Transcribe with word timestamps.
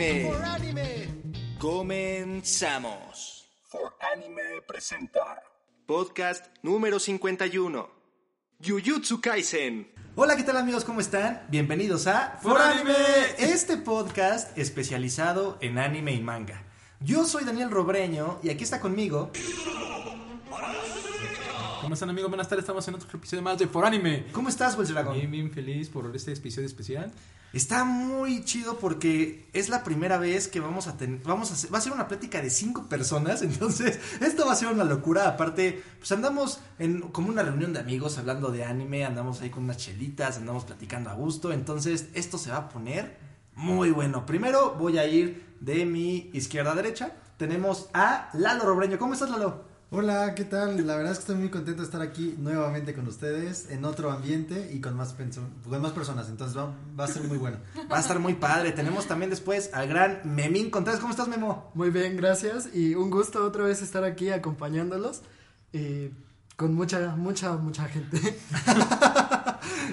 anime. 0.00 1.08
Comenzamos. 1.58 3.48
For 3.62 3.94
Anime 4.12 4.62
presenta 4.66 5.40
Podcast 5.86 6.46
número 6.62 6.98
51. 6.98 7.88
Jujutsu 8.60 9.20
Kaisen. 9.20 9.92
Hola, 10.16 10.36
¿qué 10.36 10.42
tal 10.42 10.56
amigos? 10.56 10.84
¿Cómo 10.84 11.00
están? 11.00 11.46
Bienvenidos 11.48 12.08
a 12.08 12.38
For 12.42 12.60
Anime. 12.60 12.94
este 13.38 13.76
podcast 13.76 14.56
especializado 14.58 15.58
en 15.60 15.78
anime 15.78 16.12
y 16.12 16.20
manga. 16.20 16.64
Yo 17.00 17.24
soy 17.24 17.44
Daniel 17.44 17.70
Robreño 17.70 18.40
y 18.42 18.50
aquí 18.50 18.64
está 18.64 18.80
conmigo. 18.80 19.30
¿Cómo 21.84 21.92
están 21.92 22.08
amigos? 22.08 22.30
Buenas 22.30 22.48
tardes, 22.48 22.62
estamos 22.62 22.88
en 22.88 22.94
otro 22.94 23.06
episodio 23.12 23.42
más 23.42 23.58
de 23.58 23.66
For 23.66 23.84
Anime. 23.84 24.24
¿Cómo 24.32 24.48
estás, 24.48 24.74
Wells 24.74 24.88
Dragón? 24.88 25.18
Bien, 25.18 25.30
bien 25.30 25.50
feliz 25.50 25.90
por 25.90 26.16
este 26.16 26.32
episodio 26.32 26.66
especial. 26.66 27.12
Está 27.52 27.84
muy 27.84 28.42
chido 28.42 28.78
porque 28.78 29.50
es 29.52 29.68
la 29.68 29.84
primera 29.84 30.16
vez 30.16 30.48
que 30.48 30.60
vamos 30.60 30.86
a 30.86 30.96
tener, 30.96 31.20
vamos 31.24 31.50
a 31.50 31.52
hacer, 31.52 31.74
va 31.74 31.76
a 31.76 31.80
ser 31.82 31.92
una 31.92 32.08
plática 32.08 32.40
de 32.40 32.48
cinco 32.48 32.88
personas, 32.88 33.42
entonces 33.42 34.00
esto 34.22 34.46
va 34.46 34.52
a 34.52 34.56
ser 34.56 34.68
una 34.68 34.84
locura. 34.84 35.28
Aparte, 35.28 35.82
pues 35.98 36.10
andamos 36.10 36.58
en 36.78 37.02
como 37.02 37.28
una 37.28 37.42
reunión 37.42 37.74
de 37.74 37.80
amigos 37.80 38.16
hablando 38.16 38.50
de 38.50 38.64
anime, 38.64 39.04
andamos 39.04 39.42
ahí 39.42 39.50
con 39.50 39.64
unas 39.64 39.76
chelitas, 39.76 40.38
andamos 40.38 40.64
platicando 40.64 41.10
a 41.10 41.14
gusto, 41.14 41.52
entonces 41.52 42.08
esto 42.14 42.38
se 42.38 42.50
va 42.50 42.56
a 42.56 42.68
poner 42.70 43.18
muy 43.56 43.90
bueno. 43.90 44.24
Primero 44.24 44.74
voy 44.78 44.96
a 44.96 45.06
ir 45.06 45.44
de 45.60 45.84
mi 45.84 46.30
izquierda 46.32 46.72
a 46.72 46.76
derecha. 46.76 47.12
Tenemos 47.36 47.90
a 47.92 48.30
Lalo 48.32 48.64
Robreño. 48.64 48.98
¿Cómo 48.98 49.12
estás, 49.12 49.28
Lalo? 49.28 49.73
Hola, 49.90 50.34
¿qué 50.34 50.44
tal? 50.44 50.84
La 50.86 50.96
verdad 50.96 51.12
es 51.12 51.18
que 51.18 51.22
estoy 51.22 51.36
muy 51.36 51.50
contento 51.50 51.82
de 51.82 51.86
estar 51.86 52.02
aquí 52.02 52.34
nuevamente 52.38 52.94
con 52.94 53.06
ustedes, 53.06 53.70
en 53.70 53.84
otro 53.84 54.10
ambiente 54.10 54.70
y 54.72 54.80
con 54.80 54.96
más, 54.96 55.14
con 55.14 55.80
más 55.80 55.92
personas, 55.92 56.28
entonces 56.28 56.56
va, 56.58 56.74
va 56.98 57.04
a 57.04 57.06
ser 57.06 57.22
muy 57.24 57.38
bueno. 57.38 57.58
Va 57.90 57.98
a 57.98 58.00
estar 58.00 58.18
muy 58.18 58.34
padre. 58.34 58.72
Tenemos 58.72 59.06
también 59.06 59.30
después 59.30 59.70
al 59.72 59.86
gran 59.86 60.20
Memín 60.24 60.70
Contreras. 60.70 61.00
¿Cómo 61.00 61.12
estás, 61.12 61.28
Memo? 61.28 61.70
Muy 61.74 61.90
bien, 61.90 62.16
gracias. 62.16 62.74
Y 62.74 62.96
un 62.96 63.08
gusto 63.10 63.44
otra 63.44 63.64
vez 63.64 63.82
estar 63.82 64.02
aquí 64.02 64.30
acompañándolos. 64.30 65.22
eh, 65.72 66.12
con 66.56 66.74
mucha, 66.74 67.14
mucha, 67.16 67.56
mucha 67.56 67.84
gente. 67.86 68.18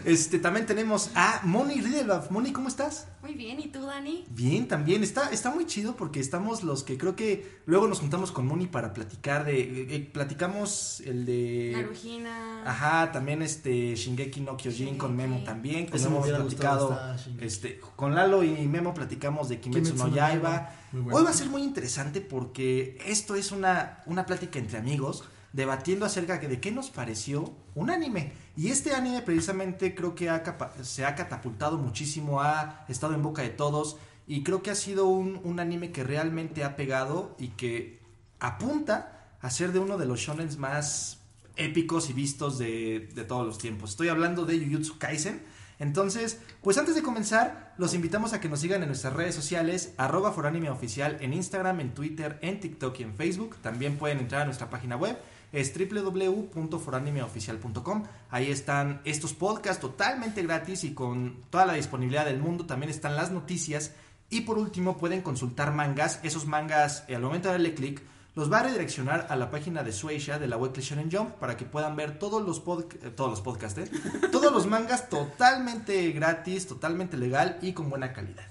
Este, 0.06 0.40
también 0.40 0.66
tenemos 0.66 1.12
a 1.16 1.42
Moni 1.44 1.80
Riedelhoff. 1.81 2.31
Moni, 2.31 2.52
¿cómo 2.52 2.68
estás? 2.68 3.08
Muy 3.22 3.34
bien, 3.34 3.59
¿y 3.59 3.68
tú, 3.68 3.86
Dani? 3.86 4.26
Bien, 4.30 4.68
también. 4.68 5.03
Está, 5.03 5.30
está 5.30 5.52
muy 5.52 5.66
chido 5.66 5.95
porque 5.95 6.20
estamos 6.20 6.64
los 6.64 6.84
que 6.84 6.98
creo 6.98 7.16
que 7.16 7.62
luego 7.66 7.88
nos 7.88 8.00
juntamos 8.00 8.31
con 8.31 8.48
Moni 8.48 8.68
para 8.68 8.94
platicar 8.94 9.45
de... 9.45 9.59
eh, 9.62 9.88
eh, 9.90 10.09
platicamos 10.12 11.02
el 11.02 11.26
de... 11.26 11.72
Narujina. 11.76 12.64
Ajá, 12.66 13.12
también 13.12 13.42
este 13.42 13.96
Shingeki 13.96 14.42
no 14.42 14.58
Kyojin 14.58 14.98
con 14.98 15.16
Memo 15.16 15.44
también. 15.44 15.88
Con 15.88 16.00
hemos 16.00 16.28
platicado... 16.28 17.00
Este, 17.40 17.80
con 17.96 18.16
Lalo 18.16 18.44
y 18.44 18.68
Memo 18.68 18.94
platicamos 18.94 19.50
de 19.50 19.59
Kimetsu, 19.59 19.94
Kimetsu 19.94 20.03
no 20.03 20.09
no 20.09 20.16
Yaiba. 20.16 20.73
Bueno. 20.92 21.18
Hoy 21.18 21.23
va 21.23 21.30
a 21.30 21.34
ser 21.34 21.48
muy 21.50 21.64
interesante 21.64 22.22
porque 22.22 22.98
esto 23.06 23.36
es 23.36 23.52
una, 23.52 24.03
una 24.08 24.25
plática 24.25 24.58
entre 24.58 24.80
amigos 24.80 25.23
debatiendo 25.53 26.05
acerca 26.05 26.38
de 26.38 26.59
qué 26.59 26.71
nos 26.71 26.89
pareció 26.89 27.53
un 27.75 27.89
anime. 27.89 28.33
Y 28.55 28.69
este 28.69 28.94
anime 28.94 29.21
precisamente 29.21 29.95
creo 29.95 30.16
que 30.16 30.30
ha 30.30 30.44
se 30.81 31.05
ha 31.05 31.16
catapultado 31.16 31.77
muchísimo, 31.77 32.41
ha 32.41 32.85
estado 32.88 33.13
en 33.13 33.23
boca 33.23 33.41
de 33.41 33.49
todos 33.49 33.97
y 34.27 34.44
creo 34.44 34.61
que 34.63 34.72
ha 34.72 34.75
sido 34.75 35.07
un, 35.07 35.59
anime 35.59 35.91
que 35.91 36.03
realmente 36.03 36.63
ha 36.63 36.75
pegado 36.75 37.35
y 37.38 37.49
que 37.49 37.99
apunta 38.39 39.35
a 39.41 39.49
ser 39.49 39.73
de 39.73 39.79
uno 39.79 39.97
de 39.97 40.05
los 40.05 40.19
shonens 40.19 40.57
más 40.57 41.19
épicos 41.57 42.09
y 42.09 42.13
vistos 42.13 42.57
de, 42.57 43.09
todos 43.27 43.45
los 43.45 43.57
tiempos. 43.57 43.91
Estoy 43.91 44.07
hablando 44.07 44.45
de 44.45 44.57
Jujutsu 44.57 44.97
Kaisen. 44.97 45.44
Entonces, 45.79 46.39
pues 46.61 46.77
antes 46.77 46.94
de 46.94 47.02
comenzar, 47.02 47.73
los 47.77 47.95
invitamos 47.95 48.33
a 48.33 48.39
que 48.39 48.47
nos 48.47 48.61
sigan 48.61 48.83
en 48.83 48.88
nuestras 48.88 49.13
redes 49.13 49.33
sociales, 49.33 49.95
arroba 49.97 50.31
foranime 50.31 50.69
oficial 50.69 51.17
en 51.22 51.33
Instagram, 51.33 51.79
en 51.79 51.94
Twitter, 51.94 52.38
en 52.41 52.59
TikTok 52.59 53.00
y 53.00 53.03
en 53.03 53.16
Facebook. 53.16 53.57
También 53.63 53.97
pueden 53.97 54.19
entrar 54.19 54.44
a 54.44 54.45
nuestra 54.45 54.69
página 54.69 54.95
web, 54.95 55.17
es 55.51 55.73
www.foranimeoficial.com. 55.78 58.03
Ahí 58.29 58.51
están 58.51 59.01
estos 59.06 59.34
podcasts 59.34 59.81
totalmente 59.81 60.41
gratis 60.44 60.84
y 60.84 60.94
con 60.94 61.44
toda 61.50 61.66
la 61.66 61.73
disponibilidad 61.73 62.25
del 62.25 62.39
mundo. 62.39 62.66
También 62.66 62.89
están 62.89 63.16
las 63.16 63.31
noticias. 63.31 63.94
Y 64.29 64.41
por 64.41 64.57
último, 64.57 64.97
pueden 64.97 65.22
consultar 65.22 65.73
mangas. 65.73 66.19
Esos 66.23 66.45
mangas, 66.45 67.03
eh, 67.07 67.16
al 67.16 67.22
momento 67.22 67.50
de 67.50 67.53
darle 67.56 67.73
clic, 67.73 68.01
los 68.34 68.50
va 68.50 68.59
a 68.59 68.63
redireccionar 68.63 69.28
a 69.29 69.35
la 69.35 69.51
página 69.51 69.84
de 69.84 69.91
Suecia 69.91 70.40
de 70.40 70.47
la 70.47 70.56
Weekly 70.56 70.81
Shonen 70.81 71.11
Jump 71.11 71.31
para 71.35 71.57
que 71.57 71.66
puedan 71.66 71.97
ver 71.97 72.17
todos 72.17 72.41
los, 72.41 72.63
pod- 72.63 72.85
eh, 73.03 73.09
todos 73.09 73.29
los 73.31 73.41
podcasts, 73.41 73.79
¿eh? 73.79 73.91
todos 74.31 74.53
los 74.53 74.67
mangas 74.67 75.09
totalmente 75.09 76.09
gratis, 76.11 76.66
totalmente 76.66 77.17
legal 77.17 77.57
y 77.61 77.73
con 77.73 77.90
buena 77.90 78.13
calidad. 78.13 78.45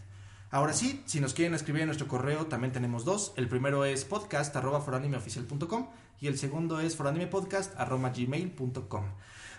Ahora 0.53 0.73
sí, 0.73 1.03
si 1.07 1.21
nos 1.21 1.33
quieren 1.33 1.55
escribir 1.55 1.83
en 1.83 1.87
nuestro 1.87 2.09
correo, 2.09 2.47
también 2.47 2.73
tenemos 2.73 3.05
dos. 3.05 3.33
El 3.37 3.49
primero 3.49 3.85
es 3.85 4.05
podcast 4.05 4.55
arroba 4.57 4.81
foranimeoficial.com 4.81 5.87
y 6.21 6.27
el 6.27 6.39
segundo 6.39 6.81
es 6.81 6.97
foranimepodcast 6.97 7.79
arroba 7.79 8.11
gmail.com. 8.11 9.05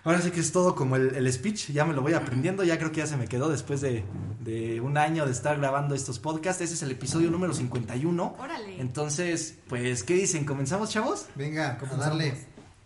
Ahora 0.04 0.20
sí 0.20 0.32
que 0.32 0.40
es 0.40 0.52
todo 0.52 0.74
como 0.74 0.96
el, 0.96 1.14
el 1.14 1.32
speech, 1.32 1.70
ya 1.70 1.84
me 1.84 1.94
lo 1.94 2.02
voy 2.02 2.12
aprendiendo, 2.12 2.64
ya 2.64 2.76
creo 2.76 2.90
que 2.90 2.98
ya 2.98 3.06
se 3.06 3.16
me 3.16 3.26
quedó 3.26 3.48
después 3.48 3.80
de, 3.80 4.04
de 4.40 4.80
un 4.80 4.98
año 4.98 5.24
de 5.24 5.32
estar 5.32 5.58
grabando 5.58 5.94
estos 5.94 6.18
podcasts. 6.18 6.60
Ese 6.60 6.74
es 6.74 6.82
el 6.82 6.90
episodio 6.90 7.30
número 7.30 7.54
51. 7.54 8.36
Órale. 8.38 8.80
Entonces, 8.80 9.58
pues, 9.68 10.02
¿qué 10.02 10.14
dicen? 10.14 10.44
¿Comenzamos, 10.44 10.90
chavos? 10.90 11.26
Venga, 11.36 11.78
darle. 11.98 12.34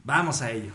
Vamos 0.05 0.43
a 0.43 0.51
ello. 0.53 0.73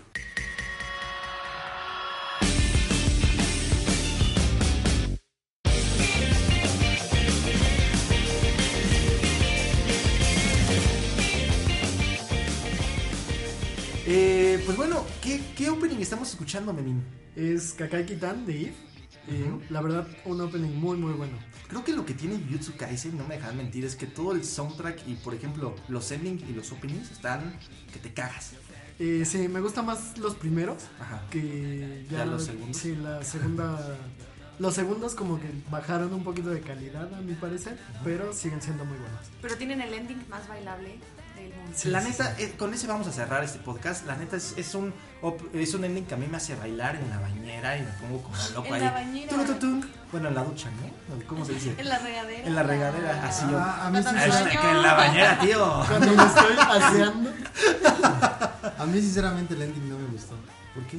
¿Qué, 15.61 15.65
¿qué 15.65 15.71
opening 15.71 15.97
estamos 16.01 16.29
escuchando, 16.29 16.73
Memín? 16.73 17.03
es 17.35 17.73
Kakai 17.73 18.05
Kitan 18.05 18.45
de 18.45 18.61
Eve. 18.61 18.73
eh, 19.27 19.45
Ujú. 19.47 19.61
La 19.69 19.81
verdad, 19.81 20.07
un 20.25 20.41
opening 20.41 20.71
muy, 20.75 20.97
muy 20.97 21.13
bueno. 21.13 21.37
Creo 21.69 21.83
que 21.83 21.93
lo 21.93 22.05
que 22.05 22.13
tiene 22.13 22.35
Jujutsu 22.37 22.75
Kaisen, 22.75 23.17
no 23.17 23.25
me 23.27 23.35
dejan 23.35 23.55
mentir, 23.55 23.85
es 23.85 23.95
que 23.95 24.05
todo 24.07 24.33
el 24.33 24.43
soundtrack 24.43 25.07
y, 25.07 25.13
por 25.15 25.33
ejemplo, 25.33 25.75
los 25.87 26.11
endings 26.11 26.43
y 26.49 26.53
los 26.53 26.71
openings 26.71 27.11
están 27.11 27.53
que 27.93 27.99
te 27.99 28.11
cagas. 28.13 28.53
Eh, 28.99 29.23
sí, 29.25 29.47
me 29.47 29.61
gustan 29.61 29.85
más 29.85 30.17
los 30.17 30.35
primeros 30.35 30.83
Ajá. 30.99 31.23
que 31.29 32.05
ya, 32.09 32.19
¿Ya 32.19 32.25
los 32.25 32.43
segundos? 32.45 32.77
Sí, 32.77 32.95
la 32.95 33.23
segunda. 33.23 33.97
Los 34.59 34.75
segundos 34.75 35.15
como 35.15 35.39
que 35.39 35.49
bajaron 35.71 36.13
un 36.13 36.23
poquito 36.23 36.49
de 36.49 36.61
calidad 36.61 37.11
a 37.15 37.21
mi 37.21 37.33
parecer, 37.33 37.79
pero 38.03 38.31
siguen 38.31 38.61
siendo 38.61 38.85
muy 38.85 38.95
buenos. 38.95 39.19
Pero 39.41 39.55
tienen 39.57 39.81
el 39.81 39.91
ending 39.91 40.23
más 40.29 40.47
bailable 40.47 40.99
del 41.41 41.53
mundo. 41.53 41.71
Sí, 41.75 41.89
la 41.89 42.01
sí, 42.01 42.09
neta, 42.09 42.35
eh, 42.39 42.53
con 42.57 42.73
ese 42.73 42.87
vamos 42.87 43.07
a 43.07 43.11
cerrar 43.11 43.43
este 43.43 43.59
podcast. 43.59 44.05
La 44.05 44.15
neta 44.15 44.35
es, 44.37 44.53
es 44.57 44.73
un 44.75 44.93
es 45.53 45.73
un 45.73 45.83
ending 45.85 46.05
que 46.05 46.15
a 46.15 46.17
mí 46.17 46.27
me 46.27 46.37
hace 46.37 46.55
bailar 46.55 46.95
en 46.95 47.09
la 47.09 47.19
bañera 47.19 47.77
y 47.77 47.81
me 47.81 47.91
pongo 48.01 48.23
como 48.23 48.35
loco 48.55 48.67
En 48.67 48.73
ahí. 48.73 48.81
la 48.81 48.91
bañera. 48.91 49.37
Bueno, 50.11 50.27
en 50.27 50.35
la 50.35 50.43
ducha, 50.43 50.69
¿no? 50.71 51.25
¿Cómo 51.27 51.45
se 51.45 51.53
dice? 51.53 51.75
En 51.77 51.87
la 51.87 51.99
regadera. 51.99 52.47
En 52.47 52.55
la 52.55 52.63
regadera, 52.63 53.27
así 53.27 53.45
yo. 53.49 53.57
Ah, 53.57 53.87
a, 53.87 53.89
mí 53.91 54.03
Hashtag 54.03 54.65
en 54.71 54.81
la 54.81 54.93
bañera, 54.95 55.39
tío. 55.39 55.83
Cuando 55.87 56.07
me 56.15 56.23
estoy 56.25 56.55
aseando. 56.59 57.31
a 58.77 58.85
mí 58.85 58.99
sinceramente 59.01 59.53
el 59.53 59.61
ending 59.61 59.89
no 59.89 59.97
me 59.99 60.07
gustó. 60.07 60.35
¿Por 60.73 60.83
qué? 60.87 60.97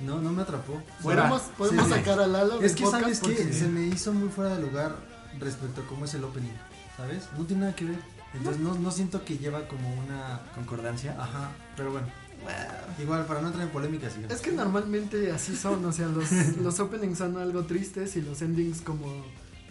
No, 0.00 0.18
no 0.20 0.30
me 0.30 0.42
atrapó. 0.42 0.80
Fuera. 1.00 1.22
Podemos, 1.28 1.42
podemos 1.56 1.86
Sí, 1.86 1.92
sacar 1.94 2.20
a 2.20 2.26
Lalo 2.26 2.60
Es 2.60 2.74
que 2.74 2.84
podcast 2.84 3.02
sabes 3.02 3.20
que 3.20 3.52
se 3.52 3.66
me 3.66 3.82
hizo 3.86 4.12
muy 4.12 4.28
fuera 4.28 4.54
de 4.56 4.60
lugar 4.62 4.94
respecto 5.38 5.80
a 5.82 5.86
cómo 5.86 6.04
es 6.04 6.14
el 6.14 6.24
opening, 6.24 6.52
¿sabes? 6.96 7.28
No 7.36 7.44
tiene 7.44 7.62
nada 7.62 7.74
que 7.74 7.86
ver. 7.86 7.98
Entonces 8.36 8.62
no, 8.62 8.74
no 8.74 8.90
siento 8.90 9.24
que 9.24 9.38
lleva 9.38 9.66
como 9.68 9.88
una... 9.94 10.40
¿Concordancia? 10.54 11.16
Ajá, 11.18 11.50
pero 11.76 11.92
bueno. 11.92 12.06
Bueno, 12.42 12.58
Igual, 13.02 13.26
para 13.26 13.40
no 13.40 13.48
entrar 13.48 13.64
en 13.64 13.72
polémicas. 13.72 14.14
Es 14.28 14.40
que 14.40 14.52
normalmente 14.52 15.32
así 15.32 15.56
son, 15.56 15.84
o 15.84 15.92
sea, 15.92 16.06
los, 16.06 16.30
los 16.62 16.78
openings 16.80 17.18
son 17.18 17.36
algo 17.38 17.64
tristes 17.64 18.16
y 18.16 18.22
los 18.22 18.42
endings 18.42 18.82
como 18.82 19.24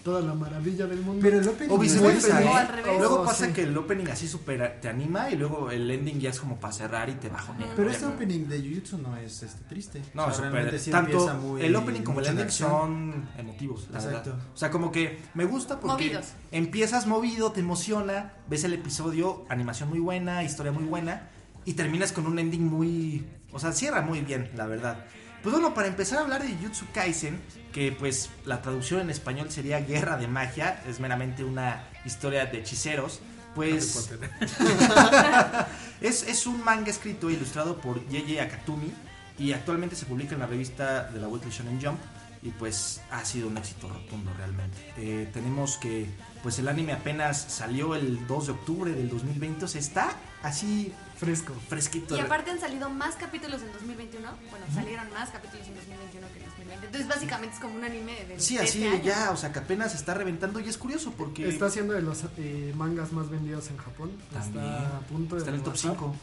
toda 0.06 0.22
la 0.22 0.36
maravilla 0.36 0.86
del 0.86 1.00
mundo. 1.02 1.20
Pero 1.24 1.40
el 1.40 1.48
opening... 1.48 1.72
O 1.74 1.80
viceversa, 1.80 2.44
¿eh? 2.44 2.48
al 2.48 2.68
revés. 2.68 3.00
Luego 3.00 3.22
Oh, 3.22 3.26
pasa 3.26 3.48
sí. 3.48 3.54
que 3.54 3.64
el 3.64 3.76
opening 3.76 4.06
así 4.08 4.28
super 4.28 4.80
te 4.80 4.88
anima 4.88 5.32
y 5.32 5.36
luego 5.36 5.72
el 5.72 5.90
ending 5.90 6.20
ya 6.20 6.30
es 6.30 6.40
como 6.40 6.60
para 6.60 6.72
cerrar 6.74 7.10
y 7.10 7.14
te 7.16 7.28
bajonea. 7.28 7.68
Pero 7.76 7.90
este 7.90 8.06
opening 8.06 8.46
de 8.48 8.60
Jujutsu 8.60 9.00
no 9.00 9.18
es 9.18 9.42
este, 9.42 9.64
triste. 9.64 10.04
No, 10.14 10.28
O 10.28 10.32
sea, 10.32 10.42
realmente 10.52 10.78
sí 10.78 10.92
tanto 10.92 11.12
empieza 11.14 11.34
muy- 11.34 11.62
el 11.66 11.76
opening 11.76 12.02
como 12.04 12.20
el 12.20 12.28
ending 12.28 12.52
son 12.52 13.28
emotivos, 13.36 13.88
la 13.92 13.98
Exacto. 13.98 14.30
verdad. 14.30 14.46
O 14.54 14.58
sea, 14.58 14.70
como 14.70 14.92
que 14.92 15.20
me 15.34 15.46
gusta 15.46 15.80
porque 15.80 16.06
Movidos. 16.06 16.28
empiezas 16.52 17.08
movido, 17.08 17.52
te 17.52 17.62
emociona, 17.62 18.34
ves 18.48 18.64
el 18.64 18.74
episodio, 18.74 19.46
animación 19.50 19.90
muy 19.90 20.00
buena, 20.00 20.44
historia 20.44 20.72
muy 20.72 20.84
buena 20.84 21.30
y 21.66 21.74
terminas 21.74 22.12
con 22.12 22.28
un 22.28 22.38
ending 22.38 22.64
muy, 22.64 23.26
o 23.52 23.58
sea, 23.58 23.72
cierra 23.74 24.02
muy 24.02 24.22
bien, 24.22 24.52
la 24.56 24.68
verdad. 24.68 25.04
Pues 25.46 25.54
bueno, 25.54 25.76
para 25.76 25.88
empezar 25.88 26.18
a 26.18 26.22
hablar 26.22 26.42
de 26.42 26.56
Jujutsu 26.56 26.88
Kaisen, 26.92 27.40
que 27.72 27.92
pues 27.92 28.32
la 28.46 28.64
traducción 28.64 29.02
en 29.02 29.12
español 29.12 29.52
sería 29.52 29.80
Guerra 29.80 30.18
de 30.18 30.28
Magia, 30.28 30.82
es 30.88 31.00
meramente 31.00 31.44
una 31.44 31.84
historia 32.04 32.48
de 32.48 32.58
hechiceros, 32.58 33.20
pues 33.54 34.10
es, 36.02 36.24
es 36.24 36.48
un 36.48 36.64
manga 36.64 36.90
escrito 36.90 37.30
e 37.30 37.34
ilustrado 37.34 37.80
por 37.80 38.04
Yeye 38.10 38.42
Akatumi 38.42 38.92
y 39.38 39.54
actualmente 39.54 39.96
se 39.96 40.08
publica 40.08 40.34
en 40.34 40.40
la 40.40 40.48
revista 40.48 41.12
de 41.12 41.20
la 41.20 41.28
Weekly 41.28 41.52
Shonen 41.52 41.80
Jump 41.80 42.00
y 42.46 42.52
pues 42.52 43.02
ha 43.10 43.26
sido 43.26 43.48
un 43.48 43.58
éxito 43.58 43.90
rotundo 43.90 44.32
realmente. 44.38 44.78
Eh, 44.98 45.28
tenemos 45.34 45.78
que 45.78 46.08
pues 46.44 46.60
el 46.60 46.68
anime 46.68 46.94
apenas 46.94 47.42
salió 47.42 47.96
el 47.96 48.28
2 48.28 48.46
de 48.46 48.52
octubre 48.52 48.92
del 48.92 49.10
2020, 49.10 49.66
o 49.66 49.68
sea, 49.68 49.82
está 49.82 50.16
así 50.44 50.94
Fresco. 51.18 51.56
fresquito. 51.68 52.16
Y 52.16 52.20
aparte 52.20 52.52
han 52.52 52.60
salido 52.60 52.88
más 52.92 53.16
capítulos 53.16 53.64
en 53.64 53.74
2021. 53.74 54.30
Bueno, 54.52 54.66
salieron 54.72 55.12
más 55.12 55.32
capítulos 55.32 55.66
en 55.68 55.76
2021 55.76 56.28
que 56.28 56.40
en 56.40 56.46
2020. 56.46 56.86
Entonces, 56.86 57.08
básicamente 57.08 57.56
es 57.56 57.62
como 57.62 57.76
un 57.76 57.84
anime 57.84 58.26
de, 58.26 58.40
Sí, 58.40 58.60
así 58.60 58.86
este 58.86 59.02
ya, 59.02 59.32
o 59.32 59.38
sea, 59.38 59.52
que 59.52 59.58
apenas 59.58 59.96
está 59.96 60.14
reventando 60.14 60.60
y 60.60 60.70
es 60.70 60.78
curioso 60.78 61.14
porque 61.18 61.50
Está 61.50 61.72
siendo 61.72 61.94
de 61.94 62.04
los 62.04 62.26
eh, 62.38 62.74
mangas 62.76 63.12
más 63.12 63.28
vendidos 63.32 63.72
en 63.72 63.78
Japón. 63.78 64.12
También. 64.32 64.66
Está 64.66 64.98
a 64.98 65.00
punto 65.00 65.36
de 65.36 65.40
está 65.40 65.50
en 65.50 65.56
el 65.56 65.64
top 65.64 65.74
rebasar. 65.74 65.94
5. 65.94 66.16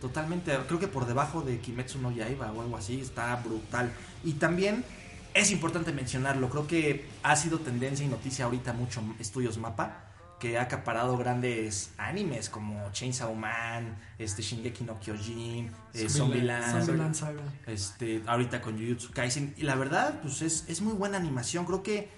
Totalmente, 0.00 0.58
creo 0.66 0.80
que 0.80 0.88
por 0.88 1.06
debajo 1.06 1.42
de 1.42 1.60
Kimetsu 1.60 2.00
no 2.00 2.10
Yaiba 2.10 2.50
o 2.50 2.62
algo 2.62 2.76
así, 2.76 3.00
está 3.00 3.36
brutal. 3.36 3.92
Y 4.24 4.32
también 4.32 4.84
es 5.34 5.50
importante 5.50 5.92
mencionarlo, 5.92 6.48
creo 6.50 6.66
que 6.66 7.06
ha 7.22 7.36
sido 7.36 7.58
tendencia 7.58 8.04
y 8.04 8.08
noticia 8.08 8.44
ahorita 8.44 8.72
mucho 8.72 9.02
Estudios 9.18 9.58
Mapa, 9.58 10.04
que 10.42 10.58
ha 10.58 10.62
acaparado 10.62 11.16
grandes 11.16 11.90
animes 11.98 12.48
como 12.48 12.90
Chainsaw 12.90 13.32
Man, 13.32 13.96
este 14.18 14.42
Shingeki 14.42 14.82
no 14.82 14.98
Kyojin, 14.98 15.70
eh, 15.94 16.08
Zombieland. 16.08 16.84
Zombieland, 16.84 17.14
Saga. 17.14 17.42
este, 17.68 18.22
ahorita 18.26 18.60
con 18.60 18.76
Jujutsu 18.76 19.12
Kaisen. 19.12 19.54
Y 19.56 19.62
la 19.62 19.76
verdad, 19.76 20.18
pues 20.20 20.42
es, 20.42 20.64
es 20.66 20.80
muy 20.80 20.94
buena 20.94 21.16
animación. 21.16 21.64
Creo 21.64 21.84
que 21.84 22.10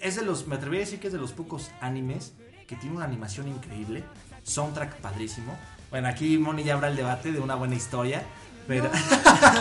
es 0.00 0.16
de 0.16 0.22
los, 0.22 0.48
me 0.48 0.56
atrevería 0.56 0.82
a 0.82 0.86
decir 0.86 0.98
que 0.98 1.06
es 1.06 1.12
de 1.12 1.20
los 1.20 1.30
pocos 1.32 1.70
animes 1.80 2.32
que 2.66 2.74
tiene 2.74 2.96
una 2.96 3.04
animación 3.04 3.46
increíble, 3.46 4.02
soundtrack 4.42 4.96
padrísimo. 4.96 5.56
Bueno, 5.90 6.08
aquí 6.08 6.38
Moni 6.38 6.64
ya 6.64 6.74
habrá 6.74 6.88
el 6.88 6.96
debate 6.96 7.30
de 7.30 7.38
una 7.38 7.54
buena 7.54 7.76
historia, 7.76 8.24
pero 8.66 8.90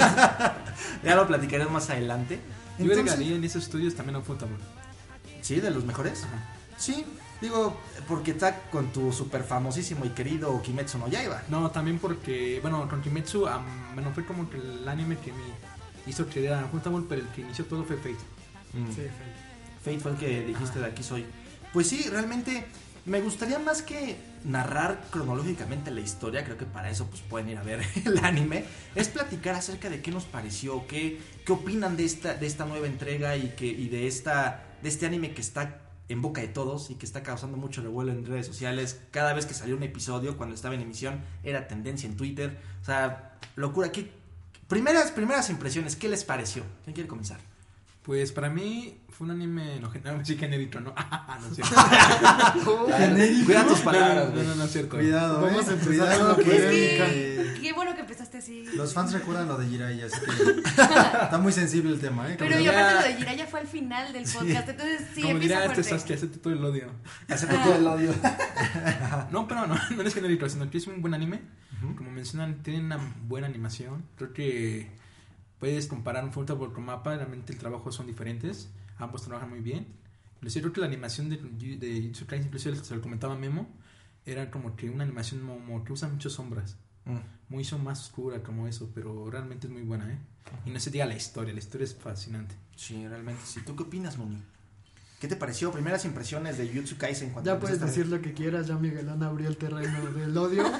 ya 1.04 1.16
lo 1.16 1.28
platicaremos 1.28 1.72
más 1.72 1.90
adelante. 1.92 2.40
Yo 2.80 2.86
Entonces- 2.86 3.14
agregaría 3.14 3.36
en 3.36 3.44
esos 3.44 3.64
estudios 3.64 3.94
también 3.96 4.16
a 4.16 4.20
Ufotable. 4.20 4.56
¿Sí? 5.42 5.60
¿De 5.60 5.70
los 5.72 5.84
mejores? 5.86 6.24
Sí, 6.78 7.06
digo, 7.42 7.78
porque 8.08 8.32
está 8.32 8.62
con 8.72 8.92
tu 8.92 9.12
super 9.12 9.44
famosísimo 9.44 10.06
y 10.06 10.10
querido 10.10 10.62
Kimetsu 10.62 10.98
no 10.98 11.08
Yaiba. 11.08 11.44
No, 11.50 11.70
también 11.72 12.00
porque, 12.00 12.60
bueno, 12.62 12.88
con 12.90 13.02
Kimetsu, 13.02 13.48
am, 13.48 13.66
bueno, 13.94 14.12
fue 14.14 14.26
como 14.26 14.50
que 14.50 14.58
el 14.58 14.88
anime 14.88 15.18
que 15.18 15.32
me 15.34 15.44
hizo 16.08 16.26
creer 16.28 16.54
a 16.54 16.66
Ufotable, 16.66 17.06
pero 17.08 17.22
el 17.22 17.28
que 17.30 17.42
inició 17.42 17.66
todo 17.66 17.84
fue 17.84 17.98
Fate. 17.98 18.16
Mm. 18.74 18.88
Sí, 18.88 19.02
Fate. 19.02 19.12
Fate 19.84 20.00
fue 20.00 20.12
el 20.12 20.18
que 20.18 20.42
dijiste 20.46 20.80
de 20.80 20.86
aquí 20.86 21.04
soy. 21.04 21.26
Pues 21.74 21.88
sí, 21.88 22.04
realmente 22.10 22.66
me 23.06 23.22
gustaría 23.22 23.60
más 23.60 23.82
que 23.82 24.16
narrar 24.44 25.02
cronológicamente 25.10 25.92
la 25.92 26.02
historia, 26.02 26.44
creo 26.44 26.58
que 26.58 26.66
para 26.66 26.90
eso 26.90 27.08
pues 27.08 27.22
pueden 27.22 27.50
ir 27.50 27.58
a 27.58 27.64
ver 27.64 27.82
el 28.06 28.18
anime, 28.24 28.66
es 28.96 29.10
platicar 29.10 29.56
acerca 29.56 29.90
de 29.90 30.02
qué 30.02 30.12
nos 30.12 30.26
pareció, 30.26 30.88
qué, 30.88 31.20
qué 31.46 31.52
opinan 31.52 31.98
de 31.98 32.06
esta, 32.06 32.34
de 32.34 32.48
esta 32.48 32.66
nueva 32.66 32.88
entrega 32.88 33.36
y, 33.38 33.50
que, 33.50 33.66
y 33.66 33.90
de, 33.90 34.08
esta, 34.08 34.64
de 34.82 34.90
este 34.90 35.06
anime 35.06 35.34
que 35.34 35.42
está 35.42 35.82
en 36.10 36.22
boca 36.22 36.42
de 36.42 36.48
todos 36.48 36.90
y 36.90 36.96
que 36.96 37.06
está 37.06 37.22
causando 37.22 37.56
mucho 37.56 37.82
revuelo 37.82 38.12
en 38.12 38.26
redes 38.26 38.48
sociales. 38.48 39.00
Cada 39.12 39.34
vez 39.34 39.46
que 39.46 39.54
salió 39.54 39.78
un 39.78 39.84
episodio, 39.84 40.38
cuando 40.38 40.56
estaba 40.56 40.74
en 40.74 40.82
emisión, 40.82 41.22
era 41.44 41.68
tendencia 41.68 42.10
en 42.10 42.18
Twitter. 42.18 42.58
O 42.82 42.86
sea, 42.86 43.38
locura. 43.56 43.92
¿Qué, 43.92 44.12
primeras, 44.68 45.12
primeras 45.12 45.52
impresiones, 45.52 45.96
¿qué 45.96 46.10
les 46.10 46.24
pareció? 46.24 46.64
¿Quién 46.84 46.96
quiere 46.96 47.08
comenzar? 47.08 47.40
Pues 48.10 48.32
para 48.32 48.50
mí 48.50 48.98
fue 49.10 49.26
un 49.26 49.32
anime, 49.34 49.80
no, 49.80 49.92
no 49.94 50.26
sí 50.26 50.36
genérico, 50.36 50.80
¿no? 50.80 50.96
no 51.42 51.48
es 51.48 51.56
cierto. 51.56 51.76
Cuida 53.46 53.68
tus 53.68 53.82
palabras. 53.82 54.34
no, 54.34 54.42
no, 54.42 54.56
no, 54.56 54.64
es 54.64 54.72
cierto. 54.72 54.98
Cuidado, 54.98 55.42
Vamos 55.44 55.68
eh. 55.68 55.70
a 55.70 55.74
empezar 55.74 55.88
Cuidado 55.88 56.36
que, 56.38 56.44
polémica. 56.44 57.06
que 57.06 57.58
Qué 57.62 57.74
bueno 57.74 57.94
que 57.94 58.02
empezaste 58.02 58.40
así. 58.40 58.66
los 58.74 58.96
fans 58.96 59.14
recuerdan 59.14 59.48
lo 59.48 59.60
de 59.60 59.68
Jiraiya, 59.68 60.08
así 60.08 60.16
que 60.26 60.60
está 61.24 61.38
muy 61.40 61.52
sensible 61.54 61.92
el 61.94 62.00
tema, 62.00 62.32
¿eh? 62.32 62.36
Pero 62.40 62.50
Como- 62.50 62.62
y 62.62 62.64
ya- 62.66 62.72
aparte 62.72 62.96
lo 62.96 63.14
de 63.14 63.20
Jiraiya 63.20 63.46
fue 63.46 63.60
al 63.60 63.68
final 63.68 64.12
del 64.12 64.24
podcast. 64.24 64.70
Entonces, 64.70 65.02
sí, 65.14 65.22
Como 65.22 65.34
empieza 65.36 65.60
dirá 65.62 65.72
este. 65.72 65.84
Sasuke, 65.84 66.14
acepte 66.16 66.38
todo 66.40 66.54
el 66.54 66.66
odio. 66.66 66.88
Acepto 67.28 67.58
todo 67.58 67.76
el 67.76 67.86
odio. 67.86 68.12
No, 69.30 69.48
pero 69.48 69.68
no, 69.68 69.76
no 69.96 70.02
es 70.02 70.14
genérico, 70.16 70.50
sino 70.50 70.68
que 70.72 70.80
es 70.80 70.88
un 70.88 71.00
buen 71.00 71.14
anime. 71.14 71.42
Como 71.96 72.10
mencionan, 72.10 72.64
tiene 72.64 72.80
una 72.80 72.98
buena 73.28 73.46
animación. 73.46 74.04
Creo 74.18 74.34
que 74.34 74.98
puedes 75.60 75.88
comparar 75.88 76.24
un 76.24 76.32
Fulltable 76.32 76.72
con 76.74 76.86
Mapa, 76.86 77.16
realmente 77.16 77.54
el 77.54 77.60
trabajo 77.60 77.92
son 77.92 78.08
diferentes. 78.08 78.70
Ambos 78.98 79.24
trabajan 79.24 79.50
muy 79.50 79.60
bien. 79.60 79.88
Inclusive 80.36 80.64
creo 80.64 80.74
que 80.74 80.82
la 80.82 80.88
animación 80.88 81.30
de, 81.30 81.38
de 81.38 82.02
Jujutsu 82.02 82.26
Kaisen, 82.26 82.48
inclusive 82.48 82.76
se 82.78 82.96
lo 82.96 83.02
comentaba 83.02 83.36
Memo, 83.36 83.68
era 84.26 84.50
como 84.50 84.76
que 84.76 84.90
una 84.90 85.04
animación 85.04 85.42
como 85.42 85.84
que 85.84 85.94
usa 85.94 86.08
muchas 86.08 86.34
sombras. 86.34 86.78
Muy 87.50 87.64
son 87.64 87.84
más 87.84 88.02
oscura 88.02 88.44
como 88.44 88.68
eso, 88.68 88.92
pero 88.94 89.32
realmente 89.32 89.66
es 89.66 89.74
muy 89.74 89.82
buena, 89.82 90.12
¿eh? 90.12 90.20
Y 90.66 90.70
no 90.70 90.80
se 90.80 90.92
diga 90.92 91.08
la 91.08 91.16
historia, 91.16 91.54
la 91.54 91.60
historia 91.60 91.86
es 91.86 91.96
fascinante. 91.96 92.56
Sí, 92.76 93.08
realmente 93.08 93.42
sí. 93.46 93.62
¿Tú 93.66 93.76
qué 93.76 93.84
opinas, 93.84 94.18
Moni? 94.18 94.44
¿Qué 95.20 95.28
te 95.28 95.36
pareció? 95.36 95.72
Primeras 95.72 96.06
impresiones 96.06 96.58
de 96.58 96.68
Jujutsu 96.68 96.98
Kaisen 96.98 97.32
cuando 97.32 97.52
Ya 97.52 97.60
puedes 97.60 97.82
decir 97.82 98.08
lo 98.08 98.22
que 98.22 98.34
quieras, 98.34 98.68
ya 98.68 98.78
Miguelón 98.78 99.24
abrió 99.24 99.50
el 99.50 99.58
terreno 99.58 100.12
del 100.12 100.38
odio. 100.38 100.64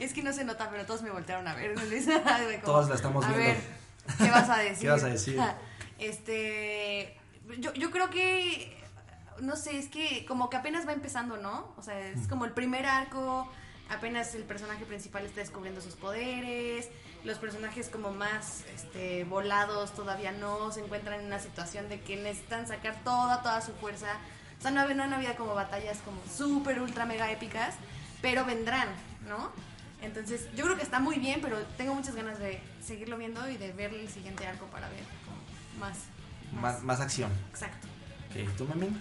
Es 0.00 0.12
que 0.14 0.22
no 0.22 0.32
se 0.32 0.44
nota, 0.44 0.68
pero 0.70 0.86
todos 0.86 1.02
me 1.02 1.10
voltearon 1.10 1.46
a 1.46 1.54
ver. 1.54 1.74
Como, 1.74 2.60
Todos 2.64 2.88
la 2.88 2.94
estamos 2.94 3.24
a 3.24 3.28
viendo. 3.28 3.46
ver, 3.46 3.60
¿qué 4.18 4.30
vas 4.30 4.48
a 4.48 4.56
decir? 4.58 4.80
¿Qué 4.80 4.88
vas 4.88 5.04
a 5.04 5.08
decir? 5.08 5.40
Este. 5.98 7.16
Yo, 7.58 7.72
yo 7.74 7.90
creo 7.90 8.10
que. 8.10 8.76
No 9.40 9.56
sé, 9.56 9.78
es 9.78 9.88
que 9.88 10.26
como 10.26 10.50
que 10.50 10.56
apenas 10.56 10.86
va 10.86 10.92
empezando, 10.92 11.36
¿no? 11.36 11.72
O 11.76 11.82
sea, 11.82 11.98
es 11.98 12.26
como 12.28 12.44
el 12.44 12.52
primer 12.52 12.86
arco. 12.86 13.50
Apenas 13.88 14.34
el 14.36 14.44
personaje 14.44 14.84
principal 14.84 15.24
está 15.24 15.40
descubriendo 15.40 15.80
sus 15.80 15.94
poderes. 15.96 16.88
Los 17.24 17.38
personajes 17.38 17.88
como 17.88 18.12
más 18.12 18.64
este, 18.74 19.24
volados 19.24 19.92
todavía 19.92 20.30
no 20.30 20.70
se 20.70 20.80
encuentran 20.80 21.20
en 21.20 21.26
una 21.26 21.40
situación 21.40 21.88
de 21.88 22.00
que 22.00 22.16
necesitan 22.16 22.68
sacar 22.68 23.02
toda, 23.02 23.42
toda 23.42 23.60
su 23.60 23.72
fuerza. 23.72 24.16
O 24.58 24.62
sea, 24.62 24.70
no, 24.70 24.86
no 24.94 25.02
han 25.02 25.12
habido 25.12 25.34
como 25.36 25.54
batallas 25.54 25.98
como 26.04 26.20
súper, 26.32 26.80
ultra, 26.80 27.04
mega 27.04 27.30
épicas, 27.32 27.74
pero 28.22 28.44
vendrán, 28.44 28.88
¿no? 29.28 29.50
Entonces, 30.02 30.46
yo 30.56 30.64
creo 30.64 30.76
que 30.76 30.82
está 30.82 30.98
muy 30.98 31.18
bien, 31.18 31.40
pero 31.42 31.58
tengo 31.76 31.94
muchas 31.94 32.14
ganas 32.14 32.38
de 32.38 32.60
seguirlo 32.82 33.18
viendo 33.18 33.48
y 33.48 33.56
de 33.56 33.72
ver 33.72 33.92
el 33.92 34.08
siguiente 34.08 34.46
arco 34.46 34.66
para 34.66 34.88
ver 34.88 35.04
como 35.24 35.38
más. 35.78 35.98
Más, 36.60 36.82
más 36.82 37.00
acción. 37.00 37.30
Exacto. 37.50 37.86
Ok, 38.30 38.56
¿Tú, 38.56 38.66
Memín? 38.66 39.00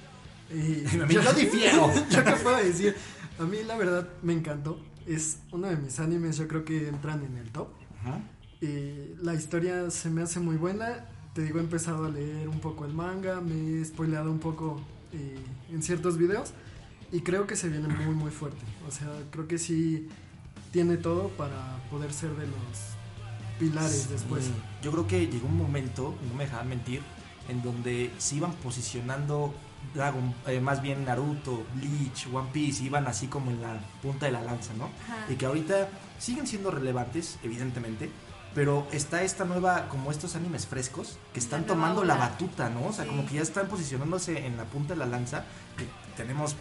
Y 0.49 0.97
Memín, 0.97 1.21
yo 1.21 1.33
difiero. 1.33 1.91
¿Yo 2.09 2.23
qué 2.23 2.31
puedo 2.43 2.57
decir? 2.57 2.95
A 3.39 3.43
mí 3.43 3.63
la 3.63 3.77
verdad 3.77 4.07
me 4.21 4.33
encantó. 4.33 4.79
Es 5.07 5.39
uno 5.51 5.67
de 5.67 5.77
mis 5.77 5.99
animes, 5.99 6.37
yo 6.37 6.47
creo 6.47 6.65
que 6.65 6.89
entran 6.89 7.23
en 7.23 7.37
el 7.37 7.49
top. 7.51 7.69
Ajá. 8.01 8.19
Y 8.61 9.15
la 9.21 9.33
historia 9.33 9.89
se 9.89 10.09
me 10.09 10.21
hace 10.21 10.39
muy 10.39 10.57
buena. 10.57 11.05
Te 11.33 11.43
digo, 11.43 11.59
he 11.59 11.61
empezado 11.61 12.05
a 12.05 12.09
leer 12.09 12.49
un 12.49 12.59
poco 12.59 12.85
el 12.85 12.93
manga, 12.93 13.39
me 13.39 13.79
he 13.79 13.85
spoileado 13.85 14.31
un 14.31 14.39
poco 14.39 14.81
eh, 15.13 15.39
en 15.71 15.81
ciertos 15.81 16.17
videos. 16.17 16.53
Y 17.11 17.21
creo 17.21 17.47
que 17.47 17.55
se 17.55 17.69
viene 17.69 17.87
muy, 17.87 18.13
muy 18.13 18.31
fuerte. 18.31 18.59
O 18.87 18.91
sea, 18.91 19.07
creo 19.31 19.47
que 19.47 19.57
sí 19.57 20.09
tiene 20.71 20.97
todo 20.97 21.29
para 21.29 21.77
poder 21.89 22.13
ser 22.13 22.31
de 22.31 22.47
los 22.47 22.57
pilares 23.59 24.09
después. 24.09 24.49
Yo 24.81 24.91
creo 24.91 25.07
que 25.07 25.27
llegó 25.27 25.47
un 25.47 25.57
momento, 25.57 26.15
no 26.27 26.33
me 26.35 26.45
dejaban 26.45 26.69
mentir, 26.69 27.01
en 27.47 27.61
donde 27.61 28.11
se 28.17 28.35
iban 28.35 28.53
posicionando 28.53 29.53
Dragon, 29.93 30.33
eh, 30.45 30.59
más 30.59 30.81
bien 30.81 31.05
Naruto, 31.05 31.63
Bleach, 31.75 32.27
One 32.31 32.49
Piece, 32.51 32.83
iban 32.83 33.07
así 33.07 33.27
como 33.27 33.49
en 33.49 33.61
la 33.61 33.79
punta 34.01 34.25
de 34.27 34.31
la 34.33 34.41
lanza, 34.41 34.73
¿no? 34.77 34.85
Ajá. 35.03 35.25
Y 35.31 35.35
que 35.35 35.45
ahorita 35.45 35.89
siguen 36.19 36.47
siendo 36.47 36.69
relevantes, 36.69 37.39
evidentemente, 37.43 38.11
pero 38.53 38.87
está 38.91 39.23
esta 39.23 39.45
nueva, 39.45 39.87
como 39.89 40.11
estos 40.11 40.35
animes 40.35 40.67
frescos, 40.67 41.17
que 41.33 41.39
están 41.39 41.61
La 41.61 41.67
tomando 41.67 42.03
la 42.03 42.15
batuta, 42.15 42.69
¿no? 42.69 42.87
O 42.87 42.93
sea, 42.93 43.05
Sí. 43.05 43.09
como 43.09 43.25
que 43.25 43.35
ya 43.35 43.41
están 43.41 43.67
posicionándose 43.67 44.45
en 44.45 44.57
la 44.57 44.65
punta 44.65 44.93
de 44.93 44.99
la 44.99 45.05
lanza. 45.05 45.45
que 45.77 45.85
tenemos 46.17 46.55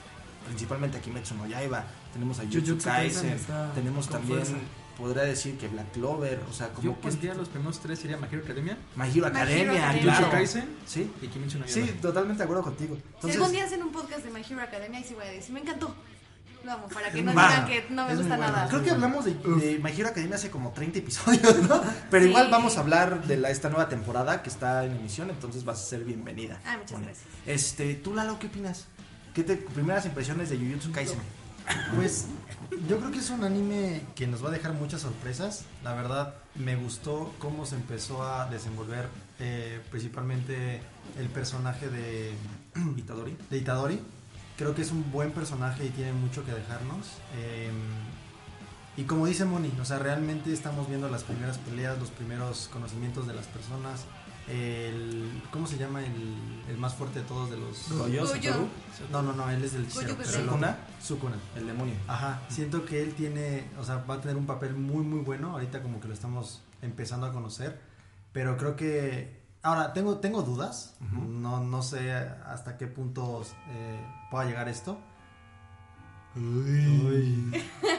principalmente 0.46 0.96
a 0.98 1.00
Kimetsu 1.00 1.34
no 1.34 1.46
Yaiba, 1.46 1.84
tenemos 2.12 2.38
a 2.38 2.42
Jujutsu 2.44 2.78
Kaisen 2.78 3.30
está 3.30 3.72
tenemos 3.74 4.08
también, 4.08 4.38
fuerza. 4.44 4.54
podría 4.96 5.22
decir 5.24 5.56
que 5.58 5.68
Black 5.68 5.92
Clover, 5.92 6.40
o 6.48 6.52
sea, 6.52 6.68
como 6.68 6.82
Yo 6.88 6.94
que 6.96 7.08
pondría 7.08 7.34
los 7.34 7.48
primeros 7.48 7.78
tres, 7.80 7.98
sería 7.98 8.16
My 8.16 8.26
Hero 8.30 8.42
Academia, 8.44 8.76
My 8.96 9.02
Hero 9.04 9.12
My 9.12 9.18
Hero 9.18 9.26
Academia, 9.26 9.72
Academia. 9.88 10.02
claro. 10.02 10.16
Jujutsu 10.18 10.30
Kaisen 10.30 10.68
Sí, 10.86 11.10
y 11.22 11.26
Kimetsu 11.28 11.58
no 11.58 11.68
sí, 11.68 11.82
totalmente 12.02 12.38
de 12.38 12.44
acuerdo 12.44 12.62
contigo. 12.64 12.96
si 12.96 13.02
Entonces, 13.14 13.36
algún 13.36 13.52
día 13.52 13.64
hacen 13.64 13.82
un 13.82 13.92
podcast 13.92 14.24
de 14.24 14.30
My 14.30 14.40
Hero 14.48 14.60
Academia, 14.62 14.98
ahí 14.98 15.04
sí 15.06 15.14
voy 15.14 15.24
a 15.26 15.30
decir, 15.30 15.52
me 15.52 15.60
encantó. 15.60 15.94
Lo 16.64 16.72
amo, 16.72 16.88
para 16.88 17.12
que 17.12 17.22
no 17.22 17.30
digan 17.30 17.66
que 17.66 17.86
no 17.90 18.04
me 18.08 18.16
gusta 18.16 18.36
bueno. 18.36 18.52
nada. 18.52 18.68
creo 18.68 18.82
que 18.82 18.90
hablamos 18.90 19.24
de, 19.24 19.32
de 19.34 19.78
My 19.78 19.92
Hero 19.92 20.08
Academia 20.08 20.34
hace 20.34 20.50
como 20.50 20.72
30 20.72 20.98
episodios, 20.98 21.56
¿no? 21.68 21.80
Pero 22.10 22.24
Sí. 22.24 22.30
igual 22.30 22.48
vamos 22.50 22.76
a 22.76 22.80
hablar 22.80 23.24
de 23.28 23.36
la, 23.36 23.50
esta 23.50 23.68
nueva 23.68 23.88
temporada 23.88 24.42
que 24.42 24.48
está 24.50 24.84
en 24.84 24.96
emisión, 24.96 25.30
entonces 25.30 25.64
vas 25.64 25.80
a 25.80 25.84
ser 25.86 26.02
bienvenida. 26.02 26.60
Ah, 26.66 26.76
muchas 26.76 27.00
gracias. 27.00 27.26
Este, 27.46 27.94
¿tú 27.94 28.12
Lalo 28.12 28.40
qué 28.40 28.48
opinas? 28.48 28.86
¿Qué 29.34 29.44
te 29.44 29.54
primeras 29.56 30.04
impresiones 30.04 30.50
de 30.50 30.56
Jujutsu 30.58 30.90
Kaisen? 30.90 31.18
Pues 31.94 32.26
yo 32.88 32.98
creo 32.98 33.10
que 33.10 33.18
es 33.18 33.30
un 33.30 33.44
anime 33.44 34.02
que 34.14 34.26
nos 34.26 34.44
va 34.44 34.48
a 34.48 34.52
dejar 34.52 34.72
muchas 34.75 35.02
sorpresas. 35.02 35.64
La 35.82 35.94
verdad 35.94 36.34
me 36.54 36.76
gustó 36.76 37.34
cómo 37.38 37.66
se 37.66 37.76
empezó 37.76 38.22
a 38.22 38.48
desenvolver 38.48 39.08
eh, 39.38 39.80
principalmente 39.90 40.80
el 41.18 41.28
personaje 41.28 41.88
de, 41.88 42.34
Itadori. 42.96 43.37
de 43.50 43.58
Itadori. 43.58 44.00
Creo 44.56 44.75
que 44.75 44.82
es 44.82 44.90
un 44.90 45.10
buen 45.12 45.30
personaje 45.30 45.87
y 45.87 45.90
tiene 45.90 46.12
mucho 46.12 46.44
que 46.44 46.52
dejarnos. 46.52 47.06
Eh, 47.37 47.70
y 48.96 49.04
como 49.04 49.26
dice 49.26 49.44
Moni, 49.44 49.72
o 49.80 49.84
sea, 49.84 50.00
realmente 50.00 50.52
estamos 50.52 50.88
viendo 50.88 51.08
las 51.08 51.22
primeras 51.22 51.58
peleas, 51.58 51.96
los 52.00 52.10
primeros 52.10 52.68
conocimientos 52.72 53.28
de 53.28 53.34
las 53.34 53.46
personas. 53.46 54.04
El 54.50 55.43
¿cómo 55.50 55.67
se 55.67 55.78
llama 55.78 56.05
el, 56.05 56.62
el 56.69 56.78
más 56.78 56.95
fuerte 56.95 57.21
de 57.21 57.25
todos 57.26 57.50
de 57.50 57.57
los 57.57 57.90
Goyo, 57.90 58.25
No, 59.11 59.23
no, 59.23 59.33
no, 59.33 59.50
él 59.50 59.64
es 59.64 59.75
el 59.75 59.85
hechicero, 59.85 60.17
Sukuna, 60.25 60.76
Sukuna. 61.02 61.37
el 61.57 61.67
demonio. 61.67 61.95
Ajá, 62.07 62.40
siento 62.49 62.85
que 62.85 63.02
él 63.02 63.14
tiene, 63.14 63.69
o 63.78 63.85
sea, 63.85 63.97
va 64.09 64.14
a 64.14 64.21
tener 64.21 64.37
un 64.37 64.47
papel 64.47 64.75
muy, 64.75 65.05
muy 65.05 65.21
bueno. 65.21 65.52
Ahorita 65.52 65.83
como 65.83 66.00
que 66.00 66.09
lo 66.09 66.14
estamos 66.14 66.62
empezando 66.83 67.26
a 67.26 67.33
conocer. 67.33 67.81
Pero 68.33 68.57
creo 68.57 68.76
que... 68.76 69.38
Ahora, 69.62 69.93
tengo, 69.93 70.19
tengo 70.19 70.43
dudas. 70.43 70.95
No, 71.11 71.62
no 71.62 71.83
sé 71.83 72.12
hasta 72.12 72.76
qué 72.78 72.87
punto 72.87 73.43
eh, 73.71 74.00
pueda 74.31 74.45
llegar 74.45 74.69
esto. 74.69 74.99
Uy. 76.38 77.52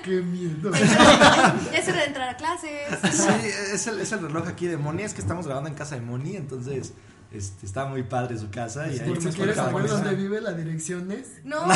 Qué 0.03 0.21
miedo. 0.21 0.71
Ya 1.71 1.77
es 1.77 1.87
hora 1.87 1.99
de 1.99 2.05
entrar 2.05 2.29
a 2.29 2.37
clases. 2.37 2.71
Sí, 3.11 3.27
es 3.73 3.87
el, 3.87 3.99
es 3.99 4.11
el 4.11 4.21
reloj 4.21 4.47
aquí 4.47 4.67
de 4.67 4.77
Moni. 4.77 5.03
Es 5.03 5.13
que 5.13 5.21
estamos 5.21 5.45
grabando 5.45 5.69
en 5.69 5.75
casa 5.75 5.95
de 5.95 6.01
Moni, 6.01 6.35
entonces 6.35 6.93
este, 7.31 7.65
está 7.65 7.85
muy 7.85 8.03
padre 8.03 8.37
su 8.37 8.49
casa. 8.49 8.87
Y 8.87 8.99
ahí 8.99 9.07
Por 9.07 9.19
si 9.19 9.27
me 9.27 9.33
quieres 9.33 9.55
saber 9.55 9.87
dónde 9.87 10.15
vive, 10.15 10.41
la 10.41 10.53
dirección 10.53 11.11
es. 11.11 11.43
No, 11.43 11.65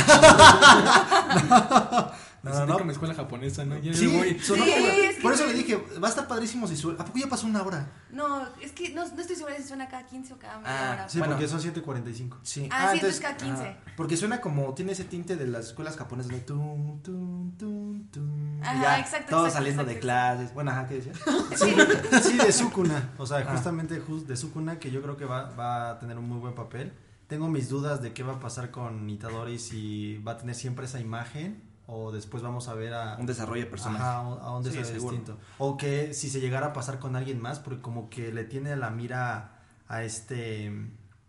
No, 1.50 2.12
No, 2.44 2.52
no, 2.52 2.66
no. 2.66 2.78
como 2.80 2.92
escuela 2.92 3.14
japonesa, 3.14 3.64
¿no? 3.64 3.78
Ya 3.80 3.94
Sí, 3.94 4.06
voy. 4.08 4.38
sonó 4.40 4.66
Sí, 4.66 4.72
como- 4.72 4.88
es 4.88 5.16
que- 5.16 5.22
por 5.22 5.34
eso 5.34 5.46
le 5.48 5.54
dije, 5.54 5.78
va 6.04 6.08
a 6.08 6.10
estar 6.10 6.28
padrísimo 6.28 6.68
si 6.68 6.76
sube. 6.76 6.96
¿A 7.00 7.06
poco 7.06 7.18
ya 7.18 7.28
pasó 7.28 7.48
una 7.48 7.62
hora? 7.64 7.90
no, 8.12 8.46
es 8.62 8.74
que 8.74 8.90
no, 8.94 9.08
no 9.08 9.22
estoy 9.22 9.36
segura 9.36 9.56
si 9.58 9.64
suena 9.64 9.88
cada 9.88 10.06
15 10.06 10.34
o 10.34 10.38
cada 10.38 10.58
media 10.60 10.90
Ah, 10.90 10.92
hora. 10.94 11.10
Sí, 11.10 11.18
Bueno. 11.20 11.34
porque 11.36 11.48
son 11.48 11.62
7.45. 11.62 12.38
Sí. 12.44 12.68
Ah, 12.72 12.90
sí, 12.92 12.98
entonces 12.98 13.20
cada 13.22 13.38
15. 13.38 13.64
ajá, 13.70 13.78
porque 13.98 14.18
suena 14.18 14.40
como, 14.42 14.74
tiene 14.74 14.92
ese 14.92 15.06
tinte 15.06 15.36
de 15.38 15.48
las 15.48 15.68
escuelas 15.68 15.96
japonesas 15.98 16.32
de 16.32 16.40
tum, 16.42 17.02
tum, 17.02 17.56
tum, 17.58 18.08
tum. 18.12 18.62
Ajá, 18.62 18.82
ya, 18.82 19.00
exacto, 19.00 19.30
Todos 19.30 19.48
exacto, 19.48 19.54
saliendo 19.60 19.84
de 19.86 19.92
exacto. 19.94 20.02
clases. 20.06 20.54
Bueno, 20.54 20.72
ajá, 20.72 20.88
¿qué 20.88 20.96
decías? 20.96 21.18
Sí. 21.56 21.76
Sí, 22.22 22.38
de 22.38 22.52
Sukuna. 22.52 23.14
O 23.18 23.26
sea, 23.26 23.38
Ah. 23.40 23.52
justamente 23.54 24.02
jus- 24.02 24.26
de 24.26 24.36
Sukuna, 24.36 24.80
que 24.80 24.92
yo 24.92 25.02
creo 25.02 25.16
que 25.18 25.26
va, 25.26 25.50
va 25.52 25.92
a 25.92 26.00
tener 26.00 26.18
un 26.18 26.28
muy 26.28 26.40
buen 26.40 26.54
papel. 26.56 26.92
Tengo 27.28 27.48
mis 27.48 27.70
dudas 27.70 28.02
de 28.02 28.14
qué 28.14 28.22
va 28.22 28.34
a 28.34 28.40
pasar 28.40 28.70
con 28.70 29.10
Itadori, 29.10 29.58
si 29.58 30.18
va 30.18 30.34
a 30.34 30.38
tener 30.38 30.56
siempre 30.56 30.86
esa 30.86 31.00
imagen 31.00 31.64
o 31.88 32.12
después 32.12 32.42
vamos 32.44 32.68
a 32.70 32.74
ver 32.74 32.94
a... 32.94 33.18
Un 33.18 33.26
desarrollo 33.26 33.64
de 33.66 33.70
personaje. 33.70 34.04
Ajá, 34.04 34.18
a 34.20 34.56
un- 34.58 34.64
Sí, 34.64 34.70
desarrollo 34.70 35.02
distinto. 35.02 35.38
O 35.58 35.76
que 35.78 36.14
si 36.14 36.30
se 36.30 36.40
llegara 36.40 36.68
a 36.68 36.74
pasar 36.74 37.00
con 37.00 37.16
alguien 37.16 37.42
más, 37.42 37.60
porque 37.60 37.82
como 37.82 38.10
que 38.10 38.32
le 38.32 38.44
tiene 38.46 38.76
la 38.76 38.90
mira 38.90 39.60
a 39.88 40.04
este... 40.04 40.72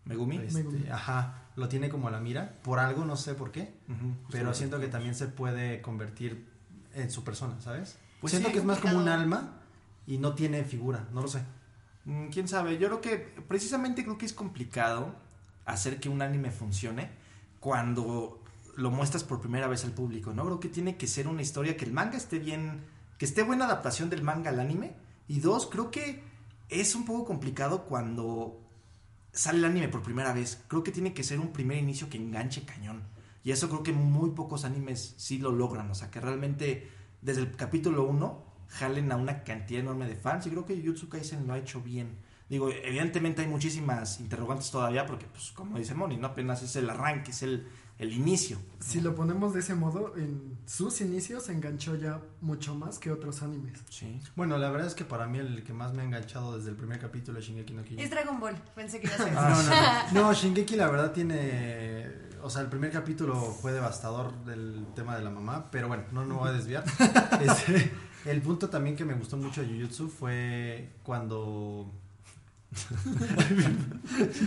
Megumi. 0.05 0.37
este, 0.37 0.63
Megumi. 0.63 0.87
ajá, 0.89 1.43
lo 1.55 1.67
tiene 1.67 1.89
como 1.89 2.07
a 2.07 2.11
la 2.11 2.19
mira. 2.19 2.53
Por 2.63 2.79
algo, 2.79 3.05
no 3.05 3.15
sé 3.17 3.33
por 3.33 3.51
qué. 3.51 3.73
Pero 4.31 4.53
siento 4.53 4.79
que 4.79 4.87
también 4.87 5.15
se 5.15 5.27
puede 5.27 5.81
convertir 5.81 6.47
en 6.93 7.09
su 7.11 7.23
persona, 7.23 7.59
¿sabes? 7.59 7.97
Pues 8.21 8.31
siento 8.31 8.47
sí, 8.49 8.53
que 8.53 8.59
es 8.59 8.65
más 8.65 8.79
como 8.79 8.97
un 8.97 9.09
alma 9.09 9.55
y 10.07 10.17
no 10.19 10.33
tiene 10.35 10.63
figura, 10.63 11.07
no 11.11 11.21
lo 11.21 11.27
sé. 11.27 11.41
Mm, 12.05 12.27
Quién 12.27 12.47
sabe, 12.47 12.77
yo 12.77 12.87
creo 12.87 13.01
que 13.01 13.17
precisamente 13.47 14.03
creo 14.03 14.17
que 14.17 14.25
es 14.27 14.33
complicado 14.33 15.15
hacer 15.65 15.99
que 15.99 16.07
un 16.07 16.21
anime 16.21 16.51
funcione 16.51 17.09
cuando 17.59 18.41
lo 18.75 18.91
muestras 18.91 19.23
por 19.23 19.39
primera 19.41 19.67
vez 19.67 19.85
al 19.85 19.91
público, 19.91 20.33
¿no? 20.33 20.45
Creo 20.45 20.59
que 20.59 20.69
tiene 20.69 20.97
que 20.97 21.07
ser 21.07 21.27
una 21.27 21.41
historia 21.41 21.77
que 21.77 21.85
el 21.85 21.93
manga 21.93 22.17
esté 22.17 22.39
bien, 22.39 22.81
que 23.17 23.25
esté 23.25 23.43
buena 23.43 23.65
adaptación 23.65 24.09
del 24.09 24.21
manga 24.21 24.49
al 24.49 24.59
anime. 24.59 24.95
Y 25.27 25.39
dos, 25.39 25.67
creo 25.67 25.91
que 25.91 26.23
es 26.69 26.95
un 26.95 27.05
poco 27.05 27.25
complicado 27.25 27.85
cuando 27.85 28.59
sale 29.31 29.59
el 29.59 29.65
anime 29.65 29.87
por 29.87 30.01
primera 30.01 30.33
vez. 30.33 30.63
Creo 30.67 30.83
que 30.83 30.91
tiene 30.91 31.13
que 31.13 31.23
ser 31.23 31.39
un 31.39 31.53
primer 31.53 31.77
inicio 31.77 32.09
que 32.09 32.17
enganche 32.17 32.65
cañón. 32.65 33.03
Y 33.43 33.51
eso 33.51 33.69
creo 33.69 33.83
que 33.83 33.93
muy 33.93 34.31
pocos 34.31 34.65
animes 34.65 35.13
sí 35.17 35.37
lo 35.37 35.51
logran. 35.51 35.89
O 35.91 35.95
sea, 35.95 36.09
que 36.09 36.19
realmente 36.19 36.89
desde 37.21 37.41
el 37.41 37.55
capítulo 37.55 38.05
1 38.05 38.43
jalen 38.67 39.11
a 39.11 39.15
una 39.15 39.43
cantidad 39.43 39.81
enorme 39.81 40.07
de 40.07 40.15
fans. 40.15 40.47
Y 40.47 40.49
creo 40.49 40.65
que 40.65 40.75
Jujutsu 40.75 41.09
Kaisen 41.09 41.47
lo 41.47 41.53
ha 41.53 41.59
hecho 41.59 41.81
bien. 41.81 42.17
Digo, 42.49 42.69
evidentemente 42.69 43.41
hay 43.41 43.47
muchísimas 43.47 44.19
interrogantes 44.19 44.69
todavía 44.69 45.05
porque, 45.05 45.25
pues, 45.25 45.51
como 45.51 45.77
dice 45.79 45.95
Moni, 45.95 46.17
¿no? 46.17 46.27
Apenas 46.27 46.61
es 46.61 46.75
el 46.75 46.87
arranque, 46.89 47.31
es 47.31 47.41
el, 47.41 47.67
el 47.97 48.13
inicio. 48.13 48.59
Si 48.79 49.01
lo 49.01 49.15
ponemos 49.15 49.53
de 49.53 49.61
ese 49.61 49.73
modo, 49.73 50.13
en 50.15 50.55
sus 50.67 51.01
inicios 51.01 51.43
se 51.43 51.53
enganchó 51.53 51.95
ya 51.95 52.21
mucho 52.41 52.75
más 52.75 52.99
que 52.99 53.11
otros 53.11 53.41
animes. 53.41 53.79
Sí. 53.89 54.21
Bueno, 54.35 54.59
la 54.59 54.69
verdad 54.69 54.87
es 54.87 54.93
que 54.93 55.05
para 55.05 55.25
mí 55.25 55.39
el 55.39 55.63
que 55.63 55.73
más 55.73 55.93
me 55.93 56.03
ha 56.03 56.05
enganchado 56.05 56.55
desde 56.55 56.69
el 56.69 56.75
primer 56.75 56.99
capítulo 56.99 57.39
es 57.39 57.45
Shingeki 57.45 57.73
no 57.73 57.81
Kyojin. 57.81 57.99
Es 57.99 58.11
Dragon 58.11 58.39
Ball, 58.39 58.55
pensé 58.75 58.99
que 58.99 59.07
iba 59.07 59.15
a 59.15 59.17
ser. 59.17 59.33
No, 59.33 59.41
no, 59.41 59.63
no. 59.63 60.27
No, 60.27 60.33
Shingeki 60.33 60.75
la 60.75 60.89
verdad 60.89 61.11
tiene... 61.13 62.25
O 62.43 62.49
sea, 62.51 62.61
el 62.61 62.67
primer 62.67 62.91
capítulo 62.91 63.33
fue 63.33 63.71
devastador 63.71 64.31
del 64.45 64.85
tema 64.93 65.17
de 65.17 65.23
la 65.23 65.31
mamá, 65.31 65.71
pero 65.71 65.87
bueno, 65.87 66.03
no, 66.11 66.25
no 66.25 66.35
voy 66.35 66.49
a 66.49 66.51
desviar. 66.51 66.83
Este, 67.41 67.91
el 68.25 68.41
punto 68.41 68.69
también 68.69 68.95
que 68.95 69.03
me 69.03 69.15
gustó 69.15 69.35
mucho 69.35 69.61
de 69.61 69.67
Jujutsu 69.67 70.09
fue 70.09 70.91
cuando... 71.01 71.91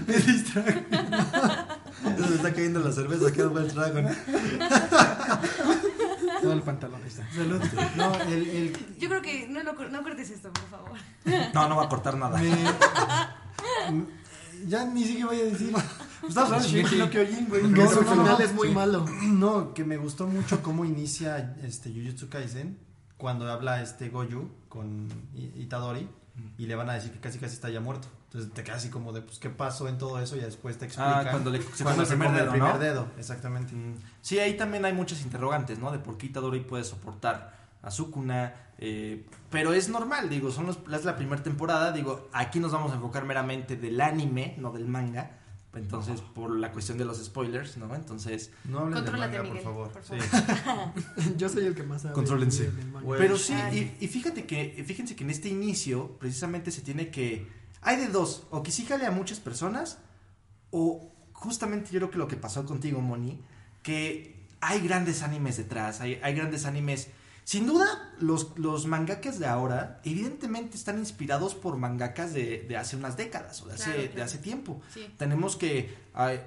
me 0.07 0.15
distraje. 0.17 0.85
Se 2.27 2.35
está 2.35 2.53
cayendo 2.53 2.81
la 2.81 2.93
cerveza, 2.93 3.33
qué 3.33 3.45
buen 3.45 3.69
trago. 3.69 4.03
¿no? 4.03 4.11
Todo 6.43 6.53
el 6.53 6.63
pantalón 6.63 7.01
ahí 7.03 7.09
está. 7.09 7.29
Salud. 7.33 7.61
No, 7.97 8.15
el, 8.23 8.49
el, 8.49 8.97
Yo 8.99 9.09
creo 9.09 9.23
que 9.23 9.49
no, 9.49 9.63
lo, 9.63 9.73
no 9.89 10.03
cortes 10.03 10.31
esto, 10.31 10.53
por 10.53 10.69
favor. 10.69 10.99
No, 11.55 11.69
no 11.69 11.77
va 11.77 11.85
a 11.85 11.89
cortar 11.89 12.17
nada. 12.17 12.39
Me- 12.39 14.19
ya 14.67 14.85
ni 14.85 15.05
siquiera 15.05 15.27
voy 15.29 15.41
a 15.41 15.45
decir. 15.45 15.73
Estamos 16.29 16.37
hablando 16.53 16.65
de 16.69 16.69
Shingeki 16.75 16.97
no 16.99 17.11
Kyojin, 17.11 17.49
güey. 17.49 17.63
Que 17.63 17.69
No, 17.69 17.89
final 17.89 18.41
es 18.41 18.53
muy 18.55 18.71
malo. 18.71 19.07
No, 19.23 19.73
que 19.73 19.85
me 19.85 19.97
gustó 19.97 20.27
mucho 20.27 20.63
cómo 20.63 20.85
inicia 20.85 21.57
este 21.63 21.91
Jujutsu 21.93 22.29
Kaisen 22.29 22.79
cuando 23.17 23.51
habla 23.51 23.83
este 23.83 24.09
Goju 24.11 24.51
con 24.69 25.09
I- 25.35 25.63
Itadori 25.63 26.09
y 26.57 26.67
le 26.67 26.75
van 26.75 26.89
a 26.91 26.95
decir 26.95 27.11
que 27.13 27.21
casi 27.21 27.39
casi 27.39 27.55
está 27.55 27.69
ya 27.71 27.81
muerto. 27.81 28.09
Entonces 28.27 28.53
te 28.53 28.63
quedas 28.63 28.79
así 28.79 28.91
como 28.91 29.13
de 29.13 29.23
pues 29.23 29.39
qué 29.39 29.49
pasó 29.51 29.89
en 29.89 29.97
todo 29.99 30.21
eso 30.21 30.37
y 30.37 30.41
después 30.41 30.77
te 30.79 30.85
explican 30.85 31.27
Ah, 31.27 31.31
cuando 31.31 31.51
le 31.51 31.63
se 31.63 31.83
cuando 31.85 32.03
come 32.05 32.15
el 32.15 32.19
primer 32.19 32.33
dedo, 32.33 32.45
el 32.45 32.51
primer 32.51 32.75
¿no? 32.75 32.79
dedo, 32.79 33.09
exactamente. 33.19 33.75
Mm, 33.75 33.95
Sí, 34.21 34.39
ahí 34.39 34.57
también 34.57 34.85
hay 34.85 34.93
muchas 34.93 35.23
interrogantes, 35.23 35.79
¿no? 35.79 35.91
De 35.91 35.99
por 35.99 36.19
qué 36.19 36.27
Itadori 36.27 36.61
puede 36.61 36.85
soportar 36.85 37.57
a 37.83 37.91
Sukuna. 37.91 38.55
eh, 38.79 39.25
pero 39.51 39.73
es 39.73 39.89
normal, 39.89 40.29
digo, 40.29 40.51
son 40.51 40.67
los, 40.67 40.79
es 40.93 41.05
la 41.05 41.17
primera 41.17 41.43
temporada. 41.43 41.91
Digo, 41.93 42.29
aquí 42.33 42.61
nos 42.61 42.73
vamos 42.73 42.93
a 42.93 42.97
enfocar 42.97 43.25
meramente 43.25 43.77
del 43.77 44.01
anime, 44.01 44.55
no 44.59 44.73
del 44.73 44.87
manga. 44.87 45.38
Entonces, 45.75 46.21
por 46.21 46.57
la 46.57 46.73
cuestión 46.73 46.99
de 46.99 47.05
los 47.05 47.23
spoilers, 47.23 47.77
¿no? 47.77 47.95
Entonces, 47.95 48.51
No 48.65 48.81
hablen 48.81 49.05
de 49.05 49.11
manga, 49.11 49.43
Miguel, 49.43 49.49
por 49.49 49.63
favor. 49.63 49.91
por 49.91 50.03
Sí. 50.03 50.15
Yo 51.37 51.49
soy 51.49 51.67
el 51.67 51.75
que 51.75 51.83
más 51.83 52.03
sabe. 52.03 52.15
Contrólense. 52.15 52.71
Pero 53.19 53.37
sí, 53.37 53.55
y 54.01 54.09
fíjate 54.09 54.47
que, 54.47 54.83
fíjense 54.87 55.15
que 55.15 55.25
en 55.25 55.31
este 55.31 55.49
inicio, 55.49 56.17
precisamente 56.19 56.71
se 56.71 56.81
tiene 56.81 57.11
que. 57.11 57.47
Hay 57.83 57.97
de 57.97 58.09
dos, 58.09 58.47
o 58.51 58.63
que 58.63 58.73
sí 58.73 58.87
jale 58.87 59.07
a 59.07 59.11
muchas 59.11 59.41
personas, 59.41 59.99
o 60.71 61.13
justamente 61.33 61.91
yo 61.93 62.01
creo 62.01 62.11
que 62.11 62.19
lo 62.19 62.29
que 62.29 62.37
pasó 62.37 62.65
contigo, 62.65 63.01
Moni, 63.01 63.41
que 63.83 64.47
hay 64.61 64.81
grandes 64.81 65.23
animes 65.23 65.57
detrás, 65.57 66.01
hay, 66.01 66.19
hay 66.23 66.35
grandes 66.35 66.65
animes. 66.67 67.09
Sin 67.49 67.67
duda, 67.67 67.87
los, 68.21 68.59
los 68.59 68.85
mangakas 68.85 69.39
de 69.39 69.47
ahora, 69.47 70.03
evidentemente 70.05 70.77
están 70.77 70.99
inspirados 70.99 71.55
por 71.55 71.79
mangakas 71.79 72.35
de, 72.35 72.67
de 72.69 72.77
hace 72.77 72.95
unas 72.95 73.17
décadas, 73.17 73.63
o 73.63 73.69
de 73.69 73.73
hace, 73.77 73.85
Claro, 73.95 74.15
de 74.17 74.23
hace 74.23 74.37
tiempo. 74.37 74.83
Sí. 74.93 75.07
Tenemos 75.17 75.57
que. 75.57 75.97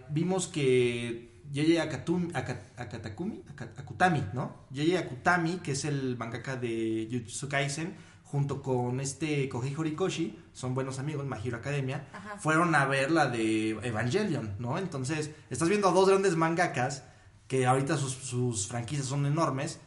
vimos 0.09 0.47
que. 0.47 1.41
Yeye 1.51 1.81
Akatumi, 1.81 2.27
Aka- 2.35 2.61
Akatakumi, 2.77 3.41
Aka- 3.49 3.71
Akutami, 3.77 4.23
¿no? 4.33 4.55
Yeye 4.69 4.99
Akutami, 4.99 5.57
que 5.63 5.71
es 5.71 5.85
el 5.85 6.17
mangaka 6.17 6.55
de 6.55 7.07
Jujutsu 7.11 7.49
Kaisen, 7.49 7.95
junto 8.23 8.61
con 8.61 8.99
este 9.01 9.49
Kohei 9.49 9.73
Horikoshi, 9.75 10.37
son 10.53 10.75
buenos 10.75 10.99
amigos, 10.99 11.25
My 11.25 11.37
Hero 11.43 11.57
Academia, 11.57 12.07
Ajá. 12.13 12.37
fueron 12.37 12.75
a 12.75 12.85
ver 12.85 13.09
la 13.09 13.25
de 13.25 13.71
Evangelion, 13.71 14.55
¿no? 14.59 14.77
Entonces, 14.77 15.31
estás 15.49 15.67
viendo 15.67 15.89
a 15.89 15.93
dos 15.93 16.07
grandes 16.07 16.35
mangakas 16.35 17.03
que 17.47 17.65
ahorita 17.65 17.97
sus, 17.97 18.13
sus 18.13 18.67
franquicias 18.67 19.07
son 19.07 19.25
enormes. 19.25 19.79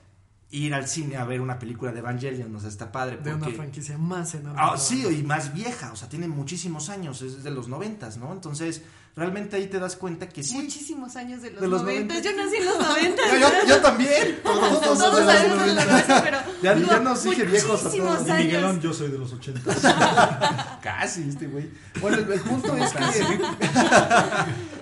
Ir 0.56 0.72
al 0.72 0.86
cine 0.86 1.16
a 1.16 1.24
ver 1.24 1.40
una 1.40 1.58
película 1.58 1.90
de 1.90 1.98
Evangelion, 1.98 2.54
o 2.54 2.60
sea, 2.60 2.68
está 2.68 2.92
padre. 2.92 3.16
De 3.16 3.30
una 3.30 3.40
porque- 3.40 3.56
franquicia 3.56 3.98
más 3.98 4.34
enorme. 4.36 4.60
Ah, 4.62 4.76
sí, 4.78 5.04
y 5.04 5.22
más 5.24 5.52
vieja, 5.52 5.90
o 5.92 5.96
sea, 5.96 6.08
tiene 6.08 6.28
muchísimos 6.28 6.90
años, 6.90 7.22
es 7.22 7.42
de 7.42 7.50
los 7.50 7.66
noventas, 7.66 8.18
¿no? 8.18 8.32
Entonces, 8.32 8.82
realmente 9.16 9.56
ahí 9.56 9.66
te 9.66 9.80
das 9.80 9.96
cuenta 9.96 10.28
que 10.28 10.44
sí. 10.44 10.54
Muchísimos 10.54 11.16
años 11.16 11.42
de 11.42 11.50
los, 11.50 11.60
De 11.60 11.66
los 11.66 11.82
90. 11.82 12.14
90. 12.14 12.30
Yo 12.30 12.36
nací 12.44 12.56
en 12.58 12.64
los 12.66 12.78
90. 12.88 13.22
Yo, 13.32 13.38
yo- 13.40 13.66
yo 13.68 13.80
también. 13.82 14.38
Todos, 14.44 14.80
Todos 14.80 14.98
los 14.98 15.32
sabemos 15.32 15.58
de 15.58 15.74
90. 15.74 15.84
lo 15.86 15.90
nuestro, 15.90 16.16
pero. 16.22 16.38
Ya- 16.62 16.78
ya 16.78 17.00
nos 17.00 17.22
dije 17.24 17.44
viejos 17.46 17.80
a 17.86 17.90
todos. 17.90 17.94
Y 18.26 18.30
años. 18.30 18.44
Miguelón, 18.46 18.80
yo 18.80 18.92
soy 18.92 19.10
de 19.10 19.18
los 19.18 19.32
80. 19.32 20.78
Casi, 20.82 21.28
este 21.28 21.48
güey. 21.48 21.68
Bueno, 22.00 22.18
el, 22.18 22.30
el 22.32 22.40
punto 22.40 22.76
es 22.76 22.92
que. 22.92 23.38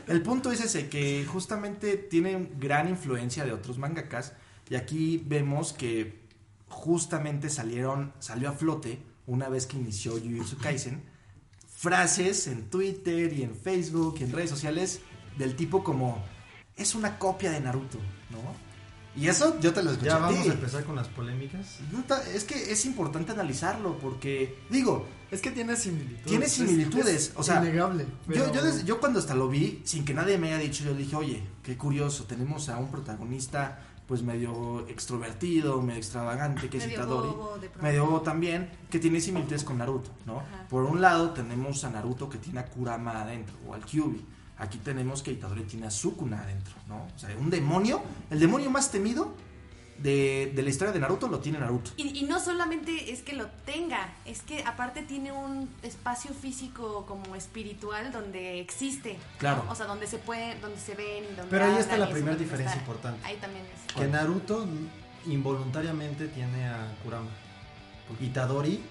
el 0.12 0.20
punto 0.22 0.52
es 0.52 0.60
ese, 0.60 0.88
que 0.88 1.24
justamente 1.26 1.96
tiene 1.96 2.50
gran 2.58 2.88
influencia 2.88 3.44
de 3.46 3.52
otros 3.52 3.78
mangakas. 3.78 4.32
Y 4.72 4.74
aquí 4.74 5.22
vemos 5.26 5.74
que 5.74 6.22
justamente 6.66 7.50
salieron, 7.50 8.14
salió 8.20 8.48
a 8.48 8.52
flote 8.52 9.02
una 9.26 9.50
vez 9.50 9.66
que 9.66 9.76
inició 9.76 10.12
Jujutsu 10.12 10.56
Kaisen. 10.56 11.02
Frases 11.76 12.46
en 12.46 12.70
Twitter 12.70 13.30
y 13.34 13.42
en 13.42 13.54
Facebook 13.54 14.16
y 14.20 14.24
en 14.24 14.32
redes 14.32 14.48
sociales 14.48 15.00
del 15.36 15.56
tipo 15.56 15.84
como 15.84 16.24
es 16.74 16.94
una 16.94 17.18
copia 17.18 17.50
de 17.50 17.60
Naruto, 17.60 17.98
¿no? 18.30 18.40
Y 19.14 19.28
eso 19.28 19.60
yo 19.60 19.74
te 19.74 19.82
lo 19.82 19.90
escuché 19.90 20.06
Ya 20.08 20.16
a 20.16 20.20
vamos 20.20 20.42
ti. 20.42 20.48
a 20.48 20.52
empezar 20.54 20.84
con 20.84 20.96
las 20.96 21.08
polémicas. 21.08 21.80
Es 22.34 22.44
que 22.44 22.72
es 22.72 22.86
importante 22.86 23.32
analizarlo 23.32 23.98
porque, 23.98 24.56
digo, 24.70 25.06
Es 25.30 25.42
que 25.42 25.50
tiene 25.50 25.76
similitudes. 25.76 26.24
Tiene 26.24 26.46
es- 26.46 26.52
similitudes, 26.52 27.06
es 27.28 27.32
o 27.36 27.42
sea, 27.42 27.58
innegable. 27.62 28.06
Yo, 28.26 28.50
yo, 28.54 28.62
desde- 28.62 28.84
yo 28.84 29.00
cuando 29.00 29.18
hasta 29.18 29.34
lo 29.34 29.48
vi, 29.50 29.82
sin 29.84 30.06
que 30.06 30.14
nadie 30.14 30.38
me 30.38 30.48
haya 30.54 30.62
dicho, 30.64 30.82
yo 30.84 30.94
dije, 30.94 31.14
oye, 31.14 31.42
qué 31.62 31.76
curioso, 31.76 32.24
tenemos 32.24 32.70
a 32.70 32.78
un 32.78 32.90
protagonista 32.90 33.86
pues 34.06 34.22
medio 34.22 34.86
extrovertido, 34.88 35.80
medio 35.80 35.98
extravagante, 35.98 36.68
que 36.68 36.78
es 36.78 36.84
Medio 36.84 36.98
Itadori, 36.98 37.28
bobo, 37.28 37.58
medio 37.80 38.04
bobo 38.06 38.20
también, 38.20 38.70
que 38.90 38.98
tiene 38.98 39.20
similitudes 39.20 39.64
con 39.64 39.78
Naruto, 39.78 40.10
¿no? 40.26 40.40
Ajá. 40.40 40.66
Por 40.68 40.84
un 40.84 41.00
lado 41.00 41.30
tenemos 41.30 41.84
a 41.84 41.90
Naruto 41.90 42.28
que 42.28 42.38
tiene 42.38 42.60
a 42.60 42.66
Kurama 42.66 43.22
adentro, 43.22 43.54
o 43.66 43.74
al 43.74 43.84
Kyuubi. 43.84 44.24
Aquí 44.58 44.78
tenemos 44.78 45.22
que 45.22 45.32
Itadori 45.32 45.62
tiene 45.64 45.86
a 45.86 45.90
Sukuna 45.90 46.42
adentro, 46.42 46.74
¿no? 46.88 47.06
O 47.14 47.18
sea, 47.18 47.36
un 47.36 47.50
demonio, 47.50 48.02
el 48.30 48.38
demonio 48.38 48.70
más 48.70 48.90
temido 48.90 49.32
de, 49.98 50.52
de 50.54 50.62
la 50.62 50.70
historia 50.70 50.92
de 50.92 50.98
Naruto 51.00 51.28
lo 51.28 51.38
tiene 51.40 51.58
Naruto. 51.58 51.90
Y, 51.96 52.18
y 52.18 52.22
no 52.24 52.40
solamente 52.40 53.12
es 53.12 53.22
que 53.22 53.34
lo 53.34 53.46
tenga, 53.66 54.12
es 54.24 54.42
que 54.42 54.62
aparte 54.64 55.02
tiene 55.02 55.32
un 55.32 55.68
espacio 55.82 56.32
físico 56.32 57.04
como 57.06 57.36
espiritual 57.36 58.10
donde 58.12 58.60
existe. 58.60 59.14
¿no? 59.14 59.38
Claro. 59.38 59.64
O 59.68 59.74
sea, 59.74 59.86
donde 59.86 60.06
se 60.06 60.18
puede, 60.18 60.58
donde 60.60 60.78
se 60.78 60.94
ven, 60.94 61.24
donde 61.36 61.50
Pero 61.50 61.64
ahí 61.66 61.76
está 61.76 61.96
la 61.96 62.08
y 62.10 62.12
primera 62.12 62.36
diferencia 62.36 62.70
está. 62.76 62.80
importante. 62.80 63.26
Ahí 63.26 63.36
también 63.36 63.64
es. 63.66 63.92
Que 63.94 64.06
Naruto 64.06 64.66
involuntariamente 65.26 66.28
tiene 66.28 66.66
a 66.68 66.92
Kurama. 67.04 67.30
Itadori 68.20 68.82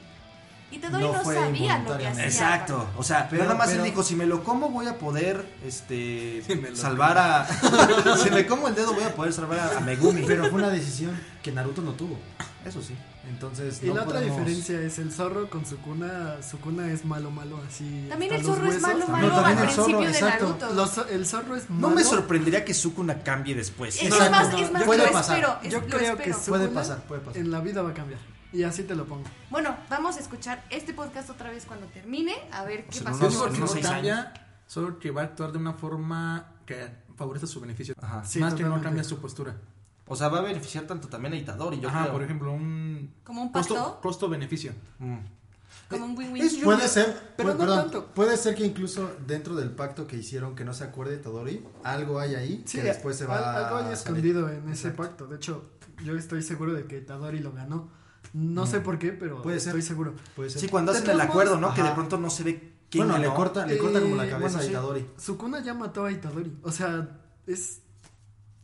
Y 0.72 0.80
Tadori 0.80 1.04
No 1.04 1.14
no, 1.14 1.22
fue 1.22 1.36
sabía 1.36 1.80
lo 1.80 1.98
que 1.98 2.08
hacía. 2.08 2.26
Exacto, 2.26 2.88
o 2.98 3.04
sea, 3.04 3.28
Pero- 3.30 3.44
nada 3.44 3.56
más 3.56 3.68
pero- 3.70 3.84
él 3.84 3.90
dijo, 3.90 4.04
si 4.04 4.16
me 4.16 4.26
lo 4.26 4.44
como 4.44 4.70
voy 4.70 4.88
a 4.88 4.98
poder, 4.98 5.46
este, 5.66 6.42
Si 6.48 6.56
me 6.56 6.76
salvar 6.76 7.18
a, 7.18 7.46
si 8.24 8.30
me 8.32 8.46
como 8.46 8.68
el 8.70 8.76
dedo 8.76 8.94
voy 8.94 9.04
a 9.04 9.14
poder 9.14 9.34
salvar 9.34 9.60
a, 9.60 9.78
a 9.78 9.82
Megumi. 9.82 10.24
Pero 10.26 10.44
fue 10.50 10.60
una 10.60 10.70
decisión 10.70 11.20
que 11.44 11.52
Naruto 11.52 11.82
no 11.82 11.92
tuvo. 11.94 12.18
Eso 12.66 12.82
sí. 12.82 12.96
Entonces, 13.28 13.82
Y 13.82 13.88
no 13.88 13.96
la 13.96 14.04
otra 14.04 14.20
podemos- 14.20 14.38
diferencia 14.38 14.80
es 14.82 15.00
el 15.00 15.12
zorro 15.12 15.50
con 15.50 15.66
su 15.66 15.78
cuna. 15.78 16.36
Su 16.48 16.60
cuna 16.60 16.92
es 16.92 17.06
malo, 17.06 17.32
malo, 17.32 17.60
así. 17.68 18.06
También 18.10 18.34
hasta 18.34 18.48
el 18.50 18.56
zorro 18.56 18.72
es 18.72 18.82
malo, 18.82 19.00
No, 19.00 19.08
malo 19.08 19.30
también 19.36 19.58
al 19.58 19.64
el 19.66 19.70
zorro, 19.72 19.86
principio 19.98 20.08
de 20.12 20.18
exacto. 20.20 20.46
Naruto. 20.60 20.74
Los- 20.74 21.12
el 21.12 21.26
zorro 21.26 21.56
es 21.56 21.70
No 21.70 21.76
malo. 21.88 21.96
me 21.96 22.04
sorprendería 22.04 22.64
que 22.66 22.74
Sukuna 22.74 23.20
cambie 23.24 23.56
después. 23.56 23.96
Es 23.98 24.04
Exacto, 24.04 24.32
más, 24.32 24.52
no, 24.52 24.58
es 24.60 24.72
más, 24.72 24.84
puede 24.84 25.06
lo 25.06 25.12
pasar. 25.12 25.38
espero. 25.40 25.60
es- 25.64 25.72
Yo 25.72 25.80
lo 25.82 25.88
creo 25.88 26.18
que 26.18 26.24
espero. 26.30 26.40
su 26.40 26.50
Puede 26.52 26.68
cuna 26.68 26.80
pasar, 26.82 26.98
puede 27.04 27.22
pasar. 27.22 27.42
En 27.42 27.52
la 27.52 27.60
vida 27.62 27.82
va 27.82 27.90
a 27.90 27.94
cambiar. 27.94 28.20
Y 28.54 28.64
así 28.64 28.84
te 28.84 28.96
lo 28.96 29.06
pongo. 29.06 29.24
Bueno, 29.50 29.76
vamos 29.90 30.18
a 30.18 30.20
escuchar 30.20 30.64
este 30.70 30.94
podcast 30.94 31.30
otra 31.30 31.50
vez 31.50 31.66
cuando 31.66 31.86
termine, 31.88 32.34
a 32.52 32.64
ver 32.66 32.82
qué 32.82 32.88
Pues 32.88 32.98
en 33.00 33.04
pasó. 33.06 33.32
Solo 33.32 33.52
que 33.52 33.58
unos 33.58 33.60
no 33.60 33.68
seis 33.68 33.88
cambia, 33.88 34.34
solo 34.68 35.00
que 35.00 35.12
va 35.12 35.22
a 35.22 35.26
actuar 35.26 35.52
de 35.52 35.58
una 35.58 35.74
forma 35.74 36.52
que 36.66 36.90
favorece 37.16 37.48
su 37.48 37.62
beneficio. 37.62 37.94
Ajá. 38.02 38.24
Sí, 38.26 38.40
Más 38.40 38.54
que 38.54 38.64
no 38.64 38.82
cambia 38.82 39.04
su 39.04 39.20
postura. 39.20 39.56
O 40.08 40.16
sea, 40.18 40.28
va 40.28 40.40
a 40.40 40.42
beneficiar 40.42 40.86
tanto 40.86 41.08
también 41.08 41.34
a 41.34 41.38
Itadori, 41.38 41.80
yo 41.80 41.88
Ajá, 41.88 42.02
creo. 42.02 42.14
por 42.14 42.24
ejemplo, 42.24 42.52
un 42.52 43.14
Como 43.24 43.42
un 43.44 43.52
costo, 43.54 43.76
pacto, 43.76 44.02
costo-beneficio. 44.02 44.74
Mm. 45.00 45.18
como 45.90 46.06
un 46.06 46.18
win-win. 46.18 46.64
Puede 46.64 46.88
ser, 46.90 47.34
pero 47.38 47.50
pu- 47.50 47.54
no 47.54 47.60
perdón, 47.60 47.80
tanto. 47.84 48.06
puede 48.08 48.36
ser 48.36 48.56
que 48.56 48.66
incluso 48.66 49.16
dentro 49.26 49.56
del 49.56 49.72
pacto 49.72 50.08
que 50.08 50.18
hicieron 50.18 50.54
que 50.56 50.66
no 50.66 50.74
se 50.74 50.84
acuerde 50.84 51.16
Todori, 51.18 51.66
algo 51.86 52.20
hay 52.20 52.36
ahí 52.36 52.64
Sí, 52.66 52.78
que 52.80 52.84
después 52.84 53.16
se 53.18 53.26
va 53.26 53.38
al- 53.38 53.66
algo 53.66 53.78
hay 53.88 53.94
escondido 53.94 54.50
en 54.50 54.68
ese 54.70 54.90
Exacto. 54.90 55.04
pacto. 55.04 55.28
De 55.28 55.38
hecho, 55.38 55.70
yo 56.04 56.18
estoy 56.18 56.42
seguro 56.44 56.74
de 56.74 56.86
que 56.86 57.00
Tadori 57.00 57.40
lo 57.40 57.54
ganó. 57.54 57.90
No 58.34 58.66
sé 58.66 58.80
por 58.82 58.98
qué, 59.00 59.12
pero 59.12 59.42
Puede 59.42 59.60
ser. 59.60 59.70
estoy 59.70 59.82
seguro. 59.82 60.14
Puede 60.36 60.50
ser. 60.50 60.62
Sí, 60.62 60.68
cuando 60.70 60.92
hacen 60.92 61.10
el 61.10 61.22
acuerdo, 61.22 61.60
¿no? 61.60 61.74
Que 61.74 61.84
de 61.84 61.92
pronto 61.92 62.18
no 62.18 62.30
se 62.30 62.44
ve 62.44 62.74
quién 62.90 63.08
bueno, 63.08 63.22
le 63.22 63.34
corta, 63.34 63.66
le 63.66 63.78
corta 63.78 64.00
como 64.02 64.16
la 64.16 64.26
Eh, 64.26 64.30
cabeza 64.30 64.58
bueno, 64.58 64.60
a 64.60 64.62
sí. 64.64 64.70
Itadori. 64.70 65.06
Sukuna 65.18 65.62
ya 65.62 65.74
mató 65.74 66.06
a 66.06 66.12
Itadori. 66.12 66.56
O 66.64 66.72
sea, 66.72 67.10
es. 67.48 67.82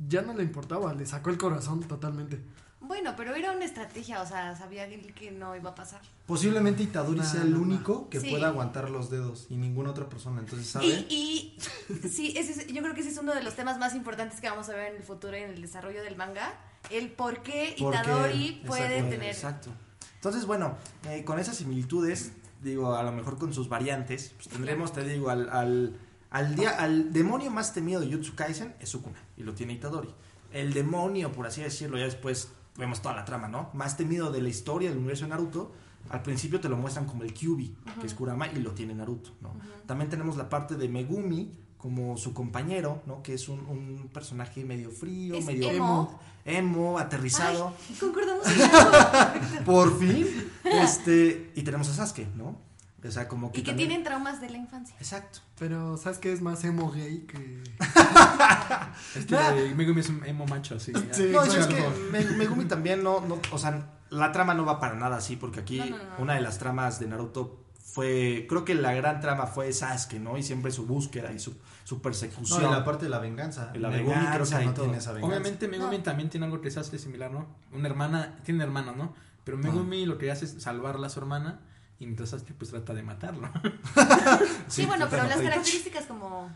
Ya 0.08 0.22
no 0.22 0.34
le 0.34 0.44
importaba, 0.44 0.94
le 0.94 1.06
sacó 1.06 1.30
el 1.32 1.38
corazón 1.38 1.82
totalmente. 1.82 2.40
Bueno, 2.80 3.16
pero 3.18 3.36
era 3.36 3.52
una 3.52 3.66
estrategia, 3.66 4.22
o 4.22 4.26
sea, 4.26 4.56
sabía 4.56 4.86
él 4.86 5.14
que 5.14 5.32
no 5.32 5.54
iba 5.58 5.72
a 5.72 5.76
pasar. 5.76 6.00
Posiblemente 6.26 6.84
Itadori 6.84 7.18
No, 7.20 7.26
sea 7.26 7.42
el 7.42 7.52
no. 7.54 7.60
único 7.62 8.08
que 8.10 8.22
Sí. 8.22 8.30
pueda 8.30 8.48
aguantar 8.48 8.90
los 8.90 9.10
dedos 9.10 9.48
y 9.50 9.58
ninguna 9.58 9.90
otra 9.90 10.08
persona. 10.08 10.40
Entonces, 10.40 10.68
¿sabe? 10.70 10.86
Y, 10.86 11.58
y 11.90 12.08
sí, 12.08 12.34
ese 12.38 12.52
es- 12.52 12.68
yo 12.68 12.82
creo 12.82 12.94
que 12.94 13.02
ese 13.02 13.10
es 13.10 13.18
uno 13.18 13.34
de 13.36 13.44
los 13.44 13.56
temas 13.56 13.78
más 13.80 13.94
importantes 13.96 14.40
que 14.40 14.50
vamos 14.50 14.70
a 14.70 14.74
ver 14.76 14.92
en 14.92 14.98
el 14.98 15.04
futuro 15.04 15.34
en 15.36 15.50
el 15.50 15.62
desarrollo 15.62 16.02
del 16.02 16.16
manga. 16.16 16.54
El 16.92 17.10
por 17.12 17.42
qué. 17.44 17.76
Itadori 17.78 18.62
puede 18.66 18.98
Exacto, 18.98 19.10
tener... 19.10 19.30
Exacto. 19.30 19.70
Entonces, 20.16 20.46
bueno, 20.46 20.76
eh, 21.10 21.24
con 21.24 21.40
esas 21.40 21.58
similitudes, 21.58 22.32
digo, 22.64 22.96
a 22.96 23.04
lo 23.04 23.12
mejor 23.12 23.38
con 23.38 23.54
sus 23.54 23.70
variantes, 23.70 24.34
pues 24.36 24.48
tendremos, 24.50 24.92
te 24.94 25.04
digo, 25.04 25.30
al, 25.30 25.50
al, 25.50 25.96
al, 26.32 26.56
dia- 26.56 26.78
al 26.80 27.14
demonio 27.14 27.52
más 27.52 27.74
temido 27.74 28.02
de 28.02 28.12
Jutsu 28.12 28.36
Kaisen 28.36 28.76
es 28.80 28.90
Sukuna, 28.90 29.20
y 29.38 29.44
lo 29.44 29.54
tiene 29.54 29.74
Itadori. 29.74 30.10
El 30.52 30.74
demonio, 30.74 31.32
por 31.32 31.46
así 31.46 31.62
decirlo, 31.62 31.98
ya 31.98 32.06
después 32.06 32.50
vemos 32.78 33.02
toda 33.02 33.16
la 33.16 33.26
trama, 33.26 33.48
¿no? 33.48 33.70
Más 33.74 33.96
temido 33.98 34.32
de 34.32 34.42
la 34.42 34.50
historia 34.50 34.90
del 34.90 34.98
universo 34.98 35.26
de 35.26 35.30
Naruto, 35.30 35.72
al 36.10 36.24
principio 36.24 36.60
te 36.62 36.70
lo 36.70 36.78
muestran 36.78 37.06
como 37.06 37.24
el 37.24 37.34
Kyubi, 37.34 37.76
que 38.00 38.08
es 38.08 38.14
Kurama, 38.14 38.48
y 38.48 38.56
lo 38.60 38.72
tiene 38.72 38.96
Naruto, 38.96 39.32
¿no? 39.42 39.54
También 39.86 40.10
tenemos 40.10 40.38
la 40.38 40.50
parte 40.50 40.76
de 40.76 40.88
Megumi 40.90 41.52
como 41.78 42.18
su 42.18 42.34
compañero, 42.34 43.02
¿no? 43.06 43.22
Que 43.24 43.34
es 43.34 43.48
un, 43.50 43.60
un 43.62 44.10
personaje 44.14 44.64
medio 44.66 44.90
frío, 44.92 45.36
Es 45.36 45.46
medio 45.46 45.70
emo. 45.72 46.20
emo, 46.46 46.98
aterrizado. 47.00 47.74
Ay, 47.90 47.96
concordamos 48.00 48.48
en 48.48 48.62
algo. 48.64 49.66
Por 49.66 50.00
fin. 50.00 50.28
Este, 50.64 51.52
y 51.56 51.62
tenemos 51.64 51.88
a 51.90 51.94
Sasuke, 51.94 52.28
¿no? 52.36 52.66
O 53.08 53.12
sea, 53.12 53.28
como 53.28 53.52
que 53.52 53.60
Y 53.60 53.64
que 53.64 53.72
también- 53.72 53.90
tienen 53.90 54.04
traumas 54.04 54.42
de 54.42 54.50
la 54.50 54.58
infancia. 54.58 54.96
Exacto. 55.00 55.40
Pero, 55.60 55.96
¿sabes 55.98 56.18
qué 56.18 56.34
es 56.34 56.42
más 56.42 56.64
emo 56.66 56.92
gay 56.92 57.20
que.? 57.28 57.64
Es 59.16 59.26
que 59.26 59.74
Megumi 59.76 60.02
es 60.02 60.10
un 60.10 60.26
emo 60.26 60.46
macho, 60.46 60.76
así. 60.76 60.92
Sí, 61.12 61.30
No, 61.32 61.44
es 61.44 61.68
que 61.68 61.86
Me- 62.12 62.26
Megumi 62.38 62.66
también 62.66 63.04
no, 63.04 63.22
no, 63.22 63.40
o 63.52 63.58
sea, 63.58 63.92
la 64.10 64.32
trama 64.32 64.54
no 64.56 64.66
va 64.66 64.80
para 64.80 64.96
nada 64.96 65.18
así, 65.18 65.36
porque 65.36 65.60
aquí 65.62 65.78
No, 65.80 65.86
no, 65.86 65.98
no, 65.98 66.04
no. 66.04 66.16
una 66.24 66.34
de 66.36 66.42
las 66.42 66.58
tramas 66.58 67.00
de 67.00 67.08
Naruto 67.08 67.64
fue, 67.98 68.46
creo 68.48 68.64
que 68.64 68.76
la 68.76 68.94
gran 68.94 69.20
trama 69.22 69.48
fue 69.48 69.74
Sasuke, 69.74 70.20
¿no? 70.20 70.38
Y 70.38 70.44
siempre 70.44 70.72
su 70.72 70.86
búsqueda 70.86 71.32
y 71.32 71.40
su, 71.40 71.58
su 71.84 71.96
No, 71.96 72.02
persecución. 72.04 72.62
y 72.62 72.72
la 72.72 72.84
parte 72.86 73.06
de 73.06 73.10
la 73.10 73.18
venganza. 73.18 73.72
Y 73.74 73.80
la 73.80 73.90
Megumi 73.90 74.14
creo 74.14 74.24
venganza 74.26 74.58
que 74.60 74.64
y 74.64 74.68
no 74.68 74.74
todo. 74.76 74.86
tiene 74.86 74.98
esa 75.00 75.14
venganza. 75.14 75.36
Obviamente 75.36 75.68
Megumi 75.68 75.98
No. 75.98 76.04
también 76.04 76.30
tiene 76.30 76.46
algo 76.46 76.62
que 76.62 76.70
se 76.70 76.80
hace 76.80 77.00
similar, 77.00 77.32
¿no? 77.32 77.48
Una 77.74 77.88
hermana, 77.88 78.36
tiene 78.46 78.64
hermano, 78.64 78.94
¿no? 78.96 79.16
Pero 79.44 79.58
Megumi 79.58 80.06
lo 80.06 80.20
que 80.20 80.30
hace 80.30 80.46
es 80.46 80.62
salvarla 80.62 81.08
a 81.08 81.10
su 81.10 81.20
hermana 81.20 81.60
y 82.00 82.06
mientras 82.06 82.30
Sasuke 82.30 82.54
pues 82.54 82.70
trata 82.70 82.94
de 82.94 83.02
matarlo. 83.02 83.50
Sí, 84.68 84.86
bueno, 84.86 85.08
pero 85.10 85.24
las 85.24 85.38
características 85.42 86.06
como 86.06 86.50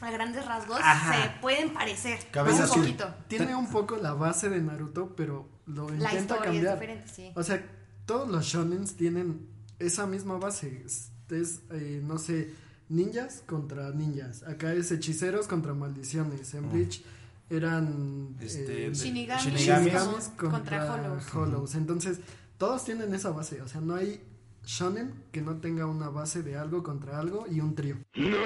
a 0.00 0.10
grandes 0.10 0.44
rasgos 0.46 0.78
Ajá. 0.80 1.14
se 1.22 1.40
pueden 1.40 1.72
parecer 1.72 2.18
Cabeza 2.30 2.58
un 2.58 2.62
azul. 2.64 2.82
poquito. 2.82 3.08
Tiene 3.28 3.56
un 3.56 3.68
poco 3.70 3.96
la 3.96 4.12
base 4.12 4.48
de 4.50 4.60
Naruto, 4.60 5.16
pero 5.16 5.48
lo 5.66 5.88
La 5.88 5.94
intenta 5.94 6.16
historia 6.20 6.42
cambiar. 6.44 6.64
es 6.66 6.72
diferente, 6.80 7.08
sí. 7.08 7.32
O 7.34 7.42
sea, 7.42 7.64
todos 8.04 8.28
los 8.28 8.44
shonens 8.44 8.96
tienen 8.96 9.48
esa 9.78 10.06
misma 10.06 10.38
base. 10.38 10.82
Es, 10.86 11.10
es, 11.30 11.60
eh, 11.70 12.00
no 12.04 12.18
sé, 12.18 12.52
ninjas 12.88 13.42
contra 13.46 13.90
ninjas. 13.90 14.42
Acá 14.44 14.72
es 14.72 14.90
hechiceros 14.92 15.46
contra 15.48 15.74
maldiciones. 15.74 16.54
En 16.54 16.70
Bleach 16.70 17.02
eran 17.50 18.36
Este, 18.40 18.86
eh, 18.86 18.90
de- 18.90 18.94
Shinigamis, 18.94 19.44
Shinigamis. 19.44 19.92
shinigamis 19.92 20.24
contra, 20.36 20.50
contra, 20.50 20.94
Hollows. 20.94 21.34
hollows. 21.34 21.74
Entonces, 21.74 22.18
todos 22.58 22.84
tienen 22.84 23.12
esa 23.14 23.30
base. 23.30 23.60
O 23.62 23.68
sea, 23.68 23.80
no 23.80 23.94
hay 23.94 24.20
shonen 24.64 25.14
que 25.30 25.40
no 25.42 25.58
tenga 25.58 25.86
una 25.86 26.08
base 26.08 26.42
de 26.42 26.56
algo 26.56 26.82
contra 26.82 27.20
algo 27.20 27.46
y 27.48 27.60
un 27.60 27.76
trío. 27.76 27.96
Eso 28.14 28.42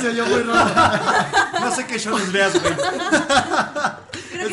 se 0.00 0.08
oyó 0.10 0.24
muy 0.26 0.42
raro. 0.42 0.70
No 1.60 1.74
sé 1.74 1.84
qué 1.86 1.98
shows 1.98 2.30
veas, 2.32 2.52
güey. 2.60 2.74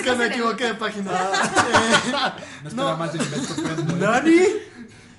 Que 0.01 0.15
me 0.15 0.25
equivoqué 0.27 0.65
de 0.65 0.73
página. 0.75 1.11
No 2.63 2.67
esperaba 2.69 2.97
más 2.97 3.13
de 3.13 3.19
Prendo. 3.19 3.95
¿Nani? 3.97 4.41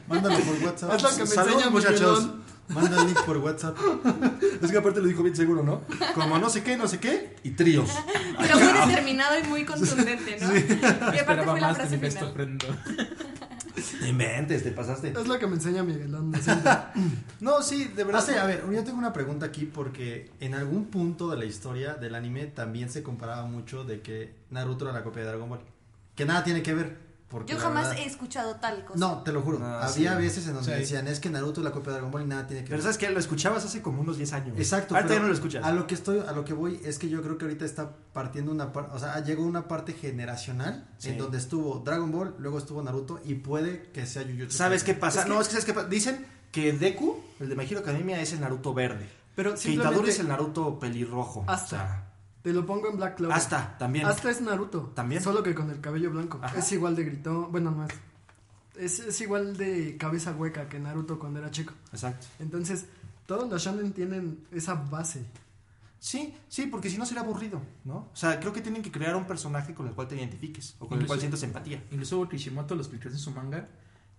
Mándalo 0.08 0.38
por 0.38 0.64
WhatsApp. 0.64 0.94
Es 0.94 1.02
lo 1.02 1.08
que 1.10 1.16
me 1.16 1.22
enseña 1.22 1.70
muchachos. 1.70 2.30
Manda 2.68 3.00
el 3.02 3.08
link 3.08 3.20
por 3.22 3.38
WhatsApp. 3.38 3.76
Es 4.62 4.70
que 4.70 4.78
aparte 4.78 5.00
lo 5.00 5.08
dijo 5.08 5.22
bien 5.22 5.36
seguro, 5.36 5.62
¿no? 5.62 5.82
Como 6.14 6.38
no 6.38 6.48
sé 6.48 6.62
qué, 6.62 6.76
no 6.76 6.88
sé 6.88 6.98
qué, 7.00 7.36
y 7.42 7.50
tríos. 7.50 7.90
Pero 8.38 8.58
muy 8.58 8.88
determinado 8.88 9.38
y 9.38 9.42
muy 9.44 9.64
contundente, 9.64 10.38
¿no? 10.40 10.56
Y 10.56 10.58
aparte 10.60 11.16
Esperaba 11.16 11.52
fue 11.52 11.60
la 11.60 11.74
frase 11.74 11.98
final. 11.98 12.58
Prendo. 13.74 14.06
Inventes, 14.06 14.62
te 14.62 14.72
pasaste. 14.72 15.08
Es 15.08 15.26
lo 15.26 15.38
que 15.38 15.46
me 15.46 15.54
enseña 15.54 15.84
siempre. 15.84 16.06
No, 17.40 17.62
sí, 17.62 17.84
de 17.84 18.04
verdad. 18.04 18.22
Ah, 18.22 18.32
sí, 18.32 18.38
a 18.38 18.44
ver, 18.44 18.64
yo 18.70 18.84
tengo 18.84 18.98
una 18.98 19.12
pregunta 19.12 19.46
aquí 19.46 19.64
porque 19.64 20.30
en 20.40 20.54
algún 20.54 20.86
punto 20.86 21.30
de 21.30 21.36
la 21.36 21.44
historia 21.44 21.94
del 21.94 22.14
anime 22.14 22.46
también 22.46 22.90
se 22.90 23.02
comparaba 23.02 23.44
mucho 23.46 23.84
de 23.84 24.00
que 24.00 24.34
Naruto 24.50 24.84
era 24.84 24.94
la 24.94 25.04
copia 25.04 25.22
de 25.22 25.28
Dragon 25.28 25.48
Ball. 25.48 25.60
Que 26.14 26.24
nada 26.24 26.44
tiene 26.44 26.62
que 26.62 26.74
ver. 26.74 27.11
Porque 27.32 27.54
Yo 27.54 27.58
jamás 27.58 27.88
verdad- 27.88 28.04
he 28.04 28.06
escuchado 28.06 28.56
tal 28.56 28.84
cosa. 28.84 28.98
No, 29.00 29.22
te 29.22 29.32
lo 29.32 29.40
juro. 29.42 29.58
Ah, 29.62 29.86
Había 29.86 30.12
sí. 30.16 30.22
veces 30.22 30.46
en 30.46 30.54
donde 30.54 30.72
Sí. 30.74 30.78
decían, 30.78 31.08
es 31.08 31.18
que 31.18 31.30
Naruto 31.30 31.60
es 31.60 31.64
la 31.64 31.72
copia 31.72 31.88
de 31.88 31.92
Dragon 31.94 32.10
Ball 32.12 32.22
y 32.22 32.26
nada 32.26 32.46
tiene 32.46 32.62
que 32.62 32.68
Pero 32.68 32.76
ver. 32.76 32.82
sabes 32.82 32.98
que 32.98 33.10
lo 33.10 33.18
escuchabas 33.18 33.64
hace 33.64 33.80
como 33.82 34.02
unos 34.02 34.18
10 34.18 34.32
años. 34.34 34.54
Exacto. 34.58 34.94
Ahorita 34.94 35.08
pero 35.08 35.18
ya 35.18 35.22
no 35.22 35.28
lo 35.28 35.34
escuchas. 35.34 35.64
A 35.64 35.72
lo 35.72 35.86
que 35.86 35.94
estoy, 35.94 36.20
a 36.20 36.30
lo 36.32 36.44
que 36.44 36.52
voy 36.52 36.78
es 36.84 36.98
que 36.98 37.08
yo 37.08 37.22
creo 37.22 37.38
que 37.38 37.46
ahorita 37.46 37.64
está 37.64 37.90
partiendo 38.12 38.52
una 38.52 38.72
parte, 38.72 38.94
o 38.94 38.98
sea, 38.98 39.18
llegó 39.24 39.44
una 39.44 39.66
parte 39.66 39.94
generacional 39.94 40.86
Sí. 40.98 41.08
en 41.10 41.18
donde 41.18 41.38
estuvo 41.38 41.80
Dragon 41.84 42.12
Ball, 42.12 42.34
luego 42.38 42.58
estuvo 42.58 42.82
Naruto 42.82 43.20
y 43.24 43.34
puede 43.34 43.90
que 43.92 44.06
sea 44.06 44.22
Jujutsu. 44.24 44.56
¿Sabes 44.56 44.84
qué 44.84 44.94
pasa? 44.94 45.20
Es 45.20 45.24
que- 45.24 45.30
No, 45.32 45.40
es 45.40 45.48
que 45.48 45.52
¿sabes 45.54 45.64
qué 45.64 45.72
pasa? 45.74 45.88
Dicen 45.88 46.26
que 46.52 46.72
Deku, 46.74 47.18
el 47.40 47.48
de 47.48 47.56
My 47.56 47.64
Hero 47.64 47.80
Academia, 47.80 48.20
es 48.20 48.32
el 48.34 48.40
Naruto 48.40 48.74
verde. 48.74 49.08
Pero 49.34 49.54
Que 49.54 50.10
es 50.10 50.18
el 50.20 50.28
Naruto 50.28 50.78
pelirrojo. 50.78 51.44
Hasta. 51.48 51.64
O 51.76 51.78
sea, 51.78 52.11
Te 52.42 52.52
lo 52.52 52.66
pongo 52.66 52.90
en 52.90 52.96
Black 52.96 53.16
Clover. 53.16 53.36
Hasta, 53.36 53.78
también. 53.78 54.06
Hasta 54.06 54.30
es 54.30 54.40
Naruto. 54.40 54.92
También. 54.94 55.22
Solo 55.22 55.42
que 55.42 55.54
con 55.54 55.70
el 55.70 55.80
cabello 55.80 56.10
blanco. 56.10 56.40
Ajá. 56.42 56.58
Es 56.58 56.72
igual 56.72 56.96
de 56.96 57.04
gritón. 57.04 57.52
Bueno, 57.52 57.70
no 57.70 57.86
es. 57.86 57.92
es. 58.76 58.98
Es 59.06 59.20
igual 59.20 59.56
de 59.56 59.96
cabeza 59.96 60.32
hueca 60.32 60.68
que 60.68 60.78
Naruto 60.78 61.18
cuando 61.18 61.38
era 61.38 61.50
chico. 61.50 61.72
Exacto. 61.92 62.26
Entonces, 62.40 62.86
todos 63.26 63.48
los 63.48 63.62
shonen 63.62 63.92
tienen 63.92 64.44
esa 64.50 64.74
base. 64.74 65.24
Sí, 66.02 66.34
sí, 66.48 66.66
porque 66.66 66.90
si 66.90 66.98
no 66.98 67.06
sería 67.06 67.22
aburrido, 67.22 67.62
¿no? 67.84 68.08
O 68.12 68.16
sea, 68.16 68.40
creo 68.40 68.52
que 68.52 68.60
tienen 68.60 68.82
que 68.82 68.90
crear 68.90 69.14
un 69.14 69.24
personaje 69.24 69.72
con 69.72 69.86
el 69.86 69.94
cual 69.94 70.08
te 70.08 70.16
identifiques 70.16 70.74
o 70.80 70.88
con 70.88 71.00
el 71.00 71.06
cual 71.06 71.20
sientas 71.20 71.44
empatía. 71.44 71.80
Incluso 71.92 72.28
Kishimoto 72.28 72.74
lo 72.74 72.80
explicó 72.80 73.08
en 73.08 73.16
su 73.16 73.30
manga, 73.30 73.68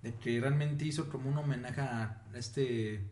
de 0.01 0.15
que 0.15 0.39
realmente 0.39 0.85
hizo 0.85 1.09
como 1.09 1.29
un 1.29 1.37
homenaje 1.37 1.81
a 1.81 2.21
este... 2.35 3.05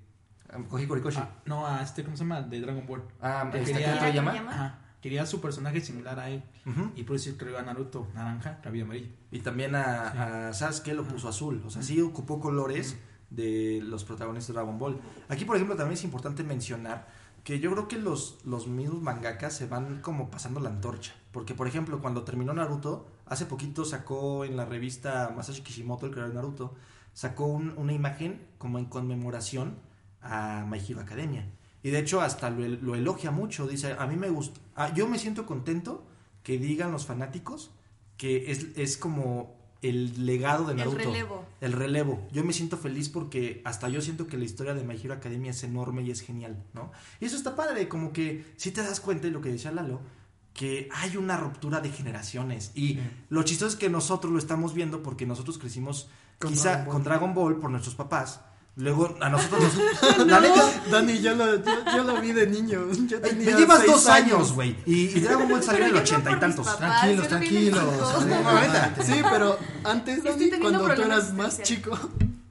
Koji 0.69 0.86
Horikoshi. 0.89 1.19
no, 1.45 1.67
a 1.67 1.82
este, 1.82 2.04
¿cómo 2.06 2.15
se 2.15 2.24
llama? 2.24 2.41
De 2.43 2.62
Dragon 2.62 2.86
Ball. 2.86 3.04
Ah, 3.21 3.50
que 3.52 3.60
este, 3.60 3.74
quería-. 3.74 4.00
Toriyama. 4.00 4.32
Ajá, 4.32 4.80
quería 5.01 5.25
su 5.25 5.41
personaje 5.41 5.81
similar 5.81 6.19
a 6.19 6.29
él. 6.29 6.43
Ujú. 6.65 6.91
Y 6.95 7.03
por 7.03 7.15
eso 7.15 7.31
creó 7.37 7.57
a 7.57 7.61
Naruto 7.63 8.07
naranja, 8.13 8.61
cabello 8.61 8.85
amarillo. 8.85 9.09
Y 9.31 9.39
también 9.39 9.75
a, 9.75 10.47
a 10.47 10.53
Sasuke 10.53 10.93
lo 10.93 11.03
puso 11.05 11.27
azul. 11.27 11.61
O 11.65 11.69
sea, 11.69 11.81
sí 11.81 11.99
ocupó 12.01 12.39
colores 12.39 12.97
de 13.29 13.79
los 13.83 14.03
protagonistas 14.03 14.49
de 14.49 14.53
Dragon 14.53 14.77
Ball. 14.77 14.99
Aquí, 15.29 15.45
por 15.45 15.55
ejemplo, 15.55 15.75
también 15.75 15.93
es 15.97 16.03
importante 16.03 16.43
mencionar 16.43 17.07
que 17.43 17.59
yo 17.59 17.71
creo 17.71 17.87
que 17.87 17.97
los, 17.97 18.37
los 18.45 18.67
mismos 18.67 19.01
mangakas 19.01 19.55
se 19.55 19.65
van 19.65 20.01
como 20.01 20.29
pasando 20.29 20.59
la 20.59 20.69
antorcha. 20.69 21.13
Porque, 21.31 21.55
por 21.55 21.67
ejemplo, 21.67 21.99
cuando 22.01 22.23
terminó 22.23 22.53
Naruto, 22.53 23.07
hace 23.25 23.45
poquito 23.45 23.83
sacó 23.85 24.45
en 24.45 24.57
la 24.57 24.65
revista 24.65 25.33
Masashi 25.35 25.61
Kishimoto, 25.61 26.05
el 26.05 26.11
creador 26.11 26.33
de 26.33 26.35
Naruto, 26.35 26.75
sacó 27.13 27.45
un- 27.47 27.73
una 27.77 27.93
imagen 27.93 28.41
como 28.59 28.77
en 28.77 28.85
conmemoración 28.85 29.77
a 30.21 30.65
My 30.69 30.77
Hero 30.77 30.99
Academia. 31.01 31.49
Y 31.84 31.89
de 31.89 32.00
hecho 32.00 32.22
hasta 32.22 32.50
lo, 32.50 32.63
el- 32.63 32.80
lo 32.82 32.96
elogia 32.96 33.32
mucho. 33.32 33.67
Dice, 33.67 33.96
a 33.98 34.06
mí 34.08 34.15
me 34.15 34.30
gusta, 34.30 34.60
ah, 34.76 34.94
yo 34.94 35.08
me 35.08 35.17
siento 35.20 35.46
contento 35.46 36.06
que 36.44 36.58
digan 36.58 36.91
los 36.91 37.06
fanáticos 37.06 37.72
que 38.17 38.52
es, 38.52 38.67
es 38.76 38.98
como 38.98 39.60
el 39.82 40.28
legado 40.28 40.65
de 40.65 40.74
El 40.74 40.78
Naruto. 40.78 40.98
relevo. 41.00 41.46
El 41.60 41.72
relevo. 41.74 42.28
Yo 42.32 42.44
me 42.44 42.54
siento 42.54 42.78
feliz 42.78 43.10
porque 43.10 43.63
hasta 43.65 43.89
yo 43.89 44.00
siento 44.02 44.28
que 44.28 44.38
la 44.38 44.46
historia 44.46 44.76
de 44.76 44.84
My 44.84 44.96
Hero 44.96 45.15
Academia 45.15 45.50
es 45.52 45.63
enorme 45.63 46.04
y 46.04 46.12
es 46.12 46.22
genial, 46.22 46.63
¿no? 46.74 46.91
Y 47.20 47.26
eso 47.26 47.36
está 47.36 47.56
padre, 47.56 47.88
como 47.88 48.13
que 48.13 48.46
si 48.58 48.70
te 48.72 48.84
das 48.84 49.00
cuenta 49.00 49.26
de 49.26 49.32
lo 49.32 49.41
que 49.41 49.50
decía 49.52 49.72
Lalo, 49.72 50.02
que 50.54 50.88
hay 50.94 51.17
una 51.17 51.36
ruptura 51.38 51.80
de 51.80 51.89
generaciones. 51.89 52.72
Y 52.76 53.00
lo 53.30 53.41
chistoso 53.41 53.70
es 53.72 53.76
que 53.76 53.89
nosotros 53.89 54.32
lo 54.32 54.38
estamos 54.38 54.76
viendo 54.76 55.02
porque 55.02 55.26
nosotros 55.26 55.58
crecimos 55.58 56.10
Con 56.38 56.52
quizá 56.52 56.74
Dragon 56.76 56.94
con 56.94 57.04
Dragon 57.04 57.34
Ball 57.34 57.58
por 57.58 57.72
nuestros 57.72 57.96
papás. 57.96 58.41
Luego 58.77 59.15
a 59.19 59.29
nosotros 59.29 59.62
nos... 59.75 60.17
La 60.27 60.39
neta, 60.39 60.71
Dani, 60.89 61.19
yo 61.19 61.36
lo, 61.36 61.57
yo, 61.57 61.71
yo 61.95 62.03
lo 62.03 62.21
vi 62.21 62.31
de 62.31 62.47
niño. 62.47 62.86
Yo 63.07 63.19
tenía 63.19 63.51
me 63.53 63.60
llevas 63.60 63.79
seis 63.79 63.91
dos 63.91 64.07
años, 64.07 64.53
güey. 64.53 64.77
Y, 64.86 65.07
y 65.17 65.19
Dragon 65.19 65.49
Ball 65.49 65.62
salió 65.62 65.86
en 65.86 65.89
el 65.91 65.97
ochenta 65.97 66.31
y 66.31 66.39
tantos. 66.39 66.65
papás. 66.65 67.01
Tranquilos, 67.01 67.27
tranquilos. 67.27 67.84
No. 68.97 69.03
Sí, 69.03 69.21
pero 69.29 69.57
antes, 69.84 70.23
Dani, 70.23 70.49
cuando 70.60 70.86
tú 70.95 71.01
eras 71.01 71.34
más 71.34 71.62
chico, 71.63 71.97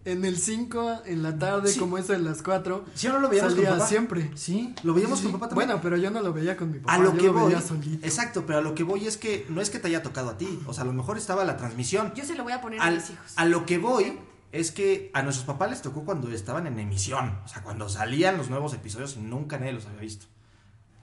en 0.04 0.24
el 0.24 0.38
5, 0.38 1.02
en 1.06 1.22
la 1.22 1.38
tarde, 1.38 1.70
Sí. 1.72 1.78
como 1.78 1.96
eso 1.98 2.12
de 2.12 2.18
las 2.20 2.42
4, 2.42 2.84
¿Sí 2.94 3.06
o 3.08 3.12
no 3.14 3.20
lo 3.20 3.28
veíamos 3.28 3.54
con 3.54 3.62
salía 3.64 3.78
papá? 3.78 3.88
siempre. 3.88 4.30
Sí. 4.34 4.74
Lo 4.82 4.92
veíamos 4.94 5.18
Sí, 5.20 5.24
con 5.24 5.32
papá 5.32 5.48
también. 5.48 5.68
Bueno, 5.68 5.80
pero 5.82 5.96
yo 5.96 6.10
no 6.10 6.20
lo 6.20 6.32
veía 6.34 6.56
con 6.56 6.70
mi 6.70 6.78
papá. 6.80 6.94
a 6.94 6.98
lo 6.98 7.12
yo 7.14 7.18
que 7.18 7.26
lo 7.26 7.32
voy, 7.34 7.52
veía 7.52 7.60
solito. 7.66 8.06
exacto, 8.06 8.44
pero 8.46 8.58
a 8.58 8.62
lo 8.62 8.74
que 8.74 8.82
voy 8.82 9.06
es 9.06 9.16
que 9.16 9.46
no 9.48 9.60
es 9.62 9.70
que 9.70 9.78
te 9.78 9.88
haya 9.88 10.02
tocado 10.02 10.30
a 10.30 10.38
ti, 10.38 10.60
o 10.66 10.72
sea, 10.74 10.84
a 10.84 10.86
lo 10.86 10.92
mejor 10.92 11.16
estaba 11.18 11.44
la 11.44 11.56
transmisión. 11.56 12.12
Yo 12.14 12.24
se 12.24 12.34
lo 12.34 12.42
voy 12.44 12.52
a 12.52 12.60
poner 12.60 12.80
a 12.80 12.84
Al- 12.84 12.96
mis 12.96 13.10
hijos. 13.10 13.24
a 13.36 13.44
lo 13.46 13.64
que 13.66 13.78
voy 13.78 14.18
es 14.52 14.72
que 14.72 15.10
a 15.14 15.22
nuestros 15.22 15.46
papás 15.46 15.70
les 15.70 15.82
tocó 15.82 16.04
cuando 16.04 16.30
estaban 16.30 16.66
en 16.66 16.78
emisión, 16.78 17.40
o 17.44 17.48
sea, 17.48 17.62
cuando 17.62 17.88
salían 17.88 18.36
los 18.36 18.50
nuevos 18.50 18.74
episodios 18.74 19.16
y 19.16 19.20
nunca 19.20 19.58
nadie 19.58 19.72
los 19.72 19.86
había 19.86 20.00
visto. 20.00 20.26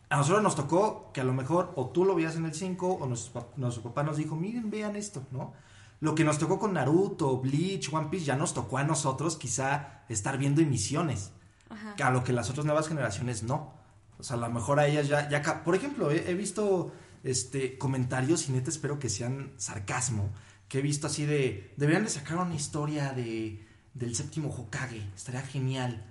A 0.09 0.17
nosotros 0.17 0.41
nos 0.41 0.55
tocó 0.55 1.11
que 1.13 1.21
a 1.21 1.23
lo 1.23 1.33
mejor 1.33 1.73
o 1.75 1.89
tú 1.89 2.05
lo 2.05 2.15
veías 2.15 2.35
en 2.35 2.45
el 2.45 2.53
5 2.53 2.93
o 2.93 3.05
nuestro, 3.07 3.51
nuestro 3.57 3.83
papá 3.83 4.03
nos 4.03 4.17
dijo, 4.17 4.35
miren, 4.35 4.69
vean 4.69 4.95
esto, 4.95 5.25
¿no? 5.31 5.53
Lo 5.99 6.15
que 6.15 6.23
nos 6.23 6.37
tocó 6.37 6.59
con 6.59 6.73
Naruto, 6.73 7.37
Bleach, 7.39 7.91
One 7.91 8.07
Piece, 8.09 8.25
ya 8.25 8.35
nos 8.35 8.53
tocó 8.53 8.77
a 8.77 8.83
nosotros 8.83 9.35
quizá 9.35 10.03
estar 10.09 10.37
viendo 10.37 10.61
emisiones. 10.61 11.31
Ajá. 11.69 11.95
A 12.01 12.11
lo 12.11 12.23
que 12.23 12.33
las 12.33 12.49
otras 12.49 12.65
nuevas 12.65 12.87
generaciones 12.87 13.43
no. 13.43 13.73
O 14.19 14.23
sea, 14.23 14.37
a 14.37 14.39
lo 14.39 14.49
mejor 14.49 14.79
a 14.79 14.87
ellas 14.87 15.07
ya... 15.07 15.27
ya 15.29 15.63
por 15.63 15.75
ejemplo, 15.75 16.11
he, 16.11 16.29
he 16.29 16.33
visto 16.35 16.91
este 17.23 17.77
comentarios 17.77 18.47
y 18.47 18.51
neta 18.51 18.69
espero 18.69 18.99
que 18.99 19.09
sean 19.09 19.53
sarcasmo. 19.57 20.29
Que 20.67 20.79
he 20.79 20.81
visto 20.81 21.07
así 21.07 21.25
de... 21.25 21.73
Deberían 21.77 22.03
de 22.03 22.09
sacar 22.09 22.37
una 22.37 22.55
historia 22.55 23.13
de 23.13 23.67
del 23.97 24.15
séptimo 24.15 24.49
Hokage. 24.49 25.01
Estaría 25.15 25.41
genial. 25.41 26.03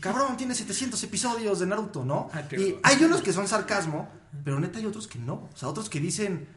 Cabrón, 0.00 0.36
tiene 0.36 0.54
700 0.54 1.02
episodios 1.04 1.58
de 1.60 1.66
Naruto, 1.66 2.04
¿no? 2.04 2.28
Ah, 2.32 2.42
y 2.52 2.76
hay 2.82 3.04
unos 3.04 3.22
que 3.22 3.32
son 3.32 3.46
sarcasmo, 3.48 4.08
pero 4.44 4.58
neta 4.60 4.78
hay 4.78 4.86
otros 4.86 5.06
que 5.06 5.18
no. 5.18 5.48
O 5.52 5.56
sea, 5.56 5.68
otros 5.68 5.88
que 5.88 6.00
dicen... 6.00 6.48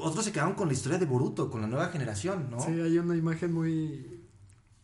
Otros 0.00 0.24
se 0.24 0.32
quedaron 0.32 0.54
con 0.54 0.66
la 0.66 0.74
historia 0.74 0.98
de 0.98 1.06
Boruto, 1.06 1.50
con 1.50 1.60
la 1.60 1.68
nueva 1.68 1.88
generación, 1.88 2.48
¿no? 2.50 2.60
Sí, 2.60 2.72
hay 2.72 2.98
una 2.98 3.14
imagen 3.14 3.52
muy, 3.52 4.24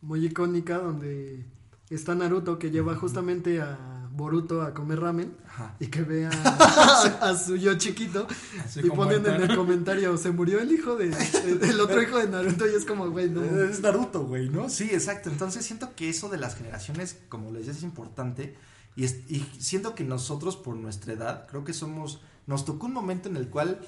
muy 0.02 0.24
icónica 0.24 0.78
donde 0.78 1.44
está 1.88 2.14
Naruto 2.14 2.60
que 2.60 2.70
lleva 2.70 2.94
justamente 2.94 3.60
a 3.60 3.99
Boruto 4.20 4.62
a 4.62 4.72
comer 4.74 5.00
ramen 5.00 5.34
Ajá. 5.46 5.74
y 5.80 5.86
que 5.88 6.02
ve 6.02 6.26
a, 6.26 6.30
a 7.22 7.36
su 7.36 7.56
yo 7.56 7.74
chiquito 7.78 8.26
Así 8.64 8.80
y 8.84 8.90
ponen 8.90 9.24
en 9.26 9.40
el 9.42 9.56
comentario, 9.56 10.16
se 10.16 10.30
murió 10.30 10.60
el 10.60 10.70
hijo 10.72 10.96
de 10.96 11.06
el 11.62 11.80
otro 11.80 12.00
hijo 12.02 12.18
de 12.18 12.28
Naruto 12.28 12.66
y 12.70 12.74
es 12.74 12.84
como, 12.84 13.10
güey, 13.10 13.28
no. 13.30 13.42
Es 13.42 13.80
Naruto, 13.80 14.24
güey, 14.24 14.48
¿no? 14.48 14.68
Sí, 14.68 14.84
exacto. 14.92 15.30
Entonces 15.30 15.64
siento 15.64 15.94
que 15.96 16.08
eso 16.08 16.28
de 16.28 16.36
las 16.38 16.54
generaciones, 16.54 17.16
como 17.28 17.50
les 17.50 17.66
decía, 17.66 17.78
es 17.78 17.82
importante. 17.82 18.56
Y, 18.96 19.04
es- 19.04 19.20
y 19.28 19.44
siento 19.58 19.94
que 19.94 20.04
nosotros, 20.04 20.56
por 20.56 20.76
nuestra 20.76 21.12
edad, 21.14 21.46
creo 21.48 21.64
que 21.64 21.72
somos. 21.72 22.20
Nos 22.46 22.64
tocó 22.64 22.86
un 22.86 22.92
momento 22.92 23.28
en 23.28 23.36
el 23.36 23.48
cual, 23.48 23.80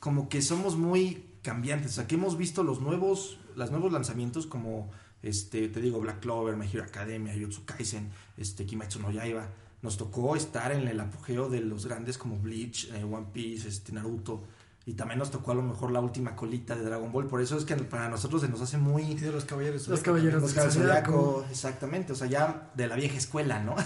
como 0.00 0.28
que 0.28 0.42
somos 0.42 0.76
muy 0.76 1.24
cambiantes. 1.42 1.92
O 1.92 1.94
sea, 1.94 2.06
que 2.06 2.14
hemos 2.16 2.36
visto 2.36 2.62
los 2.62 2.80
nuevos, 2.80 3.38
los 3.56 3.70
nuevos 3.70 3.92
lanzamientos, 3.92 4.46
como 4.46 4.90
este, 5.22 5.68
te 5.68 5.80
digo, 5.80 6.00
Black 6.00 6.20
Clover, 6.20 6.56
My 6.56 6.66
Hero 6.66 6.84
Academia, 6.84 7.32
Jujutsu 7.34 7.64
Kaisen, 7.64 8.10
este, 8.36 8.66
Kimetsu 8.66 9.00
no 9.00 9.10
Yaiba. 9.10 9.48
Nos 9.82 9.96
tocó 9.96 10.36
estar 10.36 10.72
en 10.72 10.86
el 10.88 11.00
apogeo 11.00 11.48
de 11.48 11.60
los 11.60 11.86
grandes 11.86 12.18
como 12.18 12.36
Bleach, 12.38 12.90
eh, 12.92 13.04
One 13.04 13.28
Piece, 13.32 13.68
este, 13.68 13.92
Naruto. 13.92 14.42
Y 14.86 14.94
también 14.94 15.18
nos 15.18 15.30
tocó 15.30 15.52
a 15.52 15.54
lo 15.54 15.62
mejor 15.62 15.90
la 15.90 16.00
última 16.00 16.34
colita 16.34 16.74
de 16.74 16.82
Dragon 16.82 17.12
Ball. 17.12 17.26
Por 17.26 17.40
eso 17.40 17.56
es 17.56 17.64
que 17.64 17.76
para 17.76 18.08
nosotros 18.08 18.40
se 18.42 18.48
nos 18.48 18.60
hace 18.60 18.78
muy 18.78 19.02
Y 19.02 19.14
de 19.14 19.30
los 19.30 19.44
caballeros. 19.44 19.86
Los 19.88 20.00
caballeros 20.00 20.42
los 20.42 20.52
Caballeros 20.52 21.44
exactamente, 21.50 22.12
o 22.12 22.16
sea, 22.16 22.26
ya 22.26 22.70
de 22.74 22.86
la 22.88 22.96
vieja 22.96 23.16
escuela, 23.16 23.62
¿no? 23.62 23.76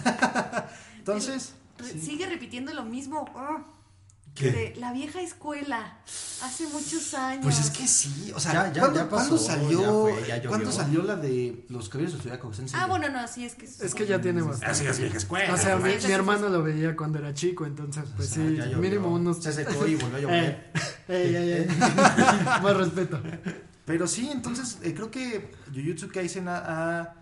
Entonces, 0.98 1.54
Sigue 2.00 2.26
repitiendo 2.26 2.72
lo 2.72 2.84
mismo. 2.84 3.24
ah, 3.34 3.64
¿Qué? 4.34 4.50
de 4.50 4.74
la 4.80 4.92
vieja 4.92 5.20
escuela. 5.20 5.98
Hace 6.42 6.66
muchos 6.66 7.14
años. 7.14 7.44
pues 7.44 7.60
es 7.60 7.70
que 7.70 7.86
sí, 7.86 8.32
o 8.34 8.40
sea, 8.40 8.52
Ya, 8.52 8.72
ya, 8.72 8.80
¿cuándo, 8.80 8.98
ya 9.00 9.08
pasó, 9.08 9.28
cuándo 9.28 9.38
salió, 9.38 10.08
ya 10.08 10.36
fue. 10.40 10.48
¿cuándo 10.48 10.72
salió 10.72 11.02
la 11.04 11.16
de 11.16 11.64
los 11.68 11.88
Caballeros 11.88 12.14
del 12.14 12.22
Zodiaco? 12.22 12.52
Ah, 12.74 12.86
bueno, 12.86 13.08
no, 13.10 13.26
sí, 13.28 13.44
es 13.44 13.54
que. 13.54 13.64
Es 13.64 13.94
que 13.94 14.06
ya 14.06 14.20
tiene 14.20 14.42
bastante. 14.42 14.66
Así 14.66 14.86
es 14.86 14.98
vieja 14.98 15.16
escuela. 15.18 15.54
O 15.54 15.56
sea, 15.56 15.76
mi, 15.76 15.92
hermano 16.12 16.48
lo 16.48 16.62
veía 16.62 16.96
cuando 16.96 17.18
era 17.20 17.32
chico, 17.32 17.64
entonces 17.64 18.04
pues 18.16 18.32
O 18.32 18.34
sea, 18.34 18.44
sí, 18.48 18.56
llovió. 18.56 18.78
mínimo 18.78 19.08
unos... 19.08 19.42
Se 19.42 19.52
secó 19.52 19.86
y 19.86 19.94
volvió 19.94 20.16
a 20.16 20.20
llover. 20.22 20.72
Ey, 21.08 21.36
ey, 21.36 21.52
ey. 21.52 21.66
Más 22.62 22.76
respeto. 22.76 23.20
Pero 23.84 24.06
sí, 24.08 24.28
entonces 24.32 24.78
eh, 24.82 24.94
creo 24.94 25.10
que 25.10 25.52
Jujutsu 25.72 26.08
Kaisen 26.08 26.48
ha, 26.48 26.58
ha- 27.00 27.14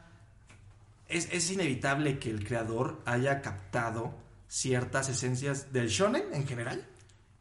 es, 1.09 1.29
es 1.31 1.51
inevitable 1.51 2.19
que 2.19 2.31
el 2.31 2.45
creador 2.47 3.03
haya 3.05 3.43
captado 3.43 4.15
ciertas 4.49 5.09
esencias 5.09 5.73
del 5.73 5.89
shonen 5.89 6.25
en 6.33 6.47
general. 6.47 6.87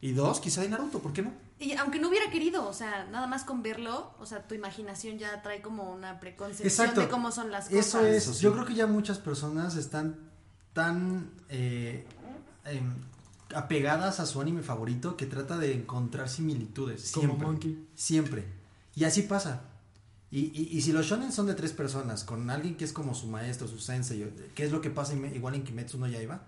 Y 0.02 0.12
dos, 0.12 0.40
quizá 0.40 0.62
de 0.62 0.68
Naruto, 0.68 0.98
¿por 0.98 1.12
qué 1.12 1.22
no? 1.22 1.32
Y 1.60 1.74
aunque 1.74 2.00
no 2.00 2.08
hubiera 2.08 2.28
querido, 2.28 2.68
o 2.68 2.72
sea, 2.72 3.06
nada 3.12 3.28
más 3.28 3.44
con 3.44 3.62
verlo, 3.62 4.12
o 4.18 4.26
sea, 4.26 4.48
tu 4.48 4.56
imaginación 4.56 5.16
ya 5.16 5.40
trae 5.42 5.62
como 5.62 5.92
una 5.92 6.18
preconcepción 6.18 6.66
Exacto. 6.66 7.02
de 7.02 7.08
cómo 7.08 7.30
son 7.30 7.52
las 7.52 7.68
cosas. 7.68 7.86
Eso 7.86 8.04
es. 8.04 8.16
Eso 8.24 8.34
sí. 8.34 8.42
Yo 8.42 8.52
creo 8.52 8.66
que 8.66 8.74
ya 8.74 8.88
muchas 8.88 9.18
personas 9.18 9.76
están 9.76 10.18
tan 10.72 11.30
eh, 11.48 12.04
em, 12.64 12.92
apegadas 13.54 14.18
a 14.18 14.26
su 14.26 14.40
anime 14.40 14.62
favorito 14.62 15.16
que 15.16 15.26
trata 15.26 15.56
de 15.56 15.72
encontrar 15.72 16.28
similitudes. 16.28 17.12
Como 17.12 17.28
Siempre. 17.28 17.46
Monkey. 17.46 17.88
Siempre. 17.94 18.44
Y 18.96 19.04
así 19.04 19.22
pasa. 19.22 19.60
Y, 20.32 20.46
y, 20.46 20.76
y 20.76 20.80
si 20.80 20.90
los 20.90 21.06
shonen 21.06 21.30
son 21.30 21.46
de 21.46 21.54
tres 21.54 21.72
personas, 21.72 22.24
con 22.24 22.50
alguien 22.50 22.76
que 22.76 22.84
es 22.84 22.92
como 22.92 23.14
su 23.14 23.28
maestro, 23.28 23.68
su 23.68 23.78
sensei, 23.78 24.28
¿qué 24.56 24.64
es 24.64 24.72
lo 24.72 24.80
que 24.80 24.90
pasa 24.90 25.14
igual 25.14 25.54
en 25.54 25.62
Kimetsu 25.62 25.96
no 25.96 26.08
Yaiba? 26.08 26.42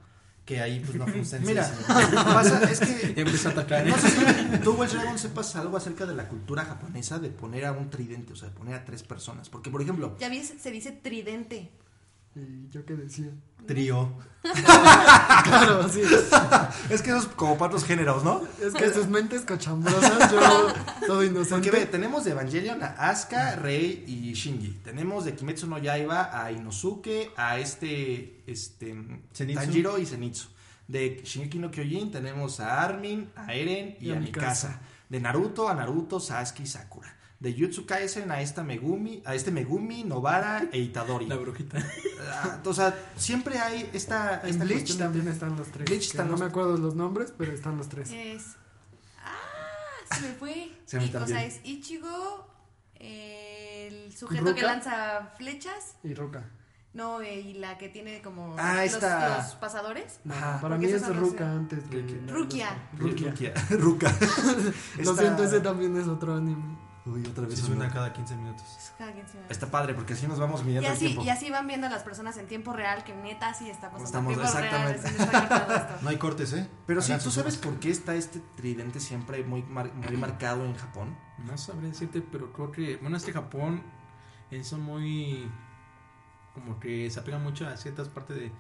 Que 0.44 0.60
ahí 0.60 0.80
pues 0.80 0.94
no 0.96 1.06
fue 1.06 1.20
un 1.20 1.24
sensei. 1.24 1.54
Mira, 1.54 1.70
pasa, 1.88 2.62
es 2.70 2.78
que 2.80 3.14
Ya 3.14 3.22
empezó 3.22 3.48
a 3.48 3.52
atacar. 3.52 3.86
¿eh? 3.86 3.90
No 3.90 3.96
sé 3.98 4.10
si 4.10 4.58
tú, 4.58 4.72
Welsh 4.72 4.92
Dragon, 4.92 5.18
sepas 5.18 5.56
algo 5.56 5.76
acerca 5.76 6.04
de 6.04 6.14
la 6.14 6.28
cultura 6.28 6.64
japonesa 6.64 7.18
de 7.18 7.30
poner 7.30 7.64
a 7.64 7.72
un 7.72 7.88
tridente, 7.88 8.34
o 8.34 8.36
sea, 8.36 8.50
de 8.50 8.54
poner 8.54 8.74
a 8.74 8.84
tres 8.84 9.02
personas. 9.02 9.48
Porque, 9.48 9.70
por 9.70 9.80
ejemplo, 9.80 10.16
Ya 10.18 10.28
ves, 10.28 10.52
se 10.60 10.70
dice 10.70 10.92
tridente. 10.92 11.70
¿Y 12.36 12.68
yo 12.70 12.84
qué 12.84 12.94
decía? 12.94 13.30
Trío. 13.66 14.12
Claro, 15.44 15.88
sí. 15.88 16.00
es 16.90 17.02
que 17.02 17.10
eso 17.10 17.18
es 17.18 17.26
como 17.26 17.56
para 17.56 17.68
otros 17.68 17.84
géneros, 17.84 18.24
¿no? 18.24 18.42
Es 18.60 18.72
que 18.74 18.92
sus 18.92 19.08
mentes 19.08 19.42
cochambrosas, 19.42 20.30
yo 20.30 20.38
todo 21.06 21.18
Porque 21.18 21.26
inocente. 21.26 21.70
ve, 21.70 21.86
tenemos 21.86 22.24
de 22.24 22.32
Evangelion 22.32 22.82
a 22.82 22.88
Asuka, 23.10 23.56
Rei 23.56 24.04
y 24.06 24.32
Shinji. 24.32 24.80
Tenemos 24.84 25.24
de 25.24 25.34
Kimetsu 25.34 25.66
no 25.66 25.78
Yaiba 25.78 26.30
a 26.32 26.50
Inosuke, 26.52 27.30
a 27.36 27.58
este, 27.58 28.42
este, 28.46 28.94
Zenitsu. 29.34 29.60
Tanjiro 29.60 29.98
y 29.98 30.06
Zenitsu. 30.06 30.48
De 30.88 31.22
Shingeki 31.24 31.58
no 31.58 31.70
Kyojin 31.70 32.10
tenemos 32.10 32.60
a 32.60 32.82
Armin, 32.82 33.30
a 33.36 33.54
Eren 33.54 33.96
y, 34.00 34.08
Y 34.08 34.10
a 34.12 34.16
a 34.16 34.20
Mikasa. 34.20 34.68
Mikasa. 34.68 34.80
De 35.08 35.20
Naruto 35.20 35.68
a 35.68 35.74
Naruto, 35.74 36.20
Sasuke 36.20 36.62
y 36.62 36.66
Sakura. 36.66 37.13
De 37.44 37.52
Jutsu 37.52 37.84
Kaisen 37.84 38.30
a 38.32 38.40
esta 38.40 38.62
Megumi, 38.64 39.20
a 39.26 39.34
este 39.34 39.50
Megumi, 39.50 40.02
Novara 40.02 40.64
e 40.72 40.78
Itadori. 40.78 41.26
La 41.26 41.36
brujita. 41.36 41.76
Ah, 42.26 42.58
o 42.64 42.72
sea, 42.72 42.94
siempre 43.18 43.58
hay 43.58 43.90
esta, 43.92 44.40
En 44.42 44.48
esta 44.48 44.64
Bleach 44.64 44.78
cuestión 44.80 44.98
de- 44.98 45.04
también 45.04 45.28
están 45.28 45.54
los 45.56 45.68
tres. 45.68 45.84
Bleach 45.84 46.06
están 46.06 46.26
no 46.26 46.32
los- 46.32 46.40
me 46.40 46.46
acuerdo 46.46 46.78
los 46.78 46.94
nombres, 46.94 47.34
pero 47.36 47.52
están 47.52 47.76
los 47.76 47.90
tres. 47.90 48.10
Es. 48.10 48.56
Ah, 49.22 50.14
se 50.16 50.22
me 50.22 50.34
fue. 50.34 50.70
Se 50.86 50.96
me 50.98 51.04
Y- 51.06 51.14
o 51.16 51.26
sea, 51.26 51.44
es 51.44 51.60
Ichigo, 51.64 52.46
el 52.94 54.10
sujeto 54.16 54.42
Ruka. 54.44 54.54
que 54.54 54.62
lanza 54.62 55.32
flechas. 55.36 55.96
Y 56.02 56.14
Ruka. 56.14 56.44
No, 56.94 57.20
eh, 57.20 57.40
y 57.40 57.54
la 57.54 57.76
que 57.76 57.88
tiene 57.90 58.22
como 58.22 58.54
Ah, 58.58 58.76
los, 58.84 58.94
esta- 58.94 59.36
los 59.38 59.54
pasadores. 59.56 60.20
Ajá. 60.30 60.60
para 60.62 60.78
mí 60.78 60.86
es 60.86 61.06
Ruka 61.14 61.50
antes 61.50 61.90
de. 61.90 62.00
Rukia. 62.28 62.88
Rukia. 62.96 63.52
Ruka. 63.70 64.10
Lo 65.04 65.14
siento, 65.14 65.44
ese 65.44 65.60
también 65.60 65.94
es 65.98 66.06
otro 66.06 66.36
anime. 66.36 66.78
Uy, 67.06 67.22
otra 67.26 67.46
vez 67.46 67.58
uno. 67.58 67.66
suena 67.66 67.90
cada 67.92 68.12
15 68.14 68.34
minutos. 68.36 68.64
Cada 68.96 69.12
quien 69.12 69.28
se 69.28 69.38
va. 69.38 69.44
Está 69.50 69.70
padre 69.70 69.92
porque 69.92 70.14
así 70.14 70.26
nos 70.26 70.38
vamos 70.38 70.62
Y 70.62 70.64
midiendo 70.64 70.88
el 70.88 70.94
así, 70.94 71.04
tiempo. 71.06 71.22
y 71.24 71.28
así 71.28 71.50
van 71.50 71.66
viendo 71.66 71.86
las 71.90 72.02
personas 72.02 72.36
en 72.38 72.46
tiempo 72.46 72.72
real, 72.72 73.04
que 73.04 73.14
neta 73.14 73.52
sí 73.52 73.68
estamos, 73.68 74.02
Estamos- 74.02 74.32
en 74.32 74.40
tiempo 74.40 74.58
exactamente. 74.58 75.02
real. 75.10 75.22
está 75.44 75.76
esto. 75.76 75.94
No 76.02 76.08
hay 76.08 76.16
cortes, 76.16 76.52
¿eh? 76.54 76.66
Pero 76.86 77.02
sí, 77.02 77.12
Hagan 77.12 77.18
¿tú 77.22 77.24
sus 77.24 77.34
sabes 77.34 77.56
por 77.58 77.78
qué 77.78 77.90
está 77.90 78.14
este 78.14 78.40
tridente 78.56 79.00
siempre 79.00 79.44
muy, 79.44 79.62
mar- 79.64 79.92
muy 79.92 80.16
marcado 80.16 80.64
en 80.64 80.74
Japón? 80.74 81.14
No 81.44 81.58
sabré 81.58 81.88
decirte, 81.88 82.22
pero 82.22 82.52
creo 82.54 82.72
que. 82.72 82.96
Bueno, 82.96 83.16
es 83.18 83.24
que 83.24 83.32
Japón 83.32 83.82
son 84.62 84.80
muy. 84.80 85.46
Como 86.54 86.78
que 86.80 87.10
se 87.10 87.20
apegan 87.20 87.42
mucho 87.42 87.68
a 87.68 87.76
ciertas 87.76 88.08
partes 88.08 88.36
de. 88.36 88.52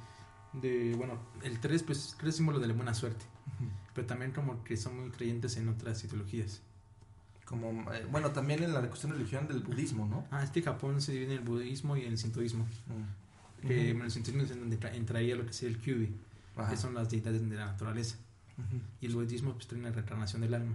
de 0.52 0.94
bueno, 0.96 1.18
el 1.42 1.60
3, 1.60 1.82
pues, 1.84 2.14
3 2.18 2.28
es 2.28 2.36
símbolo 2.36 2.58
de 2.58 2.66
la 2.66 2.74
buena 2.74 2.92
suerte. 2.92 3.24
Pero 3.94 4.06
también, 4.06 4.32
como 4.32 4.62
que 4.64 4.76
son 4.76 5.00
muy 5.00 5.10
creyentes 5.10 5.56
en 5.56 5.68
otras 5.70 6.02
ideologías. 6.04 6.60
Como, 7.44 7.92
eh, 7.92 8.06
bueno, 8.10 8.30
también 8.30 8.62
en 8.62 8.72
la 8.72 8.80
cuestión 8.82 9.12
de 9.12 9.18
religión 9.18 9.46
del 9.46 9.60
budismo, 9.60 10.06
¿no? 10.06 10.26
Ah, 10.30 10.42
este 10.42 10.62
Japón 10.62 11.00
se 11.02 11.12
divide 11.12 11.32
en 11.34 11.38
el 11.40 11.44
budismo 11.44 11.96
y 11.96 12.02
en 12.02 12.12
el 12.12 12.18
sintoísmo. 12.18 12.64
Mm. 12.86 13.66
Que 13.66 13.92
bueno, 13.92 14.04
el 14.06 14.10
sintoísmo 14.10 14.42
es 14.42 14.50
en 14.50 14.60
donde 14.60 14.78
tra- 14.80 14.94
entraría 14.94 15.36
lo 15.36 15.44
que 15.46 15.52
sería 15.52 15.76
el 15.76 15.82
kyubi, 15.82 16.14
Ajá. 16.56 16.70
que 16.70 16.76
son 16.76 16.94
las 16.94 17.10
deidades 17.10 17.48
de 17.48 17.56
la 17.56 17.66
naturaleza. 17.66 18.16
Ujú. 18.58 18.80
Y 19.00 19.06
el 19.06 19.14
budismo, 19.14 19.52
pues, 19.52 19.66
trae 19.66 19.80
una 19.80 19.90
reencarnación 19.90 20.42
del 20.42 20.54
alma. 20.54 20.74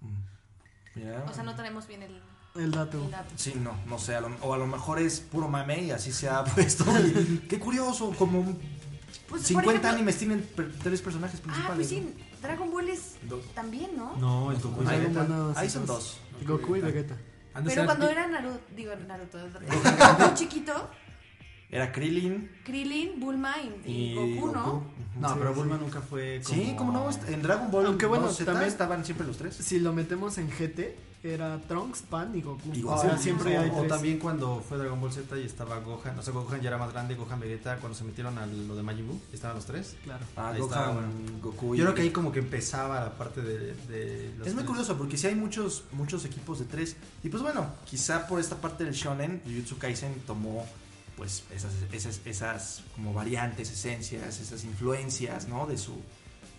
Mm. 0.00 0.98
Mira. 0.98 1.24
O 1.28 1.32
sea, 1.34 1.42
no 1.44 1.54
tenemos 1.54 1.86
bien 1.86 2.02
el, 2.02 2.20
El 2.56 2.70
dato. 2.70 3.04
el 3.04 3.10
dato. 3.10 3.30
Sí, 3.36 3.54
no, 3.62 3.76
no 3.86 3.98
sé, 3.98 4.14
a 4.16 4.20
lo- 4.20 4.36
o 4.42 4.52
a 4.54 4.58
lo 4.58 4.66
mejor 4.66 4.98
es 4.98 5.20
puro 5.20 5.48
mame 5.48 5.84
y 5.84 5.90
así 5.90 6.12
se 6.12 6.28
ha 6.28 6.44
puesto. 6.54 6.84
Y 7.00 7.38
qué 7.48 7.58
curioso, 7.58 8.12
como 8.18 8.42
Pues, 8.44 8.58
por 9.28 9.40
50 9.40 9.70
ejemplo- 9.72 9.90
animes 9.90 10.18
tienen 10.18 10.42
per- 10.42 10.72
tres 10.82 11.00
personajes 11.02 11.40
Ah, 11.40 11.44
principales. 11.44 11.88
pues 11.88 11.88
sí, 11.88 12.14
Dragon 12.42 12.69
Dos. 13.28 13.44
también, 13.54 13.96
¿no? 13.96 14.16
No, 14.16 14.50
el 14.52 14.58
Goku 14.60 14.82
y 14.82 14.84
¿no? 14.84 14.90
Vegeta. 14.90 15.52
Ahí 15.60 15.70
son 15.70 15.86
dos. 15.86 16.18
dos. 16.38 16.46
Goku 16.48 16.76
y 16.76 16.80
Vegeta. 16.80 17.16
Pero 17.64 17.84
cuando 17.84 18.08
era 18.08 18.26
Naruto, 18.28 18.60
digo 18.76 18.92
Naruto, 19.08 19.38
Goku 19.38 20.34
chiquito, 20.34 20.88
Era 21.68 21.92
Krillin 21.92 22.50
Krillin, 22.64 23.18
Bulma 23.20 23.54
y, 23.58 23.90
y 23.90 24.12
y 24.12 24.14
Goku, 24.36 24.52
¿no? 24.52 24.84
No, 25.18 25.28
Sí, 25.28 25.34
pero 25.38 25.52
sí. 25.54 25.58
Bulma 25.60 25.76
nunca 25.76 26.00
fue 26.00 26.40
como... 26.44 26.54
Sí, 26.62 26.74
como 26.78 26.92
no, 26.92 27.10
en 27.28 27.42
Dragon 27.42 27.70
Ball 27.70 27.86
Aunque 27.86 28.06
bueno, 28.06 28.28
2Z 28.30 28.44
también- 28.44 28.68
estaban 28.68 29.04
siempre 29.04 29.26
los 29.26 29.36
tres. 29.36 29.54
Si 29.56 29.78
lo 29.80 29.92
metemos 29.92 30.38
en 30.38 30.48
GT, 30.50 30.96
era 31.22 31.58
Trunks, 31.68 32.02
Pan 32.08 32.34
y 32.34 32.40
Goku. 32.40 32.72
Y 32.72 32.82
siempre 33.18 33.58
o, 33.58 33.60
hay 33.60 33.68
o 33.70 33.74
tres. 33.80 33.88
también 33.88 34.18
cuando 34.18 34.64
fue 34.66 34.78
Dragon 34.78 34.98
Ball 35.00 35.12
Z 35.12 35.38
y 35.38 35.44
estaba 35.44 35.78
Gohan, 35.80 36.18
o 36.18 36.22
sea, 36.22 36.32
Gohan 36.32 36.60
ya 36.62 36.68
era 36.68 36.78
más 36.78 36.92
grande, 36.92 37.14
Gohan 37.14 37.38
Vegeta, 37.38 37.76
cuando 37.76 37.96
se 37.96 38.04
metieron 38.04 38.38
a 38.38 38.46
lo 38.46 38.74
de 38.74 38.82
Majin 38.82 39.06
Buu, 39.06 39.20
estaban 39.32 39.56
los 39.56 39.66
tres. 39.66 39.96
Claro. 40.04 40.24
Ah, 40.36 40.48
Ahí 40.48 40.60
Gohan, 40.60 40.70
estaba, 40.80 40.92
bueno. 40.94 41.08
Goku 41.42 41.74
y- 41.74 41.78
Yo 41.78 41.84
creo 41.84 41.94
que 41.94 42.02
ahí 42.02 42.10
como 42.10 42.32
que 42.32 42.38
empezaba 42.38 43.00
la 43.00 43.18
parte 43.18 43.42
de, 43.42 43.74
de 43.88 44.34
los 44.38 44.46
Es 44.46 44.54
muy 44.54 44.62
tres. 44.62 44.66
curioso 44.66 44.96
porque 44.96 45.16
sí 45.18 45.26
hay 45.26 45.34
muchos 45.34 45.84
muchos 45.92 46.24
equipos 46.24 46.58
de 46.58 46.64
tres. 46.64 46.96
Y 47.22 47.28
pues 47.28 47.42
bueno, 47.42 47.66
quizá 47.84 48.26
por 48.26 48.40
esta 48.40 48.56
parte 48.56 48.84
del 48.84 48.94
shonen, 48.94 49.42
Jujutsu 49.44 49.76
Kaisen 49.78 50.14
tomó 50.26 50.64
pues 51.18 51.44
esas, 51.54 51.72
esas, 51.92 52.18
esas 52.24 52.82
como 52.94 53.12
variantes, 53.12 53.70
esencias, 53.70 54.40
esas 54.40 54.64
influencias, 54.64 55.48
¿no? 55.48 55.66
De 55.66 55.76
su, 55.76 55.92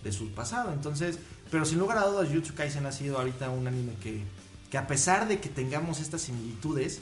de 0.03 0.11
su 0.11 0.29
pasado. 0.33 0.71
Entonces, 0.71 1.17
pero 1.49 1.65
sin 1.65 1.79
lugar 1.79 1.97
a 1.97 2.05
dudas, 2.05 2.27
Jujutsu 2.27 2.53
Kaisen 2.53 2.85
ha 2.85 2.91
sido 2.91 3.17
ahorita 3.17 3.49
un 3.49 3.65
anime 3.67 3.93
que, 4.03 4.23
que 4.71 4.77
a 4.79 4.87
pesar 4.87 5.27
de 5.27 5.39
que 5.39 5.49
tengamos 5.49 5.99
estas 5.99 6.21
similitudes, 6.23 6.99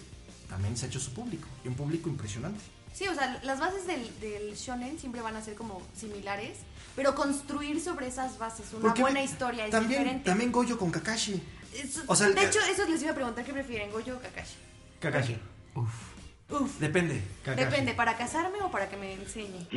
también 0.49 0.75
se 0.75 0.85
ha 0.85 0.89
hecho 0.89 0.99
su 0.99 1.13
público. 1.13 1.47
Y 1.63 1.67
un 1.69 1.75
público 1.75 2.09
impresionante. 2.09 2.59
Sí, 2.93 3.07
o 3.07 3.13
sea, 3.13 3.39
las 3.43 3.59
bases 3.59 3.85
del, 3.87 4.19
del 4.19 4.55
shonen 4.55 4.99
siempre 4.99 5.21
van 5.21 5.35
a 5.35 5.41
ser 5.43 5.53
como 5.55 5.81
similares, 5.95 6.57
pero 6.95 7.13
construir 7.15 7.79
sobre 7.79 8.07
esas 8.07 8.37
bases 8.39 8.65
una 8.73 8.81
Porque 8.81 9.01
buena 9.03 9.21
historia 9.23 9.65
es 9.65 9.71
También, 9.71 9.99
diferente. 10.01 10.25
también 10.29 10.51
Goyo 10.51 10.77
con 10.77 10.89
Kakashi. 10.91 11.41
Eso- 11.73 12.01
o 12.07 12.15
sea, 12.15 12.27
de 12.29 12.41
el- 12.41 12.47
hecho, 12.49 12.59
eso 12.69 12.85
les 12.89 13.01
iba 13.03 13.11
a 13.11 13.15
preguntar 13.15 13.45
qué 13.45 13.53
prefieren, 13.53 13.91
Goyo 13.91 14.17
o 14.17 14.19
Kakashi. 14.19 14.55
Kakashi. 14.99 15.37
Uf, 15.75 16.79
Depende. 16.79 17.21
Kakashi. 17.45 17.63
depende, 17.65 17.93
¿para 17.93 18.17
casarme 18.17 18.59
o 18.63 18.71
para 18.71 18.89
que 18.89 18.97
me 18.97 19.13
enseñe? 19.13 19.67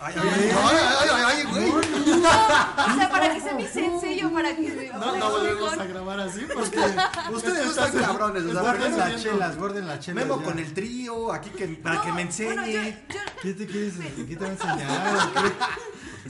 Ay, 0.00 0.14
ay, 0.16 0.28
ay, 0.30 0.50
ay, 0.52 1.08
ay, 1.12 1.22
ay, 1.26 1.44
güey. 1.50 1.70
O 1.70 2.94
sea, 2.94 3.08
para 3.10 3.34
que 3.34 3.40
sea 3.40 3.54
mi 3.54 3.66
sensei 3.66 4.24
o 4.24 4.32
para 4.32 4.54
que... 4.54 4.90
No, 4.92 5.16
no 5.16 5.30
volvemos 5.30 5.72
a 5.76 5.84
grabar 5.84 6.20
así 6.20 6.46
porque 6.54 6.78
Ustedes 7.32 7.64
no 7.64 7.70
están 7.84 7.92
cabrones, 8.02 8.44
o 8.44 8.52
sea, 8.52 8.60
Guarden 8.62 8.96
las 8.96 9.22
chelas, 9.22 9.56
guarden 9.56 9.86
las 9.88 9.98
chelas. 10.00 10.24
Memo 10.24 10.38
ya. 10.38 10.44
con 10.44 10.58
el 10.60 10.72
trío, 10.72 11.32
aquí 11.32 11.50
que, 11.50 11.66
para 11.68 11.96
No, 11.96 12.02
que 12.02 12.12
me 12.12 12.22
enseñe. 12.22 12.46
bueno, 12.46 12.66
yo- 12.66 12.80
yo- 12.82 12.92
¿Qué 13.42 13.54
te 13.54 13.66
quieres 13.66 13.94
¿Qué 14.28 14.36
te 14.36 14.44
va 14.44 14.46
a 14.46 14.50
enseñar? 14.50 15.18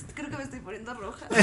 Creo 0.15 0.31
que 0.31 0.37
me 0.37 0.43
estoy 0.45 0.61
poniendo 0.61 0.95
roja. 0.95 1.27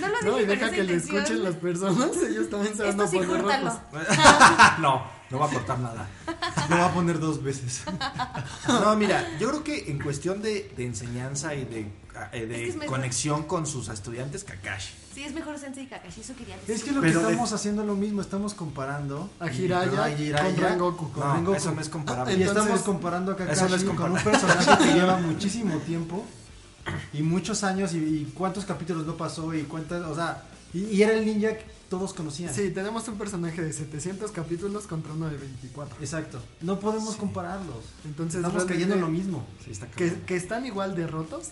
No 0.00 0.06
lo 0.08 0.14
dije 0.18 0.30
No, 0.30 0.40
y 0.40 0.44
deja 0.46 0.70
que 0.70 0.82
le 0.84 0.94
escuchen 0.96 1.42
las 1.42 1.56
personas. 1.56 2.10
Ellos 2.28 2.48
también 2.48 2.76
se 2.76 2.82
van 2.82 2.90
Esto 2.92 3.02
a 3.02 3.06
sí, 3.08 3.16
poner 3.16 3.30
córtalo. 3.42 3.70
rojos. 3.70 3.80
no, 4.78 5.02
no 5.30 5.38
va 5.40 5.46
a 5.46 5.48
cortar 5.50 5.78
nada. 5.80 6.08
Lo 6.70 6.76
va 6.78 6.86
a 6.86 6.92
poner 6.94 7.18
dos 7.18 7.42
veces. 7.42 7.82
No, 8.68 8.94
mira, 8.96 9.26
yo 9.40 9.48
creo 9.50 9.64
que 9.64 9.90
en 9.90 9.98
cuestión 10.00 10.42
de, 10.42 10.72
de 10.76 10.86
enseñanza 10.86 11.54
y 11.56 11.64
de, 11.64 11.80
eh, 12.32 12.46
de 12.46 12.54
Es 12.54 12.60
que 12.60 12.68
es 12.68 12.76
mejor. 12.76 12.96
conexión 12.96 13.42
con 13.44 13.66
sus 13.66 13.88
estudiantes, 13.88 14.44
Kakashi. 14.44 14.94
Sí, 15.12 15.22
es 15.24 15.32
mejor 15.34 15.58
sensei 15.58 15.86
Kakashi, 15.88 16.20
eso 16.20 16.34
quería 16.36 16.56
decir. 16.56 16.74
Es 16.74 16.84
que 16.84 16.92
lo 16.92 17.00
Pero 17.00 17.12
que 17.20 17.26
de- 17.26 17.32
estamos 17.32 17.52
haciendo 17.52 17.82
es 17.82 17.88
lo 17.88 17.94
mismo, 17.96 18.20
estamos 18.20 18.54
comparando 18.54 19.28
A 19.40 19.48
y- 19.50 19.54
Jiraiya 19.56 20.42
con 20.42 20.56
Rengoku. 20.56 21.10
con 21.12 21.20
No, 21.26 21.34
Rengoku. 21.34 21.56
eso 21.56 21.72
no 21.72 21.80
es 21.80 21.88
comparable. 21.88 22.32
Y 22.34 22.42
Entonces, 22.42 22.62
estamos 22.62 22.82
comparando 22.82 23.32
a 23.32 23.36
Kakashi 23.36 23.58
eso 23.58 23.68
no 23.68 23.74
es 23.76 23.82
con 23.84 23.90
un 23.90 23.96
comparable. 23.96 24.30
personaje 24.38 24.84
que 24.84 24.92
lleva 24.94 25.16
muchísimo 25.18 25.76
tiempo 25.78 26.24
y 27.12 27.22
muchos 27.22 27.64
años 27.64 27.94
y, 27.94 27.98
y 27.98 28.32
cuántos 28.34 28.64
capítulos 28.64 29.06
no 29.06 29.16
pasó 29.16 29.54
y 29.54 29.62
cuántas, 29.62 30.04
o 30.06 30.14
sea, 30.14 30.44
y, 30.72 30.84
y 30.84 31.02
era 31.02 31.12
el 31.14 31.24
ninja 31.24 31.56
que 31.56 31.64
todos 31.88 32.12
conocían. 32.12 32.52
Sí, 32.52 32.70
tenemos 32.70 33.06
un 33.08 33.16
personaje 33.16 33.62
de 33.62 33.72
700 33.72 34.32
capítulos 34.32 34.86
contra 34.86 35.12
uno 35.12 35.28
de 35.28 35.36
24. 35.36 35.96
Exacto. 36.00 36.42
No 36.60 36.80
podemos 36.80 37.16
compararlos. 37.16 37.84
Entonces, 38.04 38.36
Estamos 38.36 38.64
cayendo 38.64 38.94
en 38.94 39.00
lo 39.00 39.08
mismo. 39.08 39.46
Sí, 39.64 39.70
está 39.70 39.86
Que, 39.86 40.12
que 40.26 40.36
están 40.36 40.66
igual 40.66 40.96
de 40.96 41.06
rotos, 41.06 41.50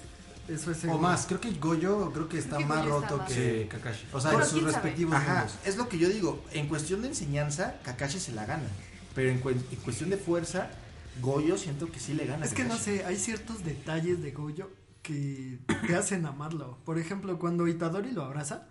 eso 0.48 0.72
es 0.72 0.84
O 0.84 0.98
más, 0.98 1.26
creo 1.26 1.40
que 1.40 1.52
Goyo 1.52 2.12
creo 2.12 2.28
que 2.28 2.38
está 2.38 2.56
Creo 2.56 2.68
que 2.68 2.74
más 2.74 2.84
Goyo 2.84 3.00
roto 3.00 3.24
que 3.26 3.68
Kakashi. 3.70 4.06
O 4.12 4.20
sea, 4.20 4.32
en 4.32 4.44
sus 4.44 4.62
respectivos 4.64 5.14
Ajá, 5.14 5.46
es 5.64 5.76
lo 5.76 5.88
que 5.88 5.98
yo 5.98 6.08
digo. 6.08 6.42
En 6.52 6.66
cuestión 6.66 7.02
de 7.02 7.08
enseñanza, 7.08 7.76
Kakashi 7.84 8.18
se 8.18 8.32
la 8.32 8.44
gana. 8.44 8.68
Pero 9.14 9.30
en, 9.30 9.38
cuestión 9.38 10.10
de 10.10 10.16
fuerza, 10.16 10.70
Goyo 11.20 11.56
siento 11.58 11.90
que 11.92 12.00
sí 12.00 12.14
le 12.14 12.26
gana. 12.26 12.44
a 12.44 12.46
Es 12.46 12.54
que 12.54 12.64
no 12.64 12.76
sé, 12.76 13.04
hay 13.04 13.16
ciertos 13.16 13.64
detalles 13.64 14.22
de 14.22 14.32
Goyo 14.32 14.70
que 15.02 15.58
te 15.86 15.96
hacen 15.96 16.26
amarlo. 16.26 16.78
Por 16.84 16.98
ejemplo, 16.98 17.38
cuando 17.38 17.66
Itadori 17.68 18.12
lo 18.12 18.22
abraza, 18.24 18.68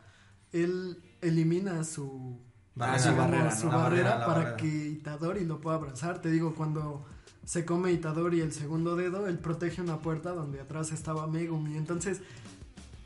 él 0.52 1.02
elimina 1.22 1.84
su 1.84 2.40
Barrera, 2.74 3.00
su 3.04 3.16
barrera, 3.16 3.56
su 3.58 3.66
¿no? 3.66 3.72
La 3.74 3.78
barrera 3.78 4.04
barrera, 4.12 4.20
la 4.20 4.26
para 4.26 4.38
barrera. 4.40 4.58
que 4.58 4.68
Itadori 4.88 5.46
lo 5.46 5.60
pueda 5.60 5.76
abrazar. 5.76 6.22
Te 6.22 6.32
digo, 6.32 6.56
cuando 6.56 7.06
se 7.46 7.66
come 7.66 7.92
Itadori 7.92 8.40
el 8.40 8.54
segundo 8.54 8.96
dedo, 8.96 9.28
él 9.28 9.40
protege 9.40 9.82
una 9.82 10.00
puerta 10.00 10.32
donde 10.32 10.62
atrás 10.62 10.92
estaba 10.92 11.28
Megumi. 11.28 11.76
Entonces, 11.76 12.22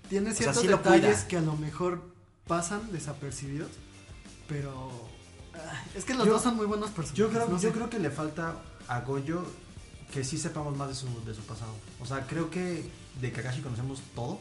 tiene 0.10 0.30
sea, 0.36 0.54
ciertos 0.54 0.62
sí 0.62 0.68
detalles 0.68 1.24
que 1.24 1.38
a 1.38 1.42
lo 1.42 1.56
mejor 1.58 2.04
pasan 2.48 2.92
desapercibidos, 2.92 3.72
pero 4.48 4.92
ah, 5.56 5.84
es 5.96 6.06
que 6.06 6.14
los 6.14 6.28
Yo- 6.28 6.34
dos 6.34 6.44
son 6.44 6.56
muy 6.58 6.68
buenos 6.68 6.92
personajes. 6.92 7.18
Yo 7.18 7.30
creo, 7.30 7.48
no 7.50 7.54
yo 7.60 7.70
sé. 7.70 7.72
creo 7.72 7.90
que 7.90 7.98
le 8.00 8.12
falta 8.12 8.56
a 8.88 9.02
Goyo 9.02 9.44
que 10.14 10.24
sí 10.24 10.38
sepamos 10.38 10.78
más 10.78 10.90
de 10.90 10.96
su, 10.96 11.08
de 11.26 11.34
su 11.34 11.42
pasado. 11.42 11.74
O 12.00 12.06
sea, 12.06 12.28
creo 12.28 12.52
que 12.52 12.88
de 13.22 13.32
Kakashi 13.32 13.62
conocemos 13.62 14.02
todo. 14.16 14.40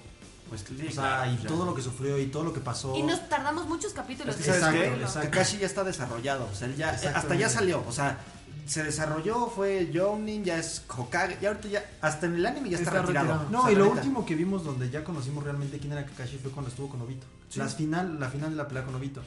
Pues, 0.48 0.60
sí, 0.62 0.74
o 0.88 0.92
sea, 0.92 0.92
claro, 0.92 1.32
y 1.32 1.38
ya. 1.42 1.48
todo 1.48 1.64
lo 1.64 1.74
que 1.74 1.80
sufrió 1.82 2.18
y 2.18 2.26
todo 2.26 2.44
lo 2.44 2.52
que 2.52 2.60
pasó. 2.60 2.94
Y 2.96 3.02
nos 3.02 3.28
tardamos 3.28 3.66
muchos 3.66 3.92
capítulos. 3.94 4.37
Es 4.37 4.42
que, 4.44 4.50
en 4.50 4.60
¿sabes 4.60 4.60
Exacto, 4.60 4.74
qué? 4.74 4.80
descubrirlo. 4.82 5.06
exacto. 5.08 5.30
Kakashi 5.30 5.58
ya 5.58 5.66
está 5.66 5.84
desarrollado. 5.84 6.48
O 6.52 6.54
sea, 6.54 6.68
él 6.68 6.76
ya, 6.76 6.90
hasta 6.90 7.08
Exactamente. 7.08 7.38
ya 7.42 7.48
salió. 7.48 7.84
O 7.88 7.92
sea, 7.92 8.18
se 8.66 8.82
desarrolló, 8.84 9.46
fue 9.48 9.90
Jounin, 9.92 10.44
ya 10.44 10.58
es 10.58 10.82
Hokage. 10.87 11.38
Ya 11.40 11.48
ahorita 11.48 11.68
ya, 11.68 11.84
hasta 12.02 12.26
en 12.26 12.34
el 12.34 12.46
anime 12.46 12.68
ya 12.70 12.76
está, 12.78 12.90
Está 12.90 13.02
retirado. 13.02 13.26
retirado. 13.26 13.50
No, 13.50 13.60
O 13.60 13.62
sea, 13.64 13.72
y 13.72 13.74
lo 13.76 13.84
neta. 13.87 13.96
último 13.96 14.26
que 14.26 14.34
vimos 14.34 14.64
donde 14.64 14.90
ya 14.90 15.02
conocimos 15.02 15.42
realmente 15.44 15.78
quién 15.78 15.92
era 15.92 16.04
Kakashi 16.04 16.37
fue 16.38 16.50
cuando 16.50 16.68
estuvo 16.70 16.88
con 16.90 17.00
Obito. 17.00 17.26
Sí. 17.48 17.58
Las 17.58 17.74
final, 17.74 18.20
la 18.20 18.28
final 18.28 18.50
de 18.50 18.56
la 18.56 18.68
pelea 18.68 18.84
con 18.84 18.94
Obito. 18.94 19.22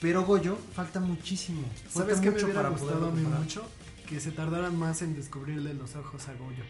Pero 0.00 0.24
Goyo 0.26 0.58
falta 0.74 0.98
muchísimo. 1.00 1.62
¿Sabes 1.90 2.16
Falta 2.16 2.20
qué 2.20 2.26
me 2.26 2.32
mucho 2.32 2.44
hubiera 2.46 2.62
para 2.62 2.74
gustado 2.76 3.06
a 3.06 3.10
mí 3.12 3.22
mucho? 3.22 3.64
Que 4.06 4.20
se 4.20 4.30
tardaran 4.32 4.76
más 4.76 5.00
en 5.02 5.14
descubrirle 5.14 5.72
los 5.74 5.94
ojos 5.96 6.28
a 6.28 6.34
Goyo. 6.34 6.64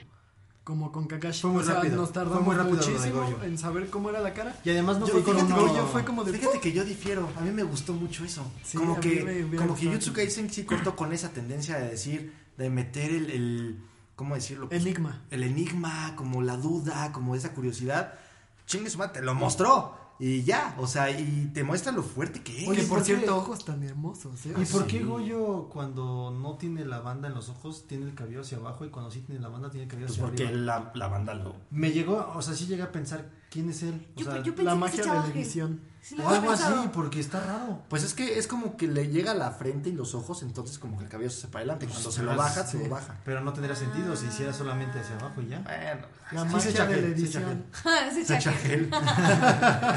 Como 0.67 0.91
con 0.91 1.07
Kakashi. 1.07 1.43
Fue 1.43 1.51
muy 1.53 1.63
o 1.63 1.65
sea, 1.65 1.75
rápido, 1.77 1.95
nos 1.95 2.07
fue 2.07 2.15
tardamos 2.15 2.43
muy 2.45 2.57
rápido 2.57 2.75
muchísimo 2.79 3.39
en 3.45 3.57
saber 3.57 3.89
cómo 3.89 4.11
era 4.11 4.19
la 4.19 4.35
cara. 4.35 4.57
Y 4.65 4.71
además 4.71 4.99
no 4.99 5.07
Yo- 5.07 5.13
fue 5.13 5.23
con 5.23 5.35
fíjate 5.37 5.53
uno... 5.53 5.65
que 5.65 5.71
Goyo 5.71 5.87
fue 5.87 6.05
como 6.05 6.25
de... 6.25 6.33
Fíjate 6.33 6.59
que 6.59 6.73
yo 6.73 6.85
difiero, 6.85 7.29
a 7.37 7.41
mí 7.43 7.53
me 7.53 7.63
gustó 7.63 7.93
mucho 7.93 8.25
eso. 8.25 8.45
Sí, 8.65 8.77
como 8.77 8.99
que, 8.99 9.47
como 9.57 9.77
que. 9.77 9.97
Kaisen 10.13 10.51
sí 10.51 10.65
cortó 10.65 10.97
con 10.97 11.13
esa 11.13 11.29
tendencia 11.31 11.79
de 11.79 11.91
decir, 11.91 12.35
de 12.59 12.69
meter 12.69 13.13
el, 13.13 13.31
el 13.31 13.79
¿cómo 14.17 14.35
decirlo? 14.35 14.69
Pues, 14.69 14.83
Enigma. 14.83 15.23
el 15.31 15.45
enigma, 15.45 16.15
como 16.17 16.43
la 16.43 16.57
duda, 16.57 17.13
como 17.13 17.37
esa 17.37 17.55
curiosidad. 17.55 18.15
Chingue 18.67 18.91
su 18.91 18.99
madre, 18.99 19.21
te 19.21 19.23
lo 19.23 19.37
mostró. 19.37 19.95
Y 20.19 20.45
ya, 20.45 20.75
o 20.79 20.87
sea, 20.87 21.11
y 21.11 21.51
te 21.53 21.63
muestra 21.63 21.93
lo 21.93 22.03
fuerte 22.03 22.41
que 22.43 22.63
es. 22.63 22.69
Oye, 22.69 22.81
por 22.83 22.89
¿por 22.89 22.99
qué? 23.01 23.05
cierto, 23.05 23.37
ojos 23.37 23.65
tan 23.65 23.83
hermosos, 23.83 24.47
¿eh? 24.47 24.51
¿Y 24.51 24.65
por 24.65 24.83
Sí. 24.83 24.89
qué 24.89 25.05
Goyo 25.05 25.69
cuando 25.71 26.31
no 26.31 26.57
tiene 26.57 26.85
la 26.87 27.01
banda 27.01 27.29
en 27.29 27.35
los 27.35 27.49
ojos 27.51 27.87
tiene 27.87 28.07
el 28.07 28.15
cabello 28.15 28.41
hacia 28.41 28.57
abajo 28.59 28.85
y 28.87 28.89
cuando 28.89 29.11
sí 29.11 29.21
tiene 29.21 29.41
la 29.43 29.49
banda 29.49 29.69
tiene 29.71 29.85
el 29.85 29.91
cabello 29.91 30.07
Pues 30.07 30.19
hacia 30.19 30.27
porque 30.27 30.47
arriba? 30.47 30.61
la, 30.63 30.93
la 30.95 31.09
banda 31.09 31.35
lo... 31.35 31.55
Me 31.71 31.91
llegó, 31.93 32.33
o 32.35 32.41
sea, 32.41 32.55
sí 32.55 32.67
llegué 32.67 32.83
a 32.83 32.93
pensar 32.93 33.31
quién 33.51 33.69
es 33.69 33.83
él. 33.83 34.07
O 34.17 34.21
Yo, 34.21 34.25
sea, 34.25 34.43
yo 34.43 34.55
pensé 34.55 34.65
La 34.65 34.73
que 34.73 34.79
magia 34.79 35.03
se 35.05 35.11
de 35.11 35.15
la 35.17 35.23
gel. 35.23 35.81
Sí, 36.09 36.15
lo 36.17 36.29
algo 36.29 36.53
así, 36.53 36.73
porque 36.93 37.19
está 37.19 37.41
raro. 37.41 37.83
Pues 37.89 38.05
es 38.05 38.15
que 38.15 38.39
es 38.39 38.47
como 38.47 38.77
que 38.77 38.87
le 38.87 39.09
llega 39.09 39.33
a 39.33 39.35
la 39.35 39.51
frente 39.51 39.89
y 39.89 39.93
los 39.93 40.15
ojos, 40.15 40.43
entonces 40.43 40.79
como 40.79 40.97
que 40.99 41.03
el 41.05 41.11
cabello 41.11 41.31
se 41.31 41.39
hace 41.39 41.49
para 41.49 41.63
adelante. 41.63 41.89
Cuando 41.89 42.13
se 42.13 42.23
lo 42.23 42.31
Ah, 42.31 42.37
baja, 42.37 42.65
se 42.65 42.79
sí. 42.79 42.85
lo 42.85 42.91
baja. 42.91 43.17
Pero 43.25 43.41
no 43.41 43.53
tendría 43.53 43.75
sentido 43.75 44.15
si 44.15 44.27
hiciera 44.27 44.53
solamente 44.53 45.01
hacia 45.01 45.17
abajo 45.17 45.41
y 45.43 45.49
ya. 45.49 45.59
Bueno, 45.63 46.07
La 46.31 46.43
Sí, 46.43 46.47
se 46.47 46.53
magia 46.55 46.71
echa 46.71 46.87
de 46.87 47.03
la 47.03 47.09
edición. 47.09 47.65
se 48.15 48.25
se 48.25 48.37
echa 48.37 48.53
gel. 48.53 48.89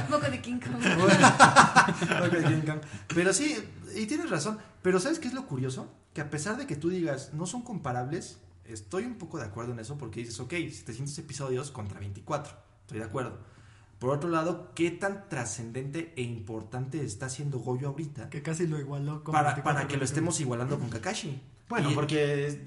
poco 0.10 0.32
de 0.32 0.42
King 0.42 0.60
Kong. 0.60 0.82
Ok, 2.26 2.48
King 2.48 2.62
Kong. 2.66 2.80
Pero 3.14 3.32
sí, 3.34 3.58
y 3.96 4.06
tienes 4.08 4.30
razón. 4.32 4.58
Pero 4.82 5.00
¿sabes 5.00 5.20
qué 5.20 5.28
es 5.28 5.34
lo 5.36 5.46
curioso? 5.46 5.92
Que 6.14 6.22
a 6.22 6.30
pesar 6.32 6.58
de 6.58 6.66
que 6.66 6.76
tú 6.76 6.90
digas 6.90 7.32
no 7.34 7.46
son 7.46 7.62
comparables, 7.62 8.40
estoy 8.66 9.06
un 9.06 9.20
poco 9.20 9.38
de 9.38 9.46
acuerdo 9.46 9.74
en 9.74 9.80
eso 9.80 9.98
porque 9.98 10.22
dices, 10.22 10.40
ok, 10.40 10.52
700 10.54 11.18
episodios 11.20 11.70
contra 11.72 12.00
24. 12.00 12.54
Estoy 12.82 12.98
de 13.00 13.06
acuerdo. 13.06 13.38
Por 14.00 14.12
otro 14.12 14.30
lado, 14.30 14.72
¿qué 14.76 14.92
tan 14.92 15.28
trascendente 15.30 16.14
e 16.16 16.22
importante 16.22 17.04
está 17.04 17.26
haciendo 17.26 17.60
Goyo 17.60 17.90
ahorita 17.90 18.30
Que 18.30 18.42
casi 18.42 18.66
lo 18.66 18.80
igualó 18.80 19.24
con 19.24 19.34
para, 19.34 19.50
24 19.50 19.64
para 19.64 19.88
que 19.88 19.98
lo 19.98 20.06
estemos 20.06 20.40
igualando 20.40 20.80
con 20.80 20.90
Kakashi? 20.90 21.42
Bueno, 21.68 21.92
Y- 21.92 21.96
porque 21.96 22.48
es- 22.48 22.58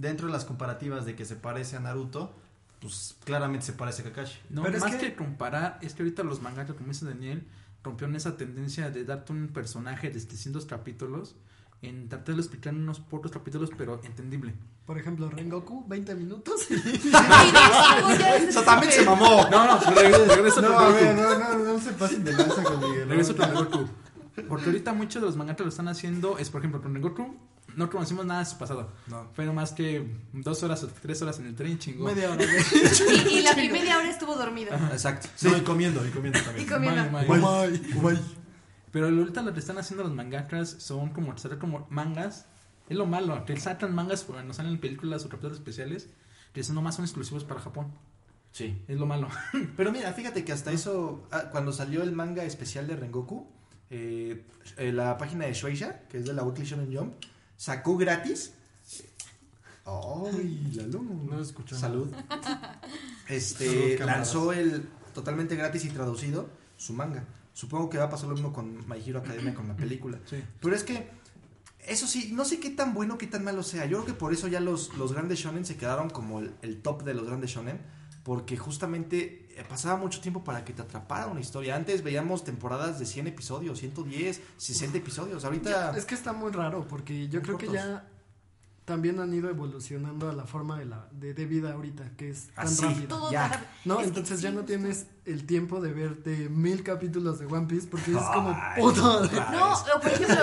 dentro 0.00 0.26
de 0.28 0.32
las 0.32 0.44
comparativas 0.44 1.04
de 1.04 1.16
que 1.16 1.24
se 1.24 1.34
parece 1.36 1.76
a 1.76 1.80
Naruto, 1.80 2.32
pues 2.80 3.16
claramente 3.24 3.66
se 3.66 3.72
parece 3.72 4.02
a 4.02 4.04
Kakashi. 4.06 4.38
No, 4.50 4.62
Pero 4.62 4.76
es 4.76 4.82
más 4.82 4.94
que- 4.94 5.08
que... 5.08 5.14
comparar, 5.16 5.78
es 5.82 5.94
que 5.94 6.02
ahorita 6.04 6.22
los 6.22 6.40
mangas, 6.40 6.70
como 6.72 6.86
dice 6.88 7.04
Daniel, 7.06 7.46
rompieron 7.82 8.14
esa 8.14 8.36
tendencia 8.36 8.90
de 8.90 9.04
darte 9.04 9.32
un 9.32 9.48
personaje 9.48 10.10
de 10.10 10.20
700 10.20 10.66
capítulos 10.66 11.34
en 11.82 12.08
tratar 12.08 12.34
de 12.34 12.40
explicar 12.40 12.72
en 12.74 12.82
unos 12.82 13.00
pocos 13.00 13.30
capítulos, 13.30 13.70
pero 13.76 14.00
entendible. 14.04 14.54
Por 14.86 14.98
ejemplo, 14.98 15.28
Rengoku, 15.30 15.84
20 15.88 16.14
minutos. 16.14 16.66
Y 16.70 18.48
eso 18.48 18.62
también 18.62 18.92
se 18.92 19.04
mamó. 19.04 19.46
No, 19.50 19.66
no, 19.66 19.80
regreso, 19.90 20.62
No, 20.62 20.78
a 20.78 20.88
ver, 20.90 21.14
no, 21.14 21.38
no, 21.38 21.58
no 21.58 21.80
se 21.80 21.92
pasen 21.92 22.24
de 22.24 22.32
lanza 22.32 22.62
con 22.62 22.80
Miguel. 22.80 23.08
Regreso 23.08 23.36
con 23.36 23.46
Rengoku. 23.46 23.88
Porque 24.48 24.66
ahorita 24.66 24.92
muchos 24.92 25.22
de 25.22 25.26
los 25.26 25.36
mangatas 25.36 25.64
lo 25.64 25.70
están 25.70 25.88
haciendo, 25.88 26.38
es 26.38 26.50
por 26.50 26.60
ejemplo 26.60 26.82
con 26.82 26.94
Rengoku, 26.94 27.36
no 27.74 27.90
conocimos 27.90 28.24
nada 28.26 28.40
de 28.40 28.46
su 28.46 28.58
pasado. 28.58 28.90
No. 29.06 29.28
Fue 29.34 29.50
más 29.52 29.72
que 29.72 30.06
dos 30.32 30.62
horas 30.62 30.82
o 30.82 30.88
tres 30.88 31.20
horas 31.22 31.38
en 31.38 31.46
el 31.46 31.54
tren, 31.54 31.78
chingón. 31.78 32.14
Media 32.14 32.30
hora. 32.30 32.44
Y, 33.26 33.38
y 33.38 33.42
la 33.42 33.54
media 33.54 33.98
hora 33.98 34.10
estuvo 34.10 34.34
dormido. 34.36 34.74
Exacto. 34.92 35.28
Sí, 35.36 35.48
y 35.48 35.60
comiendo, 35.62 36.06
y 36.06 36.10
comiendo 36.10 36.38
Y 36.38 36.42
también. 36.42 36.68
comiendo. 36.68 37.10
May, 37.10 37.26
may. 37.28 37.40
Bye, 37.40 38.00
bye. 38.02 38.45
Pero 38.96 39.08
ahorita 39.08 39.42
lo 39.42 39.52
que 39.52 39.60
están 39.60 39.76
haciendo 39.76 40.04
los 40.04 40.14
mangakas 40.14 40.70
son 40.78 41.10
como 41.10 41.34
tratar 41.34 41.58
como 41.58 41.86
mangas. 41.90 42.46
Es 42.88 42.96
lo 42.96 43.04
malo, 43.04 43.44
que 43.44 43.54
sacan 43.60 43.94
mangas 43.94 44.22
cuando 44.22 44.54
salen 44.54 44.80
películas 44.80 45.22
o 45.26 45.28
capítulos 45.28 45.58
especiales, 45.58 46.08
que 46.54 46.64
son 46.64 46.76
nomás 46.76 46.94
son 46.94 47.04
exclusivos 47.04 47.44
para 47.44 47.60
Japón. 47.60 47.92
Sí. 48.52 48.82
Es 48.88 48.98
lo 48.98 49.04
malo. 49.04 49.28
Pero 49.76 49.92
mira, 49.92 50.10
fíjate 50.14 50.46
que 50.46 50.52
hasta 50.52 50.72
eso, 50.72 51.28
ah, 51.30 51.50
cuando 51.52 51.74
salió 51.74 52.02
el 52.02 52.12
manga 52.12 52.44
especial 52.44 52.86
de 52.86 52.96
Rengoku, 52.96 53.46
eh, 53.90 54.46
eh, 54.78 54.92
la 54.92 55.18
página 55.18 55.44
de 55.44 55.52
Shueisha, 55.52 56.08
que 56.08 56.16
es 56.16 56.24
de 56.24 56.32
la 56.32 56.42
Weekly 56.44 56.64
Shonen 56.64 56.96
Jump, 56.96 57.16
sacó 57.58 57.98
gratis. 57.98 58.54
¡Ay, 59.84 60.72
Lalo! 60.74 61.02
No 61.02 61.38
escuchó 61.38 61.76
Salud. 61.76 62.10
Salud, 62.30 62.70
Este, 63.28 63.98
lanzó 63.98 64.54
el 64.54 64.88
totalmente 65.12 65.54
gratis 65.54 65.84
y 65.84 65.90
traducido 65.90 66.48
su 66.78 66.94
manga. 66.94 67.26
Supongo 67.56 67.88
que 67.88 67.96
va 67.96 68.04
a 68.04 68.10
pasar 68.10 68.28
lo 68.28 68.34
mismo 68.34 68.52
con 68.52 68.86
My 68.86 69.02
Hero 69.02 69.20
Academia 69.20 69.54
con 69.54 69.66
la 69.66 69.74
película. 69.84 70.18
Sí. 70.26 70.44
Pero 70.60 70.76
es 70.76 70.84
que, 70.84 71.08
eso 71.86 72.06
sí, 72.06 72.32
no 72.34 72.44
sé 72.44 72.60
qué 72.60 72.68
tan 72.68 72.92
bueno, 72.92 73.16
qué 73.16 73.26
tan 73.26 73.44
malo 73.44 73.62
sea. 73.62 73.86
Yo 73.86 74.02
creo 74.02 74.04
que 74.04 74.12
por 74.12 74.34
eso 74.34 74.46
ya 74.46 74.60
los, 74.60 74.94
los 74.98 75.14
grandes 75.14 75.38
shonen 75.38 75.64
se 75.64 75.78
quedaron 75.78 76.10
como 76.10 76.40
el, 76.40 76.54
el 76.60 76.82
top 76.82 77.02
de 77.02 77.14
los 77.14 77.26
grandes 77.26 77.48
shonen. 77.52 77.80
Porque 78.24 78.58
justamente 78.58 79.48
eh, 79.56 79.64
pasaba 79.66 79.96
mucho 79.96 80.20
tiempo 80.20 80.44
para 80.44 80.66
que 80.66 80.74
te 80.74 80.82
atrapara 80.82 81.28
una 81.28 81.40
historia. 81.40 81.76
Antes 81.76 82.02
veíamos 82.02 82.44
temporadas 82.44 82.98
de 82.98 83.06
100 83.06 83.28
episodios, 83.28 83.78
110, 83.78 84.42
60 84.58 84.98
episodios. 84.98 85.46
Ahorita... 85.46 85.96
Es 85.96 86.04
que 86.04 86.14
está 86.14 86.34
muy 86.34 86.52
raro 86.52 86.86
porque 86.86 87.28
yo 87.28 87.40
creo 87.40 87.56
que 87.56 87.68
ya 87.68 88.06
también 88.86 89.18
han 89.18 89.34
ido 89.34 89.50
evolucionando 89.50 90.30
a 90.30 90.32
la 90.32 90.46
forma 90.46 90.78
de 90.78 90.86
la 90.86 91.08
de, 91.10 91.34
de 91.34 91.44
vida 91.44 91.72
ahorita, 91.72 92.12
que 92.16 92.30
es 92.30 92.48
tan 92.54 92.66
Así. 92.66 92.84
rápido. 92.84 93.08
Todo 93.08 93.32
Ya. 93.32 93.68
No, 93.84 94.00
Es 94.00 94.06
entonces 94.06 94.38
sí, 94.38 94.44
ya 94.44 94.52
no 94.52 94.64
tienes 94.64 95.08
el 95.24 95.44
tiempo 95.44 95.80
de 95.80 95.92
verte 95.92 96.48
mil 96.48 96.84
capítulos 96.84 97.40
de 97.40 97.46
One 97.46 97.66
Piece 97.66 97.88
porque 97.88 98.12
es 98.12 98.22
como 98.32 98.56
puto. 98.76 99.24
No, 99.50 99.72
o 99.96 100.00
por 100.00 100.10
ejemplo, 100.10 100.36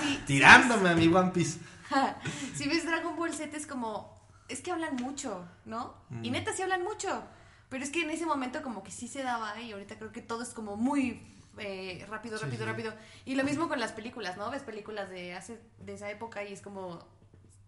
si, 0.00 0.16
Tirándome 0.26 0.90
a 0.90 0.94
mi 0.94 1.08
One 1.08 1.32
Piece. 1.32 1.58
si 2.54 2.68
ves 2.68 2.86
Dragon 2.86 3.16
Ball 3.16 3.34
Z 3.34 3.56
es 3.56 3.66
como, 3.66 4.16
es 4.48 4.60
que 4.60 4.70
hablan 4.70 4.94
mucho, 4.96 5.44
¿no? 5.64 5.94
Mm. 6.10 6.24
Y 6.24 6.30
neta 6.30 6.52
sí 6.52 6.62
hablan 6.62 6.84
mucho, 6.84 7.24
pero 7.68 7.82
es 7.82 7.90
que 7.90 8.02
en 8.02 8.10
ese 8.10 8.26
momento 8.26 8.62
como 8.62 8.84
que 8.84 8.92
sí 8.92 9.08
se 9.08 9.24
daba 9.24 9.60
y 9.60 9.72
ahorita 9.72 9.98
creo 9.98 10.12
que 10.12 10.22
todo 10.22 10.44
es 10.44 10.50
como 10.50 10.76
muy 10.76 11.20
eh, 11.58 12.06
rápido, 12.08 12.38
rápido, 12.38 12.64
rápido. 12.64 12.94
Y 13.24 13.34
lo 13.34 13.42
mismo 13.42 13.66
con 13.68 13.80
las 13.80 13.90
películas, 13.90 14.36
¿no? 14.36 14.48
Ves 14.52 14.62
películas 14.62 15.10
de 15.10 15.34
hace 15.34 15.60
de 15.80 15.94
esa 15.94 16.08
época 16.12 16.44
y 16.44 16.52
es 16.52 16.62
como 16.62 17.17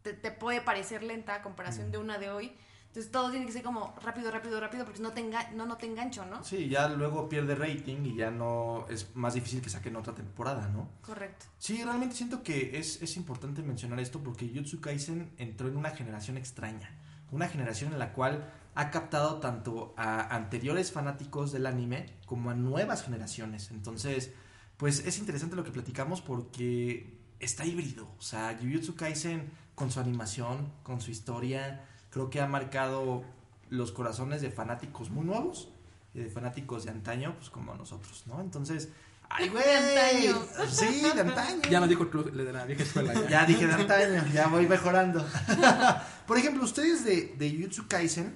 te, 0.02 0.12
te 0.14 0.30
puede 0.30 0.60
parecer 0.60 1.02
lenta 1.02 1.36
a 1.36 1.42
comparación 1.42 1.88
Mm. 1.88 1.92
de 1.92 1.98
una 1.98 2.18
de 2.18 2.30
hoy. 2.30 2.52
Entonces 2.88 3.12
todo 3.12 3.30
tiene 3.30 3.46
que 3.46 3.52
ser 3.52 3.62
como 3.62 3.94
rápido, 4.02 4.32
rápido, 4.32 4.58
rápido 4.58 4.84
porque 4.84 5.00
no 5.00 5.12
te, 5.12 5.22
no, 5.54 5.64
no 5.64 5.76
te 5.76 5.86
engancho, 5.86 6.26
¿no? 6.26 6.42
Sí, 6.42 6.68
ya 6.68 6.88
luego 6.88 7.28
pierde 7.28 7.54
rating 7.54 8.04
y 8.04 8.16
ya 8.16 8.32
no 8.32 8.84
es 8.90 9.14
más 9.14 9.34
difícil 9.34 9.62
que 9.62 9.70
saquen 9.70 9.94
otra 9.94 10.12
temporada, 10.12 10.66
¿no? 10.68 10.88
Correcto. 11.02 11.46
Sí, 11.58 11.84
realmente 11.84 12.16
siento 12.16 12.42
que 12.42 12.78
es, 12.80 13.00
es 13.00 13.16
importante 13.16 13.62
mencionar 13.62 14.00
esto 14.00 14.18
porque 14.20 14.50
Jutsu 14.52 14.80
Kaisen 14.80 15.30
entró 15.38 15.68
en 15.68 15.76
una 15.76 15.90
generación 15.90 16.36
extraña. 16.36 16.90
Una 17.30 17.46
generación 17.48 17.92
en 17.92 18.00
la 18.00 18.12
cual 18.12 18.52
ha 18.74 18.90
captado 18.90 19.38
tanto 19.38 19.94
a 19.96 20.34
anteriores 20.34 20.90
fanáticos 20.90 21.52
del 21.52 21.66
anime 21.66 22.06
como 22.26 22.50
a 22.50 22.54
nuevas 22.54 23.04
generaciones. 23.04 23.70
Entonces, 23.70 24.32
pues 24.78 25.06
es 25.06 25.16
interesante 25.20 25.54
lo 25.54 25.62
que 25.62 25.70
platicamos 25.70 26.22
porque 26.22 27.20
está 27.38 27.64
híbrido. 27.64 28.08
O 28.18 28.22
sea, 28.22 28.58
Jujutsu 28.60 28.96
Kaisen 28.96 29.48
con 29.80 29.90
su 29.90 29.98
animación, 29.98 30.70
con 30.82 31.00
su 31.00 31.10
historia, 31.10 31.82
creo 32.10 32.28
que 32.28 32.38
ha 32.42 32.46
marcado 32.46 33.24
los 33.70 33.92
corazones 33.92 34.42
de 34.42 34.50
fanáticos 34.50 35.08
muy 35.08 35.24
nuevos 35.24 35.70
y 36.12 36.18
de 36.18 36.28
fanáticos 36.28 36.84
de 36.84 36.90
antaño, 36.90 37.34
pues 37.38 37.48
como 37.48 37.74
nosotros, 37.74 38.24
¿no? 38.26 38.42
Entonces, 38.42 38.90
¡ay, 39.30 39.48
güey! 39.48 39.64
De 39.64 40.28
antaño. 40.28 40.66
Sí, 40.68 41.00
de 41.14 41.20
antaño. 41.22 41.62
Ya 41.70 41.80
no 41.80 41.88
digo 41.88 42.10
club 42.10 42.30
de 42.30 42.52
la 42.52 42.66
vieja 42.66 42.82
escuela. 42.82 43.14
Ya. 43.14 43.28
Ya 43.30 43.46
dije 43.46 43.66
de 43.66 43.72
antaño, 43.72 44.22
ya 44.34 44.48
voy 44.48 44.66
mejorando. 44.68 45.26
Por 46.26 46.36
ejemplo, 46.36 46.62
ustedes 46.62 47.02
de, 47.02 47.34
de 47.38 47.50
Jujutsu 47.56 47.88
Kaisen, 47.88 48.34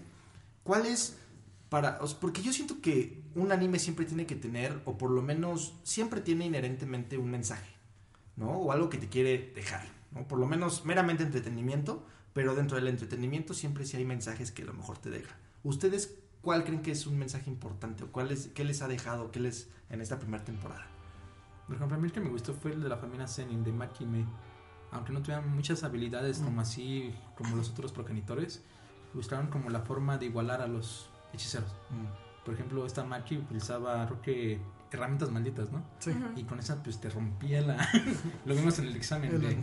¿cuál 0.62 0.86
es 0.86 1.18
para...? 1.68 1.98
os- 2.00 2.14
Porque 2.14 2.40
yo 2.42 2.54
siento 2.54 2.80
que 2.80 3.22
un 3.34 3.52
anime 3.52 3.78
siempre 3.78 4.06
tiene 4.06 4.24
que 4.24 4.34
tener, 4.36 4.80
o 4.86 4.96
por 4.96 5.10
lo 5.10 5.20
menos 5.20 5.74
siempre 5.82 6.22
tiene 6.22 6.46
inherentemente 6.46 7.18
un 7.18 7.30
mensaje, 7.30 7.68
¿no? 8.36 8.48
O 8.52 8.72
algo 8.72 8.88
que 8.88 8.96
te 8.96 9.08
quiere 9.10 9.52
dejar, 9.54 9.84
¿no? 10.14 10.26
Por 10.26 10.38
lo 10.38 10.46
menos 10.46 10.84
meramente 10.84 11.22
entretenimiento, 11.22 12.04
pero 12.32 12.54
dentro 12.54 12.76
del 12.76 12.88
entretenimiento 12.88 13.54
siempre 13.54 13.84
sí 13.84 13.96
hay 13.96 14.04
mensajes 14.04 14.50
que 14.50 14.62
a 14.62 14.66
lo 14.66 14.74
mejor 14.74 14.98
te 14.98 15.10
dejan. 15.10 15.36
¿Ustedes 15.62 16.18
cuál 16.42 16.64
creen 16.64 16.82
que 16.82 16.90
es 16.90 17.06
un 17.06 17.18
mensaje 17.18 17.50
importante? 17.50 18.04
¿O 18.04 18.12
cuál 18.12 18.30
es, 18.30 18.48
qué 18.48 18.64
les 18.64 18.82
ha 18.82 18.88
dejado? 18.88 19.30
¿Qué 19.30 19.40
les 19.40 19.68
en 19.90 20.00
esta 20.00 20.18
primera 20.18 20.44
temporada? 20.44 20.86
Por 21.66 21.76
ejemplo, 21.76 21.96
a 21.96 22.00
mí 22.00 22.06
el 22.06 22.12
que 22.12 22.20
me 22.20 22.28
gustó 22.28 22.52
fue 22.52 22.72
el 22.72 22.82
de 22.82 22.88
la 22.88 22.98
familia 22.98 23.26
Zenin, 23.26 23.64
de 23.64 23.72
Maki 23.72 24.04
Mei. 24.04 24.26
Aunque 24.92 25.12
no 25.12 25.22
tuvieran 25.22 25.48
muchas 25.54 25.82
habilidades 25.82 26.38
como 26.38 26.60
así, 26.60 27.14
como 27.36 27.56
los 27.56 27.70
otros 27.70 27.90
progenitores, 27.90 28.62
buscaron 29.14 29.48
como 29.48 29.70
la 29.70 29.80
forma 29.80 30.18
de 30.18 30.26
igualar 30.26 30.60
a 30.60 30.66
los 30.66 31.08
hechiceros. 31.32 31.74
Mm. 31.90 32.44
Por 32.44 32.54
ejemplo, 32.54 32.84
esta 32.84 33.04
Maki 33.04 33.38
utilizaba, 33.38 34.06
creo 34.06 34.20
que, 34.20 34.60
herramientas 34.92 35.30
malditas, 35.30 35.70
¿no? 35.72 35.82
Sí. 35.98 36.12
Y 36.36 36.44
con 36.44 36.58
esa, 36.60 36.82
pues 36.82 37.00
te 37.00 37.10
rompía 37.10 37.60
la. 37.62 37.88
Lo 38.46 38.54
vimos 38.54 38.78
en 38.78 38.86
el 38.86 38.96
examen, 38.96 39.34
El 39.34 39.40
de- 39.40 39.56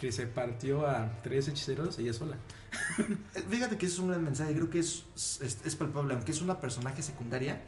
que 0.00 0.10
se 0.12 0.26
partió 0.26 0.86
a 0.86 1.20
tres 1.22 1.48
hechiceros 1.48 1.98
ella 1.98 2.12
sola. 2.12 2.36
Eh, 3.34 3.44
Fíjate 3.48 3.76
que 3.76 3.86
ese 3.86 3.94
es 3.96 3.98
un 4.00 4.08
gran 4.08 4.22
mensaje, 4.24 4.54
creo 4.54 4.70
que 4.70 4.78
es, 4.80 5.04
es, 5.16 5.58
es 5.64 5.76
palpable, 5.76 6.14
aunque 6.14 6.32
es 6.32 6.40
una 6.40 6.58
personaje 6.60 7.02
secundaria, 7.02 7.60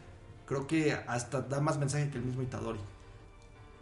creo 0.47 0.67
que 0.67 0.93
hasta 0.93 1.41
da 1.43 1.61
más 1.61 1.79
mensaje 1.79 2.09
que 2.11 2.19
el 2.19 2.25
mismo 2.25 2.43
Itadori. 2.43 2.81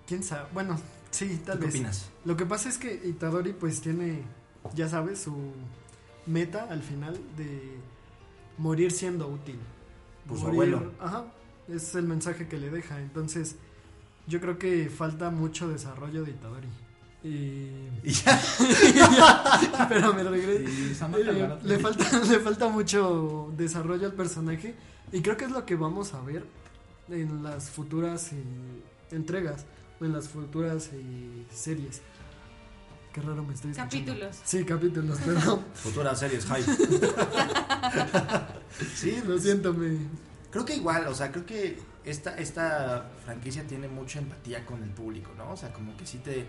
¿Quién 0.06 0.22
sabe? 0.22 0.48
Bueno, 0.52 0.78
sí, 1.10 1.36
¿Tú 1.38 1.44
tal 1.44 1.58
qué 1.58 1.66
vez. 1.66 1.74
opinas? 1.74 2.10
Lo 2.24 2.36
que 2.36 2.46
pasa 2.46 2.68
es 2.68 2.78
que 2.78 2.92
Itadori 3.06 3.52
pues 3.52 3.80
tiene, 3.80 4.22
ya 4.74 4.88
sabes, 4.88 5.20
su 5.20 5.52
meta 6.26 6.66
al 6.70 6.82
final 6.82 7.18
de, 7.36 7.76
morir 8.58 8.90
siendo 8.92 9.28
útil. 9.28 9.58
Pues 10.26 10.40
su 10.40 10.46
Morir- 10.46 10.74
abuelo. 10.74 10.92
Ajá, 11.00 11.24
es 11.72 11.94
el 11.94 12.04
mensaje 12.04 12.48
que 12.48 12.58
le 12.58 12.70
deja. 12.70 13.00
Entonces, 13.00 13.56
yo 14.26 14.40
creo 14.40 14.58
que 14.58 14.88
falta 14.88 15.30
mucho 15.30 15.68
desarrollo 15.68 16.24
de 16.24 16.30
Itadori. 16.32 16.68
Y... 17.22 17.70
Y 18.08 18.12
ya. 18.12 18.40
Pero 19.88 20.14
me 20.14 20.22
regreso. 20.22 21.06
Eh, 21.16 21.58
le 21.64 21.78
falta 21.78 22.18
le 22.30 22.40
falta 22.40 22.68
mucho 22.68 23.52
desarrollo 23.56 24.06
al 24.06 24.14
personaje 24.14 24.74
y 25.12 25.20
creo 25.20 25.36
que 25.36 25.44
es 25.44 25.50
lo 25.50 25.66
que 25.66 25.76
vamos 25.76 26.14
a 26.14 26.22
ver 26.22 26.44
en 27.10 27.42
las 27.42 27.68
futuras 27.70 28.32
eh, 28.32 28.42
entregas 29.10 29.66
o 30.00 30.04
en 30.04 30.12
las 30.12 30.28
futuras 30.28 30.90
eh, 30.94 31.44
series 31.52 32.00
qué 33.12 33.20
raro 33.20 33.42
me 33.44 33.52
estoy 33.52 33.72
escuchando. 33.72 34.06
Capítulos. 34.06 34.36
sí 34.44 34.64
capítulos 34.64 35.18
perdón 35.18 35.64
Futuras 35.74 36.18
series, 36.20 36.46
hype. 36.46 36.72
sí, 38.94 39.20
lo 39.26 39.36
siento 39.36 39.74
me 39.74 39.98
Creo 40.50 40.64
que 40.64 40.74
igual, 40.74 41.06
o 41.06 41.14
sea, 41.14 41.30
creo 41.30 41.46
que 41.46 41.78
esta, 42.04 42.36
esta 42.36 43.10
franquicia 43.24 43.66
tiene 43.66 43.88
mucha 43.88 44.18
empatía 44.18 44.66
con 44.66 44.82
el 44.82 44.90
público, 44.90 45.30
¿no? 45.36 45.52
O 45.52 45.56
sea, 45.56 45.72
como 45.72 45.96
que 45.96 46.06
sí 46.06 46.18
te, 46.18 46.46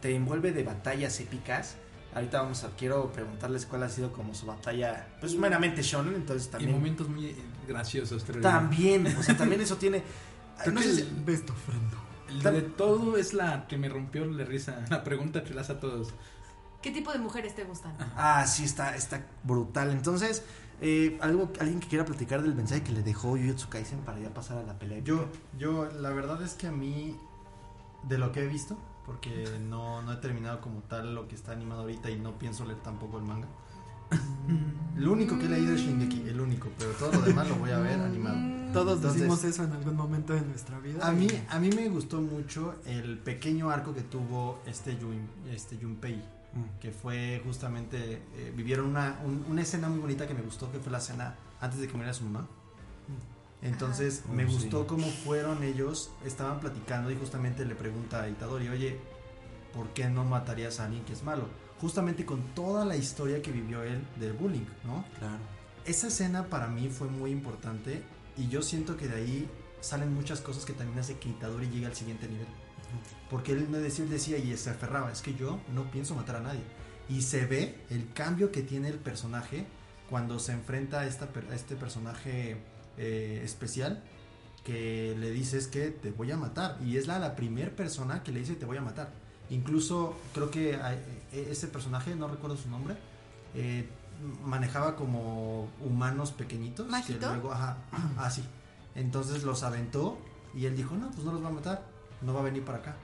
te 0.00 0.14
envuelve 0.14 0.52
de 0.52 0.62
batallas 0.62 1.18
épicas. 1.20 1.76
Ahorita 2.14 2.42
vamos 2.42 2.62
a, 2.62 2.68
quiero 2.76 3.10
preguntarles 3.10 3.64
cuál 3.66 3.82
ha 3.84 3.88
sido 3.88 4.12
como 4.12 4.34
su 4.34 4.44
batalla, 4.46 5.08
pues 5.18 5.34
meramente 5.34 5.82
shonen, 5.82 6.14
entonces 6.14 6.46
Y 6.48 6.50
también... 6.50 6.72
momentos 6.72 7.08
muy 7.08 7.34
graciosos, 7.66 8.22
creo 8.22 8.36
yo. 8.36 8.42
También, 8.42 9.06
o 9.18 9.22
sea, 9.22 9.36
también 9.36 9.60
eso 9.62 9.76
tiene... 9.76 10.02
Creo 10.60 10.74
no 10.74 10.80
que 10.80 10.86
sé 10.92 11.00
el- 11.00 11.06
si- 11.08 11.22
best 11.24 11.48
of 11.50 11.56
friend 11.64 11.92
El 12.28 12.42
de 12.42 12.62
todo 12.62 13.16
es 13.16 13.32
la 13.32 13.66
que 13.66 13.78
me 13.78 13.88
rompió 13.88 14.24
la 14.26 14.44
risa. 14.44 14.84
La 14.90 15.02
pregunta 15.02 15.42
que 15.42 15.58
hace 15.58 15.72
a 15.72 15.80
todos. 15.80 16.12
¿Qué 16.82 16.90
tipo 16.90 17.12
de 17.12 17.18
mujeres 17.18 17.54
te 17.54 17.64
gustan? 17.64 17.96
Ah, 18.16 18.46
sí, 18.46 18.64
está, 18.64 18.94
está 18.94 19.24
brutal. 19.42 19.90
Entonces, 19.90 20.42
eh, 20.82 21.16
algo, 21.22 21.50
alguien 21.60 21.80
que 21.80 21.88
quiera 21.88 22.04
platicar 22.04 22.42
del 22.42 22.54
mensaje 22.54 22.82
que 22.82 22.92
le 22.92 23.02
dejó 23.02 23.30
Jujutsu 23.30 23.68
Kaisen 23.68 24.00
para 24.00 24.18
ya 24.20 24.34
pasar 24.34 24.58
a 24.58 24.62
la 24.64 24.78
pelea. 24.78 24.98
Yo, 24.98 25.26
yo, 25.58 25.86
la 26.00 26.10
verdad 26.10 26.42
es 26.42 26.54
que 26.54 26.66
a 26.66 26.72
mí, 26.72 27.16
de 28.08 28.18
lo 28.18 28.32
que 28.32 28.40
he 28.42 28.46
visto, 28.46 28.76
porque 29.06 29.44
no, 29.68 30.02
no 30.02 30.12
he 30.12 30.16
terminado 30.16 30.60
como 30.60 30.80
tal 30.82 31.14
lo 31.14 31.26
que 31.28 31.34
está 31.34 31.52
animado 31.52 31.82
ahorita 31.82 32.10
y 32.10 32.18
no 32.18 32.38
pienso 32.38 32.64
leer 32.64 32.80
tampoco 32.82 33.18
el 33.18 33.24
manga. 33.24 33.48
Lo 34.96 35.12
único 35.12 35.38
que 35.38 35.46
he 35.46 35.48
leído 35.48 35.74
es 35.74 35.80
Shingeki, 35.80 36.28
el 36.28 36.40
único, 36.40 36.68
pero 36.78 36.90
todo 36.92 37.12
lo 37.12 37.22
demás 37.22 37.48
lo 37.48 37.56
voy 37.56 37.70
a 37.70 37.78
ver 37.78 37.98
animado. 37.98 38.36
todos 38.72 38.96
Entonces- 38.96 39.14
decimos 39.22 39.42
eso 39.44 39.64
en 39.64 39.72
algún 39.72 39.96
momento 39.96 40.34
de 40.34 40.42
nuestra 40.42 40.78
vida 40.80 41.06
A 41.06 41.12
mí, 41.12 41.28
a 41.48 41.58
mí 41.58 41.70
me 41.74 41.88
gustó 41.88 42.20
mucho 42.20 42.74
el 42.84 43.18
pequeño 43.18 43.70
arco 43.70 43.94
que 43.94 44.02
tuvo 44.02 44.58
este, 44.66 44.98
Yun, 44.98 45.26
este 45.50 45.78
Junpei, 45.80 46.22
Mm. 46.54 46.80
que 46.80 46.90
fue 46.90 47.40
justamente, 47.44 48.22
eh, 48.36 48.52
vivieron 48.54 48.86
una, 48.86 49.18
un- 49.24 49.44
una 49.48 49.62
escena 49.62 49.88
muy 49.88 50.00
bonita 50.00 50.26
que 50.26 50.34
me 50.34 50.42
gustó, 50.42 50.70
que 50.70 50.78
fue 50.78 50.92
la 50.92 50.98
escena 50.98 51.34
antes 51.60 51.80
de 51.80 51.86
que 51.86 51.92
muriera 51.94 52.12
su 52.12 52.24
mamá. 52.24 52.46
Entonces 53.62 54.24
Ah. 54.28 54.32
me 54.32 54.44
Oh, 54.44 54.48
sí. 54.48 54.54
gustó 54.54 54.86
cómo 54.86 55.06
fueron 55.06 55.62
ellos, 55.62 56.10
estaban 56.24 56.60
platicando 56.60 57.10
y 57.10 57.16
justamente 57.16 57.64
le 57.64 57.74
pregunta 57.74 58.22
a 58.22 58.28
Itadori, 58.28 58.68
oye, 58.68 58.98
¿por 59.72 59.88
qué 59.90 60.08
no 60.08 60.24
matarías 60.24 60.80
a 60.80 60.86
alguien 60.86 61.04
que 61.04 61.12
es 61.12 61.22
malo? 61.22 61.46
Justamente 61.80 62.24
con 62.26 62.42
toda 62.54 62.84
la 62.84 62.96
historia 62.96 63.40
que 63.42 63.50
vivió 63.52 63.82
él 63.82 64.04
del 64.18 64.32
bullying, 64.32 64.66
¿no? 64.84 65.04
Claro. 65.18 65.38
Esa 65.84 66.08
escena 66.08 66.46
para 66.46 66.66
mí 66.68 66.88
fue 66.88 67.08
muy 67.08 67.30
importante 67.30 68.02
y 68.36 68.48
yo 68.48 68.62
siento 68.62 68.96
que 68.96 69.08
de 69.08 69.16
ahí 69.16 69.50
salen 69.80 70.12
muchas 70.14 70.40
cosas 70.40 70.64
que 70.64 70.72
también 70.72 70.98
hace 70.98 71.18
que 71.18 71.28
Itadori 71.28 71.68
llegue 71.68 71.86
al 71.86 71.94
siguiente 71.94 72.28
nivel. 72.28 72.46
Porque 73.30 73.52
él 73.52 73.68
me 73.68 73.78
decía, 73.78 74.04
él 74.04 74.10
decía 74.10 74.38
y 74.38 74.56
se 74.56 74.70
aferraba, 74.70 75.10
es 75.12 75.22
que 75.22 75.34
yo 75.34 75.60
no 75.74 75.90
pienso 75.90 76.14
matar 76.14 76.36
a 76.36 76.40
nadie. 76.40 76.62
Y 77.08 77.22
se 77.22 77.46
ve 77.46 77.78
el 77.90 78.12
cambio 78.12 78.52
que 78.52 78.62
tiene 78.62 78.88
el 78.88 78.98
personaje 78.98 79.66
cuando 80.10 80.38
se 80.38 80.52
enfrenta 80.52 81.00
a, 81.00 81.06
esta, 81.06 81.28
a 81.50 81.54
este 81.54 81.74
personaje 81.76 82.56
eh, 82.98 83.40
especial 83.44 84.02
que 84.64 85.16
le 85.18 85.30
dice 85.30 85.58
es 85.58 85.66
que 85.66 85.88
te 85.90 86.10
voy 86.10 86.30
a 86.30 86.36
matar. 86.36 86.78
Y 86.84 86.96
es 86.96 87.06
la, 87.06 87.18
la 87.18 87.34
primer 87.34 87.74
persona 87.74 88.22
que 88.22 88.30
le 88.32 88.40
dice 88.40 88.54
te 88.54 88.66
voy 88.66 88.76
a 88.76 88.82
matar. 88.82 89.12
Incluso 89.50 90.14
creo 90.34 90.50
que 90.50 90.76
a- 90.76 90.94
e- 90.94 91.48
ese 91.50 91.66
personaje, 91.68 92.14
no 92.14 92.28
recuerdo 92.28 92.56
su 92.56 92.68
nombre, 92.70 92.96
eh, 93.54 93.88
manejaba 94.44 94.94
como 94.96 95.68
humanos 95.80 96.30
pequeñitos. 96.32 96.86
que 96.86 96.92
¿Majito? 96.92 97.26
luego, 97.28 97.52
ajá, 97.52 97.78
así. 98.18 98.44
Entonces 98.94 99.42
los 99.42 99.62
aventó 99.62 100.18
y 100.54 100.66
él 100.66 100.76
dijo, 100.76 100.94
no, 100.94 101.10
pues 101.10 101.24
no 101.24 101.32
los 101.32 101.42
va 101.42 101.48
a 101.48 101.52
matar, 101.52 101.86
no 102.22 102.34
va 102.34 102.40
a 102.40 102.44
venir 102.44 102.64
para 102.64 102.78
acá. 102.78 102.96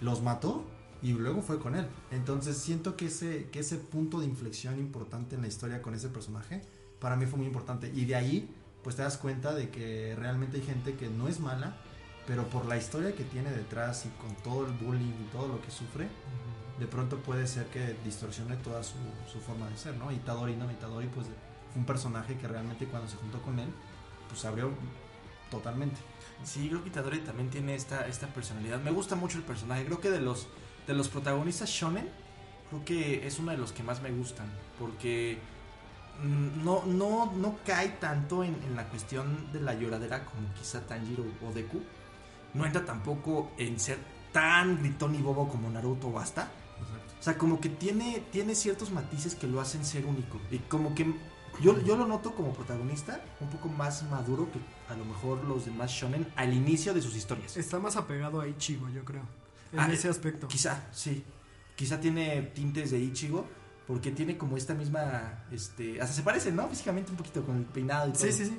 Los 0.00 0.22
mató 0.22 0.64
y 1.02 1.12
luego 1.12 1.42
fue 1.42 1.58
con 1.58 1.74
él. 1.74 1.86
Entonces 2.10 2.56
siento 2.56 2.96
que 2.96 3.06
ese, 3.06 3.48
que 3.50 3.60
ese 3.60 3.76
punto 3.76 4.20
de 4.20 4.26
inflexión 4.26 4.78
importante 4.78 5.36
en 5.36 5.42
la 5.42 5.48
historia 5.48 5.82
con 5.82 5.94
ese 5.94 6.08
personaje, 6.08 6.62
para 7.00 7.16
mí 7.16 7.26
fue 7.26 7.38
muy 7.38 7.46
importante. 7.46 7.90
Y 7.94 8.04
de 8.04 8.14
ahí, 8.14 8.54
pues 8.82 8.96
te 8.96 9.02
das 9.02 9.16
cuenta 9.16 9.54
de 9.54 9.70
que 9.70 10.14
realmente 10.16 10.58
hay 10.58 10.62
gente 10.62 10.94
que 10.94 11.08
no 11.08 11.28
es 11.28 11.40
mala, 11.40 11.76
pero 12.26 12.44
por 12.48 12.66
la 12.66 12.76
historia 12.76 13.14
que 13.14 13.24
tiene 13.24 13.50
detrás 13.50 14.06
y 14.06 14.08
con 14.20 14.34
todo 14.42 14.66
el 14.66 14.72
bullying 14.72 15.14
y 15.26 15.28
todo 15.32 15.48
lo 15.48 15.60
que 15.62 15.70
sufre, 15.70 16.08
de 16.78 16.86
pronto 16.86 17.18
puede 17.18 17.46
ser 17.46 17.66
que 17.66 17.96
distorsione 18.04 18.56
toda 18.56 18.82
su, 18.82 18.96
su 19.30 19.38
forma 19.40 19.68
de 19.68 19.76
ser, 19.76 19.96
¿no? 19.96 20.10
Itadori, 20.12 20.56
¿no? 20.56 20.70
Itadori, 20.70 21.08
pues 21.08 21.26
fue 21.26 21.80
un 21.80 21.86
personaje 21.86 22.36
que 22.36 22.48
realmente 22.48 22.86
cuando 22.86 23.08
se 23.08 23.16
juntó 23.16 23.40
con 23.42 23.58
él, 23.58 23.68
pues 24.28 24.44
abrió 24.44 24.70
totalmente. 25.50 26.00
Sí, 26.44 26.68
creo 26.68 26.82
que 26.82 26.88
Itadori 26.88 27.18
también 27.20 27.50
tiene 27.50 27.74
esta, 27.74 28.06
esta 28.06 28.26
personalidad. 28.28 28.80
Me 28.80 28.90
gusta 28.90 29.16
mucho 29.16 29.38
el 29.38 29.44
personaje. 29.44 29.84
Creo 29.84 30.00
que 30.00 30.10
de 30.10 30.20
los, 30.20 30.48
de 30.86 30.94
los 30.94 31.08
protagonistas 31.08 31.68
shonen, 31.68 32.08
creo 32.68 32.84
que 32.84 33.26
es 33.26 33.38
uno 33.38 33.52
de 33.52 33.58
los 33.58 33.72
que 33.72 33.82
más 33.82 34.00
me 34.00 34.10
gustan. 34.10 34.46
Porque 34.78 35.38
mm, 36.22 36.64
no, 36.64 36.84
no, 36.86 37.32
no 37.36 37.58
cae 37.64 37.88
tanto 38.00 38.42
en, 38.42 38.54
en 38.66 38.74
la 38.74 38.88
cuestión 38.88 39.52
de 39.52 39.60
la 39.60 39.74
lloradera 39.74 40.24
como 40.24 40.52
quizá 40.54 40.80
Tanjiro 40.86 41.24
o 41.46 41.52
Deku. 41.52 41.82
No 42.54 42.64
entra 42.64 42.84
tampoco 42.84 43.52
en 43.58 43.78
ser 43.78 43.98
tan 44.32 44.78
gritón 44.78 45.14
y 45.14 45.18
bobo 45.18 45.48
como 45.48 45.70
Naruto 45.70 46.08
o 46.08 46.18
Asta. 46.18 46.48
O 47.18 47.22
sea, 47.22 47.36
como 47.36 47.60
que 47.60 47.68
tiene, 47.68 48.24
tiene 48.32 48.54
ciertos 48.54 48.90
matices 48.90 49.34
que 49.34 49.46
lo 49.46 49.60
hacen 49.60 49.84
ser 49.84 50.06
único. 50.06 50.40
Y 50.50 50.58
como 50.58 50.94
que 50.94 51.14
yo, 51.60 51.80
yo 51.82 51.96
lo 51.96 52.06
noto 52.06 52.34
como 52.34 52.52
protagonista 52.52 53.22
un 53.40 53.48
poco 53.48 53.68
más 53.68 54.02
maduro 54.10 54.48
que 54.50 54.58
a 54.92 54.96
lo 54.96 55.04
mejor 55.04 55.44
los 55.44 55.64
demás 55.66 55.90
shonen 55.90 56.26
al 56.36 56.52
inicio 56.54 56.92
de 56.94 57.02
sus 57.02 57.14
historias. 57.16 57.56
está 57.56 57.78
más 57.78 57.96
apegado 57.96 58.40
a 58.40 58.48
Ichigo 58.48 58.88
yo 58.90 59.04
creo 59.04 59.22
en 59.72 59.78
Ah, 59.80 59.88
ese 59.92 60.08
aspecto 60.08 60.48
Quizá, 60.48 60.88
sí. 60.92 61.22
Quizá 61.76 62.00
tiene 62.00 62.42
tintes 62.54 62.90
de 62.90 62.98
Ichigo 62.98 63.46
porque 63.86 64.10
tiene 64.12 64.36
como 64.36 64.56
esta 64.56 64.74
misma, 64.74 65.44
este, 65.50 66.00
hasta 66.00 66.14
se 66.14 66.22
parece, 66.22 66.52
¿no? 66.52 66.68
Físicamente 66.68 67.10
un 67.10 67.16
poquito 67.16 67.44
con 67.44 67.56
el 67.56 67.64
peinado 67.64 68.08
y 68.08 68.12
todo. 68.12 68.22
sí 68.22 68.32
sí 68.32 68.46
sí 68.46 68.58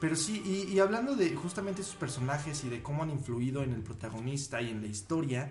Pero 0.00 0.16
sí, 0.16 0.42
y, 0.44 0.72
y 0.72 0.78
hablando 0.80 1.14
de 1.14 1.34
justamente 1.34 1.82
sus 1.82 1.94
personajes 1.96 2.64
y 2.64 2.68
de 2.70 2.82
cómo 2.82 3.02
han 3.02 3.10
influido 3.10 3.62
en 3.62 3.72
el 3.72 3.82
protagonista 3.82 4.60
y 4.62 4.70
en 4.70 4.80
la 4.80 4.86
historia, 4.88 5.50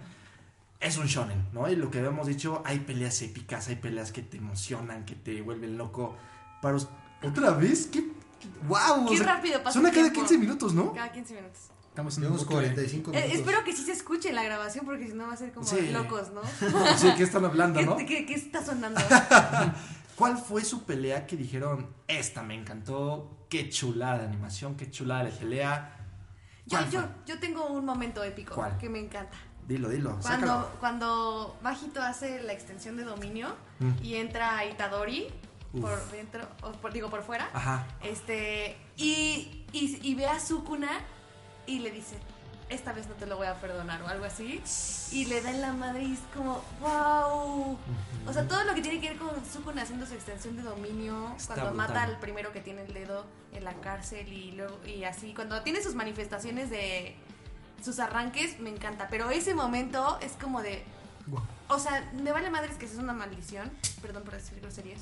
es 0.79 0.97
un 0.97 1.05
shonen, 1.05 1.45
¿no? 1.53 1.69
Y 1.69 1.75
lo 1.75 1.91
que 1.91 1.99
habíamos 1.99 2.25
dicho, 2.27 2.61
hay 2.65 2.79
peleas 2.79 3.21
épicas, 3.21 3.67
hay 3.67 3.75
peleas 3.75 4.11
que 4.11 4.23
te 4.23 4.37
emocionan, 4.37 5.05
que 5.05 5.15
te 5.15 5.41
vuelven 5.41 5.77
loco. 5.77 6.15
Para 6.61 6.77
¿Otra 7.23 7.51
vez? 7.51 7.87
¿Qué? 7.87 8.07
¡Wow! 8.67 9.07
Qué 9.09 9.17
rápido 9.23 9.59
pasa 9.61 9.73
Suena 9.73 9.89
el 9.89 9.95
cada 9.95 10.11
tiempo. 10.11 10.27
15 10.29 10.37
minutos, 10.37 10.73
¿no? 10.73 10.93
Cada 10.93 11.11
15 11.11 11.33
minutos. 11.35 11.59
Estamos 11.89 12.17
en 12.17 12.23
un 12.23 12.29
Llevamos 12.29 12.45
bucle. 12.45 12.67
45 12.67 13.11
Eh, 13.11 13.13
minutos. 13.15 13.37
espero 13.39 13.63
que 13.63 13.73
sí 13.75 13.83
se 13.83 13.91
escuche 13.91 14.29
en 14.29 14.35
la 14.35 14.43
grabación 14.43 14.85
porque 14.85 15.07
si 15.07 15.13
no 15.13 15.27
va 15.27 15.33
a 15.33 15.37
ser 15.37 15.51
como 15.51 15.67
Sí. 15.67 15.89
locos, 15.91 16.31
¿no? 16.31 16.41
Sí, 16.97 17.09
¿qué 17.17 17.23
están 17.23 17.43
hablando, 17.45 17.79
¿Qué, 17.79 17.85
no? 17.85 17.97
qué- 17.97 18.25
qué 18.25 18.33
está 18.33 18.63
sonando? 18.65 18.99
¿Cuál 20.15 20.37
fue 20.37 20.63
su 20.63 20.83
pelea 20.83 21.25
que 21.27 21.35
dijeron, 21.35 21.87
esta 22.07 22.43
me 22.43 22.55
encantó, 22.55 23.45
qué 23.49 23.69
chulada 23.69 24.19
de 24.19 24.25
animación, 24.25 24.75
qué 24.75 24.89
chulada 24.89 25.25
de 25.25 25.31
pelea? 25.31 25.97
Yo, 26.67 26.77
¿Cuál 26.77 26.91
yo, 26.91 27.03
yo 27.25 27.39
tengo 27.39 27.65
un 27.67 27.83
momento 27.85 28.23
épico 28.23 28.53
¿Cuál? 28.55 28.77
que 28.77 28.87
me 28.87 28.99
encanta. 28.99 29.35
Dilo, 29.67 29.89
dilo, 29.89 30.17
Cuando, 30.21 30.47
sácalo. 30.47 30.69
cuando 30.79 31.57
Majito 31.61 32.01
hace 32.01 32.41
la 32.43 32.53
extensión 32.53 32.97
de 32.97 33.03
dominio 33.03 33.55
Mm. 33.79 33.91
y 34.03 34.15
entra 34.15 34.63
Itadori 34.65 35.27
Uf. 35.73 35.81
por 35.81 36.11
dentro, 36.11 36.47
o 36.63 36.71
por- 36.73 36.91
digo 36.93 37.09
por 37.09 37.23
fuera, 37.23 37.49
Ajá. 37.53 37.85
este 38.03 38.77
y, 38.97 39.65
y, 39.71 39.99
y 40.01 40.15
ve 40.15 40.27
a 40.27 40.39
Sukuna 40.39 40.89
y 41.65 41.79
le 41.79 41.91
dice, 41.91 42.17
esta 42.69 42.93
vez 42.93 43.07
no 43.07 43.15
te 43.15 43.25
lo 43.25 43.35
voy 43.37 43.47
a 43.47 43.55
perdonar 43.59 44.01
o 44.01 44.07
algo 44.07 44.25
así. 44.25 44.61
Y 45.11 45.25
le 45.25 45.41
da 45.41 45.49
en 45.51 45.61
la 45.61 45.73
madre 45.73 46.03
y 46.03 46.13
es 46.13 46.19
como, 46.35 46.61
wow. 46.79 47.77
O 48.27 48.33
sea, 48.33 48.47
todo 48.47 48.63
lo 48.63 48.73
que 48.73 48.81
tiene 48.81 48.99
que 49.01 49.09
ver 49.09 49.17
con 49.17 49.29
Sukuna 49.45 49.81
haciendo 49.81 50.05
su 50.05 50.13
extensión 50.13 50.55
de 50.55 50.63
dominio, 50.63 51.33
Está 51.37 51.55
cuando 51.55 51.71
brutal. 51.73 51.87
mata 51.87 52.03
al 52.03 52.19
primero 52.19 52.51
que 52.53 52.61
tiene 52.61 52.83
el 52.83 52.93
dedo 52.93 53.25
en 53.53 53.63
la 53.65 53.73
cárcel 53.75 54.31
y 54.31 54.51
luego 54.53 54.79
y 54.85 55.03
así, 55.03 55.33
cuando 55.33 55.61
tiene 55.63 55.81
sus 55.83 55.95
manifestaciones 55.95 56.69
de 56.69 57.15
sus 57.83 57.99
arranques, 57.99 58.59
me 58.59 58.69
encanta. 58.69 59.07
Pero 59.09 59.29
ese 59.31 59.53
momento 59.53 60.17
es 60.21 60.33
como 60.33 60.61
de, 60.61 60.83
o 61.67 61.79
sea, 61.79 62.09
me 62.13 62.31
vale 62.31 62.49
madres 62.49 62.77
que 62.77 62.85
eso 62.85 62.95
es 62.95 62.99
una 63.01 63.13
maldición, 63.13 63.69
perdón 64.01 64.23
por 64.23 64.33
decir 64.35 64.59
groserías. 64.61 65.01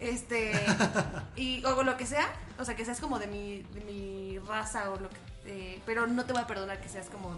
Este, 0.00 0.52
y, 1.36 1.64
o 1.64 1.82
lo 1.82 1.96
que 1.96 2.06
sea, 2.06 2.28
o 2.58 2.64
sea, 2.64 2.76
que 2.76 2.84
seas 2.84 3.00
como 3.00 3.18
de 3.18 3.26
mi, 3.26 3.62
de 3.74 3.80
mi 3.80 4.38
raza 4.40 4.90
o 4.90 4.98
lo 5.00 5.08
que, 5.08 5.16
eh, 5.46 5.82
pero 5.86 6.06
no 6.06 6.24
te 6.24 6.32
voy 6.32 6.42
a 6.42 6.46
perdonar 6.46 6.80
que 6.80 6.88
seas 6.88 7.06
como 7.08 7.36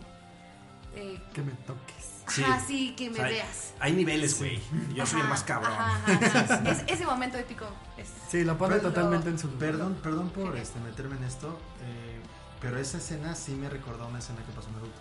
eh, 0.97 1.21
Que 1.35 1.43
me 1.43 1.53
toques. 1.53 2.15
Sí. 2.29 2.43
Ajá, 2.43 2.61
sí, 2.67 2.95
que 2.97 3.07
me 3.09 3.13
O 3.13 3.23
sea, 3.23 3.29
veas. 3.29 3.73
Hay 3.81 3.93
niveles, 3.95 4.37
güey. 4.39 4.61
Yo 4.95 5.07
soy 5.07 5.21
el 5.21 5.29
más 5.29 5.43
cabrón. 5.45 5.73
ajá, 5.73 6.03
ajá, 6.13 6.41
ajá. 6.41 6.71
Es- 6.71 6.85
ese 6.87 7.07
momento 7.07 7.39
épico 7.39 7.65
es... 7.97 8.09
Sí, 8.31 8.45
la 8.45 8.59
pone 8.59 8.77
Pero- 8.77 8.89
totalmente 8.89 9.31
en 9.31 9.39
su. 9.39 9.49
Perdón, 9.53 9.99
perdón 10.03 10.29
por 10.31 10.55
este, 10.57 10.79
meterme 10.81 11.17
en 11.17 11.25
esto, 11.25 11.59
eh, 11.83 12.21
pero 12.61 12.79
esa 12.79 12.99
escena 12.99 13.35
sí 13.35 13.53
me 13.53 13.71
recordó 13.71 14.05
a 14.05 14.07
una 14.09 14.19
escena 14.19 14.41
que 14.45 14.53
pasó 14.53 14.69
en 14.69 14.75
Naruto. 14.75 15.01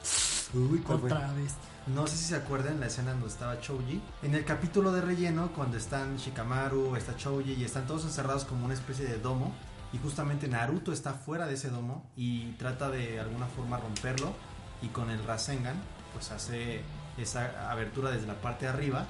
Uy. 0.54 0.84
Otra 0.88 1.34
vez. 1.34 1.56
No 1.88 2.06
sé 2.08 2.18
si 2.18 2.26
se 2.26 2.36
acuerdan 2.36 2.80
la 2.80 2.88
escena 2.88 3.12
donde 3.12 3.28
estaba 3.28 3.60
Choji. 3.60 4.02
En 4.22 4.36
el 4.36 4.46
capítulo 4.46 4.92
de 4.92 5.02
relleno, 5.02 5.52
cuando 5.54 5.78
están 5.78 6.18
Shikamaru, 6.18 6.96
está 6.96 7.16
Choji 7.16 7.54
y 7.54 7.64
están 7.64 7.86
todos 7.88 8.04
encerrados 8.06 8.46
como 8.46 8.66
una 8.66 8.74
especie 8.74 9.06
de 9.06 9.18
domo. 9.18 9.54
Y 9.94 9.98
justamente 10.00 10.48
Naruto 10.48 10.92
está 10.92 11.14
fuera 11.14 11.48
de 11.48 11.54
ese 11.54 11.70
domo 11.70 12.10
y 12.16 12.52
trata 12.54 12.90
de 12.90 13.20
alguna 13.20 13.48
forma 13.48 13.78
romperlo. 13.78 14.34
Y 14.82 14.88
con 14.90 15.10
el 15.10 15.24
Rasengan, 15.24 15.76
pues 16.14 16.32
hace 16.32 16.82
esa 17.18 17.72
abertura 17.72 18.12
desde 18.12 18.28
la 18.28 18.40
parte 18.42 18.66
de 18.66 18.72
arriba 18.72 19.06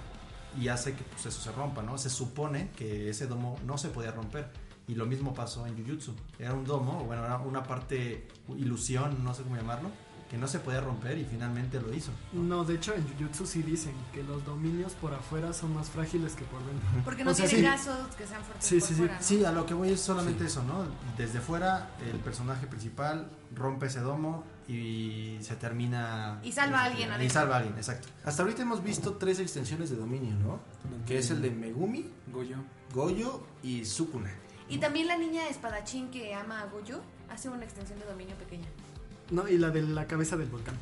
y 0.59 0.69
hace 0.69 0.93
que 0.93 1.03
pues, 1.03 1.25
eso 1.25 1.41
se 1.41 1.51
rompa, 1.51 1.81
¿no? 1.81 1.97
Se 1.97 2.09
supone 2.09 2.69
que 2.75 3.09
ese 3.09 3.27
domo 3.27 3.59
no 3.65 3.77
se 3.77 3.89
podía 3.89 4.11
romper. 4.11 4.51
Y 4.87 4.95
lo 4.95 5.05
mismo 5.05 5.33
pasó 5.33 5.67
en 5.67 5.75
Jujutsu. 5.77 6.15
Era 6.39 6.53
un 6.53 6.63
domo, 6.63 7.03
bueno, 7.03 7.25
era 7.25 7.37
una 7.39 7.63
parte, 7.63 8.27
ilusión, 8.55 9.23
no 9.23 9.33
sé 9.33 9.43
cómo 9.43 9.57
llamarlo, 9.57 9.91
que 10.29 10.37
no 10.37 10.47
se 10.47 10.59
podía 10.59 10.81
romper 10.81 11.17
y 11.17 11.25
finalmente 11.25 11.79
lo 11.79 11.93
hizo. 11.93 12.11
No, 12.33 12.63
de 12.65 12.75
hecho 12.75 12.93
en 12.93 13.07
Jujutsu 13.07 13.45
sí 13.45 13.61
dicen 13.61 13.93
que 14.13 14.23
los 14.23 14.43
dominios 14.45 14.93
por 14.93 15.13
afuera 15.13 15.53
son 15.53 15.73
más 15.73 15.89
frágiles 15.89 16.33
que 16.33 16.43
por 16.45 16.59
dentro. 16.65 16.87
Porque 17.05 17.23
no 17.23 17.31
O 17.31 17.33
sea, 17.33 17.47
tienen 17.47 17.71
sí. 17.77 17.87
lazos 17.87 18.15
que 18.15 18.27
sean 18.27 18.43
fuertes 18.43 18.65
Sí, 18.65 18.79
por 18.79 18.87
sí, 18.87 18.93
sí. 18.93 18.99
fuera, 19.01 19.15
¿no? 19.15 19.23
Sí, 19.23 19.45
a 19.45 19.51
lo 19.51 19.65
que 19.65 19.73
voy 19.73 19.89
es 19.91 20.01
solamente 20.01 20.45
eso, 20.45 20.63
¿no? 20.63 20.85
Desde 21.17 21.39
fuera, 21.39 21.91
el 22.11 22.19
personaje 22.19 22.67
principal 22.67 23.29
rompe 23.55 23.85
ese 23.85 24.01
domo 24.01 24.43
y 24.67 25.37
se 25.41 25.55
termina. 25.55 26.39
Y 26.43 26.51
salva 26.51 26.81
a 26.81 26.83
alguien 26.85 27.09
Y 27.21 27.29
salva 27.29 27.55
a 27.55 27.57
alguien, 27.59 27.77
exacto. 27.77 28.09
Hasta 28.25 28.43
ahorita 28.43 28.63
hemos 28.63 28.83
visto 28.83 29.13
tres 29.13 29.39
extensiones 29.39 29.89
de 29.89 29.95
dominio, 29.95 30.35
¿no? 30.35 30.59
Que 31.05 31.19
es 31.19 31.29
el 31.31 31.41
de 31.41 31.51
Megumi, 31.51 32.05
Goyo. 32.33 32.57
Goyo 32.93 33.43
y 33.63 33.85
Sukuna. 33.85 34.31
Y 34.67 34.79
también 34.79 35.07
la 35.07 35.17
niña 35.17 35.47
espadachín 35.47 36.09
que 36.11 36.33
ama 36.35 36.61
a 36.61 36.65
Goyo 36.65 37.01
hace 37.29 37.47
una 37.47 37.63
extensión 37.63 37.97
de 37.99 38.05
dominio 38.05 38.35
pequeña. 38.35 38.67
No, 39.31 39.47
y 39.47 39.57
la 39.57 39.69
de 39.69 39.81
la 39.81 40.05
cabeza 40.07 40.37
del 40.37 40.49
volcán. 40.49 40.75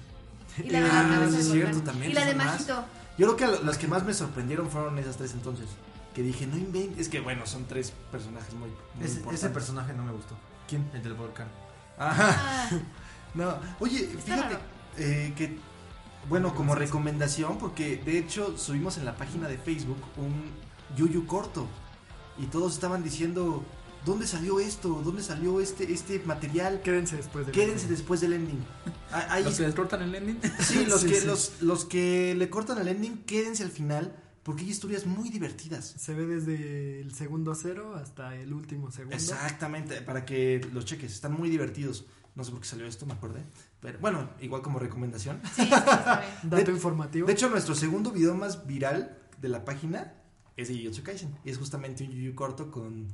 Y 0.57 0.69
la 0.69 0.79
de 0.81 0.89
Ah, 0.89 1.03
la 1.03 1.15
cabeza 1.15 1.31
sí, 1.31 1.37
del 1.37 1.39
es 1.41 1.51
cierto, 1.51 1.71
volcán. 1.77 1.85
también 1.85 2.11
Y 2.11 2.13
la 2.15 2.21
de 2.21 2.27
son 2.29 2.37
más. 2.37 2.45
Majito. 2.47 2.85
Yo 3.17 3.35
creo 3.35 3.57
que 3.57 3.65
las 3.65 3.77
que 3.77 3.87
más 3.87 4.03
me 4.05 4.13
sorprendieron 4.13 4.69
fueron 4.69 4.97
esas 4.99 5.17
tres 5.17 5.33
entonces. 5.33 5.67
Que 6.13 6.21
dije, 6.21 6.47
no 6.47 6.55
inventes. 6.57 6.99
Es 6.99 7.09
que 7.09 7.19
bueno, 7.19 7.45
son 7.45 7.65
tres 7.65 7.91
personajes 8.11 8.53
muy, 8.53 8.69
muy 8.69 9.05
Ese, 9.05 9.15
importantes. 9.17 9.43
ese 9.43 9.49
personaje 9.53 9.93
no 9.93 10.03
me 10.03 10.11
gustó. 10.13 10.37
¿Quién? 10.67 10.89
El 10.93 11.03
del 11.03 11.13
volcán. 11.13 11.47
Ajá. 11.97 12.35
Ah, 12.37 12.69
No, 13.33 13.53
oye, 13.81 14.07
fíjate 14.23 14.57
eh, 14.97 15.33
que, 15.35 15.57
bueno, 16.29 16.55
como 16.55 16.73
recomendación, 16.73 17.57
porque 17.57 17.97
de 17.97 18.17
hecho 18.17 18.57
subimos 18.57 18.97
en 18.97 19.03
la 19.03 19.17
página 19.17 19.49
de 19.49 19.57
Facebook 19.57 19.97
un 20.15 20.51
Yuyu 20.95 21.25
corto 21.27 21.67
y 22.37 22.45
todos 22.45 22.73
estaban 22.75 23.03
diciendo, 23.03 23.65
¿dónde 24.05 24.27
salió 24.27 24.59
esto? 24.59 25.01
¿Dónde 25.03 25.21
salió 25.23 25.59
este, 25.59 25.91
este 25.91 26.19
material? 26.19 26.81
Quédense 26.81 27.15
después 27.17 27.45
de 27.45 27.51
Quédense 27.51 27.87
después 27.87 28.21
del 28.21 28.33
ending. 28.33 28.63
Ah, 29.11 29.27
ahí- 29.29 29.43
Los 29.43 29.55
que 29.57 29.63
les 29.63 29.75
cortan 29.75 30.01
el 30.03 30.15
ending. 30.15 30.39
sí, 30.59 30.85
los, 30.85 31.01
Sí, 31.01 31.07
que, 31.09 31.15
sí. 31.21 31.27
Los, 31.27 31.61
los 31.61 31.85
que 31.85 32.35
le 32.35 32.49
cortan 32.49 32.77
el 32.79 32.87
ending, 32.87 33.17
quédense 33.25 33.63
al 33.63 33.71
final, 33.71 34.15
porque 34.43 34.63
hay 34.63 34.69
historias 34.69 35.05
muy 35.05 35.29
divertidas. 35.29 35.95
Se 35.97 36.13
ve 36.13 36.25
desde 36.27 37.01
el 37.01 37.13
segundo 37.13 37.55
cero 37.55 37.95
hasta 37.95 38.35
el 38.35 38.53
último 38.53 38.91
segundo. 38.91 39.15
Exactamente, 39.15 40.01
para 40.01 40.25
que 40.25 40.61
los 40.73 40.85
cheques, 40.85 41.11
están 41.11 41.33
muy 41.33 41.49
divertidos. 41.49 42.05
No 42.35 42.43
sé 42.43 42.51
por 42.51 42.59
qué 42.59 42.67
salió 42.67 42.85
esto, 42.85 43.05
me 43.05 43.13
acordé. 43.13 43.43
Pero 43.79 43.97
bueno, 43.99 44.29
igual 44.41 44.61
como 44.61 44.77
recomendación. 44.77 45.41
sí. 45.55 45.67
Dato 46.43 46.65
De- 46.65 46.71
informativo. 46.71 47.27
De 47.27 47.33
hecho, 47.33 47.49
nuestro 47.49 47.73
segundo 47.75 48.11
video 48.11 48.35
más 48.35 48.67
viral 48.67 49.17
de 49.41 49.47
la 49.49 49.63
página 49.63 50.13
es 50.57 50.67
de 50.67 50.75
Jujutsu 50.77 51.01
Kaisen. 51.03 51.33
Y 51.45 51.49
es 51.49 51.57
justamente 51.57 52.03
un 52.03 52.11
Yuyu 52.11 52.35
corto 52.35 52.71
con, 52.71 53.07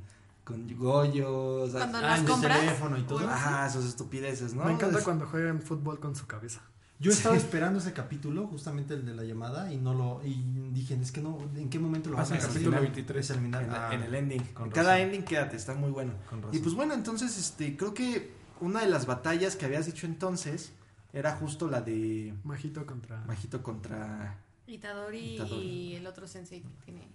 con 0.44 0.66
Goyo. 0.76 1.62
o 1.62 1.68
sea, 1.68 1.80
Cuando 1.80 1.98
Ah, 1.98 2.02
las 2.02 2.20
compras. 2.22 2.58
teléfono 2.60 2.98
y 2.98 3.02
todo. 3.02 3.28
Ajá, 3.28 3.66
esas 3.66 3.84
estupideces, 3.84 4.54
¿no? 4.54 4.64
Me 4.64 4.72
encanta 4.72 4.98
Es- 4.98 5.04
cuando 5.04 5.26
juegan 5.26 5.60
fútbol 5.62 6.00
con 6.00 6.14
su 6.16 6.26
cabeza. 6.26 6.60
Yo 6.98 7.10
estaba 7.34 7.36
esperando 7.36 7.80
ese 7.80 7.92
capítulo, 7.92 8.46
justamente 8.46 8.94
el 8.94 9.04
de 9.04 9.14
la 9.14 9.24
llamada, 9.24 9.72
y 9.72 9.76
no 9.76 9.92
lo. 9.94 10.20
Y 10.24 10.42
dije, 10.72 10.94
es 11.00 11.10
que 11.12 11.20
no, 11.20 11.38
¿en 11.56 11.68
qué 11.68 11.78
momento 11.78 12.10
lo 12.10 12.16
vas 12.16 12.28
Pasa 12.30 12.44
a 12.44 12.46
capítulo 12.48 12.76
Al 12.76 12.82
final, 12.82 12.94
23. 12.94 13.24
es 13.30 13.36
el 13.36 13.42
final. 13.42 13.64
En, 13.64 13.70
Ah, 13.72 13.88
en 13.92 14.02
el 14.02 14.14
ending. 14.14 14.42
con 14.54 14.66
En 14.66 14.70
cada 14.72 14.90
razón. 14.92 15.06
ending 15.06 15.24
quédate, 15.24 15.56
está 15.56 15.74
muy 15.74 15.90
bueno. 15.90 16.12
Con. 16.30 16.42
Y 16.52 16.58
pues 16.60 16.74
bueno, 16.74 16.94
entonces, 16.94 17.36
este, 17.38 17.76
creo 17.76 17.92
que 17.94 18.32
una 18.60 18.80
de 18.80 18.86
las 18.88 19.06
batallas 19.06 19.56
que 19.56 19.64
habías 19.66 19.86
dicho 19.86 20.06
entonces 20.06 20.72
era 21.12 21.34
justo 21.36 21.68
la 21.68 21.80
de 21.80 22.34
Majito 22.44 22.86
contra. 22.86 23.24
Majito 23.26 23.62
contra 23.64 24.38
Itadori, 24.68 25.34
Itadori. 25.34 25.60
y 25.60 25.94
el 25.96 26.06
otro 26.06 26.26
sensei 26.28 26.60
que 26.62 26.68
tiene. 26.84 27.08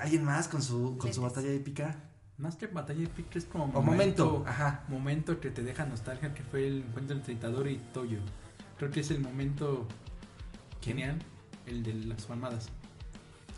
alguien 0.00 0.24
más 0.24 0.48
con 0.48 0.60
su, 0.62 0.98
con 0.98 1.12
su 1.14 1.22
batalla 1.22 1.48
épica. 1.50 1.96
Más 2.38 2.54
que 2.54 2.68
batalla 2.68 3.02
épica 3.02 3.36
es 3.36 3.44
como 3.46 3.64
O 3.64 3.82
momento, 3.82 4.44
ajá. 4.46 4.84
momento 4.88 5.40
que 5.40 5.50
te 5.50 5.62
deja 5.62 5.84
nostalgia 5.86 6.32
que 6.34 6.44
fue 6.44 6.68
el 6.68 6.82
encuentro 6.82 7.16
entre 7.16 7.32
Itadori 7.34 7.72
y 7.72 7.78
Toyo. 7.92 8.18
Creo 8.78 8.90
que 8.92 9.00
es 9.00 9.10
el 9.10 9.20
momento 9.20 9.86
genial, 10.80 11.18
el 11.66 11.82
de 11.82 11.94
las 11.94 12.26
palmadas. 12.26 12.68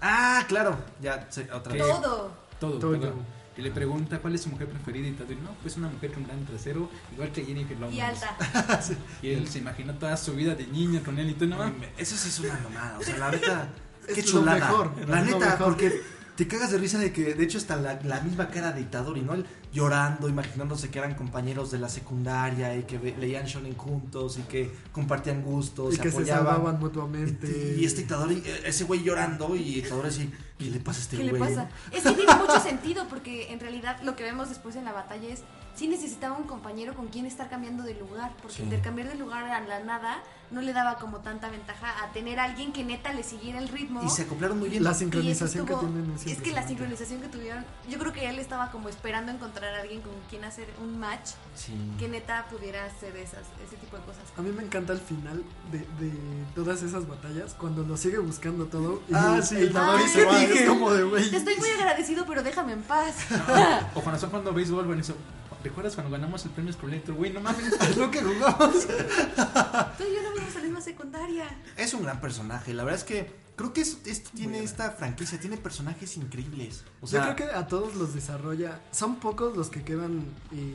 Ah, 0.00 0.44
claro. 0.48 0.78
Ya, 1.02 1.30
sé, 1.30 1.46
otra 1.52 1.74
vez. 1.74 1.82
Todo. 1.82 2.32
Todo, 2.58 2.78
Todo. 2.78 2.92
perdón. 2.92 3.40
Que 3.54 3.60
le 3.62 3.70
pregunta 3.70 4.18
cuál 4.20 4.34
es 4.34 4.42
su 4.42 4.48
mujer 4.48 4.68
preferida 4.68 5.08
y 5.08 5.10
Itadori, 5.10 5.36
no, 5.42 5.50
pues 5.60 5.76
una 5.76 5.88
mujer 5.88 6.12
con 6.14 6.24
gran 6.24 6.42
trasero, 6.46 6.88
igual 7.12 7.30
que 7.32 7.44
Jennifer 7.44 7.78
Lawrence. 7.78 7.98
Y 7.98 8.00
alta. 8.00 8.80
Y 9.22 9.28
él 9.32 9.46
se 9.48 9.58
imaginó 9.58 9.92
toda 9.94 10.16
su 10.16 10.32
vida 10.34 10.54
de 10.54 10.66
niño 10.68 11.02
con 11.04 11.18
él 11.18 11.28
y 11.28 11.34
tú 11.34 11.46
no. 11.46 11.56
Eso 11.98 12.16
sí 12.16 12.28
es 12.30 12.40
una 12.40 12.58
mamada. 12.60 12.98
O 12.98 13.02
sea, 13.02 13.18
la 13.18 13.30
neta. 13.30 13.68
Es 14.08 14.14
qué 14.14 14.22
lo 14.22 14.28
chulada. 14.28 14.58
mejor, 14.58 15.08
la 15.08 15.20
neta, 15.20 15.38
mejor. 15.38 15.58
porque 15.58 16.00
te 16.40 16.48
cagas 16.48 16.70
de 16.70 16.78
risa 16.78 16.96
de 16.96 17.12
que, 17.12 17.34
de 17.34 17.44
hecho, 17.44 17.58
está 17.58 17.76
la, 17.76 18.00
la 18.02 18.22
misma 18.22 18.48
cara 18.48 18.72
de 18.72 18.80
Itadori, 18.80 19.20
¿no? 19.20 19.34
Él 19.34 19.44
llorando, 19.74 20.26
imaginándose 20.26 20.88
que 20.88 20.98
eran 20.98 21.14
compañeros 21.14 21.70
de 21.70 21.78
la 21.78 21.90
secundaria 21.90 22.74
y 22.74 22.84
que 22.84 22.98
leían 23.18 23.44
shonen 23.44 23.76
juntos 23.76 24.38
y 24.38 24.42
que 24.44 24.70
compartían 24.90 25.42
gustos, 25.42 25.92
y 25.92 25.96
se 25.96 26.02
que 26.02 26.10
se 26.10 26.16
apoyaban. 26.16 26.46
salvaban 26.46 26.80
mutuamente. 26.80 27.76
y 27.78 27.84
este 27.84 28.00
Itadori, 28.00 28.42
eh, 28.46 28.62
ese 28.64 28.84
güey 28.84 29.02
llorando 29.02 29.54
y 29.54 29.80
Itadori 29.80 30.08
así, 30.08 30.32
¿qué 30.58 30.70
le 30.70 30.80
pasa 30.80 31.00
a 31.00 31.02
este 31.02 31.16
¿Qué 31.18 31.28
güey? 31.28 31.34
le 31.34 31.38
pasa? 31.40 31.68
Es 31.92 32.04
que 32.04 32.12
tiene 32.12 32.34
mucho 32.34 32.58
sentido 32.58 33.06
porque 33.10 33.52
en 33.52 33.60
realidad 33.60 34.00
lo 34.02 34.16
que 34.16 34.22
vemos 34.22 34.48
después 34.48 34.76
en 34.76 34.86
la 34.86 34.92
batalla 34.92 35.28
es 35.28 35.42
sí 35.74 35.88
necesitaba 35.88 36.36
un 36.36 36.44
compañero 36.44 36.94
con 36.94 37.08
quien 37.08 37.26
estar 37.26 37.48
cambiando 37.48 37.82
de 37.82 37.94
lugar, 37.94 38.32
porque 38.42 38.56
Sí. 38.58 38.62
intercambiar 38.62 39.08
de 39.08 39.14
lugar 39.16 39.44
a 39.44 39.60
la 39.60 39.80
nada 39.80 40.22
no 40.50 40.60
le 40.60 40.72
daba 40.72 40.96
como 40.96 41.18
tanta 41.18 41.48
ventaja 41.48 42.02
a 42.02 42.10
tener 42.12 42.40
a 42.40 42.44
alguien 42.44 42.72
que 42.72 42.82
neta 42.82 43.12
le 43.12 43.22
siguiera 43.22 43.60
el 43.60 43.68
ritmo. 43.68 44.02
Y 44.04 44.10
se 44.10 44.22
acoplaron 44.22 44.58
muy 44.58 44.68
bien. 44.68 44.82
La 44.82 44.94
sincronización 44.94 45.64
que 45.64 45.74
tienen 45.76 46.12
es 46.16 46.26
es 46.26 46.42
que 46.42 46.50
la 46.52 46.66
sincronización 46.66 47.20
que 47.20 47.28
tuvieron, 47.28 47.64
yo 47.88 47.98
creo 48.00 48.12
que 48.12 48.28
él 48.28 48.38
estaba 48.40 48.72
como 48.72 48.88
esperando 48.88 49.30
encontrar 49.30 49.72
a 49.76 49.80
alguien 49.82 50.00
con 50.00 50.12
quien 50.28 50.44
hacer 50.44 50.68
un 50.82 50.98
match 50.98 51.30
Sí. 51.54 51.72
que 52.00 52.08
neta 52.08 52.46
pudiera 52.50 52.84
hacer 52.84 53.16
esas, 53.16 53.44
ese 53.64 53.76
tipo 53.76 53.96
de 53.96 54.02
cosas. 54.02 54.24
A 54.36 54.42
mí 54.42 54.50
me 54.50 54.64
encanta 54.64 54.92
el 54.92 54.98
final 55.00 55.42
de, 55.70 55.78
de 56.04 56.12
todas 56.56 56.82
esas 56.82 57.06
batallas, 57.06 57.54
cuando 57.54 57.84
lo 57.84 57.96
sigue 57.96 58.18
buscando 58.18 58.66
todo. 58.66 59.02
Y 59.08 59.14
Ah, 59.14 59.34
el- 59.36 59.44
sí. 59.44 59.54
el 59.56 59.76
Ah, 59.76 59.98
se 60.12 60.24
va, 60.24 60.42
es 60.42 60.68
como 60.68 60.90
de 60.92 61.04
güey. 61.04 61.30
Te 61.30 61.36
estoy 61.36 61.54
muy 61.56 61.68
agradecido, 61.70 62.26
pero 62.26 62.42
déjame 62.42 62.72
en 62.72 62.82
paz. 62.82 63.14
O 63.94 64.00
cuando 64.00 64.14
están 64.16 64.30
jugando 64.30 64.52
béisbol, 64.52 64.84
bueno, 64.84 65.00
eso. 65.00 65.14
¿Recuerdas 65.62 65.94
cuando 65.94 66.10
ganamos 66.12 66.44
el 66.46 66.50
premio 66.52 66.70
Escoleto? 66.70 67.14
Güey, 67.14 67.32
no 67.32 67.40
mames. 67.40 67.72
Es 67.72 67.96
lo 67.96 68.10
que 68.10 68.22
jugamos. 68.22 68.86
Tú 68.86 70.04
y 70.04 70.14
yo 70.14 70.22
no 70.22 70.34
vimos 70.34 70.54
a 70.54 70.58
la 70.58 70.64
misma 70.64 70.80
secundaria. 70.80 71.44
Es 71.76 71.92
un 71.94 72.02
gran 72.02 72.20
personaje. 72.20 72.72
La 72.74 72.84
verdad 72.84 72.98
es 73.00 73.04
que 73.04 73.30
creo 73.56 73.72
que 73.72 73.82
es- 73.82 73.98
esto 74.06 74.30
tiene 74.34 74.62
esta 74.62 74.90
franquicia, 74.92 75.38
tiene 75.38 75.56
personajes 75.58 76.16
increíbles. 76.16 76.84
O 77.02 77.06
sea, 77.06 77.26
Yo 77.28 77.34
creo 77.36 77.48
que 77.50 77.54
a 77.54 77.66
todos 77.66 77.94
los 77.94 78.14
desarrolla. 78.14 78.80
Son 78.90 79.16
pocos 79.16 79.56
los 79.56 79.68
que 79.68 79.82
quedan 79.84 80.24
eh, 80.52 80.74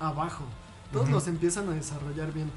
abajo. 0.00 0.44
Todos 0.92 1.08
los 1.08 1.26
empiezan 1.26 1.68
a 1.70 1.72
desarrollar 1.72 2.32
bien. 2.32 2.50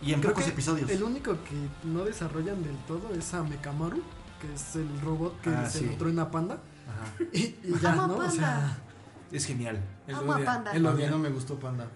y 0.00 0.12
en 0.12 0.20
Creo 0.20 0.32
pocos 0.32 0.44
que 0.44 0.50
episodios. 0.52 0.88
El 0.90 1.02
único 1.02 1.32
que 1.44 1.56
no 1.88 2.04
desarrollan 2.04 2.62
del 2.62 2.76
todo 2.86 3.12
es 3.14 3.34
a 3.34 3.42
Mekamaru, 3.42 4.00
que 4.40 4.52
es 4.54 4.76
el 4.76 5.00
robot 5.00 5.40
que 5.40 5.50
Ah, 5.50 5.68
se 5.68 5.80
sí. 5.80 5.86
lo 5.86 5.96
truena 5.96 6.30
Panda. 6.30 6.58
Ajá. 6.88 7.24
Y, 7.32 7.38
y 7.64 7.74
ya, 7.80 7.94
¿no? 7.96 8.04
O 8.14 8.18
Panda. 8.18 8.30
sea, 8.30 8.78
Es 9.32 9.46
genial. 9.46 9.82
Él 10.06 10.14
Amo 10.14 10.32
a 10.32 10.36
odia, 10.36 10.44
Panda. 10.44 10.72
Mí 10.72 10.86
odia. 10.86 11.10
no 11.10 11.18
me 11.18 11.30
gustó 11.30 11.58
Panda. 11.58 11.88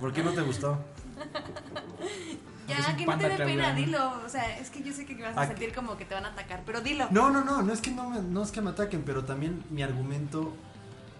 ¿Por 0.00 0.12
qué 0.12 0.22
no 0.22 0.32
te 0.32 0.42
gustó? 0.42 0.78
Ya, 2.68 2.76
Es 2.78 2.86
que 2.96 3.06
no 3.06 3.18
te 3.18 3.28
dé 3.28 3.36
que 3.36 3.44
pena, 3.44 3.72
dilo. 3.74 4.20
O 4.24 4.28
sea, 4.28 4.58
es 4.58 4.70
que 4.70 4.82
yo 4.82 4.92
sé 4.92 5.06
que 5.06 5.20
vas 5.20 5.36
a 5.36 5.46
sentir 5.46 5.74
como 5.74 5.96
que 5.96 6.04
te 6.04 6.14
van 6.14 6.24
a 6.24 6.28
atacar, 6.28 6.62
pero 6.66 6.80
dilo. 6.80 7.06
No, 7.10 7.30
no, 7.30 7.44
no, 7.44 7.62
no 7.62 7.72
es 7.72 7.80
que 7.80 7.90
no, 7.90 8.10
me, 8.10 8.20
no 8.20 8.42
es 8.42 8.50
que 8.50 8.60
me 8.60 8.70
ataquen, 8.70 9.02
pero 9.02 9.24
también 9.24 9.64
mi 9.70 9.82
argumento 9.82 10.52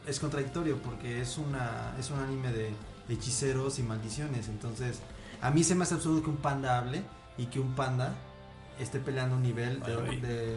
es 0.07 0.19
contradictorio 0.19 0.79
porque 0.79 1.21
es 1.21 1.39
una 1.39 1.95
es 1.99 2.11
un 2.11 2.19
anime 2.19 2.53
de 2.53 2.73
hechiceros 3.09 3.79
y 3.79 3.83
maldiciones, 3.83 4.49
entonces 4.49 5.01
a 5.41 5.51
mí 5.51 5.65
se 5.65 5.75
me 5.75 5.85
hace 5.85 5.95
absurdo 5.95 6.23
que 6.23 6.31
un 6.31 6.37
panda 6.37 6.79
hable 6.79 7.03
y 7.37 7.47
que 7.47 7.61
un 7.61 7.75
panda 7.75 8.15
esté 8.79 8.99
peleando 9.01 9.35
a 9.35 9.39
un 9.39 9.43
nivel 9.43 9.81
de, 9.81 9.97
Ay. 10.09 10.21
de, 10.21 10.57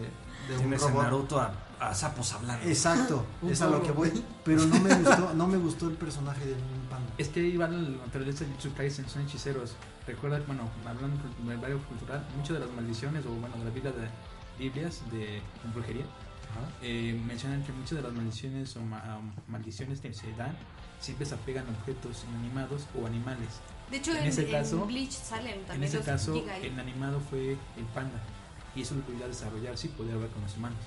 de 0.50 0.58
un 0.64 0.72
robot. 0.78 1.04
Naruto 1.04 1.40
a, 1.40 1.54
a 1.80 1.94
sapos 1.94 2.32
hablando. 2.34 2.66
Exacto, 2.68 3.26
es 3.50 3.62
a 3.62 3.68
lo 3.68 3.82
que 3.84 3.92
voy. 3.92 4.12
Pero 4.44 4.64
no 4.66 4.80
me 4.80 4.94
gustó, 4.96 5.34
no 5.34 5.48
me 5.48 5.58
gustó 5.58 5.88
el 5.90 5.96
personaje 5.96 6.46
de 6.46 6.54
un 6.54 6.88
panda. 6.90 7.12
Es 7.18 7.30
que 7.30 7.40
ahí 7.42 7.58
va 7.58 7.68
la 7.68 7.78
naturaleza 7.78 8.40
de 8.44 8.52
Jujutsu 8.52 8.74
Kaisen, 8.74 9.08
son 9.10 9.22
hechiceros. 9.24 9.76
Recuerda, 10.08 10.40
bueno, 10.48 10.70
hablando 10.88 11.18
del 11.48 11.58
barrio 11.58 11.80
cultural, 11.88 12.24
muchas 12.38 12.54
de 12.54 12.60
las 12.66 12.72
maldiciones, 12.76 13.26
o 13.26 13.30
bueno, 13.30 13.56
de 13.58 13.66
la 13.66 13.72
Biblia 13.72 13.92
de 13.92 14.08
Biblias 14.64 15.02
de 15.12 15.42
brujería, 15.74 16.06
eh, 16.82 17.20
mencionan 17.28 17.64
que 17.64 17.72
muchas 17.74 17.98
de 17.98 18.02
las 18.04 18.14
maldiciones 18.14 18.76
o 18.78 18.82
ma- 18.82 19.18
um, 19.20 19.32
maldiciones 19.52 20.00
que 20.00 20.14
se 20.14 20.32
dan 20.36 20.56
siempre 21.02 21.26
se 21.26 21.36
apegan 21.36 21.66
a 21.68 21.72
objetos 21.72 22.24
inanimados 22.30 22.84
o 23.00 23.06
animales. 23.06 23.50
De 23.92 23.98
hecho, 23.98 24.12
En 24.12 24.18
en, 24.18 24.24
ese 24.28 24.46
en 24.46 24.52
caso- 24.52 24.86
Bleach 24.86 25.12
salen 25.12 25.60
En 25.60 25.66
también 25.66 25.84
ese 25.90 25.98
los 25.98 26.06
caso, 26.06 26.36
Ikigai. 26.36 26.66
el 26.66 26.80
animado 26.80 27.20
fue 27.30 27.52
el 27.78 27.86
panda. 27.94 28.20
Y 28.76 28.82
eso 28.82 28.96
lo 28.96 29.02
podía 29.02 29.28
desarrollar, 29.28 29.78
sí, 29.78 29.88
poder 29.90 30.16
hablar 30.16 30.30
con 30.32 30.42
los 30.42 30.56
humanos. 30.58 30.78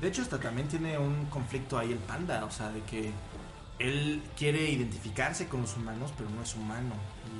De 0.00 0.08
hecho, 0.08 0.22
hasta 0.22 0.38
también 0.40 0.66
tiene 0.68 0.98
un 0.98 1.26
conflicto 1.26 1.78
ahí 1.78 1.92
el 1.92 1.98
panda, 1.98 2.44
o 2.44 2.50
sea, 2.50 2.70
de 2.70 2.80
que 2.82 3.12
él 3.78 4.22
quiere 4.36 4.70
identificarse 4.70 5.46
con 5.48 5.60
los 5.62 5.76
humanos, 5.76 6.12
pero 6.16 6.30
no 6.30 6.42
es 6.42 6.54
humano. 6.54 6.94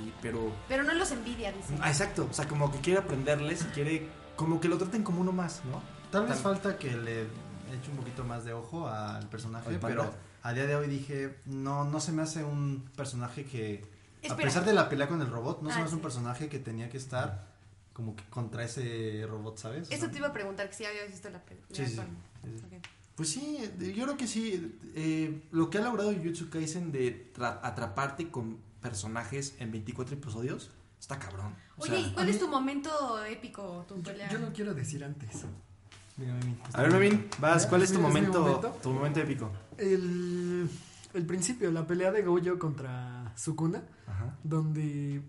Y, 0.05 0.13
pero, 0.21 0.51
Pero 0.67 0.83
no 0.83 0.93
los 0.93 1.11
envidia, 1.11 1.51
dice. 1.51 1.75
ah, 1.81 1.89
exacto, 1.89 2.27
o 2.29 2.33
sea, 2.33 2.47
como 2.47 2.71
que 2.71 2.79
quiere 2.79 2.99
aprenderles, 2.99 3.63
y 3.63 3.65
quiere 3.73 4.07
como 4.35 4.59
que 4.61 4.69
lo 4.69 4.77
traten 4.77 5.03
como 5.03 5.21
uno 5.21 5.31
más, 5.31 5.61
¿no? 5.65 5.81
Tal 6.11 6.27
vez 6.27 6.39
falta 6.39 6.77
que 6.77 6.95
le 6.95 7.23
eche 7.23 7.89
un 7.91 7.97
poquito 7.97 8.23
más 8.23 8.45
de 8.45 8.53
ojo 8.53 8.87
al 8.87 9.27
personaje, 9.29 9.77
pero 9.81 10.13
a 10.43 10.53
día 10.53 10.65
de 10.67 10.75
hoy 10.75 10.87
dije, 10.87 11.37
no, 11.45 11.83
no 11.83 11.99
se 11.99 12.11
me 12.11 12.21
hace 12.21 12.43
un 12.43 12.87
personaje 12.95 13.43
que, 13.45 13.83
a 14.31 14.35
pesar 14.37 14.65
de 14.65 14.73
la 14.73 14.89
pelea 14.89 15.07
con 15.07 15.21
el 15.21 15.29
robot, 15.29 15.61
no 15.61 15.69
se 15.69 15.75
Ah, 15.75 15.79
me 15.79 15.85
hace 15.85 15.95
un 15.95 16.01
personaje 16.01 16.49
que 16.49 16.59
tenía 16.59 16.89
que 16.89 16.97
estar 16.97 17.47
como 17.93 18.15
que 18.15 18.23
contra 18.29 18.63
ese 18.63 19.25
robot, 19.27 19.57
¿sabes? 19.57 19.89
O 19.89 19.91
Eso 19.91 20.03
sea, 20.05 20.11
te 20.11 20.17
iba 20.19 20.27
a 20.27 20.33
preguntar, 20.33 20.69
que 20.69 20.75
si 20.75 20.85
habías 20.85 21.07
visto 21.09 21.29
la 21.29 21.39
película. 21.43 21.75
Sí, 21.75 21.85
sí. 21.95 22.01
Pues 23.15 23.29
sí, 23.29 23.57
eh, 23.59 23.93
yo 23.95 24.03
creo 24.03 24.17
que 24.17 24.27
sí. 24.27 24.77
eh, 24.93 25.41
lo 25.51 25.69
que 25.71 25.79
ha 25.79 25.81
logrado 25.81 26.13
Jujutsu 26.13 26.49
Kaisen 26.51 26.91
de 26.91 27.33
tra- 27.35 27.59
atraparte 27.63 28.29
con 28.29 28.57
personajes 28.81 29.55
en 29.59 29.71
24 29.71 30.15
episodios, 30.15 30.69
está 30.99 31.17
cabrón. 31.17 31.55
O 31.77 31.83
Oye, 31.83 31.91
sea, 31.93 31.99
¿y 31.99 32.11
cuál 32.13 32.29
es 32.29 32.35
mí- 32.35 32.41
tu 32.41 32.47
momento 32.47 33.25
épico, 33.25 33.85
tu 33.87 33.95
Yo, 33.97 34.03
pelea? 34.03 34.29
yo 34.29 34.37
lo 34.37 34.53
quiero 34.53 34.75
decir 34.75 35.03
antes. 35.03 35.45
Mira, 36.17 36.33
Mimi, 36.35 36.57
a 36.73 36.81
ver, 36.83 36.91
Memín, 36.91 37.27
vas, 37.39 37.65
¿cuál 37.67 37.81
es 37.83 37.89
tu 37.89 37.95
¿Es 37.95 37.99
mi 38.01 38.07
momento, 38.07 38.41
momento? 38.41 38.77
tu 38.83 38.89
momento 38.91 39.19
épico? 39.19 39.51
El, 39.77 40.69
el 41.13 41.25
principio, 41.25 41.71
la 41.71 41.85
pelea 41.87 42.11
de 42.11 42.21
Goyo 42.23 42.57
contra 42.59 43.31
Sukuna, 43.35 43.81
Ajá. 44.17 44.37
donde 44.43 45.21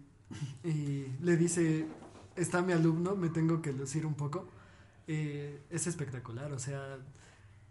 eh, 0.65 1.13
le 1.21 1.37
dice, 1.37 1.87
está 2.37 2.63
mi 2.63 2.73
alumno, 2.73 3.15
me 3.17 3.29
tengo 3.29 3.61
que 3.63 3.73
lucir 3.73 4.07
un 4.07 4.15
poco. 4.15 4.49
Eh, 5.07 5.63
es 5.71 5.87
espectacular, 5.87 6.53
o 6.53 6.59
sea, 6.59 6.99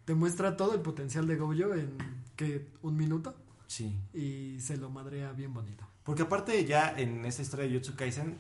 te 0.06 0.14
muestra 0.16 0.58
todo 0.58 0.74
el 0.74 0.82
potencial 0.82 1.28
de 1.28 1.36
Goyo 1.36 1.74
en 1.76 1.92
que 2.36 2.68
un 2.82 2.96
minuto 2.98 3.36
Sí. 3.68 4.00
y 4.14 4.60
se 4.60 4.78
lo 4.78 4.90
madrea 4.90 5.32
bien 5.34 5.54
bonito. 5.54 5.86
Porque 6.04 6.22
aparte 6.24 6.64
ya 6.66 6.94
en 6.98 7.26
esta 7.26 7.42
historia 7.42 7.66
de 7.66 7.72
Jujutsu 7.72 7.96
Kaisen, 7.96 8.38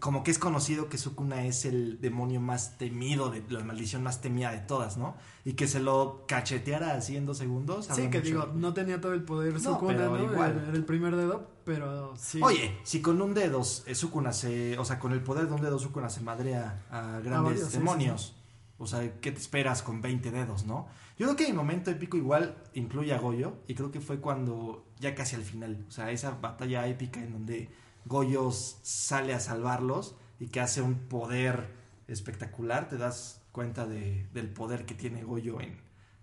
como 0.00 0.22
que 0.22 0.30
es 0.30 0.38
conocido 0.38 0.88
que 0.88 0.98
Sukuna 0.98 1.44
es 1.46 1.64
el 1.64 2.00
demonio 2.00 2.40
más 2.40 2.76
temido, 2.78 3.30
de 3.30 3.42
la 3.48 3.64
maldición 3.64 4.02
más 4.02 4.20
temida 4.20 4.52
de 4.52 4.58
todas, 4.58 4.96
¿no? 4.96 5.16
Y 5.44 5.54
que 5.54 5.66
se 5.66 5.80
lo 5.80 6.24
cacheteara 6.26 6.94
así 6.94 7.16
en 7.16 7.26
dos 7.26 7.38
segundos. 7.38 7.86
Sí, 7.86 8.08
que 8.10 8.18
mucho. 8.18 8.20
digo, 8.20 8.46
no 8.54 8.74
tenía 8.74 9.00
todo 9.00 9.14
el 9.14 9.22
poder 9.22 9.54
No, 9.54 9.60
Sukuna, 9.60 10.06
¿no? 10.06 10.22
igual. 10.22 10.64
Era, 10.68 10.76
el 10.76 10.84
primer 10.84 11.16
dedo, 11.16 11.50
pero 11.64 12.14
sí. 12.16 12.40
Oye, 12.42 12.78
si 12.82 13.00
con 13.00 13.20
un 13.22 13.32
dedo 13.34 13.62
eh, 13.86 13.94
Sukuna 13.94 14.32
se... 14.32 14.78
O 14.78 14.84
sea, 14.84 14.98
con 14.98 15.12
el 15.12 15.22
poder 15.22 15.48
de 15.48 15.54
un 15.54 15.62
dedo 15.62 15.78
Sukuna 15.78 16.10
se 16.10 16.20
madrea 16.20 16.84
a 16.90 17.20
grandes 17.20 17.66
sí, 17.68 17.78
demonios. 17.78 18.34
O 18.78 18.86
sea, 18.86 19.20
¿qué 19.20 19.32
te 19.32 19.38
esperas 19.38 19.82
con 19.82 20.02
20 20.02 20.30
dedos, 20.30 20.66
no? 20.66 20.88
Yo 21.18 21.26
creo 21.26 21.36
que 21.36 21.46
mi 21.46 21.54
momento 21.54 21.90
épico 21.90 22.18
igual 22.18 22.56
incluye 22.74 23.14
a 23.14 23.18
Goyo. 23.18 23.54
Y 23.66 23.74
creo 23.74 23.90
que 23.90 24.00
fue 24.00 24.20
cuando, 24.20 24.84
ya 25.00 25.14
casi 25.14 25.36
al 25.36 25.42
final, 25.42 25.86
o 25.88 25.90
sea, 25.90 26.10
esa 26.10 26.32
batalla 26.32 26.86
épica 26.86 27.22
en 27.22 27.32
donde 27.32 27.70
Goyo 28.06 28.50
sale 28.52 29.34
a 29.34 29.40
salvarlos 29.40 30.14
y 30.40 30.46
que 30.48 30.60
hace 30.60 30.80
un 30.82 30.94
poder 30.94 31.68
espectacular. 32.08 32.88
Te 32.88 32.96
das 32.96 33.40
cuenta 33.52 33.86
de- 33.86 34.26
del 34.32 34.48
poder 34.48 34.86
que 34.86 34.94
tiene 34.94 35.22
Goyo 35.24 35.60
en, 35.60 35.78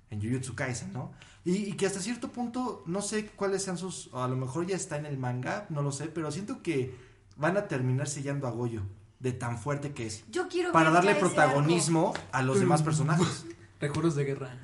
en 0.09 0.21
Jujutsu 0.21 0.55
Kaisen, 0.55 0.93
¿no? 0.93 1.11
Y, 1.45 1.55
y 1.57 1.73
que 1.73 1.86
hasta 1.86 1.99
cierto 1.99 2.31
punto, 2.31 2.84
no 2.86 3.01
sé 3.01 3.27
cuáles 3.27 3.63
sean 3.63 3.77
sus... 3.77 4.09
o 4.13 4.23
a 4.23 4.27
lo 4.27 4.36
mejor 4.38 4.65
ya 4.65 4.75
está 4.75 4.97
en 4.97 5.05
el 5.05 5.17
manga, 5.17 5.65
no 5.69 5.81
lo 5.81 5.91
sé, 5.91 6.05
pero 6.07 6.31
siento 6.31 6.61
que 6.63 6.95
van 7.36 7.57
a 7.57 7.67
terminar 7.67 8.07
sellando 8.07 8.47
a 8.47 8.51
Goyo 8.51 8.81
de 9.19 9.31
tan 9.34 9.57
fuerte 9.57 9.91
que 9.93 10.05
es. 10.07 10.23
Yo 10.31 10.47
quiero 10.47 10.71
Para 10.71 10.89
darle 10.91 11.15
protagonismo 11.15 12.13
a 12.31 12.41
los 12.43 12.59
demás 12.59 12.81
personajes. 12.84 13.45
Recuerdos 13.81 14.15
de 14.15 14.23
guerra. 14.25 14.57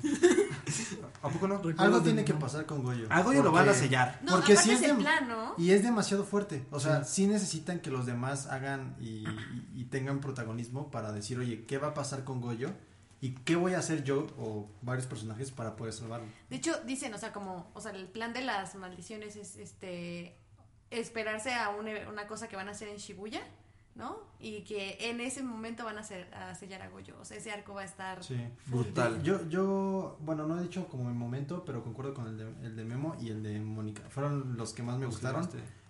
¿A 1.22 1.28
poco 1.28 1.48
no? 1.48 1.60
Algo 1.78 2.00
tiene 2.02 2.24
que 2.24 2.34
pasar 2.34 2.66
con 2.66 2.82
Goyo. 2.82 3.06
A 3.10 3.22
Goyo 3.22 3.42
lo 3.42 3.52
van 3.52 3.68
a 3.68 3.74
sellar. 3.74 4.18
No, 4.22 4.32
Porque 4.32 4.56
si 4.56 4.70
es 4.72 4.80
de- 4.80 4.94
plan, 4.94 5.28
¿no? 5.28 5.54
Y 5.58 5.72
es 5.72 5.82
demasiado 5.82 6.24
fuerte. 6.24 6.66
O 6.70 6.80
sea, 6.80 7.04
sí, 7.04 7.26
necesitan 7.26 7.80
que 7.80 7.90
los 7.90 8.06
demás 8.06 8.46
hagan 8.46 8.96
y, 9.00 9.24
y- 9.28 9.70
y 9.74 9.84
tengan 9.84 10.20
protagonismo 10.20 10.90
para 10.90 11.12
decir, 11.12 11.38
oye, 11.38 11.64
¿qué 11.66 11.78
va 11.78 11.88
a 11.88 11.94
pasar 11.94 12.24
con 12.24 12.40
Goyo? 12.40 12.70
¿Y 13.22 13.32
qué 13.32 13.54
voy 13.56 13.74
a 13.74 13.78
hacer 13.80 14.02
yo 14.02 14.28
o 14.38 14.66
varios 14.80 15.06
personajes 15.06 15.50
para 15.50 15.76
poder 15.76 15.92
salvarlo? 15.92 16.26
De 16.48 16.56
hecho, 16.56 16.72
dicen, 16.86 17.12
o 17.12 17.18
sea, 17.18 17.32
como, 17.34 17.70
o 17.74 17.80
sea, 17.80 17.92
el 17.92 18.06
plan 18.08 18.32
de 18.32 18.40
las 18.40 18.74
maldiciones 18.76 19.36
es 19.36 19.56
este 19.56 20.34
esperarse 20.90 21.52
a 21.54 21.68
un 21.70 21.86
e- 21.88 22.06
una 22.08 22.26
cosa 22.26 22.48
que 22.48 22.56
van 22.56 22.68
a 22.68 22.70
hacer 22.72 22.88
en 22.88 22.96
Shibuya, 22.96 23.42
¿no? 24.00 24.18
Y 24.40 24.62
que 24.62 24.96
en 25.10 25.20
ese 25.20 25.42
momento 25.42 25.84
van 25.84 25.98
a, 25.98 26.00
hacer, 26.00 26.32
a 26.34 26.54
sellar 26.54 26.80
a 26.82 26.88
Goyo. 26.88 27.14
O 27.20 27.24
sea, 27.24 27.36
ese 27.36 27.52
arco 27.52 27.74
va 27.74 27.82
a 27.82 27.84
estar 27.84 28.24
Sí. 28.24 28.36
Brutal. 28.66 29.22
Yo, 29.22 29.46
yo, 29.48 30.16
bueno, 30.22 30.46
no 30.46 30.58
he 30.58 30.62
dicho 30.62 30.88
como 30.88 31.08
el 31.10 31.14
momento, 31.14 31.64
pero 31.64 31.84
concuerdo 31.84 32.14
con 32.14 32.26
el 32.26 32.38
de, 32.38 32.66
el 32.66 32.74
de 32.74 32.84
Memo 32.84 33.14
y 33.20 33.28
el 33.28 33.42
de 33.42 33.60
Mónica. 33.60 34.02
Fueron 34.08 34.56
los 34.56 34.72
que 34.72 34.82
más 34.82 34.98
me 34.98 35.06
gustaron. 35.06 35.48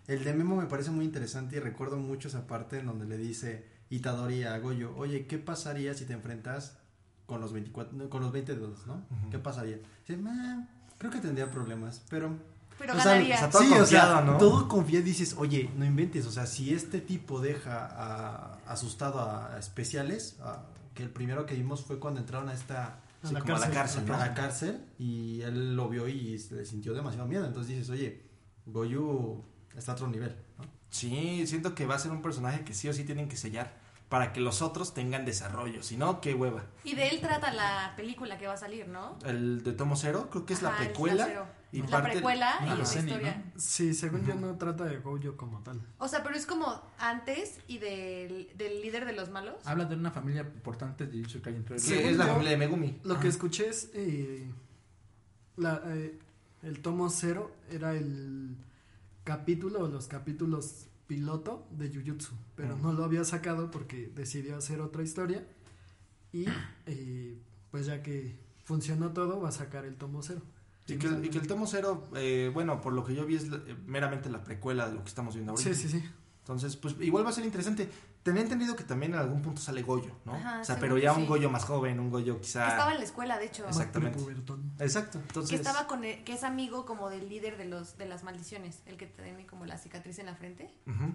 El 0.08 0.24
de 0.24 0.34
Memo 0.34 0.56
me 0.56 0.66
parece 0.66 0.90
muy 0.90 1.04
interesante 1.04 1.56
y 1.56 1.60
recuerdo 1.60 1.96
mucho 1.96 2.26
esa 2.28 2.46
parte 2.48 2.80
en 2.80 2.86
donde 2.86 3.06
le 3.06 3.16
dice 3.16 3.64
Itadori 3.90 4.42
a 4.42 4.58
Goyo, 4.58 4.92
oye, 4.96 5.26
¿qué 5.26 5.38
pasaría 5.38 5.94
si 5.94 6.04
te 6.04 6.12
enfrentas 6.12 6.76
con 7.26 7.40
los 7.40 7.52
24, 7.52 7.96
no, 7.96 8.10
con 8.10 8.20
los 8.22 8.32
20 8.32 8.56
dedos, 8.56 8.86
¿no? 8.88 9.04
¿Qué 9.30 9.38
pasaría? 9.38 9.78
Dice, 10.06 10.20
"Meh, 10.20 10.66
creo 10.98 11.12
que 11.12 11.20
tendría 11.20 11.48
problemas, 11.48 12.04
pero... 12.10 12.36
Pero 12.80 12.94
o 12.94 12.96
sea, 12.96 13.12
ganaría. 13.12 13.34
o 13.36 13.38
sea, 13.38 13.50
todo 13.50 13.62
sí, 13.62 13.68
o 13.68 13.86
sea, 13.86 14.00
confiado, 14.08 14.24
¿no? 14.32 14.38
todo 14.38 14.66
confiado 14.68 15.04
dices, 15.04 15.36
oye, 15.38 15.70
no 15.76 15.84
inventes, 15.84 16.26
o 16.26 16.32
sea, 16.32 16.46
si 16.46 16.74
este 16.74 17.00
tipo 17.00 17.40
deja 17.40 17.86
a- 17.86 18.54
asustado 18.66 19.20
a, 19.20 19.54
a 19.54 19.58
especiales, 19.58 20.36
a- 20.40 20.64
que 20.94 21.02
el 21.04 21.10
primero 21.10 21.46
que 21.46 21.54
vimos 21.54 21.84
fue 21.84 22.00
cuando 22.00 22.18
entraron 22.20 22.48
a 22.48 22.54
esta 22.54 22.98
A 23.22 23.28
Sí, 23.28 23.34
la 23.34 23.40
como 23.40 23.54
a 23.56 23.58
la 23.60 23.70
cárcel. 23.70 24.10
a 24.10 24.16
la 24.18 24.34
cárcel 24.34 24.84
y 24.98 25.42
él 25.42 25.76
lo 25.76 25.88
vio 25.88 26.08
y 26.08 26.38
se 26.38 26.54
le 26.56 26.64
sintió 26.66 26.94
demasiado 26.94 27.28
miedo. 27.28 27.44
Entonces 27.46 27.76
dices, 27.76 27.90
oye, 27.90 28.22
Goyu 28.66 29.44
está 29.76 29.92
a 29.92 29.94
otro 29.94 30.08
nivel. 30.08 30.34
¿no? 30.58 30.64
Sí, 30.90 31.46
siento 31.46 31.74
que 31.74 31.86
va 31.86 31.94
a 31.94 31.98
ser 31.98 32.10
un 32.12 32.22
personaje 32.22 32.64
que 32.64 32.74
sí 32.74 32.88
o 32.88 32.92
sí 32.92 33.04
tienen 33.04 33.28
que 33.28 33.36
sellar 33.36 33.78
para 34.10 34.32
que 34.34 34.40
los 34.40 34.60
otros 34.60 34.92
tengan 34.92 35.24
desarrollo. 35.24 35.82
Si 35.84 35.96
no, 35.96 36.20
qué 36.20 36.34
hueva. 36.34 36.64
Y 36.84 36.96
de 36.96 37.08
él 37.08 37.20
trata 37.20 37.52
la 37.54 37.94
película 37.96 38.36
que 38.38 38.46
va 38.48 38.54
a 38.54 38.56
salir, 38.58 38.88
¿no? 38.88 39.16
El 39.24 39.62
de 39.62 39.72
Tomo 39.72 39.94
Cero, 39.96 40.28
creo 40.30 40.44
que 40.44 40.52
es 40.52 40.60
la 40.62 40.76
precuela. 40.76 41.24
cero. 41.26 41.46
y 41.72 41.82
la 41.82 41.86
parte- 41.88 42.10
precuela 42.14 42.58
y 42.62 42.66
la 42.66 42.74
la 42.74 42.82
historia. 42.82 43.44
Sí, 43.56 43.94
según 43.94 44.26
yo 44.26 44.34
no 44.34 44.56
trata 44.58 44.84
de 44.84 44.98
Goyo 44.98 45.36
como 45.36 45.60
tal. 45.62 45.80
O 45.98 46.08
sea, 46.08 46.24
pero 46.24 46.34
es 46.34 46.44
como 46.44 46.82
antes 46.98 47.60
y 47.68 47.78
del, 47.78 48.50
del 48.56 48.82
líder 48.82 49.04
de 49.06 49.12
los 49.12 49.30
malos. 49.30 49.54
Habla 49.64 49.84
de 49.84 49.94
una 49.94 50.10
familia 50.10 50.40
importante 50.42 51.06
de 51.06 51.22
pero- 51.64 51.78
Sí, 51.78 51.90
Según 51.90 52.10
es 52.10 52.16
la 52.16 52.24
yo- 52.26 52.32
familia 52.32 52.50
de 52.50 52.56
Megumi. 52.56 53.00
Lo 53.04 53.12
Ajá. 53.14 53.22
que 53.22 53.28
escuché 53.28 53.68
es 53.68 53.90
eh, 53.94 54.50
la, 55.56 55.80
eh, 55.86 56.18
el 56.64 56.80
tomo 56.82 57.08
cero 57.10 57.52
era 57.70 57.92
el 57.92 58.56
capítulo 59.22 59.84
o 59.84 59.86
los 59.88 60.08
capítulos 60.08 60.86
piloto 61.10 61.66
de 61.72 61.88
Jujutsu, 61.88 62.30
pero 62.54 62.76
no 62.76 62.92
lo 62.92 63.02
había 63.02 63.24
sacado 63.24 63.72
porque 63.72 64.12
decidió 64.14 64.56
hacer 64.56 64.80
otra 64.80 65.02
historia 65.02 65.44
y 66.32 66.46
eh, 66.86 67.36
pues 67.72 67.86
ya 67.86 68.00
que 68.00 68.38
funcionó 68.62 69.12
todo 69.12 69.40
va 69.40 69.48
a 69.48 69.52
sacar 69.52 69.84
el 69.84 69.96
tomo 69.96 70.22
cero. 70.22 70.40
Y 70.86 70.98
que, 70.98 71.08
y 71.08 71.28
que 71.28 71.38
el 71.38 71.46
Tomo 71.46 71.66
Cero, 71.66 72.08
eh, 72.16 72.50
bueno, 72.52 72.80
por 72.80 72.92
lo 72.92 73.04
que 73.04 73.14
yo 73.14 73.24
vi 73.24 73.36
es 73.36 73.44
eh, 73.44 73.76
meramente 73.86 74.28
la 74.28 74.42
precuela 74.42 74.88
de 74.88 74.94
lo 74.94 75.02
que 75.02 75.08
estamos 75.08 75.34
viendo 75.34 75.52
ahorita. 75.52 75.72
Sí, 75.72 75.88
sí, 75.88 75.88
sí. 75.88 76.04
Entonces, 76.40 76.76
pues 76.76 76.96
igual 77.00 77.24
va 77.24 77.30
a 77.30 77.32
ser 77.32 77.44
interesante. 77.44 77.88
Tenía 78.22 78.42
entendido 78.42 78.76
que 78.76 78.84
también 78.84 79.14
en 79.14 79.18
algún 79.20 79.40
punto 79.40 79.62
sale 79.62 79.82
Goyo, 79.82 80.14
¿no? 80.26 80.34
Ajá, 80.34 80.60
o 80.60 80.64
sea, 80.64 80.78
pero 80.78 80.98
ya 80.98 81.14
sí. 81.14 81.20
un 81.22 81.26
Goyo 81.26 81.48
más 81.50 81.64
joven, 81.64 81.98
un 82.00 82.10
Goyo 82.10 82.34
Que 82.36 82.40
quizá... 82.42 82.68
estaba 82.68 82.92
en 82.92 82.98
la 82.98 83.04
escuela, 83.04 83.38
de 83.38 83.46
hecho. 83.46 83.66
Exactamente. 83.66 84.18
Exacto. 84.78 85.18
Que 85.20 85.26
Entonces, 85.28 85.60
estaba 85.60 85.86
con 85.86 86.04
el- 86.04 86.22
que 86.22 86.34
es 86.34 86.44
amigo 86.44 86.84
como 86.84 87.08
del 87.08 87.28
líder 87.30 87.56
de 87.56 87.64
los 87.64 87.96
de 87.96 88.06
las 88.06 88.22
maldiciones, 88.22 88.82
el 88.86 88.96
que 88.98 89.06
tiene 89.06 89.46
como 89.46 89.64
la 89.64 89.78
cicatriz 89.78 90.18
en 90.18 90.26
la 90.26 90.34
frente. 90.34 90.74
ujú. 90.86 91.14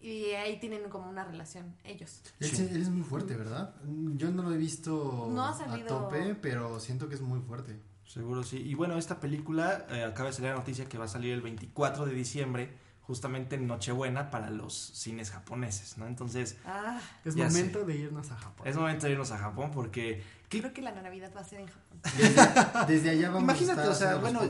Y 0.00 0.26
ahí 0.32 0.60
tienen 0.60 0.88
como 0.88 1.08
una 1.10 1.24
relación, 1.24 1.74
ellos. 1.82 2.22
Él, 2.38 2.48
Sí. 2.50 2.56
sí- 2.56 2.68
él 2.70 2.80
es 2.82 2.90
muy 2.90 3.02
fuerte, 3.02 3.34
¿verdad? 3.34 3.74
Yo 4.14 4.30
no 4.30 4.42
lo 4.42 4.52
he 4.52 4.56
visto 4.56 5.26
No 5.30 5.42
ha 5.44 5.50
a 5.50 5.84
tope, 5.86 6.34
pero 6.36 6.78
siento 6.80 7.08
que 7.08 7.16
es 7.16 7.22
muy 7.22 7.40
fuerte. 7.40 7.80
Seguro 8.04 8.44
sí. 8.44 8.58
Y 8.58 8.74
bueno, 8.74 8.96
esta 8.98 9.18
película, 9.18 9.86
eh, 9.90 10.04
acaba 10.04 10.28
de 10.28 10.34
salir 10.34 10.50
la 10.52 10.56
noticia 10.58 10.84
que 10.88 10.96
va 10.96 11.06
a 11.06 11.08
salir 11.08 11.32
el 11.32 11.40
24 11.42 12.06
de 12.06 12.14
diciembre, 12.14 12.78
justamente 13.06 13.54
en 13.56 13.66
Nochebuena 13.66 14.30
para 14.30 14.50
los 14.50 14.74
cines 14.74 15.30
japoneses, 15.30 15.96
¿no? 15.98 16.06
Entonces, 16.06 16.56
Ah, 16.66 17.00
Es 17.24 17.36
momento 17.36 17.84
de 17.84 17.96
irnos 17.96 18.30
a 18.32 18.36
Japón. 18.36 18.66
es 18.66 18.76
momento 18.76 19.06
de 19.06 19.12
irnos 19.12 19.30
a 19.32 19.38
Japón 19.38 19.70
porque... 19.72 20.22
¿qué- 20.48 20.60
creo 20.60 20.72
que 20.72 20.82
la 20.82 20.92
Navidad 20.92 21.30
va 21.36 21.40
a 21.40 21.44
ser 21.44 21.60
en 21.60 21.66
Japón. 21.68 22.00
Desde, 22.16 22.92
desde 22.94 23.10
allá 23.10 23.28
vamos 23.28 23.42
Imagínate, 23.44 23.80
a 23.80 23.92
estar 23.92 23.92
o 23.92 23.94
sea, 23.94 24.16
bueno. 24.16 24.40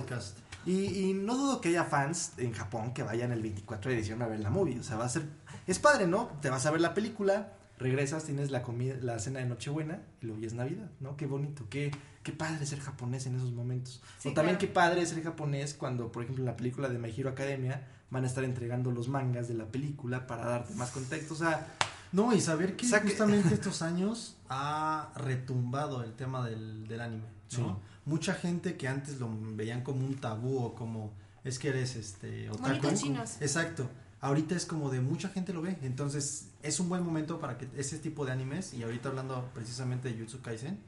Y, 0.64 0.86
y 1.10 1.12
no 1.14 1.36
dudo 1.36 1.60
que 1.60 1.68
haya 1.68 1.84
fans 1.84 2.32
en 2.38 2.52
Japón 2.52 2.92
que 2.92 3.02
vayan 3.04 3.30
el 3.30 3.40
24 3.40 3.90
de 3.90 3.96
diciembre 3.98 4.26
a 4.26 4.30
ver 4.30 4.40
la 4.40 4.50
movie. 4.50 4.80
O 4.80 4.82
sea, 4.82 4.96
va 4.96 5.04
a 5.04 5.08
ser. 5.08 5.22
Es 5.66 5.78
padre, 5.78 6.06
¿no? 6.08 6.26
Te 6.42 6.50
vas 6.50 6.66
a 6.66 6.70
ver 6.72 6.80
la 6.80 6.92
película, 6.92 7.52
regresas, 7.78 8.24
tienes 8.24 8.50
la 8.50 8.62
comida, 8.62 8.96
la 9.00 9.18
cena 9.20 9.38
de 9.40 9.46
Nochebuena 9.46 10.02
y 10.20 10.26
luego 10.26 10.40
ya 10.40 10.48
es 10.48 10.54
Navidad, 10.54 10.90
¿no? 11.00 11.16
Qué 11.16 11.26
bonito, 11.26 11.66
qué, 11.70 11.92
qué 12.24 12.32
padre 12.32 12.66
ser 12.66 12.80
japonés 12.80 13.26
en 13.26 13.36
esos 13.36 13.52
momentos. 13.52 14.02
Sí, 14.18 14.30
o 14.30 14.32
también 14.34 14.56
claro. 14.56 14.68
qué 14.68 14.74
padre 14.74 15.06
ser 15.06 15.22
japonés 15.22 15.74
cuando, 15.74 16.10
por 16.10 16.22
ejemplo, 16.24 16.42
en 16.42 16.46
la 16.46 16.56
película 16.56 16.88
de 16.88 16.98
My 16.98 17.14
Hero 17.16 17.30
Academia 17.30 17.86
van 18.10 18.24
a 18.24 18.26
estar 18.26 18.44
entregando 18.44 18.90
los 18.90 19.08
mangas 19.08 19.48
de 19.48 19.54
la 19.54 19.66
película 19.66 20.26
para 20.26 20.44
darte 20.46 20.74
más 20.74 20.90
contexto. 20.90 21.34
O 21.34 21.36
sea, 21.36 21.66
No, 22.12 22.32
y 22.32 22.40
saber 22.40 22.76
que 22.76 22.86
O 22.86 22.88
sea 22.88 23.02
que- 23.02 23.08
justamente 23.08 23.52
estos 23.54 23.82
años 23.82 24.36
ha 24.48 25.10
retumbado 25.16 26.02
el 26.04 26.14
tema 26.14 26.46
del, 26.48 26.86
del 26.86 27.00
anime. 27.00 27.24
¿no? 27.24 27.28
Sí. 27.48 27.62
Mucha 28.04 28.34
gente 28.34 28.76
que 28.76 28.86
antes 28.88 29.18
lo 29.18 29.28
veían 29.54 29.82
como 29.82 30.06
un 30.06 30.14
tabú 30.14 30.58
o 30.58 30.74
como 30.74 31.12
es 31.44 31.58
que 31.58 31.68
eres 31.68 31.96
este 31.96 32.48
otaku. 32.50 32.68
Monitos 32.68 32.94
chinos. 33.00 33.36
Exacto. 33.40 33.88
Ahorita 34.20 34.54
es 34.54 34.64
como 34.66 34.90
de 34.90 35.00
mucha 35.00 35.28
gente 35.28 35.52
lo 35.52 35.62
ve. 35.62 35.76
Entonces 35.82 36.48
es 36.62 36.78
un 36.80 36.88
buen 36.88 37.02
momento 37.04 37.38
para 37.40 37.58
que 37.58 37.68
ese 37.76 37.98
tipo 37.98 38.24
de 38.24 38.32
animes, 38.32 38.72
y 38.72 38.82
ahorita 38.84 39.08
hablando 39.08 39.50
precisamente 39.52 40.08
de 40.12 40.18
Jutsu 40.18 40.40
Kaisen, 40.40 40.78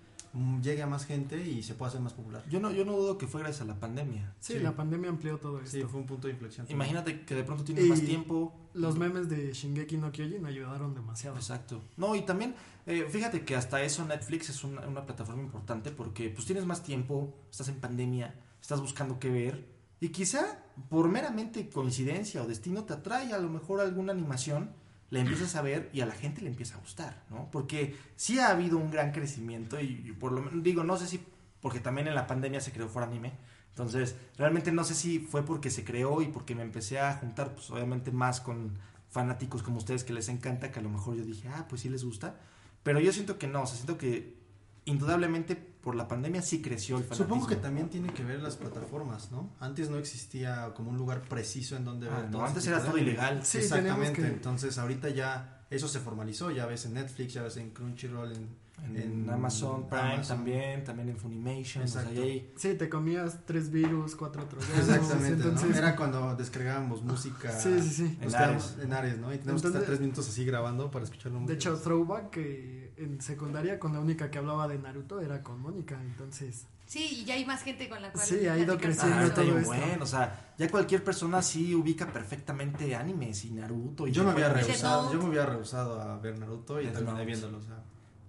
llegue 0.62 0.82
a 0.82 0.86
más 0.86 1.06
gente 1.06 1.42
y 1.46 1.62
se 1.62 1.74
pueda 1.74 1.88
hacer 1.88 2.00
más 2.00 2.12
popular. 2.12 2.44
yo 2.48 2.60
no, 2.60 2.70
yo 2.70 2.84
no 2.84 2.92
dudo 2.96 3.18
que 3.18 3.26
fue 3.26 3.40
gracias 3.40 3.62
a 3.62 3.64
la 3.64 3.78
pandemia. 3.80 4.34
Sí, 4.40 4.54
Sí. 4.54 4.58
la 4.60 4.74
pandemia 4.76 5.10
amplió 5.10 5.38
todo 5.38 5.58
esto. 5.60 5.76
Sí, 5.76 5.82
fue 5.84 6.00
un 6.00 6.06
punto 6.06 6.26
de 6.28 6.34
inflexión. 6.34 6.66
Imagínate 6.68 7.24
que 7.24 7.34
de 7.34 7.44
pronto 7.44 7.64
tienes 7.64 7.84
Y 7.84 7.88
más 7.88 8.00
tiempo. 8.02 8.52
Los 8.74 8.96
memes 8.96 9.28
de 9.28 9.52
Shingeki 9.52 9.96
no 9.96 10.12
Kyojin 10.12 10.44
ayudaron 10.46 10.94
demasiado. 10.94 11.36
Exacto. 11.36 11.82
No, 11.96 12.14
y 12.14 12.22
también, 12.22 12.54
eh, 12.86 13.06
fíjate 13.10 13.44
que 13.44 13.56
hasta 13.56 13.82
eso 13.82 14.04
Netflix 14.04 14.50
es 14.50 14.62
una, 14.64 14.86
una 14.86 15.04
plataforma 15.04 15.42
importante 15.42 15.90
porque 15.90 16.30
pues 16.30 16.46
tienes 16.46 16.64
más 16.66 16.82
tiempo, 16.82 17.34
estás 17.50 17.68
en 17.68 17.80
pandemia, 17.80 18.34
estás 18.60 18.80
buscando 18.80 19.18
qué 19.18 19.30
ver 19.30 19.78
y 20.00 20.10
quizá 20.10 20.62
por 20.88 21.08
meramente 21.08 21.68
coincidencia 21.70 22.42
o 22.42 22.46
destino 22.46 22.84
te 22.84 22.92
atrae 22.92 23.32
a 23.32 23.38
lo 23.38 23.48
mejor 23.48 23.80
alguna 23.80 24.12
animación, 24.12 24.70
la 25.10 25.20
empiezas 25.20 25.54
a 25.56 25.62
ver 25.62 25.90
y 25.92 26.00
a 26.00 26.06
la 26.06 26.14
gente 26.14 26.42
le 26.42 26.48
empieza 26.48 26.76
a 26.76 26.80
gustar, 26.80 27.24
¿no? 27.30 27.50
Porque 27.50 27.96
sí 28.16 28.38
ha 28.38 28.50
habido 28.50 28.78
un 28.78 28.90
gran 28.90 29.12
crecimiento 29.12 29.80
y, 29.80 30.04
y 30.06 30.12
por 30.12 30.32
lo 30.32 30.42
menos, 30.42 30.62
digo, 30.62 30.84
no 30.84 30.96
sé 30.96 31.06
si, 31.06 31.20
porque 31.60 31.80
también 31.80 32.08
en 32.08 32.14
la 32.14 32.26
pandemia 32.26 32.60
se 32.60 32.72
creó 32.72 32.88
For 32.88 33.02
Anime, 33.02 33.32
entonces 33.70 34.16
realmente 34.36 34.72
no 34.72 34.82
sé 34.82 34.94
si 34.94 35.20
fue 35.20 35.44
porque 35.44 35.70
se 35.70 35.84
creó 35.84 36.20
y 36.20 36.26
porque 36.26 36.54
me 36.54 36.62
empecé 36.62 36.98
a 36.98 37.14
juntar, 37.14 37.54
pues 37.54 37.70
obviamente 37.70 38.10
más 38.10 38.40
con 38.40 38.76
fanáticos 39.08 39.62
como 39.62 39.78
ustedes 39.78 40.02
que 40.02 40.12
les 40.12 40.28
encanta, 40.28 40.72
que 40.72 40.80
a 40.80 40.82
lo 40.82 40.88
mejor 40.88 41.16
yo 41.16 41.24
dije, 41.24 41.48
ah, 41.48 41.66
pues 41.68 41.82
sí 41.82 41.88
les 41.88 42.04
gusta. 42.04 42.40
Pero 42.82 43.00
yo 43.00 43.12
siento 43.12 43.38
que 43.38 43.46
no, 43.46 43.62
o 43.62 43.66
sea, 43.66 43.76
siento 43.76 43.96
que 43.96 44.36
indudablemente 44.84 45.67
por 45.82 45.94
la 45.94 46.06
pandemia 46.08 46.42
sí 46.42 46.60
creció 46.60 46.96
el 46.98 47.04
fanatismo. 47.04 47.26
Supongo 47.26 47.46
que 47.46 47.56
también 47.56 47.88
tiene 47.88 48.12
que 48.12 48.24
ver 48.24 48.40
las 48.42 48.56
plataformas, 48.56 49.30
¿no? 49.30 49.50
Antes 49.60 49.88
no 49.90 49.96
existía 49.98 50.72
como 50.74 50.90
un 50.90 50.96
lugar 50.96 51.22
preciso 51.22 51.76
en 51.76 51.84
donde 51.84 52.08
Ah, 52.08 52.16
ver 52.20 52.30
no, 52.30 52.44
antes 52.44 52.66
era 52.66 52.82
todo 52.82 52.98
ilegal. 52.98 53.44
Sí, 53.44 53.58
Exactamente. 53.58 54.12
tenemos 54.12 54.18
que- 54.30 54.34
Entonces 54.36 54.76
ahorita 54.78 55.08
ya 55.10 55.64
eso 55.70 55.86
se 55.88 56.00
formalizó, 56.00 56.50
ya 56.50 56.66
ves 56.66 56.84
en 56.86 56.94
Netflix, 56.94 57.32
ya 57.34 57.42
ves 57.42 57.56
en 57.58 57.70
Crunchyroll, 57.70 58.32
en, 58.32 58.68
En, 58.84 58.96
en 58.96 59.28
Amazon 59.30 59.88
Prime 59.88 60.14
Amazon. 60.14 60.36
también, 60.36 60.84
también 60.84 61.08
en 61.08 61.16
Funimation, 61.16 61.82
o 61.82 61.88
sea, 61.88 62.02
hay- 62.02 62.52
Sí, 62.56 62.74
te 62.74 62.88
comías 62.88 63.38
tres 63.44 63.72
virus, 63.72 64.14
cuatro 64.14 64.44
troyanos. 64.46 64.78
Exactamente, 64.88 65.30
¿no? 65.44 65.50
entonces, 65.50 65.76
Era 65.76 65.96
cuando 65.96 66.36
descargábamos 66.36 67.02
música 67.02 67.50
Sí, 67.58 67.80
sí, 67.82 67.90
sí. 67.90 68.18
En 68.20 68.32
Ares. 68.36 68.76
en 68.80 68.92
Ares, 68.92 69.18
¿no? 69.18 69.34
Y 69.34 69.38
teníamos 69.38 69.62
que 69.62 69.68
estar 69.68 69.80
Entonces- 69.82 69.86
tres 69.86 70.00
minutos 70.00 70.28
así 70.28 70.44
grabando 70.44 70.92
para 70.92 71.04
escucharlo. 71.04 71.40
De 71.40 71.54
hecho, 71.54 71.76
Throwback, 71.76 72.30
que 72.30 72.87
en 72.98 73.20
secundaria 73.20 73.78
con 73.78 73.92
la 73.92 74.00
única 74.00 74.30
que 74.30 74.38
hablaba 74.38 74.66
de 74.68 74.78
Naruto 74.78 75.20
era 75.20 75.42
con 75.42 75.60
Mónica, 75.60 76.00
entonces... 76.02 76.66
Sí, 76.86 77.20
y 77.20 77.24
ya 77.26 77.34
hay 77.34 77.44
más 77.44 77.62
gente 77.62 77.86
con 77.88 78.00
la 78.00 78.10
cual. 78.12 78.24
Sí, 78.26 78.46
ha 78.46 78.56
ido 78.58 78.78
creciendo 78.78 79.16
Ah, 79.26 79.34
todo 79.34 79.58
esto. 79.58 79.66
bueno, 79.66 80.02
o 80.02 80.06
sea, 80.06 80.54
ya 80.56 80.70
cualquier 80.70 81.04
persona 81.04 81.42
sí 81.42 81.74
ubica 81.74 82.10
perfectamente 82.10 82.94
animes 82.96 83.44
y 83.44 83.50
Naruto 83.50 84.06
y 84.06 84.12
yo 84.12 84.24
me 84.24 84.30
había 84.30 84.48
rehusado, 84.48 85.12
yo 85.12 85.18
me 85.20 85.26
había 85.26 85.44
rehusado 85.46 86.00
a 86.00 86.16
ver 86.18 86.38
Naruto 86.38 86.80
y 86.80 86.84
Death 86.84 86.94
terminé 86.94 87.12
Note. 87.12 87.24
viéndolo, 87.26 87.58
o 87.58 87.62
sea, 87.62 87.82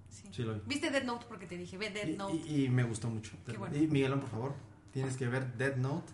Sí. 0.09 0.27
sí 0.31 0.43
lo 0.43 0.55
vi. 0.55 0.61
¿Viste 0.65 0.89
Dead 0.91 1.03
Note? 1.05 1.25
Porque 1.29 1.45
te 1.45 1.55
dije, 1.57 1.77
ve 1.77 1.89
Dead 1.89 2.17
Note. 2.17 2.35
y- 2.35 2.65
y 2.65 2.69
me 2.69 2.83
gustó 2.83 3.09
mucho. 3.09 3.31
Qué 3.45 3.57
bueno. 3.57 3.77
Y 3.77 3.87
Miguelón, 3.87 4.19
por 4.19 4.29
favor, 4.29 4.53
tienes 4.91 5.15
que 5.15 5.27
ver 5.29 5.53
Dead 5.55 5.77
Note. 5.77 6.11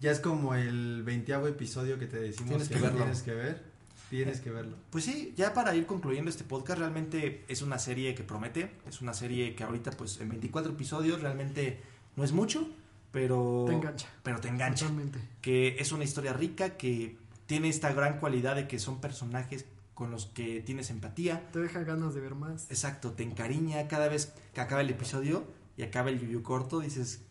Ya 0.00 0.12
es 0.12 0.20
como 0.20 0.54
el 0.54 1.02
veintiavo 1.02 1.48
episodio 1.48 1.98
que 1.98 2.06
te 2.06 2.18
decimos 2.20 2.50
Tienes 2.50 2.68
que, 2.68 2.74
que 2.76 2.80
verlo. 2.80 2.98
tienes 2.98 3.22
que 3.24 3.34
ver. 3.34 3.67
Tienes 4.10 4.40
que 4.40 4.50
verlo. 4.50 4.76
Pues 4.90 5.04
sí, 5.04 5.34
ya 5.36 5.52
para 5.52 5.74
ir 5.74 5.84
concluyendo 5.86 6.30
este 6.30 6.44
podcast, 6.44 6.78
realmente 6.78 7.44
es 7.48 7.60
una 7.62 7.78
serie 7.78 8.14
que 8.14 8.22
promete, 8.24 8.70
es 8.88 9.00
una 9.02 9.12
serie 9.14 9.54
que 9.54 9.64
ahorita 9.64 9.90
pues 9.92 10.20
en 10.20 10.28
24 10.30 10.72
episodios 10.72 11.20
realmente 11.20 11.80
no 12.16 12.24
es 12.24 12.32
mucho, 12.32 12.68
pero 13.12 13.64
Te 13.68 13.74
engancha. 13.74 14.08
pero 14.22 14.40
te 14.40 14.48
engancha. 14.48 14.86
Totalmente. 14.86 15.18
que 15.42 15.76
es 15.78 15.92
una 15.92 16.04
historia 16.04 16.32
rica, 16.32 16.76
que 16.76 17.16
tiene 17.46 17.68
esta 17.68 17.92
gran 17.92 18.18
cualidad 18.18 18.56
de 18.56 18.66
que 18.68 18.78
son 18.78 19.00
personajes 19.00 19.64
con 19.94 20.10
los 20.10 20.26
que 20.26 20.60
tienes 20.60 20.90
empatía. 20.90 21.48
Te 21.52 21.58
deja 21.58 21.80
ganas 21.82 22.14
de 22.14 22.20
ver 22.20 22.34
más. 22.34 22.70
Exacto, 22.70 23.12
te 23.12 23.24
encariña 23.24 23.88
cada 23.88 24.08
vez 24.08 24.32
que 24.54 24.60
acaba 24.60 24.80
el 24.80 24.90
episodio 24.90 25.44
y 25.76 25.82
acaba 25.82 26.10
el 26.10 26.20
yuyu 26.20 26.42
corto, 26.42 26.80
dices, 26.80 27.22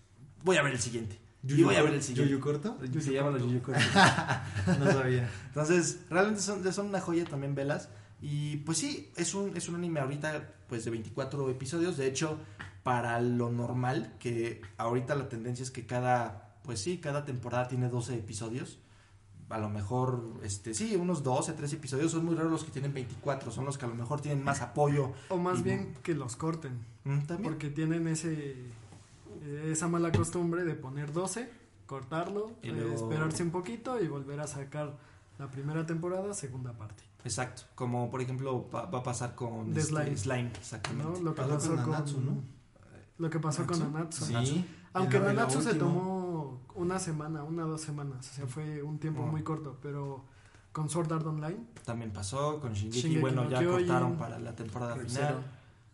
voy 0.44 0.58
a 0.58 0.62
ver 0.64 0.74
el 0.74 0.80
siguiente. 0.80 1.18
Y 1.44 1.64
voy 1.64 1.76
a 1.76 1.82
ver 1.84 1.94
el 1.94 2.04
siguiente. 2.04 2.32
¿Yuyu 2.32 2.42
corto? 2.44 2.78
Se 3.00 3.14
llaman 3.14 3.34
los 3.34 3.44
yuyu 3.44 3.62
cortos. 3.62 3.84
No 4.80 4.92
sabía. 4.92 5.30
Entonces, 5.48 6.00
realmente 6.10 6.42
son, 6.42 6.72
son 6.74 6.88
una 6.88 7.00
joya 7.02 7.26
también 7.26 7.56
velas. 7.56 7.90
Y 8.22 8.58
pues 8.58 8.80
sí, 8.80 9.12
es 9.16 9.34
un, 9.36 9.56
es 9.56 9.70
un 9.70 9.76
anime 9.76 10.00
ahorita 10.00 10.54
pues 10.68 10.84
de 10.86 10.92
24 10.92 11.50
episodios. 11.50 11.98
De 11.98 12.08
hecho, 12.08 12.38
para 12.84 13.22
lo 13.22 13.50
normal, 13.52 14.16
que 14.20 14.62
ahorita 14.78 15.16
la 15.16 15.30
tendencia 15.30 15.64
es 15.64 15.72
que 15.72 15.86
cada, 15.86 16.58
pues 16.64 16.80
sí, 16.82 16.98
cada 16.98 17.24
temporada 17.26 17.68
tiene 17.68 17.88
12 17.90 18.16
episodios. 18.16 18.80
A 19.50 19.60
lo 19.60 19.70
mejor, 19.70 20.34
este, 20.44 20.74
sí, 20.74 20.96
unos 20.98 21.24
12, 21.24 21.54
13 21.54 21.76
episodios. 21.78 22.12
Son 22.12 22.26
muy 22.26 22.36
raros 22.36 22.52
los 22.52 22.64
que 22.66 22.72
tienen 22.72 22.94
24. 22.94 23.52
Son 23.52 23.64
los 23.64 23.78
que 23.78 23.86
a 23.86 23.88
lo 23.88 23.96
mejor 23.96 24.20
tienen 24.20 24.44
más 24.44 24.62
apoyo. 24.62 25.14
O 25.30 25.38
más 25.38 25.60
Y- 25.60 25.64
bien 25.64 25.94
que 26.04 26.14
los 26.16 26.36
corten. 26.36 26.80
Mm, 27.06 27.20
También. 27.22 27.44
Porque 27.44 27.70
tienen 27.70 28.08
ese 28.10 28.56
esa 29.72 29.88
mala 29.88 30.12
costumbre 30.12 30.64
de 30.64 30.76
poner 30.76 31.12
12, 31.14 31.50
cortarlo, 31.86 32.52
Y 32.62 32.70
eh, 32.70 32.72
luego- 32.74 32.96
esperarse 32.96 33.44
un 33.44 33.52
poquito 33.52 34.02
y 34.02 34.08
volver 34.08 34.40
a 34.40 34.48
sacar 34.48 34.98
la 35.40 35.50
primera 35.50 35.86
temporada, 35.86 36.34
segunda 36.34 36.74
parte. 36.74 37.04
Exacto. 37.24 37.64
Como 37.76 38.10
por 38.10 38.22
ejemplo 38.22 38.70
va, 38.74 38.86
va 38.86 39.00
a 39.00 39.04
pasar 39.04 39.36
con 39.36 39.74
De 39.74 39.82
este, 39.82 40.16
Slime. 40.18 40.52
exactamente. 40.58 41.04
¿no? 41.20 41.20
Lo 41.24 41.36
que 41.36 41.42
Pasó 41.42 41.54
pasó 41.54 41.68
con 41.70 41.78
con, 41.84 41.92
Nanatsu, 41.92 42.22
¿no? 42.22 42.32
Lo 43.18 43.30
que 43.30 43.40
pasó 43.40 43.68
con 43.68 43.80
¿Nanatsu? 43.80 44.26
Nanatsu. 44.32 44.54
Sí. 44.54 44.66
Aunque 44.94 45.20
Nanatsu 45.20 45.62
se 45.62 45.74
tomó 45.76 46.62
una 46.76 47.00
semana, 47.00 47.44
una 47.44 47.66
o 47.66 47.70
dos 47.70 47.82
semanas, 47.82 48.30
o 48.32 48.34
sea, 48.34 48.48
fue 48.48 48.82
un 48.84 49.00
tiempo 49.00 49.24
Oh. 49.24 49.28
muy 49.28 49.44
corto, 49.44 49.78
pero 49.82 50.24
con 50.72 50.90
Sword 50.90 51.12
Art 51.12 51.26
Online, 51.26 51.58
También 51.86 52.12
pasó 52.12 52.60
con 52.60 52.74
Shingeki. 52.74 53.00
Shingeki 53.02 53.22
bueno, 53.22 53.44
no 53.46 53.50
ya 53.50 53.60
Kyojin, 53.60 53.88
cortaron 53.88 54.18
para 54.18 54.40
la 54.40 54.56
temporada 54.56 54.96
final. 54.96 55.44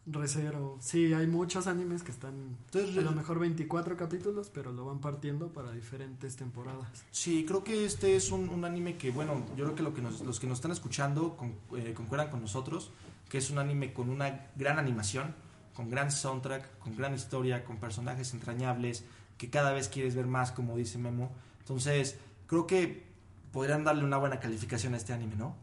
Recero, 0.06 0.78
sí, 0.82 1.14
hay 1.14 1.28
muchos 1.28 1.66
animes 1.68 2.04
que 2.04 2.12
están 2.12 2.58
Entonces, 2.66 2.97
a 2.97 3.01
lo 3.01 3.12
mejor 3.14 3.39
24 3.39 3.95
capítulos, 3.95 4.49
pero 4.54 4.74
lo 4.74 4.86
van 4.86 4.99
partiendo 4.99 5.47
para 5.54 5.72
diferentes 5.72 6.36
temporadas. 6.36 7.06
Sí, 7.12 7.45
creo 7.47 7.64
que 7.64 7.86
este 7.86 8.18
es 8.18 8.30
un, 8.32 8.49
un 8.49 8.66
anime 8.66 8.97
que, 8.97 9.12
bueno, 9.12 9.45
yo 9.56 9.64
creo 9.64 9.76
que, 9.76 9.84
lo 9.84 9.93
que 9.93 10.01
nos- 10.01 10.20
los 10.22 10.41
que 10.41 10.47
nos 10.47 10.58
están 10.58 10.72
escuchando 10.72 11.38
con- 11.38 11.56
eh, 11.78 11.93
concuerdan 11.95 12.30
con 12.30 12.41
nosotros, 12.41 12.91
que 13.30 13.38
es 13.38 13.49
un 13.49 13.60
anime 13.60 13.93
con 13.93 14.10
una 14.10 14.47
gran 14.58 14.78
animación, 14.78 15.34
con 15.74 15.89
gran 15.89 16.12
soundtrack, 16.12 16.80
con 16.80 16.97
gran 16.97 17.14
historia, 17.14 17.64
con 17.64 17.78
personajes 17.78 18.34
entrañables, 18.34 19.06
que 19.38 19.49
cada 19.49 19.72
vez 19.72 19.88
quieres 19.88 20.16
ver 20.16 20.28
más, 20.28 20.51
como 20.51 20.76
dice 20.76 20.97
Memo. 20.97 21.32
Entonces, 21.60 22.18
creo 22.47 22.68
que 22.68 23.08
podrían 23.54 23.86
darle 23.86 24.04
una 24.04 24.18
buena 24.18 24.41
calificación 24.41 24.95
a 24.95 24.97
este 24.97 25.14
anime, 25.14 25.38
¿no? 25.38 25.56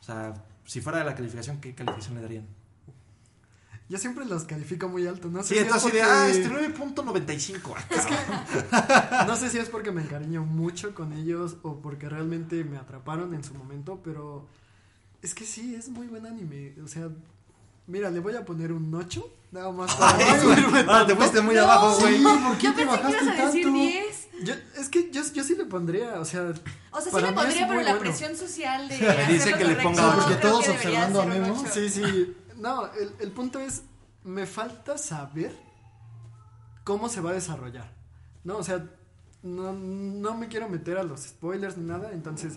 O 0.00 0.02
sea, 0.02 0.34
si 0.64 0.80
fuera 0.80 0.98
de 0.98 1.04
la 1.04 1.14
calificación, 1.14 1.60
¿qué 1.60 1.74
calificación 1.76 2.16
le 2.16 2.22
darían? 2.22 2.46
Yo 3.88 3.98
siempre 3.98 4.24
los 4.24 4.44
califico 4.44 4.88
muy 4.88 5.06
alto, 5.06 5.28
no 5.28 5.42
sé 5.42 5.48
Sí, 5.50 5.54
si 5.56 5.60
entonces, 5.60 5.88
es 5.88 5.92
de, 5.94 6.00
porque- 6.00 6.12
ah, 6.12 6.28
este 6.28 6.48
9.95. 6.48 7.74
Es 7.90 8.06
que 8.06 8.14
no 9.26 9.36
sé 9.36 9.50
si 9.50 9.58
es 9.58 9.68
porque 9.68 9.92
me 9.92 10.02
encariño 10.02 10.42
mucho 10.42 10.94
con 10.94 11.12
ellos 11.12 11.56
o 11.62 11.80
porque 11.80 12.08
realmente 12.08 12.64
me 12.64 12.78
atraparon 12.78 13.34
en 13.34 13.44
su 13.44 13.52
momento, 13.54 14.00
pero 14.02 14.46
es 15.22 15.34
que 15.34 15.44
sí, 15.44 15.74
es 15.74 15.88
muy 15.90 16.06
buen 16.06 16.24
anime. 16.26 16.74
O 16.82 16.88
sea, 16.88 17.08
mira, 17.86 18.10
le 18.10 18.20
voy 18.20 18.34
a 18.36 18.44
poner 18.46 18.72
un 18.72 18.92
8, 18.94 19.30
nada 19.52 19.70
más 19.70 19.94
para 19.94 20.18
subirme 20.40 20.84
Ah, 20.88 21.04
te 21.06 21.14
fuiste 21.14 21.40
muy 21.42 21.54
No. 21.54 21.62
abajo, 21.64 22.00
güey. 22.00 22.16
Sí, 22.16 22.24
¿por 22.24 22.56
qué 22.58 22.66
Yo 22.66 22.74
te 22.74 22.86
pensé 22.86 22.96
que 22.96 23.02
bajaste 23.02 23.24
ibas 23.24 23.38
a 23.38 23.46
decir 23.46 23.62
tanto? 23.64 23.78
10. 23.78 24.28
Yo, 24.44 24.54
es 24.80 24.88
que 24.88 25.10
yo, 25.12 25.22
yo 25.32 25.44
sí 25.44 25.54
le 25.56 25.64
pondría, 25.66 26.18
o 26.18 26.24
sea, 26.24 26.42
O 26.90 27.00
sea, 27.00 27.04
sí 27.04 27.10
Para 27.12 27.28
le 27.28 27.32
pondría, 27.34 27.68
pero 27.68 27.80
la 27.82 27.90
bueno. 27.90 28.00
presión 28.00 28.34
social 28.36 28.88
de. 28.88 28.96
dice 29.28 29.50
hacerlo 29.54 29.58
que 29.58 29.64
le 29.64 29.76
ponga 29.76 30.02
no. 30.02 30.14
Porque 30.22 30.34
todos 30.36 30.68
observando 30.68 31.22
a 31.22 31.26
Memo. 31.26 31.64
sí, 31.72 31.88
sí. 31.88 32.34
No, 32.64 32.86
el, 32.94 33.12
el 33.20 33.30
punto 33.30 33.58
es, 33.60 33.82
me 34.24 34.46
falta 34.46 34.96
saber 34.96 35.54
cómo 36.82 37.10
se 37.10 37.20
va 37.20 37.30
a 37.30 37.34
desarrollar. 37.34 37.92
No, 38.42 38.56
o 38.56 38.62
sea, 38.62 38.90
no, 39.42 39.74
no 39.74 40.34
me 40.34 40.48
quiero 40.48 40.70
meter 40.70 40.96
a 40.96 41.02
los 41.02 41.20
spoilers 41.24 41.76
ni 41.76 41.84
nada, 41.86 42.12
entonces 42.12 42.54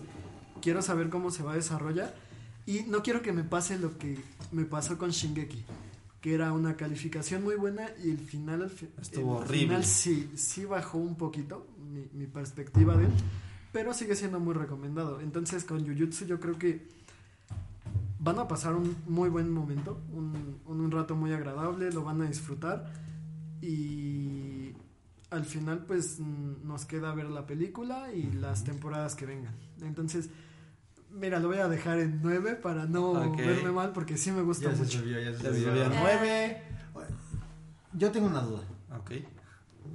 quiero 0.62 0.82
saber 0.82 1.10
cómo 1.10 1.30
se 1.30 1.44
va 1.44 1.52
a 1.52 1.56
desarrollar 1.56 2.16
y 2.66 2.84
no 2.84 3.04
quiero 3.04 3.22
que 3.22 3.34
me 3.34 3.44
pase 3.44 3.78
lo 3.78 3.98
que 3.98 4.18
me 4.54 4.64
pasó 4.64 4.98
con 4.98 5.10
Shingeki, 5.10 5.66
que 6.22 6.34
era 6.34 6.54
una 6.54 6.78
calificación 6.78 7.44
muy 7.44 7.56
buena 7.56 7.90
y 8.02 8.10
el 8.12 8.20
final 8.20 8.72
Estuvo 9.02 9.38
el 9.40 9.44
horrible. 9.44 9.60
final 9.66 9.84
sí, 9.86 10.32
sí 10.38 10.64
bajó 10.64 10.98
un 11.00 11.16
poquito 11.16 11.68
mi, 11.92 12.08
mi 12.14 12.28
perspectiva 12.28 12.96
de 12.96 13.06
él, 13.06 13.12
pero 13.74 13.94
sigue 13.94 14.16
siendo 14.16 14.40
muy 14.40 14.54
recomendado. 14.54 15.20
Entonces 15.20 15.66
con 15.66 15.86
Jujutsu 15.86 16.26
yo 16.26 16.40
creo 16.40 16.58
que 16.58 16.88
van 18.28 18.40
a 18.40 18.48
pasar 18.48 18.76
un 18.76 18.96
muy 19.08 19.30
buen 19.30 19.52
momento, 19.52 20.00
un, 20.12 20.60
un, 20.66 20.82
un 20.82 20.92
rato 20.92 21.16
muy 21.16 21.34
agradable, 21.34 21.92
lo 21.92 22.04
van 22.04 22.22
a 22.22 22.26
disfrutar 22.26 22.92
y 23.62 24.74
al 25.30 25.46
final 25.46 25.86
pues 25.86 26.20
nos 26.20 26.86
queda 26.86 27.14
ver 27.14 27.26
la 27.30 27.46
película 27.46 28.12
y 28.14 28.32
las 28.32 28.64
temporadas 28.64 29.16
que 29.16 29.26
vengan. 29.26 29.56
Entonces, 29.82 30.30
mira, 31.12 31.40
lo 31.40 31.48
voy 31.50 31.58
a 31.58 31.68
dejar 31.68 32.00
en 32.00 32.22
9 32.22 32.56
para 32.56 32.86
no 32.86 33.14
verme 33.36 33.72
mal 33.72 33.92
porque 33.94 34.18
sí 34.18 34.32
me 34.32 34.42
gusta 34.42 34.70
Ya 34.70 34.76
se 34.76 34.84
mucho. 34.84 35.00
subió, 35.00 35.20
ya 35.20 35.36
se 35.38 35.44
Ya 35.44 35.50
subió. 35.54 35.72
había 35.72 35.90
nueve. 35.90 36.62
Yo 37.94 38.12
tengo 38.12 38.28
una 38.28 38.42
duda. 38.42 38.64
Ok. 39.00 39.12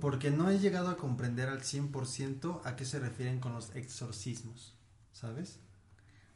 Porque 0.01 0.31
no 0.31 0.51
he 0.51 0.59
llegado 0.59 0.89
a 0.89 0.97
comprender 0.97 1.49
al 1.49 1.61
100% 1.61 2.61
a 2.65 2.75
qué 2.77 2.85
se 2.85 2.99
refieren 2.99 3.39
con 3.41 3.53
los 3.53 3.75
exorcismos. 3.77 4.77
¿Sabes? 5.13 5.61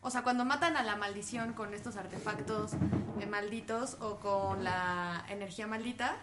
O 0.06 0.10
sea, 0.10 0.22
cuando 0.22 0.44
matan 0.44 0.76
a 0.76 0.84
la 0.84 0.94
maldición 0.94 1.52
con 1.52 1.74
estos 1.74 1.96
artefactos 1.96 2.74
eh, 3.20 3.26
malditos 3.26 3.96
o 3.98 4.20
con 4.20 4.62
la 4.62 5.26
energía 5.28 5.66
maldita, 5.66 6.14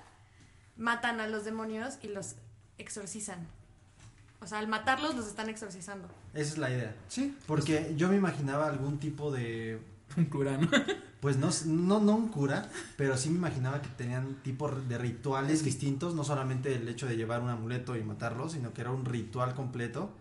matan 0.77 1.19
a 1.19 1.27
los 1.27 1.43
demonios 1.43 1.95
y 2.01 2.07
los 2.07 2.35
exorcizan. 2.77 3.45
O 4.39 4.47
sea, 4.47 4.59
al 4.59 4.69
matarlos 4.69 5.15
los 5.15 5.27
están 5.27 5.49
exorcizando. 5.49 6.07
Esa 6.33 6.53
es 6.53 6.57
la 6.59 6.69
idea. 6.69 6.95
Sí, 7.09 7.37
Porque 7.45 7.93
yo 7.97 8.07
me 8.07 8.15
imaginaba 8.15 8.67
algún 8.67 8.99
tipo 8.99 9.33
de. 9.33 9.81
Un 10.15 10.25
cura, 10.25 10.57
¿no? 10.57 10.69
Pues 11.19 11.35
no, 11.35 11.49
no, 11.65 11.99
no 11.99 12.15
un 12.15 12.27
cura, 12.27 12.69
pero 12.97 13.17
sí 13.17 13.29
me 13.29 13.37
imaginaba 13.37 13.81
que 13.81 13.87
tenían 13.89 14.35
tipo 14.43 14.69
de 14.69 14.97
rituales 14.97 15.63
distintos, 15.63 16.13
no 16.15 16.23
solamente 16.23 16.75
el 16.75 16.87
hecho 16.87 17.07
de 17.07 17.17
llevar 17.17 17.41
un 17.41 17.49
amuleto 17.49 17.95
y 17.95 18.03
matarlo, 18.03 18.47
sino 18.47 18.73
que 18.73 18.81
era 18.81 18.91
un 18.91 19.05
ritual 19.05 19.55
completo 19.55 20.11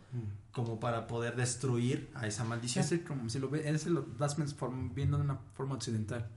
como 0.52 0.78
para 0.78 1.06
poder 1.06 1.34
destruir 1.34 2.10
a 2.14 2.26
esa 2.26 2.44
maldición. 2.44 2.84
Ese, 2.84 3.02
como 3.02 3.28
si 3.30 3.38
lo 3.38 3.48
ves, 3.48 3.64
ese 3.64 3.88
lo 3.88 4.06
vas 4.18 4.36
viendo 4.94 5.16
de 5.16 5.24
una 5.24 5.36
forma 5.54 5.74
occidental. 5.74 6.28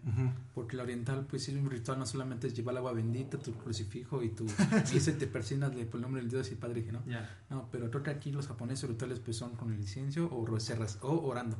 Porque 0.53 0.77
la 0.77 0.83
oriental, 0.83 1.27
pues, 1.29 1.43
sí, 1.43 1.53
un 1.53 1.69
ritual 1.69 1.99
no 1.99 2.05
solamente 2.05 2.47
es 2.47 2.53
llevar 2.53 2.73
el 2.73 2.77
agua 2.77 2.93
bendita, 2.93 3.37
tu 3.37 3.53
crucifijo 3.53 4.23
y 4.23 4.29
tu. 4.29 4.45
y 4.93 4.97
ese 4.97 5.11
te 5.11 5.27
persinas 5.27 5.75
de, 5.75 5.85
por 5.85 5.97
el 5.97 6.03
nombre 6.03 6.21
del 6.21 6.31
Dios 6.31 6.49
y 6.51 6.55
Padre 6.55 6.83
que 6.85 6.93
no. 6.93 7.05
Ya. 7.05 7.29
No, 7.49 7.67
pero 7.71 7.89
creo 7.91 8.03
que 8.03 8.09
aquí 8.11 8.31
los 8.31 8.47
japoneses 8.47 8.89
rituales, 8.89 9.19
pues, 9.19 9.35
son 9.35 9.55
con 9.55 9.73
el 9.73 9.79
incienso 9.79 10.25
o, 10.27 10.45
o 10.45 11.27
orando. 11.27 11.57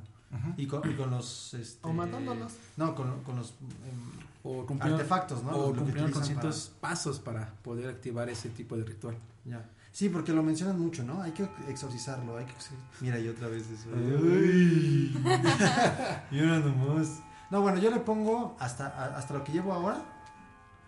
Y 0.58 0.68
con, 0.68 0.90
y 0.90 0.96
con 0.96 1.12
los... 1.12 1.54
Este, 1.54 1.88
O 1.88 1.94
matándolos. 1.94 2.54
No, 2.78 2.94
con, 2.96 3.24
con 3.24 3.38
los... 3.38 3.52
em, 3.52 4.22
O 4.44 4.66
cumpliendo, 4.66 4.98
Artefactos, 4.98 5.44
¿no? 5.44 5.52
O 5.52 5.74
cumpliendo 5.74 6.12
con 6.12 6.52
pasos 6.82 7.20
para 7.20 7.54
poder 7.64 7.90
activar 7.90 8.30
ese 8.30 8.50
tipo 8.50 8.76
de 8.76 8.84
ritual. 8.84 9.18
ya. 9.46 9.70
Sí, 9.96 10.10
porque 10.10 10.34
lo 10.34 10.44
mencionan 10.44 10.78
mucho, 10.78 11.04
¿no? 11.06 11.22
Hay 11.22 11.32
que 11.32 11.48
exorcizarlo, 11.70 12.36
hay 12.38 12.44
que... 12.44 12.54
Mira, 13.00 13.18
y 13.18 13.30
otra 13.30 13.48
vez 13.48 13.64
eso. 13.70 13.88
y 16.32 16.40
una 16.42 16.60
nomás. 16.60 17.22
No, 17.50 17.62
bueno, 17.62 17.80
yo 17.80 17.90
le 17.92 18.02
pongo 18.02 18.58
hasta, 18.60 18.88
hasta 19.16 19.34
lo 19.34 19.46
que 19.46 19.54
llevo 19.54 19.72
ahora, 19.74 20.04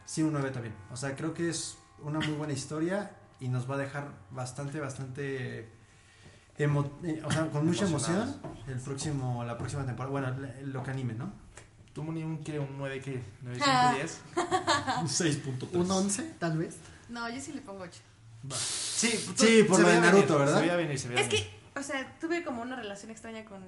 sí, 0.04 0.22
un 0.24 0.34
9 0.34 0.52
también. 0.52 0.76
O 0.92 0.98
sea, 0.98 1.16
creo 1.16 1.34
que 1.34 1.48
es 1.50 1.78
una 2.02 2.20
muy 2.20 2.34
buena 2.34 2.52
historia 2.52 3.12
y 3.40 3.48
nos 3.48 3.70
va 3.72 3.76
a 3.76 3.78
dejar 3.78 4.10
bastante, 4.32 4.82
bastante... 4.82 5.70
emo- 6.58 6.92
eh, 7.04 7.22
o 7.24 7.32
sea, 7.32 7.50
con 7.50 7.66
mucha 7.66 7.86
emoción 7.86 8.36
el 8.68 8.80
próximo, 8.82 9.42
la 9.46 9.58
próxima 9.58 9.86
temporada. 9.86 10.12
Bueno, 10.12 10.32
le- 10.38 10.64
lo 10.68 10.84
que 10.84 10.92
anime, 10.92 11.14
¿no? 11.14 11.32
¿Tú, 11.94 12.04
Moni, 12.04 12.24
un 12.24 12.44
qué? 12.44 12.60
¿Un 12.70 12.78
9 12.78 13.00
qué? 13.00 13.24
¿9, 13.46 13.58
Ah. 13.66 13.94
10? 13.96 14.22
Un 15.02 15.08
6.3. 15.08 15.76
un 15.76 15.90
11 15.92 16.24
tal 16.40 16.58
vez. 16.58 16.76
No, 17.08 17.30
yo 17.30 17.40
sí 17.40 17.54
le 17.54 17.62
pongo 17.62 17.84
8. 17.84 18.02
Sí, 18.56 19.10
Sí, 19.36 19.64
por 19.64 19.78
se 19.78 19.84
lo 19.84 19.90
de 19.90 20.02
Naruto, 20.02 20.34
venir, 20.34 20.40
¿verdad? 20.40 20.56
Se 20.56 20.62
veía 20.62 20.76
venir, 20.76 21.00
se 21.00 21.08
veía 21.10 21.22
Es 21.22 21.30
venir. 21.30 21.46
que, 21.74 21.80
o 21.80 21.84
sea, 21.84 22.18
tuve 22.20 22.44
como 22.44 22.62
una 22.62 22.76
relación 22.76 23.12
extraña 23.12 23.46
con, 23.46 23.64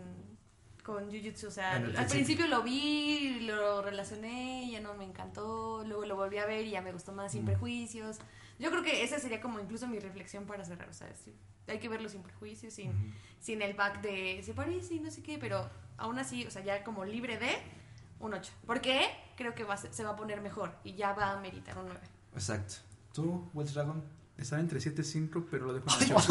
con 0.84 1.05
Jujutsu. 1.11 1.47
O 1.47 1.51
sea, 1.51 1.77
el 1.77 1.84
al 1.86 1.91
principio. 1.91 2.09
principio 2.09 2.47
lo 2.47 2.63
vi, 2.63 3.39
lo 3.41 3.82
relacioné, 3.82 4.69
ya 4.71 4.80
no 4.80 4.93
me 4.95 5.03
encantó. 5.05 5.84
Luego 5.86 6.05
lo 6.05 6.15
volví 6.15 6.38
a 6.38 6.45
ver 6.45 6.65
y 6.65 6.71
ya 6.71 6.82
me 6.82 6.91
gustó 6.91 7.11
más 7.11 7.32
sin 7.34 7.45
prejuicios. 7.45 8.17
Yo 8.57 8.71
creo 8.71 8.84
que 8.84 9.03
esa 9.03 9.19
sería 9.19 9.39
como 9.39 9.59
incluso 9.59 9.88
mi 9.88 9.99
reflexión 9.99 10.45
para 10.45 10.65
cerrar. 10.65 10.89
O 10.89 10.93
sea, 10.93 11.07
sí, 11.15 11.34
hay 11.67 11.80
que 11.80 11.88
verlo 11.89 12.09
sin 12.09 12.23
prejuicios, 12.23 12.73
sin, 12.73 13.13
sin 13.39 13.61
el 13.61 13.73
back 13.73 14.01
de 14.01 14.41
se 14.43 14.53
parece 14.53 14.95
y 14.95 14.99
no 14.99 15.11
sé 15.11 15.21
qué. 15.21 15.38
Pero 15.38 15.69
aún 15.97 16.17
así, 16.19 16.45
o 16.45 16.51
sea, 16.51 16.63
ya 16.63 16.84
como 16.84 17.05
libre 17.05 17.38
de 17.38 17.49
un 18.19 18.34
8. 18.34 18.51
Porque 18.65 19.01
creo 19.38 19.53
que 19.55 19.63
va 19.63 19.77
se 19.77 20.03
va 20.03 20.09
a 20.11 20.15
poner 20.15 20.41
mejor 20.41 20.75
y 20.84 20.95
ya 20.95 21.13
va 21.13 21.32
a 21.34 21.39
meritar 21.39 21.77
un 21.77 21.86
9. 21.86 21.99
Exacto. 22.34 22.75
¿Tú, 23.13 23.49
Wells 23.53 23.73
Dragon? 23.73 24.03
Estaba 24.40 24.62
entre 24.62 24.80
7 24.80 25.02
y 25.02 25.06
5, 25.06 25.46
pero 25.52 25.66
lo 25.68 25.74
dejo 25.74 25.88
en 26.02 26.16
8. 26.16 26.26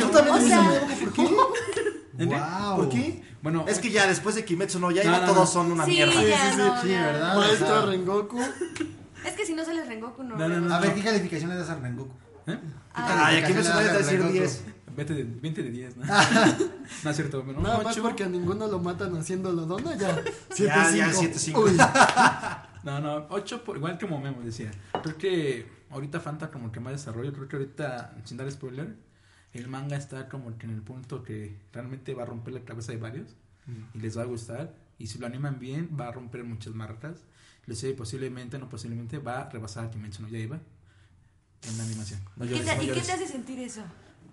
¿Tú 0.00 0.08
también 0.12 0.34
O 0.36 0.40
sea-? 0.40 0.80
¿Por 1.00 1.12
qué? 1.12 1.28
Wow. 2.16 2.76
¿Por 2.76 2.88
qué? 2.90 3.22
Bueno, 3.42 3.64
Es 3.66 3.80
que 3.80 3.90
ya 3.90 4.06
después 4.06 4.36
de 4.36 4.44
Kimetsu 4.44 4.78
no, 4.78 4.92
ya 4.92 5.02
No, 5.02 5.10
iba, 5.10 5.20
no, 5.20 5.26
todos 5.32 5.38
no. 5.40 5.46
son 5.46 5.72
una 5.72 5.84
sí, 5.84 5.90
mierda. 5.90 6.12
ya 6.22 6.52
sí, 6.52 6.56
no, 6.58 6.80
sí, 6.82 6.88
ya. 6.90 7.06
¿verdad? 7.06 7.36
Maestro 7.36 7.66
Ajá. 7.76 7.86
Rengoku. 7.86 8.40
Es 9.26 9.32
que 9.36 9.44
si 9.44 9.52
no 9.54 9.64
sales 9.64 9.88
Rengoku, 9.88 10.22
no. 10.22 10.36
No, 10.36 10.48
no, 10.48 10.60
no, 10.60 10.72
A 10.74 10.78
ver, 10.78 10.94
¿qué 10.94 11.02
calificación 11.02 11.50
le 11.50 11.56
das 11.56 11.70
al 11.70 11.82
Rengoku? 11.82 12.14
¿eh? 12.46 12.56
Ay, 12.94 13.38
aquí 13.42 13.52
se 13.54 13.68
va 13.68 13.78
a 13.78 13.82
decir 13.82 14.12
Rengoku. 14.20 14.32
10. 14.32 14.64
Vete 14.96 15.14
de, 15.14 15.24
20 15.24 15.62
de 15.64 15.70
10, 15.70 15.96
¿no? 15.96 16.04
no 17.04 17.10
es 17.10 17.16
cierto, 17.16 17.42
bueno, 17.42 17.60
Nada 17.60 17.78
más 17.78 17.94
ocho. 17.94 18.02
porque 18.04 18.22
a 18.22 18.28
ninguno 18.28 18.68
lo 18.68 18.78
matan 18.78 19.16
haciéndolo 19.16 19.66
dona 19.66 19.96
ya. 19.96 20.22
Ya, 20.56 20.90
ya, 20.92 21.08
7-5. 21.10 21.52
7-5. 21.52 21.64
Uy, 21.64 21.76
No, 22.84 23.00
no, 23.00 23.26
8, 23.28 23.64
por, 23.64 23.76
igual 23.76 23.98
como 23.98 24.20
Memo 24.20 24.40
decía. 24.42 24.70
Creo 25.02 25.18
que 25.18 25.66
ahorita 25.94 26.20
falta 26.20 26.50
como 26.50 26.70
que 26.72 26.80
más 26.80 26.92
desarrollo. 26.92 27.32
Creo 27.32 27.48
que 27.48 27.56
ahorita, 27.56 28.16
sin 28.24 28.36
dar 28.36 28.50
spoiler, 28.50 28.94
el 29.52 29.68
manga 29.68 29.96
está 29.96 30.28
como 30.28 30.56
que 30.58 30.66
en 30.66 30.72
el 30.74 30.82
punto 30.82 31.22
que 31.22 31.56
realmente 31.72 32.12
va 32.14 32.24
a 32.24 32.26
romper 32.26 32.54
la 32.54 32.64
cabeza 32.64 32.92
de 32.92 32.98
varios 32.98 33.34
y 33.94 33.98
les 33.98 34.18
va 34.18 34.22
a 34.22 34.26
gustar. 34.26 34.74
Y 34.98 35.06
si 35.06 35.18
lo 35.18 35.26
animan 35.26 35.58
bien, 35.58 35.90
va 35.98 36.08
a 36.08 36.12
romper 36.12 36.44
muchas 36.44 36.74
marcas. 36.74 37.24
Les 37.66 37.78
sé, 37.78 37.92
posiblemente, 37.94 38.58
no 38.58 38.68
posiblemente, 38.68 39.18
va 39.18 39.42
a 39.42 39.50
rebasar 39.50 39.86
a 39.86 39.90
Kimetsu 39.90 40.22
no 40.22 40.28
Yaiba 40.28 40.60
en 41.68 41.78
la 41.78 41.84
animación. 41.84 42.20
No 42.36 42.44
¿Qué 42.46 42.60
te- 42.60 42.76
no 42.76 42.82
¿Y 42.82 42.86
qué 42.88 43.00
te 43.00 43.12
hace 43.12 43.26
sentir 43.26 43.58
eso? 43.60 43.82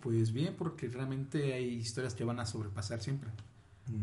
Pues 0.02 0.34
bien, 0.34 0.56
porque 0.58 0.88
realmente 0.90 1.54
hay 1.54 1.76
historias 1.76 2.14
que 2.16 2.24
van 2.24 2.40
a 2.40 2.46
sobrepasar 2.46 3.00
siempre 3.02 3.30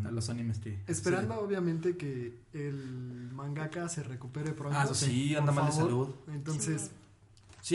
a 0.04 0.10
los 0.10 0.30
animes 0.30 0.58
que... 0.58 0.78
Esperando 0.86 1.34
obviamente 1.40 1.96
que 1.96 2.40
el 2.52 3.30
mangaka 3.32 3.88
se 3.88 4.02
recupere 4.02 4.52
pronto. 4.52 4.78
Ah, 4.78 4.86
Sí, 4.94 5.34
anda 5.34 5.50
mal 5.52 5.66
de 5.66 5.72
salud. 5.72 6.14
Entonces, 6.28 6.82
Sí, 6.82 6.90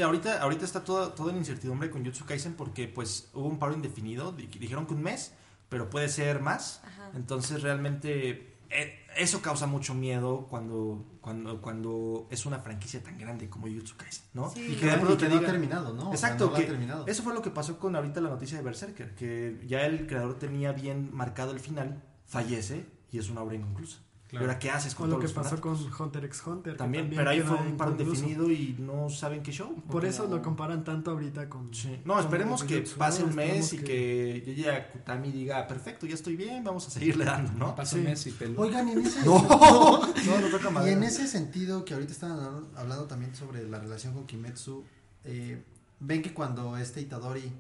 ahorita, 0.02 0.42
ahorita 0.42 0.66
está 0.66 0.84
todo, 0.84 1.10
todo 1.14 1.30
en 1.30 1.38
incertidumbre 1.38 1.90
con 1.90 2.06
Jutsu 2.06 2.26
Kaisen 2.26 2.54
porque 2.54 2.88
pues 2.88 3.30
hubo 3.34 3.48
un 3.48 3.60
paro 3.60 3.74
indefinido, 3.74 4.32
di- 4.32 4.48
dijeron 4.48 4.86
que 4.88 4.94
un 4.94 5.04
mes, 5.04 5.34
pero 5.70 5.90
puede 5.90 6.10
ser 6.10 6.40
más. 6.42 6.82
Ajá. 6.86 7.12
Entonces 7.16 7.62
realmente 7.62 8.56
eh, 8.70 9.06
eso 9.18 9.42
causa 9.42 9.68
mucho 9.68 9.94
miedo 9.94 10.48
cuando, 10.50 11.06
cuando, 11.22 11.62
cuando 11.62 12.28
es 12.32 12.46
una 12.46 12.60
franquicia 12.60 13.04
tan 13.04 13.18
grande 13.18 13.50
como 13.50 13.68
Jutsu 13.68 13.96
Kaisen, 13.98 14.24
¿no? 14.34 14.50
Sí. 14.50 14.62
Y 14.72 14.76
que 14.78 14.86
de 14.88 14.98
pronto 14.98 15.18
que 15.18 15.30
no 15.30 15.36
ha 15.38 15.42
terminado, 15.46 15.94
¿no? 15.94 16.10
O 16.10 16.18
sea, 16.18 16.30
Exacto, 16.30 16.48
no 16.48 16.54
que 16.54 16.64
terminado. 16.64 17.06
eso 17.08 17.22
fue 17.22 17.34
lo 17.34 17.42
que 17.42 17.52
pasó 17.52 17.78
con 17.78 17.96
ahorita 17.96 18.20
la 18.22 18.30
noticia 18.30 18.58
de 18.58 18.64
Berserker, 18.64 19.14
que 19.16 19.62
ya 19.68 19.86
el 19.86 20.08
creador 20.08 20.40
tenía 20.40 20.72
bien 20.72 21.10
marcado 21.14 21.52
el 21.52 21.60
final, 21.60 22.02
fallece 22.26 22.86
y 23.12 23.20
es 23.20 23.30
una 23.30 23.42
obra 23.42 23.56
inconclusa. 23.56 24.00
Claro. 24.34 24.46
¿Y 24.46 24.50
ahora 24.50 24.60
qué 24.60 24.72
haces 24.72 24.96
o 24.96 24.98
con 24.98 25.10
lo 25.12 25.18
todos 25.18 25.32
que 25.32 25.36
los 25.40 25.46
pasó 25.48 25.62
con? 25.62 25.78
Hunter 26.00 26.26
x 26.26 26.42
Hunter. 26.46 26.76
También, 26.76 27.12
pero 27.16 27.30
ahí 27.30 27.42
fue 27.42 27.56
un 27.56 27.78
paro 27.78 27.92
inconcluso. 27.92 28.24
indefinido 28.26 28.52
y 28.52 28.76
no 28.80 29.08
saben 29.12 29.44
qué 29.44 29.52
show. 29.52 29.76
Por 29.92 30.06
eso 30.06 30.26
lo 30.28 30.42
comparan 30.42 30.84
tanto 30.84 31.12
ahorita 31.12 31.48
con. 31.50 31.72
Sí. 31.72 32.02
No, 32.04 32.16
con 32.16 32.24
esperemos 32.24 32.64
que 32.64 32.82
pase 32.98 33.24
un 33.24 33.36
mes 33.36 33.74
y 33.74 33.78
que 33.78 34.44
Yuji 34.46 34.68
Akutami 34.68 35.32
diga, 35.32 35.68
perfecto, 35.68 36.08
ya 36.08 36.16
estoy 36.16 36.36
bien, 36.36 36.64
vamos 36.64 36.88
a 36.88 36.90
seguirle 36.90 37.26
dando, 37.26 37.52
¿no? 37.54 37.76
Pasa 37.76 37.92
Sí. 37.92 37.98
un 38.00 38.06
mes 38.06 38.26
y 38.26 38.32
pelo. 38.32 38.60
Oigan, 38.60 38.90
y 38.90 38.92
en 38.94 39.06
ese, 39.06 39.20
No, 39.26 39.40
no, 39.44 40.40
no 40.42 40.48
toca 40.58 40.88
y 40.90 40.92
en 40.94 41.04
ese 41.04 41.28
sentido 41.28 41.86
que 41.86 41.94
ahorita 41.94 42.12
estaban 42.12 42.40
hablando, 42.40 42.72
hablando 42.76 43.06
también 43.06 43.36
sobre 43.36 43.68
la 43.70 43.78
relación 43.78 44.14
con 44.16 44.26
Kimetsu, 44.26 44.84
eh, 45.26 45.64
ven 46.00 46.22
que 46.24 46.34
cuando 46.34 46.76
este 46.78 47.02
Itadori 47.02 47.52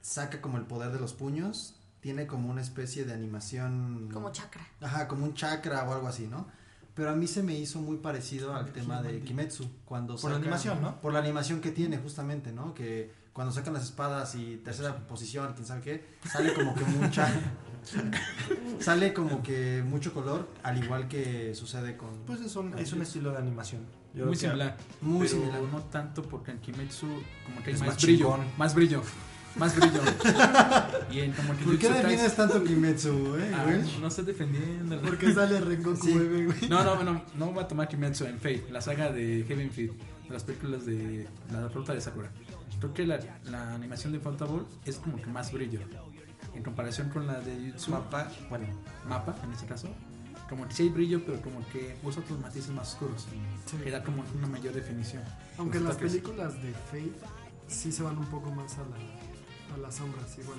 saca 0.00 0.40
como 0.40 0.56
el 0.58 0.64
poder 0.64 0.92
de 0.92 0.98
los 1.00 1.12
puños, 1.12 1.74
tiene 2.00 2.26
como 2.26 2.50
una 2.50 2.60
especie 2.62 3.04
de 3.04 3.12
animación... 3.12 4.08
Como 4.12 4.30
chakra. 4.32 4.66
Ajá, 4.80 5.08
como 5.08 5.24
un 5.24 5.34
chakra 5.34 5.84
o 5.88 5.92
algo 5.92 6.08
así, 6.08 6.26
¿no? 6.26 6.46
Pero 6.94 7.10
a 7.10 7.14
mí 7.14 7.26
se 7.28 7.42
me 7.42 7.54
hizo 7.56 7.80
muy 7.80 7.96
parecido 7.98 8.54
al 8.56 8.72
tema 8.72 9.02
de 9.02 9.20
Kimetsu. 9.20 9.68
Cuando 9.84 10.16
Por 10.16 10.30
la 10.30 10.36
sacan- 10.36 10.42
animación, 10.42 10.82
¿no? 10.82 11.00
Por 11.00 11.12
la 11.12 11.20
animación 11.20 11.60
que 11.60 11.70
tiene, 11.70 11.98
justamente, 11.98 12.52
¿no? 12.52 12.74
Que 12.74 13.12
cuando 13.32 13.52
sacan 13.52 13.72
las 13.74 13.84
espadas 13.84 14.34
y 14.34 14.56
tercera 14.64 14.96
posición, 15.06 15.52
quién 15.54 15.64
sabe 15.66 15.80
qué, 15.82 16.04
sale 16.28 16.52
como 16.54 16.74
que 16.74 16.84
mucha. 16.84 17.28
sale 18.80 19.12
como 19.14 19.42
que 19.42 19.82
mucho 19.86 20.12
color, 20.12 20.48
al 20.64 20.82
igual 20.82 21.06
que 21.08 21.54
sucede 21.54 21.96
con. 21.96 22.10
Pues 22.26 22.40
es 22.40 22.56
un, 22.56 22.76
es 22.78 22.92
un 22.92 23.02
estilo 23.02 23.30
de 23.30 23.38
animación. 23.38 23.82
Yo 24.14 24.26
Muy 24.26 24.34
similar. 24.36 24.76
Muy 25.00 25.26
pero 25.28 25.40
similar. 25.40 25.62
no 25.70 25.82
tanto 25.84 26.22
porque 26.22 26.50
en 26.50 26.58
Kimetsu 26.58 27.06
como 27.46 27.62
que 27.62 27.70
hay 27.70 27.74
Es 27.74 27.80
más, 27.80 27.88
más 27.90 28.02
brillo. 28.02 28.36
Más 28.56 28.74
brillo. 28.74 29.02
Más 29.58 29.74
brillo. 29.76 30.00
y 31.10 31.20
en 31.20 31.32
como 31.32 31.52
¿Por 31.54 31.78
qué 31.78 31.88
Kaisen- 31.90 32.34
tanto 32.36 32.62
Kimetsu, 32.64 33.36
eh, 33.38 33.52
Ah, 33.54 33.64
güey? 33.64 34.00
no 34.00 34.08
estoy 34.08 34.24
defendiendo. 34.24 35.00
Porque 35.02 35.32
sale 35.32 35.60
Rengoku 35.60 35.96
Sí. 36.06 36.14
bebé, 36.16 36.46
güey. 36.46 36.68
No, 36.68 36.84
no, 36.84 37.02
no, 37.02 37.22
no 37.36 37.46
voy 37.52 37.64
a 37.64 37.68
tomar 37.68 37.88
Kimetsu 37.88 38.24
en 38.26 38.36
Fate, 38.38 38.66
la 38.70 38.80
saga 38.80 39.10
de 39.10 39.44
Heaven 39.46 39.70
Feed, 39.70 39.90
de 39.90 40.30
las 40.34 40.44
películas 40.44 40.86
de 40.86 41.26
la 41.52 41.68
ruta 41.68 41.94
de 41.94 42.00
Sakura. 42.00 42.30
Creo 42.78 42.94
que 42.94 43.06
la, 43.06 43.18
la 43.44 43.74
animación 43.74 44.12
de 44.12 44.20
Faltable 44.20 44.62
es 44.84 44.96
como 44.96 45.16
que 45.16 45.26
más 45.26 45.50
brillo. 45.52 45.80
En 46.54 46.62
comparación 46.62 47.08
con 47.10 47.26
la 47.26 47.40
de 47.40 47.54
Jujutsu 47.72 47.90
Mapa, 47.90 48.30
bueno, 48.48 48.66
Mapa, 49.08 49.34
en 49.44 49.52
este 49.52 49.66
caso. 49.66 49.88
Como 50.48 50.66
que 50.66 50.72
sí 50.74 50.84
hay 50.84 50.88
brillo, 50.88 51.22
pero 51.26 51.40
como 51.42 51.58
que 51.68 51.96
usa 52.02 52.22
otros 52.22 52.40
matices 52.40 52.70
más 52.70 52.88
oscuros. 52.94 53.26
Sí. 53.66 53.76
Que 53.84 53.90
da 53.90 54.02
como 54.02 54.24
una 54.36 54.46
mayor 54.46 54.72
definición. 54.72 55.22
Aunque 55.58 55.78
Los 55.78 55.88
las 55.88 55.96
películas 55.98 56.54
de 56.62 56.72
Fate 56.72 57.12
sí 57.66 57.92
se 57.92 58.02
van 58.02 58.16
un 58.16 58.24
poco 58.26 58.50
más 58.50 58.72
a, 58.78 58.82
la, 58.82 58.96
a 59.74 59.78
las 59.78 59.94
sombras 59.94 60.36
igual. 60.38 60.58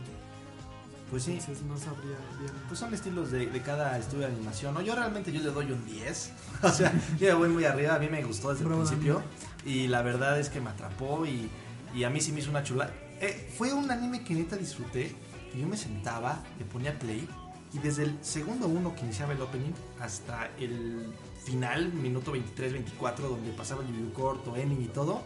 pues 1.10 1.24
sí. 1.24 1.34
Entonces 1.34 1.64
no 1.64 1.78
sabría 1.78 2.18
bien. 2.40 2.52
Pues 2.68 2.80
son 2.80 2.94
estilos 2.94 3.32
de, 3.32 3.48
de 3.48 3.62
cada 3.62 3.98
estudio 3.98 4.28
de 4.28 4.34
animación. 4.34 4.74
¿no? 4.74 4.82
Yo 4.82 4.96
realmente 4.96 5.32
yo 5.32 5.42
le 5.42 5.52
doy 5.52 5.72
un 5.72 5.86
10. 5.86 6.32
O 6.64 6.70
sea, 6.70 6.92
yo 7.18 7.28
ya 7.28 7.36
voy 7.36 7.50
muy 7.50 7.66
arriba. 7.66 7.96
A 7.96 8.00
mí 8.00 8.10
me 8.10 8.24
gustó 8.24 8.52
desde 8.52 8.66
el 8.66 8.72
principio. 8.72 9.22
Y 9.66 9.88
la 9.88 10.02
verdad 10.02 10.40
es 10.40 10.50
que 10.50 10.62
me 10.62 10.70
atrapó 10.70 11.26
y, 11.26 11.50
y 11.96 12.04
a 12.04 12.10
mí 12.10 12.22
sí 12.22 12.32
me 12.32 12.40
hizo 12.40 12.50
una 12.50 12.64
chula. 12.64 12.92
Eh, 13.22 13.52
fue 13.58 13.74
un 13.74 13.90
anime 13.92 14.24
que 14.24 14.34
neta 14.34 14.56
disfruté. 14.56 15.16
Que 15.52 15.60
yo 15.60 15.68
me 15.68 15.78
sentaba, 15.78 16.44
le 16.58 16.66
ponía 16.66 16.98
play. 16.98 17.28
Y 17.74 17.80
desde 17.80 18.04
el 18.04 18.18
segundo 18.22 18.68
uno 18.68 18.96
que 18.96 19.02
iniciaba 19.02 19.34
el 19.34 19.42
opening 19.42 19.74
hasta 20.00 20.50
el 20.58 21.14
final, 21.44 21.94
minuto 21.94 22.34
23-24, 22.34 23.18
donde 23.18 23.52
pasaba 23.52 23.84
el 23.84 23.92
video 23.92 24.14
corto, 24.14 24.56
ending 24.56 24.84
y 24.84 24.88
todo, 24.88 25.22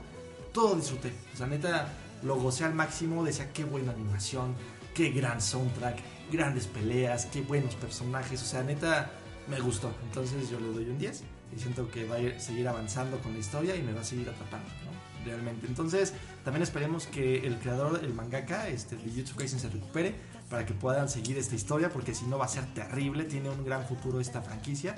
todo 0.54 0.76
disfruté. 0.76 1.14
O 1.34 1.38
sea, 1.38 1.48
neta, 1.48 1.88
lo 2.24 2.36
gocé 2.40 2.64
al 2.66 2.74
máximo. 2.74 3.24
Decía, 3.24 3.52
qué 3.54 3.64
buena 3.64 3.92
animación, 3.92 4.56
qué 4.94 5.10
gran 5.12 5.42
soundtrack, 5.42 6.00
grandes 6.32 6.68
peleas, 6.68 7.26
qué 7.28 7.42
buenos 7.42 7.76
personajes. 7.76 8.42
O 8.42 8.46
sea, 8.46 8.64
neta, 8.64 9.12
me 9.48 9.60
gustó. 9.60 9.94
Entonces 10.04 10.50
yo 10.50 10.60
le 10.60 10.68
doy 10.68 10.86
un 10.90 10.98
10 10.98 11.24
y 11.56 11.60
siento 11.60 11.90
que 11.92 12.06
va 12.06 12.16
a 12.16 12.20
ir- 12.20 12.40
seguir 12.40 12.68
avanzando 12.68 13.20
con 13.20 13.34
la 13.34 13.40
historia 13.40 13.76
y 13.76 13.82
me 13.84 13.94
va 13.94 14.02
a 14.02 14.04
seguir 14.04 14.30
atrapando, 14.30 14.68
¿no? 14.86 15.26
Realmente. 15.26 15.68
Entonces, 15.68 16.14
también 16.44 16.64
esperemos 16.64 17.08
que 17.08 17.46
el 17.48 17.58
creador, 17.58 18.02
el 18.04 18.14
mangaka, 18.14 18.68
este, 18.68 18.98
Jujutsu 18.98 19.36
Kaisen 19.36 19.60
se 19.60 19.70
recupere 19.70 20.16
para 20.50 20.66
que 20.66 20.74
puedan 20.74 21.08
seguir 21.08 21.38
esta 21.38 21.56
historia, 21.56 21.90
porque 21.90 22.14
si 22.14 22.26
no 22.26 22.38
va 22.38 22.46
a 22.46 22.50
ser 22.50 22.66
terrible. 22.74 23.24
Tiene 23.24 23.50
un 23.50 23.64
gran 23.64 23.86
futuro 23.86 24.20
esta 24.20 24.42
franquicia. 24.42 24.96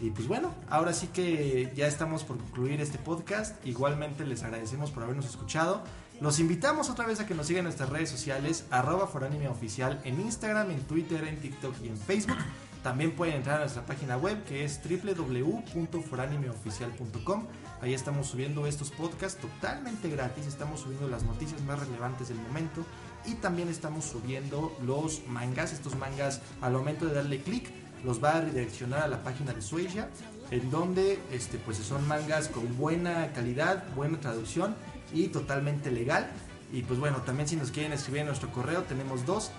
Y 0.00 0.10
pues 0.10 0.26
bueno, 0.26 0.54
ahora 0.70 0.92
sí 0.94 1.08
que 1.08 1.70
ya 1.76 1.86
estamos 1.86 2.24
por 2.24 2.38
concluir 2.38 2.80
este 2.80 2.98
podcast. 2.98 3.64
Igualmente 3.66 4.24
les 4.24 4.42
agradecemos 4.42 4.90
por 4.90 5.02
habernos 5.04 5.26
escuchado. 5.26 5.84
Los 6.20 6.38
invitamos 6.38 6.88
otra 6.90 7.06
vez 7.06 7.18
a 7.20 7.26
que 7.26 7.34
nos 7.34 7.46
sigan 7.46 7.60
en 7.60 7.64
nuestras 7.64 7.88
redes 7.88 8.10
sociales, 8.10 8.66
arroba 8.70 9.06
foranime 9.06 9.48
oficial 9.48 10.02
en 10.04 10.20
Instagram, 10.20 10.70
en 10.70 10.82
Twitter, 10.82 11.24
en 11.24 11.40
TikTok 11.40 11.74
y 11.82 11.88
en 11.88 11.96
Facebook. 11.96 12.36
También 12.82 13.12
pueden 13.12 13.36
entrar 13.36 13.56
a 13.56 13.60
nuestra 13.60 13.86
página 13.86 14.18
web 14.18 14.44
que 14.44 14.62
es 14.64 14.78
www.foranimeoficial.com. 14.82 17.46
Ahí 17.80 17.94
estamos 17.94 18.26
subiendo 18.26 18.66
estos 18.66 18.90
podcasts 18.90 19.40
totalmente 19.40 20.10
gratis. 20.10 20.46
Estamos 20.46 20.80
subiendo 20.80 21.08
las 21.08 21.22
noticias 21.22 21.62
más 21.62 21.78
relevantes 21.78 22.28
del 22.28 22.36
momento. 22.38 22.84
Y 23.24 23.36
también 23.36 23.70
estamos 23.70 24.04
subiendo 24.04 24.76
los 24.84 25.26
mangas. 25.26 25.72
Estos 25.72 25.96
mangas 25.96 26.42
al 26.60 26.74
momento 26.74 27.06
de 27.06 27.14
darle 27.14 27.40
clic 27.40 27.70
los 28.04 28.22
va 28.22 28.32
a 28.32 28.42
redireccionar 28.42 29.04
a 29.04 29.08
la 29.08 29.22
página 29.22 29.54
de 29.54 29.62
Suecia. 29.62 30.10
En 30.50 30.70
donde 30.70 31.18
este, 31.32 31.56
pues 31.58 31.78
son 31.78 32.06
mangas 32.08 32.48
con 32.48 32.76
buena 32.76 33.32
calidad, 33.32 33.86
buena 33.94 34.20
traducción 34.20 34.76
y 35.12 35.28
totalmente 35.28 35.90
legal. 35.90 36.30
Y 36.72 36.82
pues 36.82 37.00
bueno, 37.00 37.22
también 37.22 37.48
si 37.48 37.56
nos 37.56 37.70
quieren 37.70 37.92
escribir 37.92 38.20
en 38.20 38.26
nuestro 38.28 38.52
correo 38.52 38.82
tenemos 38.82 39.24
dos. 39.26 39.50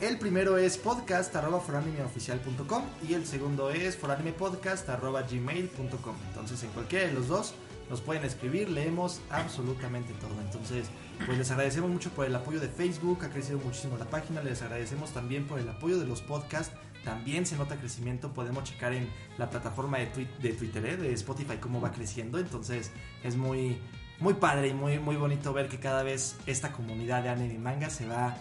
El 0.00 0.18
primero 0.18 0.58
es 0.58 0.76
podcast.foranimeoficial.com 0.76 2.82
y 3.08 3.14
el 3.14 3.26
segundo 3.26 3.70
es 3.70 3.96
foranimepodcast.gmail.com. 3.96 6.16
Entonces 6.28 6.62
en 6.62 6.68
cualquiera 6.70 7.06
de 7.06 7.14
los 7.14 7.28
dos 7.28 7.54
nos 7.88 8.00
pueden 8.00 8.24
escribir, 8.24 8.68
leemos 8.68 9.20
absolutamente 9.30 10.12
todo. 10.14 10.40
Entonces, 10.40 10.88
pues 11.24 11.38
les 11.38 11.50
agradecemos 11.50 11.90
mucho 11.90 12.10
por 12.10 12.26
el 12.26 12.34
apoyo 12.34 12.60
de 12.60 12.68
Facebook, 12.68 13.24
ha 13.24 13.30
crecido 13.30 13.58
muchísimo 13.58 13.96
la 13.96 14.06
página, 14.06 14.42
les 14.42 14.62
agradecemos 14.62 15.12
también 15.12 15.46
por 15.46 15.60
el 15.60 15.68
apoyo 15.68 15.98
de 15.98 16.06
los 16.06 16.20
podcasts. 16.20 16.74
También 17.04 17.46
se 17.46 17.56
nota 17.56 17.76
crecimiento, 17.76 18.34
podemos 18.34 18.64
checar 18.64 18.92
en 18.92 19.08
la 19.38 19.48
plataforma 19.48 19.98
de 19.98 20.06
Twitter, 20.06 20.84
¿eh? 20.84 20.96
de 20.96 21.12
Spotify, 21.12 21.58
cómo 21.60 21.80
va 21.80 21.92
creciendo. 21.92 22.40
Entonces 22.40 22.90
es 23.22 23.36
muy, 23.36 23.78
muy 24.18 24.34
padre 24.34 24.68
y 24.68 24.74
muy, 24.74 24.98
muy 24.98 25.16
bonito 25.16 25.52
ver 25.52 25.68
que 25.68 25.78
cada 25.78 26.02
vez 26.02 26.36
esta 26.46 26.72
comunidad 26.72 27.22
de 27.22 27.28
anime 27.28 27.54
y 27.54 27.58
manga 27.58 27.90
se 27.90 28.06
va, 28.06 28.34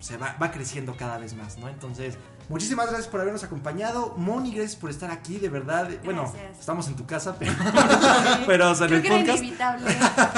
se 0.00 0.16
va, 0.16 0.36
va 0.40 0.50
creciendo 0.50 0.96
cada 0.96 1.18
vez 1.18 1.34
más, 1.34 1.58
¿no? 1.58 1.68
Entonces, 1.68 2.16
muchísimas 2.48 2.86
gracias 2.86 3.08
por 3.08 3.20
habernos 3.20 3.42
acompañado. 3.42 4.14
Moni, 4.16 4.52
gracias 4.52 4.76
por 4.76 4.90
estar 4.90 5.10
aquí, 5.10 5.38
de 5.38 5.48
verdad. 5.48 5.88
Bueno, 6.04 6.32
estamos 6.58 6.86
en 6.88 6.96
tu 6.96 7.06
casa, 7.06 7.36
pero, 7.38 7.52
pero 8.46 8.70
o 8.70 8.74
sea, 8.74 8.86
en 8.86 9.00
Creo 9.00 9.00
el 9.00 9.02
que 9.02 9.08
era 9.08 9.18
podcast. 9.18 9.42
inevitable. 9.42 9.96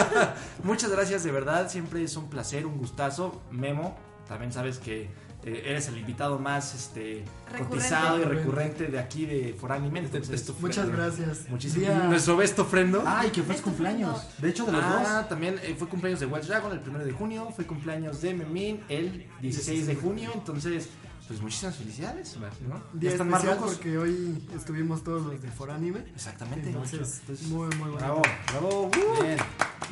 Muchas 0.65 0.91
gracias, 0.91 1.23
de 1.23 1.33
verdad. 1.33 1.69
Siempre 1.69 2.03
es 2.03 2.17
un 2.17 2.31
placer, 2.31 2.65
un 2.67 2.79
gustazo. 2.79 3.43
Memo, 3.51 3.97
también 4.27 4.53
sabes 4.53 4.79
que 4.79 5.11
eh, 5.57 5.63
eres 5.71 5.89
el 5.89 5.99
invitado 5.99 6.39
más 6.39 6.75
este, 6.75 7.25
Recurrente. 7.47 7.69
cotizado 7.77 8.21
y 8.21 8.25
recurrente 8.25 8.87
de 8.87 8.99
aquí 8.99 9.27
de 9.27 9.57
Foranime. 9.59 10.01
Entonces, 10.01 10.29
texto 10.31 10.55
Muchas 10.61 10.89
gracias. 10.89 11.49
muchísimo. 11.49 11.81
Día- 11.87 11.99
Nuestro 12.09 12.37
besto 12.37 12.63
ofrendo. 12.63 13.03
Ay, 13.07 13.31
que 13.31 13.43
fue 13.43 13.57
su 13.57 13.63
cumpleaños. 13.63 14.27
De 14.39 14.51
hecho, 14.51 14.65
de 14.67 14.73
los 14.73 14.83
Ah, 14.85 15.27
también 15.29 15.57
eh, 15.63 15.75
fue 15.79 15.89
cumpleaños 15.89 16.21
de 16.21 16.27
Wild 16.27 16.47
Dragon 16.47 16.73
el 16.73 16.81
primero 16.81 17.05
de 17.05 17.13
junio, 17.13 17.49
fue 17.55 17.67
cumpleaños 17.67 18.21
de 18.21 18.35
Memin 18.35 18.83
el 18.89 19.27
16 19.41 19.87
de 19.87 19.95
junio, 19.97 20.31
entonces, 20.35 20.89
pues 21.27 21.41
muchísimas 21.43 21.77
felicidades, 21.77 22.37
¿no? 22.39 22.77
Ya 22.77 22.83
Día 22.95 23.11
están 23.11 23.29
más 23.29 23.45
locos. 23.45 23.75
porque 23.75 23.99
hoy 23.99 24.43
estuvimos 24.57 25.05
todos 25.05 25.27
los 25.27 25.43
de 25.43 25.51
Foranime. 25.51 26.01
Exactamente. 26.15 26.69
Entonces, 26.69 27.19
Entonces, 27.21 27.47
muy, 27.49 27.69
muy 27.77 27.91
bueno. 27.91 27.97
bravo, 27.97 28.23
bravo. 28.53 28.87
uh. 28.87 28.91
dos. 28.91 29.23
Bien. 29.23 29.37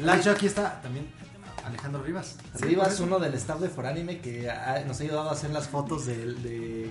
La- 0.00 0.14
De 0.14 0.20
hecho, 0.20 0.30
aquí 0.30 0.46
está 0.46 0.80
también 0.82 1.06
Alejandro 1.66 2.02
Rivas. 2.02 2.36
Rivas, 2.60 3.00
uno 3.00 3.18
del 3.18 3.34
staff 3.34 3.60
de 3.60 3.68
Foranime 3.68 4.20
que 4.20 4.50
ha- 4.50 4.82
nos 4.86 5.00
ha 5.00 5.02
ayudado 5.04 5.28
a 5.28 5.32
hacer 5.32 5.50
las 5.50 5.68
fotos 5.68 6.06
de... 6.06 6.34
de 6.34 6.90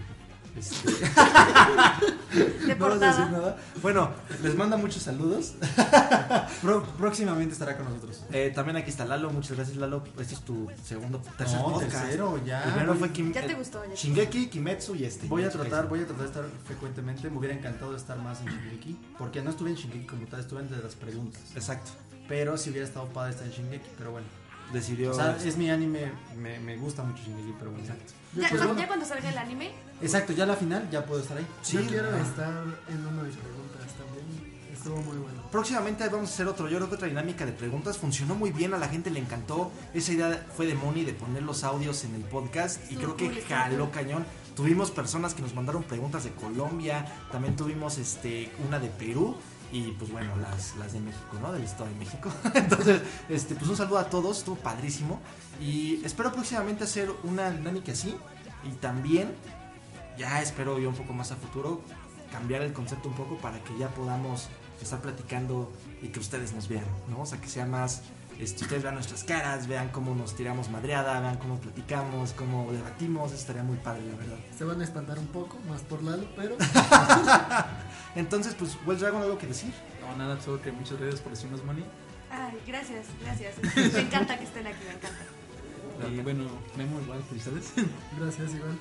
este, 0.58 0.90
De 2.66 2.76
no 2.80 2.88
vamos 2.88 3.02
a 3.04 3.08
decir 3.08 3.30
nada. 3.32 3.58
Bueno, 3.82 4.10
les 4.42 4.56
manda 4.56 4.78
muchos 4.78 5.04
saludos. 5.04 5.54
Pro- 6.62 6.84
próximamente 6.98 7.54
estará 7.54 7.76
con 7.78 7.86
nosotros. 7.86 8.24
Eh, 8.32 8.52
también 8.56 8.78
aquí 8.78 8.90
está 8.90 9.06
Lalo, 9.06 9.30
muchas 9.32 9.58
gracias 9.58 9.78
Lalo. 9.78 10.04
Este 10.20 10.34
es 10.36 10.42
tu 10.42 10.70
segundo, 10.84 11.22
tercer 11.38 11.60
No, 11.60 11.74
podcast. 11.74 11.92
tercero, 12.04 12.40
ya. 12.46 12.64
Primero 12.64 12.96
fue 12.96 13.12
Kim- 13.12 13.34
Ya 13.34 13.46
te 13.46 13.54
gustó, 13.54 13.84
ya 13.86 13.94
Shingeki, 13.96 14.48
Kimetsu 14.48 14.96
y 14.96 15.04
este. 15.06 15.28
Voy 15.28 15.44
a 15.44 15.50
tratar, 15.50 15.88
voy 15.90 16.00
a 16.02 16.06
tratar 16.06 16.22
de 16.24 16.28
estar 16.30 16.46
frecuentemente. 16.66 17.30
Me 17.30 17.38
hubiera 17.38 17.54
encantado 17.56 17.96
estar 17.96 18.18
más 18.20 18.40
en 18.42 18.48
Shingeki. 18.48 18.98
Porque 19.18 19.42
no 19.42 19.50
estuve 19.50 19.72
en 19.72 19.76
Shingeki 19.76 20.06
como 20.06 20.26
tal, 20.28 20.40
estuve 20.40 20.62
entre 20.62 20.82
las 20.82 20.96
preguntas. 20.96 21.42
Exacto. 21.56 21.92
Pero 22.30 22.58
si 22.58 22.70
hubiera 22.70 22.88
estado 22.88 23.08
padre 23.10 23.32
estar 23.32 23.46
en 23.46 23.52
Shingeki, 23.54 23.90
pero 23.98 24.12
bueno. 24.12 24.28
Decidió. 24.76 25.12
O 25.12 25.14
sea, 25.14 25.38
es 25.38 25.56
mi 25.58 25.70
anime, 25.70 26.12
me, 26.38 26.60
me 26.60 26.76
gusta 26.78 27.02
mucho 27.04 27.24
Shingeki, 27.24 27.54
pero 27.58 27.72
bueno. 27.72 27.86
Exacto. 27.86 28.14
Ya, 28.36 28.50
Pues 28.50 28.60
ya- 28.62 28.68
bueno. 28.68 28.82
ya 28.82 28.88
cuando 28.88 29.06
salga 29.06 29.30
el 29.30 29.38
anime, 29.38 29.72
Exacto, 30.02 30.34
ya 30.34 30.46
la 30.46 30.56
final 30.58 30.90
ya 30.92 31.06
puedo 31.06 31.22
estar 31.22 31.38
ahí. 31.38 31.46
Yo 31.72 31.80
Sí, 31.82 31.86
quiero 31.88 32.10
ah. 32.14 32.20
estar 32.20 32.52
en 32.90 33.08
una 33.08 33.22
de 33.24 33.28
mis 33.30 33.38
preguntas 33.38 33.88
también. 33.98 34.56
Estuvo 34.74 34.98
muy 34.98 35.18
bueno. 35.18 35.42
Próximamente 35.52 36.08
vamos 36.10 36.30
a 36.30 36.34
hacer 36.34 36.48
otro, 36.48 36.68
yo 36.68 36.78
creo 36.78 36.90
que 36.90 36.96
otra 36.96 37.08
dinámica 37.08 37.46
de 37.46 37.54
preguntas. 37.54 37.98
Funcionó 37.98 38.36
muy 38.36 38.52
bien, 38.52 38.74
a 38.74 38.78
la 38.78 38.90
gente 38.90 39.10
le 39.10 39.20
encantó. 39.20 39.72
Esa 39.94 40.12
idea 40.12 40.46
fue 40.56 40.68
de 40.68 40.76
Moni 40.76 41.06
de 41.06 41.14
poner 41.14 41.44
los 41.44 41.64
audios 41.64 42.04
en 42.04 42.14
el 42.16 42.22
podcast 42.24 42.80
y 42.92 42.96
Estuvo 42.96 43.16
creo 43.16 43.32
que 43.32 43.42
jaló 43.44 43.90
cañón. 43.92 44.26
Tuvimos 44.56 44.92
personas 44.92 45.34
que 45.34 45.42
nos 45.42 45.54
mandaron 45.56 45.84
preguntas 45.84 46.24
de 46.26 46.32
Colombia, 46.32 47.06
también 47.32 47.56
tuvimos 47.56 47.98
este 47.98 48.52
una 48.68 48.80
de 48.80 48.90
Perú 48.90 49.36
y 49.72 49.92
pues 49.92 50.12
bueno, 50.12 50.36
las, 50.38 50.76
las 50.78 50.94
de 50.94 51.00
México, 51.00 51.38
¿no? 51.42 51.52
Del 51.52 51.64
Estado 51.64 51.90
de 51.90 51.96
México. 51.96 52.32
Entonces, 52.54 53.02
este, 53.30 53.56
pues 53.56 53.70
un 53.70 53.78
saludo 53.78 54.00
a 54.00 54.10
todos, 54.10 54.40
estuvo 54.40 54.56
padrísimo. 54.56 55.20
Y 55.60 56.04
espero 56.06 56.32
próximamente 56.32 56.84
hacer 56.84 57.12
una 57.24 57.52
dinámica 57.52 57.92
así. 57.92 58.16
Y 58.64 58.72
también, 58.76 59.34
ya 60.18 60.42
espero 60.42 60.80
yo 60.80 60.90
un 60.90 60.96
poco 60.96 61.14
más 61.14 61.32
a 61.32 61.36
futuro, 61.36 61.82
cambiar 62.32 62.62
el 62.62 62.74
concepto 62.74 63.10
un 63.10 63.16
poco 63.16 63.38
para 63.38 63.64
que 63.64 63.78
ya 63.78 63.90
podamos 63.90 64.50
estar 64.82 65.02
platicando 65.02 65.72
y 66.02 66.10
que 66.10 66.20
ustedes 66.20 66.54
nos 66.54 66.68
vean, 66.68 66.86
¿no? 67.10 67.22
O 67.22 67.26
sea, 67.26 67.40
que 67.40 67.48
sea 67.48 67.66
más, 67.66 68.02
este, 68.40 68.64
ustedes 68.64 68.84
vean 68.84 68.96
nuestras 68.96 69.24
caras, 69.24 69.68
vean 69.68 69.90
cómo 69.90 70.14
nos 70.14 70.36
tiramos 70.36 70.70
madreada, 70.70 71.20
vean 71.20 71.38
cómo 71.38 71.60
platicamos, 71.60 72.34
cómo 72.34 72.72
debatimos, 72.72 73.32
eso 73.32 73.40
estaría 73.40 73.64
muy 73.64 73.78
padre, 73.78 74.02
la 74.06 74.18
verdad. 74.18 74.38
Se 74.58 74.64
van 74.64 74.82
a 74.82 74.84
espantar 74.84 75.18
un 75.20 75.28
poco, 75.28 75.58
más 75.70 75.82
por 75.82 76.04
Lalo, 76.04 76.26
pero 76.36 76.58
Entonces, 78.16 78.56
pues, 78.56 78.78
Well 78.86 78.98
Dragon, 78.98 79.22
¿algo 79.22 79.38
que 79.38 79.48
decir? 79.48 79.74
No, 80.02 80.16
nada, 80.18 80.40
solo 80.42 80.62
que 80.62 80.72
muchas 80.72 80.98
gracias 81.00 81.22
por 81.22 81.32
decirnos, 81.32 81.64
Money. 81.64 81.86
ay, 82.30 82.58
gracias, 82.68 83.08
gracias. 83.22 83.56
Me 83.94 84.02
encanta 84.02 84.38
que 84.38 84.46
estén 84.46 84.68
aquí, 84.68 84.80
me 84.88 84.94
encanta. 84.94 86.12
Y 86.12 86.20
bueno, 86.22 86.44
Memo, 86.76 87.00
igual, 87.02 87.24
felicidades. 87.24 87.72
gracias 88.20 88.54
igual. 88.54 88.78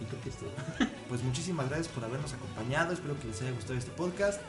y 0.00 0.04
creo 0.04 0.20
que 0.22 0.28
es 0.28 0.36
todo. 0.36 0.50
Pues 1.08 1.22
muchísimas 1.22 1.68
gracias 1.68 1.88
por 1.88 2.04
habernos 2.04 2.32
acompañado, 2.32 2.92
espero 2.92 3.18
que 3.20 3.28
les 3.28 3.40
haya 3.42 3.52
gustado 3.52 3.78
este 3.78 3.90
podcast. 3.92 4.40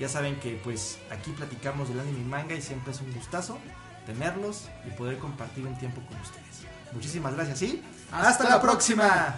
Ya 0.00 0.08
saben 0.08 0.40
que 0.40 0.58
pues 0.64 0.98
aquí 1.10 1.30
platicamos 1.32 1.90
del 1.90 2.00
anime 2.00 2.20
y 2.20 2.24
manga 2.24 2.54
y 2.54 2.62
siempre 2.62 2.92
es 2.92 3.00
un 3.02 3.12
gustazo. 3.12 3.58
tenerlos 4.06 4.68
y 4.86 4.90
poder 4.92 5.18
compartir 5.18 5.66
un 5.66 5.76
tiempo 5.78 6.00
con 6.08 6.18
ustedes. 6.20 6.66
Muchísimas 6.92 7.34
gracias 7.34 7.62
y 7.62 7.82
Hasta 8.10 8.28
hasta, 8.28 8.48
la 8.48 8.60
próxima. 8.60 9.34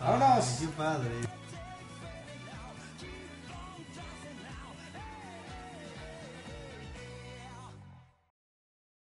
Ay, 0.00 0.42
qué 0.60 0.66
padre. 0.68 1.39